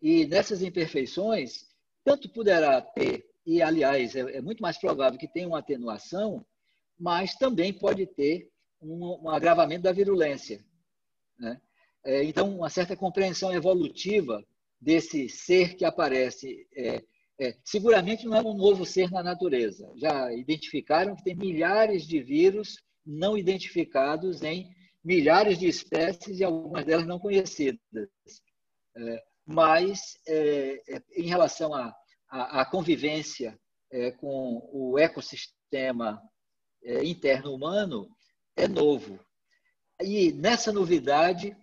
E 0.02 0.26
nessas 0.26 0.62
imperfeições, 0.62 1.70
tanto 2.04 2.28
poderá 2.28 2.82
ter, 2.82 3.26
e 3.46 3.62
aliás, 3.62 4.14
é, 4.14 4.40
é 4.40 4.42
muito 4.42 4.62
mais 4.62 4.78
provável 4.78 5.18
que 5.18 5.32
tenha 5.32 5.48
uma 5.48 5.60
atenuação, 5.60 6.46
mas 7.00 7.34
também 7.36 7.72
pode 7.72 8.06
ter 8.08 8.52
um, 8.82 9.24
um 9.24 9.30
agravamento 9.30 9.84
da 9.84 9.94
virulência. 9.94 10.62
Né? 11.40 11.62
É, 12.06 12.24
então, 12.24 12.56
uma 12.58 12.70
certa 12.70 12.96
compreensão 12.96 13.52
evolutiva 13.52 14.46
desse 14.80 15.28
ser 15.28 15.76
que 15.76 15.84
aparece. 15.84 16.68
É, 16.76 17.04
é, 17.38 17.58
seguramente 17.66 18.26
não 18.26 18.38
é 18.38 18.42
um 18.42 18.54
novo 18.54 18.86
ser 18.86 19.12
na 19.12 19.24
natureza. 19.24 19.92
Já 19.98 20.32
identificaram 20.32 21.16
que 21.16 21.24
tem 21.24 21.36
milhares 21.36 22.08
de 22.08 22.22
vírus 22.22 22.78
não 23.06 23.38
identificados 23.38 24.42
em 24.44 24.70
milhares 25.04 25.58
de 25.58 25.68
espécies 25.68 26.40
e 26.40 26.44
algumas 26.44 26.86
delas 26.86 27.06
não 27.06 27.20
conhecidas. 27.20 27.80
É, 28.96 29.24
mas, 29.46 30.18
é, 30.28 30.82
é, 30.88 31.02
em 31.18 31.28
relação 31.28 31.72
à 32.30 32.66
convivência 32.66 33.60
com 34.18 34.68
o 34.74 35.00
ecossistema 35.00 36.22
interno 37.04 37.54
humano, 37.54 38.10
é 38.58 38.68
novo. 38.68 39.20
E 40.02 40.34
nessa 40.34 40.74
novidade, 40.74 41.56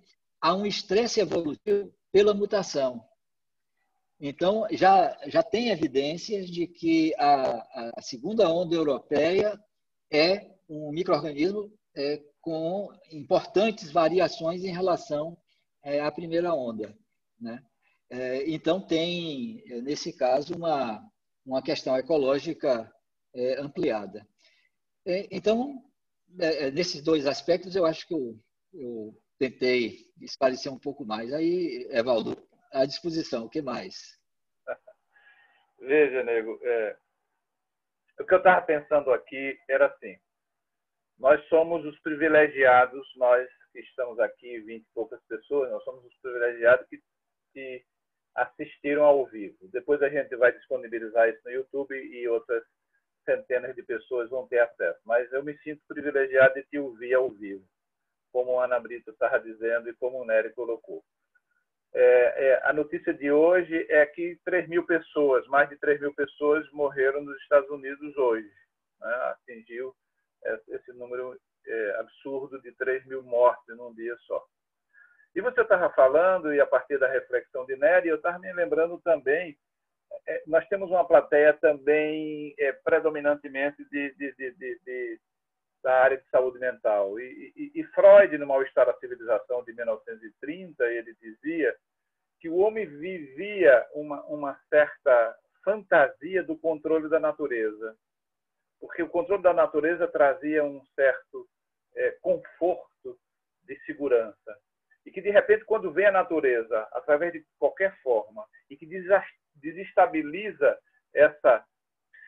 há 0.42 0.52
um 0.52 0.66
estresse 0.66 1.20
evolutivo 1.20 1.94
pela 2.10 2.34
mutação. 2.34 3.02
Então, 4.20 4.66
já, 4.72 5.16
já 5.26 5.42
tem 5.42 5.70
evidências 5.70 6.50
de 6.50 6.66
que 6.66 7.14
a, 7.16 7.92
a 7.96 8.02
segunda 8.02 8.48
onda 8.48 8.74
europeia 8.74 9.58
é 10.12 10.50
um 10.68 10.90
microorganismo 10.92 11.72
é, 11.96 12.22
com 12.40 12.88
importantes 13.10 13.90
variações 13.90 14.64
em 14.64 14.72
relação 14.72 15.38
é, 15.82 16.00
à 16.00 16.10
primeira 16.10 16.52
onda. 16.54 16.96
Né? 17.40 17.62
É, 18.10 18.50
então, 18.50 18.80
tem, 18.80 19.62
nesse 19.82 20.12
caso, 20.12 20.54
uma, 20.54 21.02
uma 21.46 21.62
questão 21.62 21.96
ecológica 21.96 22.92
é, 23.34 23.60
ampliada. 23.60 24.26
É, 25.04 25.26
então, 25.30 25.82
é, 26.38 26.70
nesses 26.70 27.02
dois 27.02 27.26
aspectos, 27.26 27.74
eu 27.74 27.84
acho 27.84 28.06
que 28.06 28.14
eu, 28.14 28.38
eu 28.72 29.16
tentei 29.42 30.06
esclarecer 30.20 30.72
um 30.72 30.78
pouco 30.78 31.04
mais. 31.04 31.32
Aí, 31.32 31.88
Evaldo, 31.90 32.36
à 32.72 32.86
disposição. 32.86 33.46
O 33.46 33.50
que 33.50 33.60
mais? 33.60 34.16
Veja, 35.80 36.22
nego, 36.22 36.60
é, 36.62 36.96
o 38.20 38.24
que 38.24 38.34
eu 38.34 38.38
estava 38.38 38.62
pensando 38.62 39.10
aqui 39.10 39.58
era 39.68 39.86
assim: 39.86 40.16
nós 41.18 41.44
somos 41.48 41.84
os 41.84 41.98
privilegiados, 42.00 43.04
nós 43.16 43.48
que 43.72 43.80
estamos 43.80 44.20
aqui, 44.20 44.60
vinte 44.60 44.84
e 44.84 44.94
poucas 44.94 45.20
pessoas, 45.24 45.70
nós 45.70 45.82
somos 45.82 46.04
os 46.04 46.14
privilegiados 46.20 46.86
que, 46.88 47.02
que 47.52 47.84
assistiram 48.36 49.02
ao 49.02 49.26
vivo. 49.26 49.56
Depois 49.72 50.00
a 50.02 50.08
gente 50.08 50.36
vai 50.36 50.52
disponibilizar 50.52 51.28
isso 51.28 51.40
no 51.44 51.50
YouTube 51.50 51.96
e 51.96 52.28
outras 52.28 52.62
centenas 53.24 53.74
de 53.74 53.82
pessoas 53.82 54.30
vão 54.30 54.46
ter 54.46 54.60
acesso. 54.60 55.00
Mas 55.04 55.32
eu 55.32 55.42
me 55.42 55.56
sinto 55.58 55.82
privilegiado 55.88 56.54
de 56.54 56.62
te 56.64 56.78
ouvir 56.78 57.14
ao 57.14 57.30
vivo, 57.30 57.66
como 58.32 58.58
a 58.58 58.64
Ana 58.64 58.80
Brita 58.80 59.10
estava 59.10 59.38
dizendo 59.38 59.88
e 59.88 59.94
como 59.94 60.20
o 60.20 60.24
Nery 60.24 60.52
colocou. 60.52 61.04
É, 61.94 62.48
é, 62.48 62.60
a 62.64 62.72
notícia 62.72 63.12
de 63.12 63.30
hoje 63.30 63.86
é 63.90 64.06
que 64.06 64.40
3 64.44 64.66
mil 64.68 64.84
pessoas, 64.86 65.46
mais 65.48 65.68
de 65.68 65.76
3 65.76 66.00
mil 66.00 66.14
pessoas 66.14 66.68
morreram 66.72 67.22
nos 67.22 67.36
Estados 67.42 67.68
Unidos 67.70 68.16
hoje. 68.16 68.50
Né? 69.00 69.14
Atingiu 69.14 69.94
esse 70.68 70.92
número 70.94 71.38
é, 71.66 71.96
absurdo 72.00 72.60
de 72.62 72.72
3 72.72 73.04
mil 73.06 73.22
mortes 73.22 73.76
num 73.76 73.94
dia 73.94 74.16
só. 74.26 74.44
E 75.34 75.40
você 75.40 75.62
estava 75.62 75.90
falando, 75.90 76.52
e 76.52 76.60
a 76.60 76.66
partir 76.66 76.98
da 76.98 77.08
reflexão 77.08 77.64
de 77.66 77.76
Nery, 77.76 78.08
eu 78.08 78.16
estava 78.16 78.38
me 78.38 78.52
lembrando 78.52 79.00
também, 79.00 79.56
é, 80.26 80.42
nós 80.46 80.66
temos 80.68 80.90
uma 80.90 81.06
plateia 81.06 81.54
também 81.54 82.54
é, 82.58 82.72
predominantemente 82.72 83.84
de, 83.90 84.14
de, 84.14 84.32
de, 84.34 84.52
de, 84.52 85.20
da 85.82 86.02
área 86.02 86.16
de 86.16 86.28
saúde 86.30 86.58
mental. 86.58 87.18
E, 87.18 87.52
e, 87.56 87.80
e 87.80 87.84
Freud, 87.88 88.36
no 88.38 88.46
Mal-Estar 88.46 88.86
da 88.86 88.98
Civilização 88.98 89.64
de 89.64 89.72
1930, 89.72 90.84
ele 90.84 91.14
dizia 91.20 91.76
que 92.40 92.48
o 92.48 92.56
homem 92.56 92.86
vivia 92.86 93.86
uma, 93.92 94.22
uma 94.24 94.60
certa 94.68 95.36
fantasia 95.64 96.42
do 96.42 96.56
controle 96.56 97.08
da 97.08 97.20
natureza, 97.20 97.96
porque 98.80 99.02
o 99.02 99.08
controle 99.08 99.42
da 99.42 99.52
natureza 99.52 100.08
trazia 100.08 100.64
um 100.64 100.84
certo 100.94 101.48
é, 101.94 102.10
conforto 102.20 103.18
de 103.64 103.78
segurança. 103.84 104.58
E 105.04 105.10
que, 105.10 105.20
de 105.20 105.30
repente, 105.30 105.64
quando 105.64 105.92
vem 105.92 106.06
a 106.06 106.12
natureza, 106.12 106.88
através 106.92 107.32
de 107.32 107.44
qualquer 107.58 107.96
forma, 108.02 108.44
e 108.70 108.76
que 108.76 108.86
desestabiliza 109.54 110.78
essa 111.14 111.64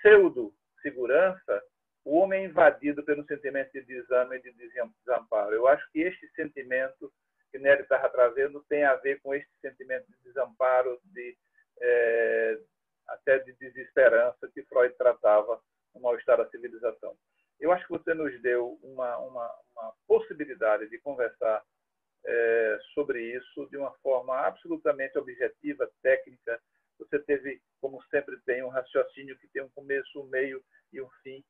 pseudo-segurança, 0.01 1.63
o 2.05 2.19
homem 2.19 2.43
é 2.43 2.47
invadido 2.47 3.03
pelo 3.03 3.25
sentimento 3.25 3.73
de 3.73 3.83
desame 3.83 4.37
e 4.37 4.43
de 4.43 4.53
desamparo. 4.53 5.55
Eu 5.55 5.67
acho 5.67 5.91
que 5.91 6.01
este 6.01 6.29
sentimento 6.35 7.11
que 7.51 7.59
Nery 7.59 7.83
estava 7.83 8.11
trazendo 8.11 8.63
tem 8.69 8.85
a 8.85 8.95
ver 8.97 9.21
com 9.23 9.35
este 9.35 9.51
sentimento 9.61 10.07
de 10.09 10.17
desamparo, 10.25 11.01
de, 11.05 11.37
é, 11.81 12.59
até 13.09 13.39
de 13.39 13.55
desesperança 13.55 14.51
que 14.53 14.63
Freud 14.65 14.95
tratava 14.97 15.61
no 15.95 16.03
mal-estar 16.03 16.37
da 16.37 16.49
civilização. 16.51 17.17
Eu 17.59 17.73
acho 17.73 17.87
que 17.87 17.93
você 17.93 18.13
nos 18.13 18.39
deu 18.43 18.79
uma, 18.83 19.17
uma, 19.19 19.51
uma 19.75 19.95
possibilidade 20.07 20.89
de 20.91 20.99
conversar 20.99 21.63
é, 22.27 22.79
sobre 22.93 23.23
isso 23.35 23.67
de 23.71 23.79
uma 23.79 23.93
forma 24.03 24.37
absolutamente 24.41 25.17
objetiva, 25.17 25.91
técnica. 26.03 26.61
Você 26.99 27.19
teve, 27.21 27.63
como 27.81 28.03
sempre 28.11 28.37
tem, 28.45 28.63
um 28.63 28.69
raciocínio 28.69 29.39
que 29.39 29.49
tem 29.49 29.63
um 29.63 29.71
começo, 29.71 30.21
um 30.21 30.27
meio 30.27 30.63
e 30.93 31.01
um 31.01 31.09
fim 31.23 31.43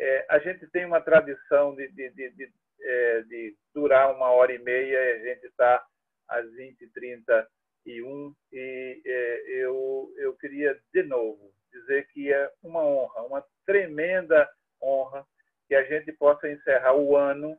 é, 0.00 0.26
a 0.30 0.38
gente 0.38 0.66
tem 0.68 0.86
uma 0.86 1.00
tradição 1.00 1.74
de, 1.74 1.86
de, 1.88 2.08
de, 2.10 2.30
de, 2.30 2.52
é, 2.80 3.22
de 3.24 3.54
durar 3.74 4.14
uma 4.14 4.30
hora 4.30 4.52
e 4.52 4.58
meia, 4.58 4.98
a 5.14 5.18
gente 5.18 5.46
está 5.46 5.84
às 6.26 6.46
20h31, 6.46 8.34
e 8.52 9.02
é, 9.04 9.42
eu, 9.62 10.10
eu 10.16 10.34
queria, 10.36 10.80
de 10.92 11.02
novo, 11.02 11.52
dizer 11.70 12.06
que 12.08 12.32
é 12.32 12.50
uma 12.62 12.82
honra, 12.82 13.22
uma 13.22 13.44
tremenda 13.66 14.48
honra 14.82 15.26
que 15.68 15.74
a 15.74 15.84
gente 15.84 16.12
possa 16.12 16.50
encerrar 16.50 16.94
o 16.94 17.14
ano 17.14 17.58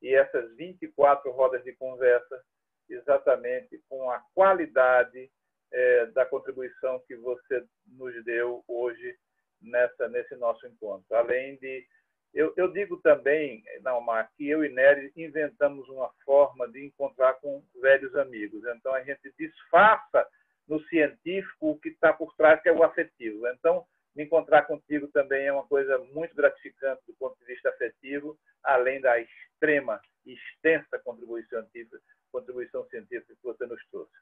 e 0.00 0.14
essas 0.14 0.54
24 0.56 1.30
rodas 1.30 1.62
de 1.62 1.72
conversa 1.74 2.42
exatamente 2.88 3.80
com 3.88 4.10
a 4.10 4.18
qualidade 4.34 5.30
é, 5.70 6.06
da 6.06 6.24
contribuição 6.26 7.00
que 7.06 7.16
você 7.16 7.64
nos 7.86 8.24
deu 8.24 8.64
hoje 8.66 9.16
nessa, 9.62 10.08
nesse 10.08 10.34
nosso 10.36 10.66
encontro. 10.66 11.06
Além 11.14 11.56
de. 11.56 11.86
Eu, 12.34 12.54
eu 12.56 12.72
digo 12.72 12.96
também, 12.98 13.62
Naumar, 13.82 14.30
que 14.36 14.48
eu 14.48 14.64
e 14.64 14.68
Nery 14.70 15.12
inventamos 15.16 15.86
uma 15.88 16.10
forma 16.24 16.66
de 16.68 16.86
encontrar 16.86 17.34
com 17.34 17.62
velhos 17.80 18.14
amigos. 18.16 18.62
Então, 18.74 18.94
a 18.94 19.02
gente 19.02 19.32
disfarça 19.38 20.26
no 20.66 20.80
científico 20.84 21.72
o 21.72 21.78
que 21.78 21.90
está 21.90 22.10
por 22.12 22.34
trás, 22.34 22.62
que 22.62 22.70
é 22.70 22.72
o 22.72 22.82
afetivo. 22.82 23.46
Então, 23.48 23.84
me 24.14 24.24
encontrar 24.24 24.62
contigo 24.62 25.08
também 25.08 25.46
é 25.46 25.52
uma 25.52 25.66
coisa 25.66 25.98
muito 25.98 26.34
gratificante 26.34 27.02
do 27.06 27.14
ponto 27.14 27.38
de 27.38 27.44
vista 27.46 27.70
afetivo, 27.70 28.38
além 28.62 29.00
da 29.00 29.18
extrema 29.18 30.00
e 30.26 30.34
extensa 30.34 30.98
contribuição 30.98 31.66
científica, 31.68 32.00
contribuição 32.30 32.86
científica 32.88 33.34
que 33.34 33.42
você 33.42 33.66
nos 33.66 33.82
trouxe. 33.90 34.12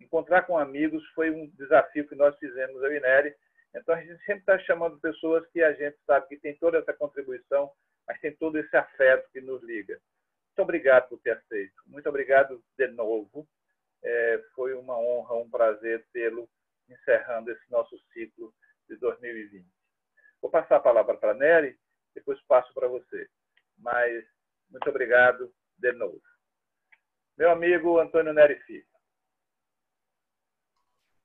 Encontrar 0.00 0.42
com 0.42 0.58
amigos 0.58 1.04
foi 1.14 1.30
um 1.30 1.48
desafio 1.50 2.06
que 2.08 2.14
nós 2.14 2.36
fizemos, 2.38 2.82
eu 2.82 2.92
e 2.92 3.00
Nery, 3.00 3.34
então, 3.74 3.94
a 3.94 4.00
gente 4.00 4.18
sempre 4.24 4.40
está 4.40 4.58
chamando 4.60 4.98
pessoas 5.00 5.46
que 5.48 5.62
a 5.62 5.72
gente 5.72 5.98
sabe 6.06 6.28
que 6.28 6.38
tem 6.38 6.56
toda 6.56 6.78
essa 6.78 6.92
contribuição, 6.92 7.70
mas 8.06 8.20
tem 8.20 8.34
todo 8.36 8.58
esse 8.58 8.74
afeto 8.76 9.30
que 9.32 9.40
nos 9.40 9.62
liga. 9.62 10.00
Muito 10.48 10.62
obrigado 10.62 11.08
por 11.08 11.20
ter 11.20 11.32
aceito. 11.32 11.74
Muito 11.86 12.08
obrigado 12.08 12.62
de 12.78 12.88
novo. 12.88 13.46
É, 14.02 14.42
foi 14.54 14.74
uma 14.74 14.98
honra, 14.98 15.34
um 15.34 15.50
prazer 15.50 16.06
tê-lo 16.12 16.48
encerrando 16.88 17.50
esse 17.50 17.70
nosso 17.70 17.98
ciclo 18.12 18.54
de 18.88 18.96
2020. 18.96 19.66
Vou 20.40 20.50
passar 20.50 20.76
a 20.76 20.80
palavra 20.80 21.16
para 21.16 21.32
a 21.32 21.34
Nery, 21.34 21.78
depois 22.14 22.40
passo 22.42 22.72
para 22.72 22.88
você. 22.88 23.28
Mas 23.76 24.24
muito 24.70 24.88
obrigado 24.88 25.52
de 25.78 25.92
novo. 25.92 26.22
Meu 27.36 27.50
amigo 27.50 27.98
Antônio 27.98 28.32
Nery 28.32 28.58
Filho. 28.60 28.86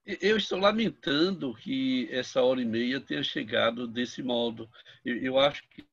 Eu 0.06 0.38
estou 0.38 0.58
lamentando 0.58 1.54
que 1.54 2.10
essa 2.12 2.42
hora 2.42 2.62
e 2.62 2.66
meia 2.66 3.00
tenha 3.00 3.24
chegado 3.24 3.88
desse 3.88 4.24
modo. 4.24 4.70
Eu, 5.06 5.40
acho 5.40 5.64
que 5.70 5.86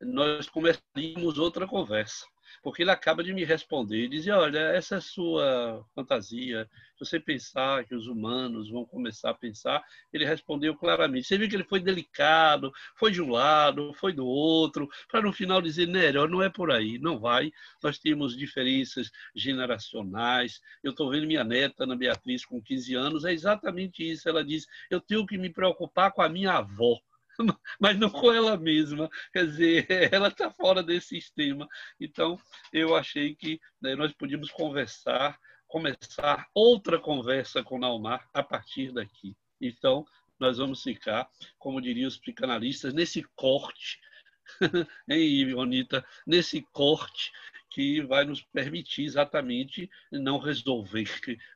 nós 0.00 0.48
começaríamos 0.48 1.38
outra 1.38 1.66
conversa 1.66 2.26
porque 2.62 2.82
ele 2.82 2.90
acaba 2.90 3.22
de 3.22 3.32
me 3.32 3.44
responder 3.44 4.04
e 4.04 4.08
dizer, 4.08 4.32
olha, 4.32 4.58
essa 4.58 4.96
é 4.96 5.00
sua 5.00 5.84
fantasia, 5.94 6.68
se 6.94 7.04
você 7.04 7.20
pensar 7.20 7.84
que 7.84 7.94
os 7.94 8.06
humanos 8.06 8.70
vão 8.70 8.84
começar 8.84 9.30
a 9.30 9.34
pensar, 9.34 9.82
ele 10.12 10.24
respondeu 10.24 10.74
claramente. 10.74 11.26
Você 11.26 11.38
viu 11.38 11.48
que 11.48 11.56
ele 11.56 11.64
foi 11.64 11.80
delicado, 11.80 12.72
foi 12.96 13.12
de 13.12 13.22
um 13.22 13.30
lado, 13.30 13.92
foi 13.94 14.12
do 14.12 14.26
outro, 14.26 14.88
para 15.08 15.22
no 15.22 15.32
final 15.32 15.62
dizer, 15.62 15.86
Nélio, 15.86 16.26
não 16.26 16.42
é 16.42 16.48
por 16.48 16.70
aí, 16.70 16.98
não 16.98 17.18
vai, 17.18 17.52
nós 17.82 17.98
temos 17.98 18.36
diferenças 18.36 19.10
generacionais, 19.34 20.60
eu 20.82 20.90
estou 20.90 21.10
vendo 21.10 21.26
minha 21.26 21.44
neta, 21.44 21.84
Ana 21.84 21.96
Beatriz, 21.96 22.44
com 22.44 22.60
15 22.60 22.94
anos, 22.94 23.24
é 23.24 23.32
exatamente 23.32 24.08
isso, 24.08 24.28
ela 24.28 24.44
diz, 24.44 24.66
eu 24.90 25.00
tenho 25.00 25.26
que 25.26 25.38
me 25.38 25.50
preocupar 25.50 26.12
com 26.12 26.22
a 26.22 26.28
minha 26.28 26.52
avó, 26.52 26.98
mas 27.80 27.98
não 27.98 28.10
com 28.10 28.32
ela 28.32 28.56
mesma. 28.56 29.08
Quer 29.32 29.46
dizer, 29.46 29.86
ela 30.12 30.28
está 30.28 30.50
fora 30.50 30.82
desse 30.82 31.08
sistema. 31.08 31.68
Então, 32.00 32.38
eu 32.72 32.94
achei 32.94 33.34
que 33.34 33.60
né, 33.80 33.94
nós 33.94 34.12
podíamos 34.12 34.50
conversar, 34.50 35.38
começar 35.66 36.48
outra 36.54 36.98
conversa 36.98 37.62
com 37.62 37.78
Naumar 37.78 38.28
a 38.32 38.42
partir 38.42 38.92
daqui. 38.92 39.36
Então, 39.60 40.04
nós 40.38 40.58
vamos 40.58 40.82
ficar, 40.82 41.28
como 41.58 41.80
diriam 41.80 42.08
os 42.08 42.16
psicanalistas, 42.16 42.94
nesse 42.94 43.24
corte, 43.34 44.00
hein, 45.08 45.50
Ionita? 45.50 46.04
Nesse 46.26 46.62
corte 46.72 47.32
que 47.70 48.00
vai 48.02 48.24
nos 48.24 48.42
permitir 48.42 49.04
exatamente 49.04 49.90
não 50.10 50.38
resolver. 50.38 51.08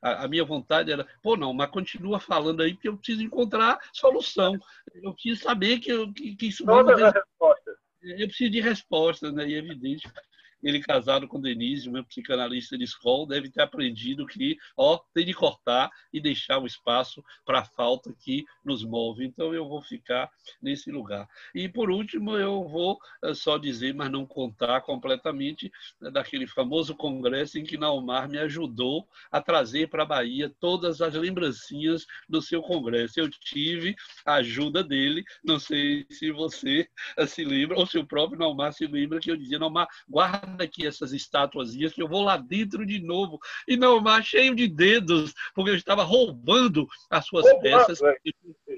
A, 0.02 0.24
a, 0.24 0.28
minha 0.28 0.44
vontade 0.44 0.92
era, 0.92 1.06
pô, 1.22 1.36
não, 1.36 1.52
mas 1.52 1.70
continua 1.70 2.20
falando 2.20 2.62
aí, 2.62 2.74
porque 2.74 2.88
eu 2.88 2.96
preciso 2.96 3.22
encontrar 3.22 3.78
solução. 3.92 4.58
Eu 4.94 5.12
preciso 5.14 5.42
saber 5.42 5.78
que, 5.78 5.90
eu, 5.90 6.12
que, 6.12 6.36
que 6.36 6.46
isso 6.46 6.64
Todas 6.64 7.00
vai... 7.00 7.08
as 7.08 7.14
respostas. 7.14 7.74
Eu 8.02 8.26
preciso 8.26 8.50
de 8.50 8.60
respostas, 8.60 9.32
né? 9.32 9.48
E 9.48 9.54
é 9.54 9.58
evidente 9.58 10.08
ele 10.62 10.80
casado 10.80 11.26
com 11.26 11.40
Denise, 11.40 11.90
meu 11.90 12.04
psicanalista 12.04 12.78
de 12.78 12.84
escola, 12.84 13.26
deve 13.26 13.50
ter 13.50 13.62
aprendido 13.62 14.26
que, 14.26 14.56
ó, 14.76 14.98
tem 15.12 15.26
de 15.26 15.34
cortar 15.34 15.90
e 16.12 16.20
deixar 16.20 16.58
o 16.58 16.66
espaço 16.66 17.22
para 17.44 17.60
a 17.60 17.64
falta 17.64 18.14
que 18.20 18.44
nos 18.64 18.84
move. 18.84 19.24
Então 19.24 19.52
eu 19.54 19.68
vou 19.68 19.82
ficar 19.82 20.30
nesse 20.60 20.90
lugar. 20.90 21.28
E 21.54 21.68
por 21.68 21.90
último, 21.90 22.36
eu 22.36 22.66
vou 22.68 22.98
eh, 23.24 23.34
só 23.34 23.58
dizer, 23.58 23.94
mas 23.94 24.10
não 24.10 24.24
contar 24.24 24.80
completamente, 24.82 25.70
daquele 26.12 26.46
famoso 26.46 26.94
congresso 26.94 27.58
em 27.58 27.64
que 27.64 27.76
Naumar 27.76 28.28
me 28.28 28.38
ajudou 28.38 29.08
a 29.30 29.40
trazer 29.40 29.88
para 29.88 30.02
a 30.02 30.06
Bahia 30.06 30.52
todas 30.60 31.00
as 31.00 31.14
lembrancinhas 31.14 32.06
do 32.28 32.40
seu 32.40 32.62
congresso. 32.62 33.18
Eu 33.18 33.28
tive 33.28 33.96
a 34.24 34.34
ajuda 34.34 34.84
dele, 34.84 35.24
não 35.44 35.58
sei 35.58 36.06
se 36.10 36.30
você 36.30 36.88
eh, 37.16 37.26
se 37.26 37.44
lembra, 37.44 37.78
ou 37.78 37.86
se 37.86 37.98
o 37.98 38.06
próprio 38.06 38.38
Naumar 38.38 38.72
se 38.72 38.86
lembra, 38.86 39.20
que 39.20 39.30
eu 39.30 39.36
dizia, 39.36 39.58
Naumar, 39.58 39.88
guarda 40.08 40.51
aqui 40.60 40.86
essas 40.86 41.12
estátuas 41.12 41.74
que 41.74 42.02
eu 42.02 42.08
vou 42.08 42.22
lá 42.22 42.36
dentro 42.36 42.84
de 42.84 43.00
novo. 43.00 43.38
E 43.66 43.76
não, 43.76 44.00
mas 44.00 44.26
cheio 44.26 44.54
de 44.54 44.68
dedos, 44.68 45.32
porque 45.54 45.70
eu 45.70 45.76
estava 45.76 46.02
roubando 46.02 46.86
as 47.10 47.26
suas 47.26 47.44
roubando, 47.44 47.62
peças. 47.62 48.02
É. 48.02 48.16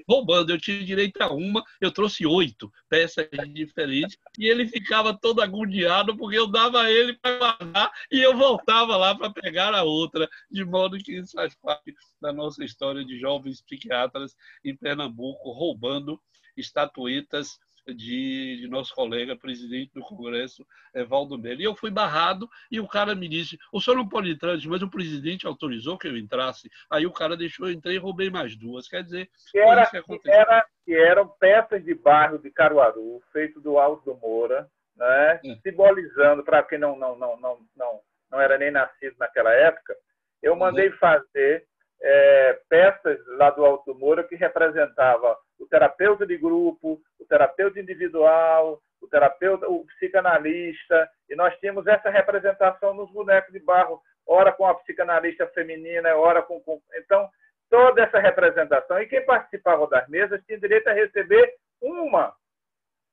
Roubando, 0.07 0.51
eu 0.51 0.59
tinha 0.59 0.83
direito 0.83 1.19
a 1.21 1.33
uma, 1.33 1.63
eu 1.81 1.91
trouxe 1.91 2.25
oito 2.25 2.71
peças 2.87 3.27
diferentes, 3.53 4.17
e 4.37 4.47
ele 4.47 4.67
ficava 4.67 5.17
todo 5.17 5.41
agoniado, 5.41 6.15
porque 6.15 6.37
eu 6.37 6.47
dava 6.47 6.83
a 6.83 6.91
ele 6.91 7.13
para 7.13 7.37
guardar 7.37 7.91
e 8.11 8.21
eu 8.21 8.37
voltava 8.37 8.95
lá 8.97 9.15
para 9.15 9.31
pegar 9.31 9.73
a 9.73 9.83
outra, 9.83 10.29
de 10.49 10.63
modo 10.63 10.97
que 10.97 11.13
isso 11.17 11.33
faz 11.33 11.55
parte 11.55 11.93
da 12.21 12.31
nossa 12.31 12.63
história 12.63 13.03
de 13.03 13.19
jovens 13.19 13.61
psiquiatras 13.61 14.35
em 14.63 14.75
Pernambuco, 14.75 15.51
roubando 15.51 16.21
estatuetas 16.55 17.59
de, 17.87 18.57
de, 18.61 18.67
nosso 18.67 18.93
colega, 18.93 19.35
presidente 19.35 19.93
do 19.93 20.01
Congresso, 20.01 20.65
Valdo 21.07 21.37
Melo. 21.37 21.61
E 21.61 21.63
eu 21.63 21.75
fui 21.75 21.91
barrado 21.91 22.49
e 22.71 22.79
o 22.79 22.87
cara 22.87 23.13
me 23.13 23.27
disse: 23.27 23.57
o 23.71 23.79
senhor 23.79 23.97
não 23.97 24.07
pode 24.07 24.31
entrar, 24.31 24.57
mas 24.65 24.81
o 24.81 24.89
presidente 24.89 25.45
autorizou 25.45 25.97
que 25.97 26.07
eu 26.07 26.17
entrasse. 26.17 26.69
Aí 26.89 27.05
o 27.05 27.13
cara 27.13 27.37
deixou, 27.37 27.67
eu 27.67 27.73
entrei 27.73 27.95
e 27.95 27.99
roubei 27.99 28.29
mais 28.29 28.55
duas. 28.55 28.87
Quer 28.87 29.03
dizer, 29.03 29.29
que, 29.51 29.59
era, 29.59 29.85
que, 29.85 30.31
era, 30.31 30.65
que 30.85 30.93
eram 30.93 31.27
peças 31.39 31.83
de 31.83 31.93
bairro 31.93 32.39
de 32.39 32.49
Caruaru, 32.49 33.21
feito 33.31 33.61
do 33.61 33.77
Alto 33.77 34.15
Moura, 34.21 34.67
né? 34.95 35.39
É. 35.45 35.55
simbolizando, 35.63 36.43
para 36.43 36.63
quem 36.63 36.79
não, 36.79 36.97
não, 36.97 37.17
não, 37.17 37.39
não, 37.39 37.59
não, 37.75 37.99
não 38.31 38.41
era 38.41 38.57
nem 38.57 38.71
nascido 38.71 39.15
naquela 39.19 39.53
época, 39.53 39.95
eu 40.41 40.55
mandei 40.55 40.89
uhum. 40.89 40.97
fazer 40.97 41.65
é, 42.01 42.59
peças 42.69 43.19
lá 43.37 43.49
do 43.49 43.65
Alto 43.65 43.93
Moura 43.95 44.23
que 44.23 44.35
representava 44.35 45.37
o 45.59 45.67
terapeuta 45.67 46.25
de 46.25 46.37
grupo, 46.37 47.01
o 47.19 47.25
terapeuta 47.25 47.79
individual, 47.79 48.81
o 49.01 49.07
terapeuta, 49.07 49.67
o 49.69 49.85
psicanalista, 49.85 51.09
e 51.29 51.35
nós 51.35 51.57
tínhamos 51.59 51.87
essa 51.87 52.09
representação 52.09 52.93
nos 52.93 53.11
bonecos 53.11 53.51
de 53.53 53.59
barro, 53.59 54.01
ora 54.27 54.51
com 54.51 54.65
a 54.65 54.75
psicanalista 54.75 55.47
feminina, 55.47 56.15
ora 56.15 56.41
com, 56.41 56.59
com... 56.61 56.81
então 56.95 57.29
toda 57.69 58.03
essa 58.03 58.19
representação 58.19 58.99
e 58.99 59.07
quem 59.07 59.25
participava 59.25 59.87
das 59.87 60.07
mesas 60.07 60.43
tinha 60.45 60.59
direito 60.59 60.87
a 60.87 60.93
receber 60.93 61.55
uma 61.81 62.35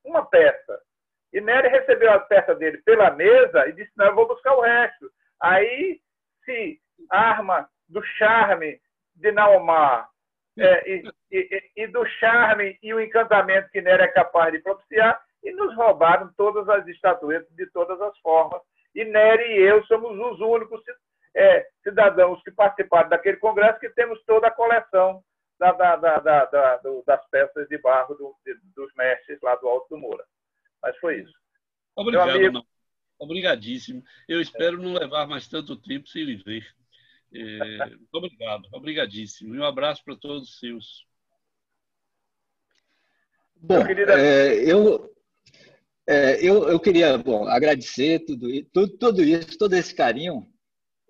uma 0.05 0.27
peça. 0.27 0.81
E 1.33 1.41
Nery 1.41 1.69
recebeu 1.69 2.13
a 2.13 2.21
peça 2.21 2.55
dele 2.55 2.79
pela 2.79 3.11
mesa 3.11 3.69
e 3.69 3.73
disse: 3.73 3.93
"Não, 3.97 4.07
eu 4.07 4.15
vou 4.15 4.27
buscar 4.29 4.55
o 4.55 4.61
resto". 4.61 5.11
Aí 5.41 6.01
se 6.45 6.81
arma 7.11 7.69
do 7.89 8.03
charme 8.03 8.81
de 9.15 9.31
Naomar 9.33 10.09
é, 10.59 10.91
e, 10.91 11.13
e, 11.33 11.71
e, 11.77 11.87
do 11.87 12.05
charme 12.07 12.79
e 12.83 12.93
o 12.93 13.01
encantamento 13.01 13.71
que 13.71 13.81
Nero 13.81 14.03
é 14.03 14.09
capaz 14.09 14.53
de 14.53 14.61
propiciar, 14.61 15.21
e 15.43 15.51
nos 15.53 15.75
roubaram 15.75 16.33
todas 16.37 16.69
as 16.69 16.87
estatuetas 16.87 17.53
de 17.57 17.67
todas 17.67 18.01
as 18.01 18.17
formas. 18.19 18.61
E 18.95 19.05
Nery 19.05 19.55
e 19.55 19.61
eu 19.61 19.85
somos 19.87 20.17
os 20.19 20.41
únicos 20.41 20.81
é, 21.35 21.67
cidadãos 21.83 22.43
que 22.43 22.51
participaram 22.51 23.09
daquele 23.09 23.39
congresso 23.39 23.81
que 23.81 23.91
temos 23.91 24.23
toda 24.25 24.49
a 24.49 24.51
coleção 24.51 25.25
da, 25.59 25.73
da, 25.73 26.19
da, 26.19 26.77
do, 26.79 27.03
das 27.07 27.25
peças 27.31 27.69
de 27.69 27.79
barro 27.79 28.15
do, 28.15 28.37
de, 28.45 28.55
dos 28.77 28.93
mestres 28.95 29.41
lá 29.43 29.55
do 29.57 29.69
Alto 29.69 29.89
do 29.91 29.99
Moura. 29.99 30.25
Mas 30.83 30.97
foi 30.99 31.21
isso. 31.21 31.35
Obrigado, 31.97 32.31
amigo... 32.31 32.67
Obrigadíssimo. 33.19 34.03
Eu 34.29 34.41
espero 34.41 34.83
não 34.83 34.95
levar 34.95 35.29
mais 35.29 35.47
tanto 35.47 35.77
tempo 35.77 36.09
sem 36.09 36.25
lhe 36.25 36.37
ver. 36.37 36.67
É, 37.33 37.87
muito 37.87 38.15
obrigado, 38.15 38.69
obrigadíssimo. 38.73 39.55
E 39.55 39.61
um 39.61 39.65
abraço 39.65 40.05
para 40.05 40.17
todos 40.17 40.49
os 40.49 40.59
seus. 40.59 41.07
Bom, 43.65 43.87
é, 43.87 44.55
eu, 44.65 45.09
é, 46.09 46.45
eu, 46.45 46.69
eu 46.69 46.81
queria 46.81 47.17
bom, 47.17 47.47
agradecer 47.47 48.25
tudo, 48.25 48.49
tudo, 48.73 48.99
tudo 48.99 49.23
isso, 49.23 49.57
todo 49.57 49.75
esse 49.75 49.95
carinho. 49.95 50.49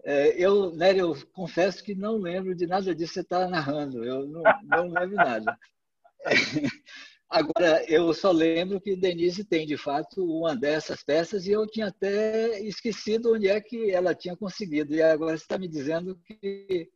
É, 0.05 0.35
eu, 0.37 0.71
Nério, 0.75 1.01
eu 1.01 1.27
confesso 1.33 1.83
que 1.83 1.95
não 1.95 2.19
lembro 2.19 2.55
de 2.55 2.67
nada 2.67 2.95
disso 2.95 3.15
que 3.15 3.15
você 3.15 3.21
está 3.21 3.49
narrando. 3.49 4.05
Eu 4.05 4.27
não, 4.27 4.43
não 4.65 4.89
lembro 4.89 5.17
nada. 5.17 5.59
Agora, 7.31 7.83
eu 7.91 8.13
só 8.13 8.31
lembro 8.31 8.79
que 8.79 8.95
Denise 8.95 9.43
tem, 9.45 9.67
de 9.67 9.79
fato, 9.79 10.23
uma 10.23 10.55
dessas 10.55 11.03
peças 11.03 11.47
e 11.47 11.53
eu 11.53 11.67
tinha 11.67 11.87
até 11.87 12.61
esquecido 12.61 13.33
onde 13.33 13.49
é 13.49 13.59
que 13.59 13.91
ela 13.91 14.15
tinha 14.15 14.37
conseguido. 14.37 14.95
E 14.95 15.01
agora 15.01 15.39
você 15.39 15.45
está 15.45 15.57
me 15.57 15.67
dizendo 15.67 16.21
que 16.27 16.91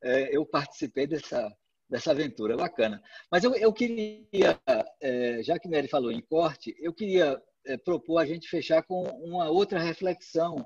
é, 0.00 0.36
eu 0.36 0.46
participei 0.46 1.08
dessa, 1.08 1.52
dessa 1.90 2.12
aventura. 2.12 2.56
Bacana. 2.56 3.02
Mas 3.30 3.42
eu, 3.44 3.54
eu 3.54 3.72
queria, 3.72 4.60
é, 5.00 5.42
já 5.42 5.58
que 5.58 5.68
Nery 5.68 5.88
falou 5.88 6.12
em 6.12 6.20
corte, 6.20 6.74
eu 6.78 6.94
queria 6.94 7.42
é, 7.66 7.76
propor 7.76 8.18
a 8.18 8.26
gente 8.26 8.48
fechar 8.48 8.82
com 8.82 9.02
uma 9.02 9.50
outra 9.50 9.80
reflexão, 9.80 10.64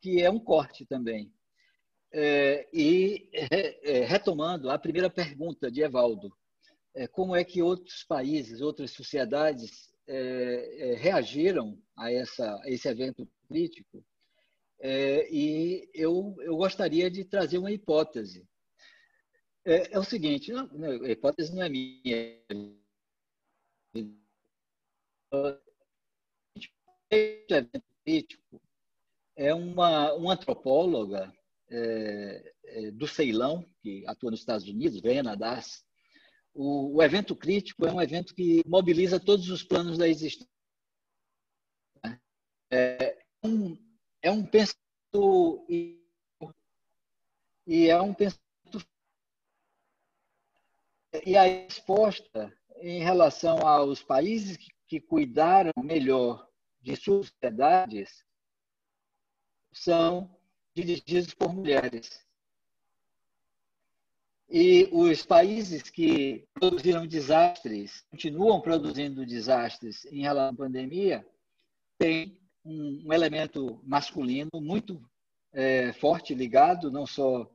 que 0.00 0.22
é 0.22 0.30
um 0.30 0.40
corte 0.40 0.86
também. 0.86 1.32
É, 2.12 2.66
e 2.72 3.28
é, 3.32 4.04
retomando 4.04 4.70
a 4.70 4.78
primeira 4.78 5.10
pergunta 5.10 5.70
de 5.70 5.82
Evaldo, 5.82 6.32
é, 6.94 7.06
como 7.06 7.36
é 7.36 7.44
que 7.44 7.60
outros 7.60 8.02
países, 8.04 8.62
outras 8.62 8.90
sociedades 8.92 9.92
é, 10.08 10.14
é, 10.78 10.94
reagiram 10.94 11.78
a, 11.96 12.10
essa, 12.10 12.58
a 12.62 12.70
esse 12.70 12.88
evento 12.88 13.28
crítico. 13.48 14.04
É, 14.78 15.28
e 15.30 15.88
eu, 15.92 16.34
eu 16.40 16.56
gostaria 16.56 17.10
de 17.10 17.24
trazer 17.24 17.58
uma 17.58 17.72
hipótese. 17.72 18.46
É, 19.66 19.94
é 19.94 19.98
o 19.98 20.04
seguinte, 20.04 20.52
não, 20.52 20.68
não, 20.68 20.88
a 21.02 21.10
hipótese 21.10 21.52
não 21.52 21.64
é 21.64 21.68
minha. 21.68 22.40
Crítico 28.04 28.62
é 29.34 29.52
uma, 29.52 30.14
uma 30.14 30.34
antropóloga 30.34 31.32
é, 31.68 32.52
do 32.92 33.08
Ceilão, 33.08 33.68
que 33.82 34.06
atua 34.06 34.30
nos 34.30 34.38
Estados 34.38 34.68
Unidos, 34.68 35.00
Vena 35.00 35.36
Das, 35.36 35.84
o, 36.54 36.96
o, 36.96 37.02
evento 37.02 37.34
crítico 37.34 37.84
é 37.84 37.92
um 37.92 38.00
evento 38.00 38.34
que 38.36 38.62
mobiliza 38.66 39.18
todos 39.18 39.50
os 39.50 39.64
planos 39.64 39.98
da 39.98 40.08
existência. 40.08 40.48
É 42.70 43.18
um, 43.42 43.76
é 44.22 44.30
um 44.30 44.46
pensamento 44.46 45.66
e, 45.68 46.00
e 47.66 47.88
é 47.88 48.00
um 48.00 48.14
pensamento 48.14 48.45
e 51.24 51.36
a 51.36 51.44
resposta 51.44 52.52
em 52.80 53.02
relação 53.02 53.66
aos 53.66 54.02
países 54.02 54.56
que 54.56 54.76
que 54.86 55.00
cuidaram 55.00 55.72
melhor 55.82 56.48
de 56.80 56.96
suas 56.96 57.28
sociedades 57.28 58.24
são 59.72 60.30
dirigidos 60.74 61.34
por 61.34 61.52
mulheres. 61.52 62.24
E 64.48 64.88
os 64.92 65.26
países 65.26 65.82
que 65.90 66.46
produziram 66.54 67.06
desastres, 67.06 68.04
continuam 68.10 68.60
produzindo 68.60 69.26
desastres 69.26 70.04
em 70.06 70.22
relação 70.22 70.54
à 70.54 70.56
pandemia, 70.56 71.26
têm 71.98 72.40
um, 72.64 73.12
elemento 73.12 73.82
masculino 73.84 74.50
muito 74.54 75.02
é, 75.52 75.92
forte 75.94 76.32
ligado, 76.32 76.92
não 76.92 77.06
só 77.06 77.50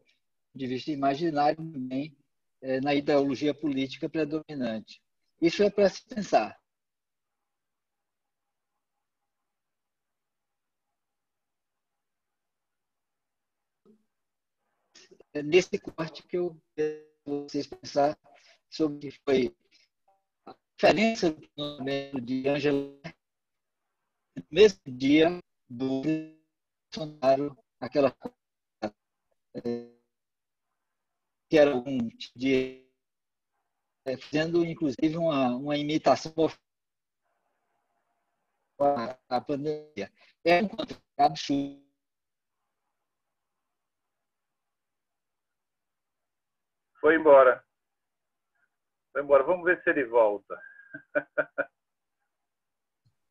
de 0.53 0.67
vista 0.67 0.91
imaginário, 0.91 1.55
também 1.55 2.17
na 2.83 2.93
ideologia 2.93 3.53
política 3.53 4.09
predominante. 4.09 5.01
Isso 5.41 5.63
é 5.63 5.69
para 5.69 5.89
se 5.89 6.05
pensar. 6.05 6.59
É 15.33 15.41
nesse 15.41 15.79
corte 15.79 16.23
que 16.23 16.37
eu 16.37 16.61
vocês 17.25 17.67
pensar 17.67 18.17
sobre 18.69 18.97
o 18.97 18.99
que 18.99 19.11
foi 19.23 19.55
a 20.45 20.55
diferença 20.75 21.31
do 21.31 22.21
de 22.21 22.47
Angela 22.47 22.99
no 24.35 24.43
mesmo 24.49 24.81
dia 24.87 25.39
do 25.69 26.01
Bolsonaro, 26.91 27.57
aquela 27.79 28.15
é, 29.53 30.00
que 31.51 31.57
era 31.57 31.75
um 31.75 32.07
de 32.33 32.89
é, 34.05 34.15
fazendo 34.15 34.63
inclusive 34.65 35.17
uma, 35.17 35.49
uma 35.57 35.77
imitação 35.77 36.33
a, 38.79 39.19
a 39.27 39.41
pandemia. 39.41 40.09
É 40.45 40.63
um 40.63 40.69
absurdo 41.19 41.85
Foi 47.01 47.15
embora. 47.15 47.65
Foi 49.11 49.21
embora. 49.21 49.43
Vamos 49.43 49.65
ver 49.65 49.81
se 49.83 49.89
ele 49.89 50.05
volta. 50.05 50.55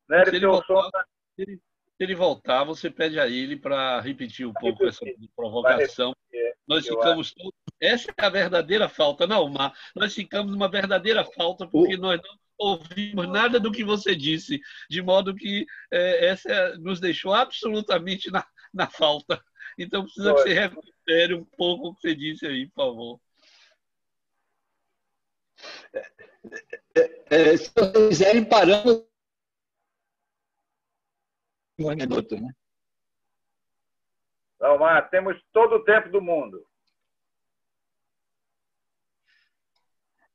né, 0.07 0.25
se, 0.29 0.35
ele 0.35 0.45
voltar, 0.45 1.07
se, 1.35 1.41
ele, 1.41 1.57
se 1.57 2.03
ele 2.03 2.15
voltar, 2.15 2.63
você 2.65 2.91
pede 2.91 3.19
a 3.19 3.27
ele 3.27 3.57
para 3.57 3.99
repetir 4.01 4.45
um 4.45 4.53
pouco 4.53 4.85
essa 4.85 5.05
provocação. 5.35 6.13
Nós 6.67 6.85
ficamos 6.85 7.33
todos. 7.33 7.60
Essa 7.81 8.13
é 8.15 8.25
a 8.25 8.29
verdadeira 8.29 8.87
falta, 8.87 9.25
não, 9.25 9.49
Mar. 9.49 9.73
Nós 9.95 10.13
ficamos 10.13 10.51
numa 10.51 10.69
verdadeira 10.69 11.25
falta 11.25 11.67
porque 11.67 11.97
nós 11.97 12.21
não 12.21 12.37
ouvimos 12.57 13.27
nada 13.27 13.59
do 13.59 13.71
que 13.71 13.83
você 13.83 14.15
disse, 14.15 14.61
de 14.87 15.01
modo 15.01 15.35
que 15.35 15.65
é, 15.91 16.27
essa 16.27 16.77
nos 16.77 16.99
deixou 16.99 17.33
absolutamente 17.33 18.29
na, 18.29 18.45
na 18.71 18.87
falta. 18.87 19.43
Então 19.77 20.03
precisa 20.03 20.33
que 20.35 20.41
você 20.41 20.53
refere 20.53 21.33
um 21.33 21.45
pouco 21.57 21.87
o 21.87 21.95
que 21.95 22.01
você 22.01 22.15
disse 22.15 22.45
aí, 22.45 22.67
por 22.69 22.85
favor. 22.85 23.21
É, 26.95 27.51
é, 27.51 27.57
se 27.57 27.71
vocês 27.73 28.07
quiserem, 28.09 28.45
parando 28.45 29.07
um 31.79 31.95
minuto, 31.95 32.39
né? 32.39 32.53
Não, 34.59 34.77
mas 34.77 35.09
temos 35.09 35.41
todo 35.51 35.77
o 35.77 35.83
tempo 35.83 36.09
do 36.09 36.21
mundo. 36.21 36.63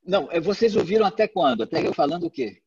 Não, 0.07 0.29
é, 0.31 0.39
vocês 0.39 0.75
ouviram 0.75 1.05
até 1.05 1.27
quando? 1.27 1.63
Até 1.63 1.85
eu 1.85 1.93
falando 1.93 2.27
o 2.27 2.31
quê? 2.31 2.61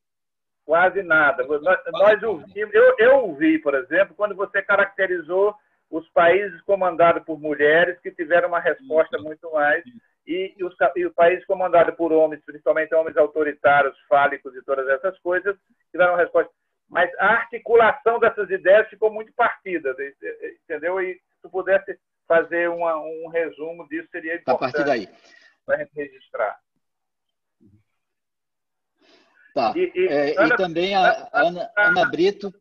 Quase 0.65 1.03
nada. 1.03 1.43
Nós, 1.45 1.79
nós 1.91 2.23
ouvimos, 2.23 2.75
eu, 2.75 2.95
eu 2.99 3.17
ouvi, 3.25 3.59
por 3.59 3.75
exemplo, 3.75 4.15
quando 4.15 4.37
você 4.37 4.63
caracterizou 4.63 5.55
os 5.91 6.09
países 6.11 6.61
comandados 6.63 7.25
por 7.25 7.41
mulheres 7.41 7.99
que 8.01 8.13
tiveram 8.13 8.49
uma 8.49 8.61
resposta 8.61 9.19
muito 9.19 9.51
mais 9.53 9.83
e, 10.27 10.55
os, 10.63 10.75
e 10.95 11.07
o 11.07 11.13
país 11.13 11.45
comandado 11.47 11.93
por 11.95 12.13
homens, 12.13 12.45
principalmente 12.45 12.95
homens 12.95 13.17
autoritários, 13.17 13.99
fálicos 14.09 14.55
e 14.55 14.63
todas 14.63 14.87
essas 14.89 15.19
coisas, 15.19 15.57
que 15.91 15.99
deram 15.99 16.15
resposta. 16.15 16.53
Mas 16.89 17.11
a 17.19 17.27
articulação 17.27 18.21
dessas 18.21 18.49
ideias 18.51 18.89
ficou 18.89 19.11
muito 19.13 19.33
partida, 19.33 19.95
entendeu? 20.65 21.01
E 21.01 21.15
se 21.15 21.43
tu 21.43 21.51
pudesse 21.51 21.99
fazer 22.29 22.69
uma, 22.69 22.97
um 22.97 23.29
resumo 23.29 23.89
disso, 23.89 24.09
seria 24.13 24.35
importante. 24.37 24.57
A 24.57 24.59
partir 24.59 24.85
daí. 24.85 25.09
Para 25.67 25.77
a 25.77 25.79
gente 25.79 25.95
registrar. 25.95 26.59
Tá. 29.61 29.75
E, 29.77 29.93
e, 29.95 30.07
é, 30.09 30.39
Ana, 30.39 30.55
e 30.55 30.57
também 30.57 30.95
a 30.95 31.29
Ana, 31.33 31.73
Ana 31.77 32.05
Brito 32.09 32.55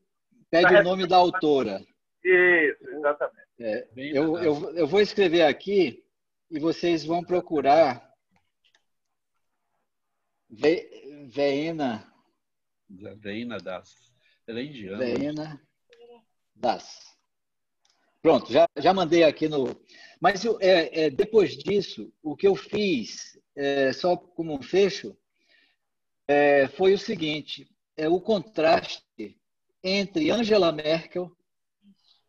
pede 0.51 0.75
o 0.75 0.83
nome 0.83 1.07
da 1.07 1.15
autora. 1.15 1.81
Isso, 2.23 2.89
exatamente. 2.89 3.47
É, 3.61 3.87
eu, 3.95 4.37
eu, 4.37 4.75
eu 4.75 4.87
vou 4.87 4.99
escrever 4.99 5.43
aqui 5.43 6.03
e 6.51 6.59
vocês 6.59 7.05
vão 7.05 7.23
procurar 7.23 8.09
Ve, 10.49 11.27
Veina. 11.27 12.11
Veina 12.89 13.57
das. 13.59 14.11
Ela 14.47 14.59
é 14.59 14.63
indiana. 14.63 14.97
Veina 14.97 15.61
das. 16.55 17.15
Pronto, 18.21 18.51
já, 18.51 18.67
já 18.77 18.93
mandei 18.93 19.23
aqui 19.23 19.47
no. 19.47 19.79
Mas 20.19 20.43
é, 20.59 21.05
é, 21.05 21.09
depois 21.09 21.55
disso, 21.55 22.11
o 22.21 22.35
que 22.35 22.47
eu 22.47 22.55
fiz, 22.55 23.39
é, 23.55 23.93
só 23.93 24.17
como 24.17 24.53
um 24.53 24.61
fecho, 24.61 25.15
é, 26.29 26.67
foi 26.67 26.93
o 26.93 26.97
seguinte: 26.97 27.67
é 27.97 28.07
o 28.07 28.21
contraste 28.21 29.35
entre 29.83 30.29
Angela 30.29 30.71
Merkel 30.71 31.35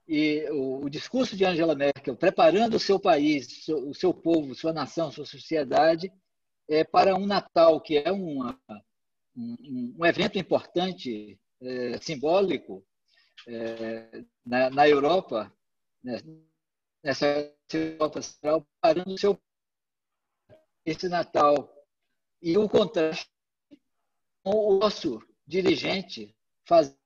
e 0.08 0.48
o, 0.50 0.86
o, 0.86 0.90
discurso 0.90 1.36
de 1.36 1.44
Angela 1.44 1.74
Merkel 1.74 2.16
preparando 2.16 2.76
o 2.76 2.80
seu 2.80 2.98
país, 2.98 3.68
o 3.68 3.92
seu 3.92 4.14
povo, 4.14 4.54
sua 4.54 4.72
nação, 4.72 5.12
sua 5.12 5.26
sociedade 5.26 6.10
é, 6.66 6.82
para 6.82 7.14
um 7.14 7.26
Natal 7.26 7.78
que 7.78 7.98
é 7.98 8.10
uma, 8.10 8.58
um, 9.36 9.96
um, 9.98 10.06
evento 10.06 10.38
importante, 10.38 11.38
é, 11.60 11.98
simbólico 12.00 12.82
é, 13.46 14.24
na, 14.46 14.70
na, 14.70 14.88
Europa, 14.88 15.52
né, 16.02 16.18
nessa 17.02 17.26
Europa 17.70 18.22
Central, 18.22 18.66
preparando 18.80 19.12
o 19.12 19.18
seu 19.18 19.38
esse 20.86 21.06
Natal. 21.06 21.70
E 22.42 22.56
o 22.56 22.66
contraste 22.66 23.28
o 24.44 24.78
nosso 24.78 25.20
dirigente 25.46 26.34
fazendo 26.66 26.98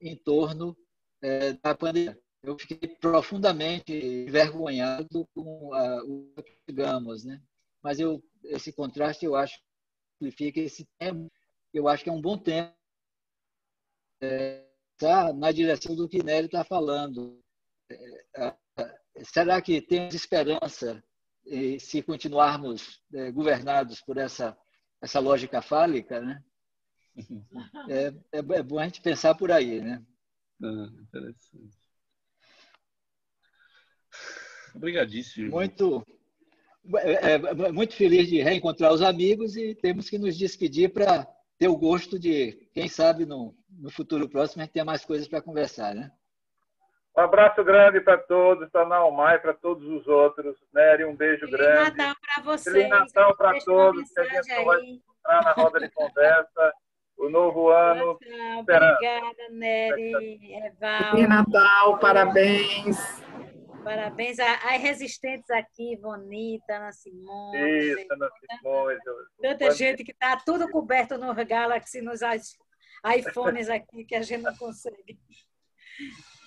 em 0.00 0.16
torno 0.16 0.76
é, 1.22 1.52
da 1.54 1.74
pandemia. 1.74 2.18
Eu 2.42 2.56
fiquei 2.58 2.88
profundamente 2.96 3.92
envergonhado 3.92 5.26
com 5.34 5.70
o 5.72 6.42
que 6.42 6.56
digamos, 6.68 7.24
né? 7.24 7.42
Mas 7.82 7.98
eu, 7.98 8.22
esse 8.44 8.72
contraste 8.72 9.24
eu 9.24 9.34
acho 9.34 9.58
que 10.18 10.30
fica 10.30 10.60
esse 10.60 10.86
tempo, 10.98 11.30
eu 11.74 11.88
acho 11.88 12.04
que 12.04 12.10
é 12.10 12.12
um 12.12 12.20
bom 12.20 12.38
tempo 12.38 12.72
é, 14.20 14.64
tá 14.96 15.32
na 15.32 15.52
direção 15.52 15.94
do 15.94 16.08
que 16.08 16.22
Nery 16.22 16.46
está 16.46 16.64
falando. 16.64 17.40
É, 17.90 18.54
será 19.24 19.60
que 19.62 19.80
temos 19.80 20.14
esperança 20.14 21.02
se 21.80 22.02
continuarmos 22.02 23.02
é, 23.14 23.30
governados 23.32 24.02
por 24.02 24.18
essa 24.18 24.56
essa 25.00 25.20
lógica 25.20 25.62
fálica, 25.62 26.20
né? 26.20 26.42
É, 27.88 28.06
é, 28.32 28.38
é 28.38 28.62
bom 28.62 28.78
a 28.78 28.84
gente 28.84 29.00
pensar 29.00 29.34
por 29.34 29.50
aí, 29.50 29.80
né? 29.80 30.04
Ah, 30.62 30.88
interessante. 31.00 31.76
Obrigadíssimo. 34.74 35.50
Muito, 35.50 36.06
é, 36.96 37.32
é, 37.32 37.72
muito 37.72 37.94
feliz 37.94 38.28
de 38.28 38.40
reencontrar 38.40 38.92
os 38.92 39.02
amigos 39.02 39.56
e 39.56 39.74
temos 39.74 40.08
que 40.08 40.18
nos 40.18 40.36
despedir 40.36 40.92
para 40.92 41.26
ter 41.58 41.68
o 41.68 41.76
gosto 41.76 42.18
de, 42.18 42.52
quem 42.72 42.88
sabe, 42.88 43.26
no, 43.26 43.56
no 43.68 43.90
futuro 43.90 44.28
próximo 44.28 44.62
a 44.62 44.64
gente 44.64 44.72
tenha 44.72 44.84
mais 44.84 45.04
coisas 45.04 45.26
para 45.26 45.42
conversar, 45.42 45.94
né? 45.94 46.12
Um 47.18 47.22
abraço 47.22 47.64
grande 47.64 48.00
para 48.00 48.16
todos, 48.16 48.70
para 48.70 48.86
Naumai, 48.86 49.40
para 49.40 49.52
todos 49.52 49.84
os 49.88 50.06
outros. 50.06 50.56
Nery, 50.72 51.04
um 51.04 51.16
beijo 51.16 51.46
Feliz 51.46 51.58
grande. 51.58 51.96
Natal 51.96 52.14
para 52.22 52.44
vocês. 52.44 52.76
Feliz 52.76 52.88
Natal 52.88 53.36
para 53.36 53.58
todos. 53.58 54.08
Que 54.12 54.20
a 54.20 54.24
gente 54.24 54.64
vai 54.64 54.80
encontrar 54.82 55.42
na 55.42 55.50
roda 55.50 55.80
de 55.80 55.90
conversa 55.90 56.72
o 57.16 57.28
novo 57.28 57.70
ano. 57.70 58.16
Natal, 58.20 58.60
obrigada, 58.60 59.48
Nery. 59.50 60.38
Feliz 61.10 61.28
Natal, 61.28 61.98
parabéns. 61.98 62.96
Parabéns 63.82 64.38
às 64.38 64.80
resistentes 64.80 65.50
aqui, 65.50 65.96
Bonita, 65.96 66.76
Ana 66.76 66.92
Simone. 66.92 67.58
Isso, 67.80 68.06
Ana 68.12 68.30
Simone. 68.48 68.98
Tanta 69.42 69.70
gente 69.72 70.04
que 70.04 70.12
está 70.12 70.36
tudo 70.36 70.70
coberto 70.70 71.18
no 71.18 71.34
Galaxy, 71.44 72.00
nos 72.00 72.20
iPhones 72.22 73.68
aqui, 73.68 74.04
que 74.04 74.14
a 74.14 74.22
gente 74.22 74.42
não 74.42 74.54
consegue. 74.54 75.18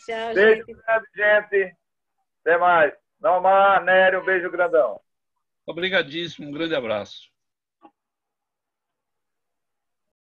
Tchau, 0.06 0.34
beijo 0.34 0.65
gente. 0.65 0.73
grande, 0.73 1.07
gente. 1.15 1.76
Até 2.41 2.57
mais. 2.57 2.94
Não, 3.19 3.41
Nery, 3.82 4.18
um 4.18 4.26
beijo 4.26 4.49
grandão. 4.49 4.99
Obrigadíssimo, 5.65 6.48
um 6.48 6.52
grande 6.52 6.76
abraço. 6.76 7.31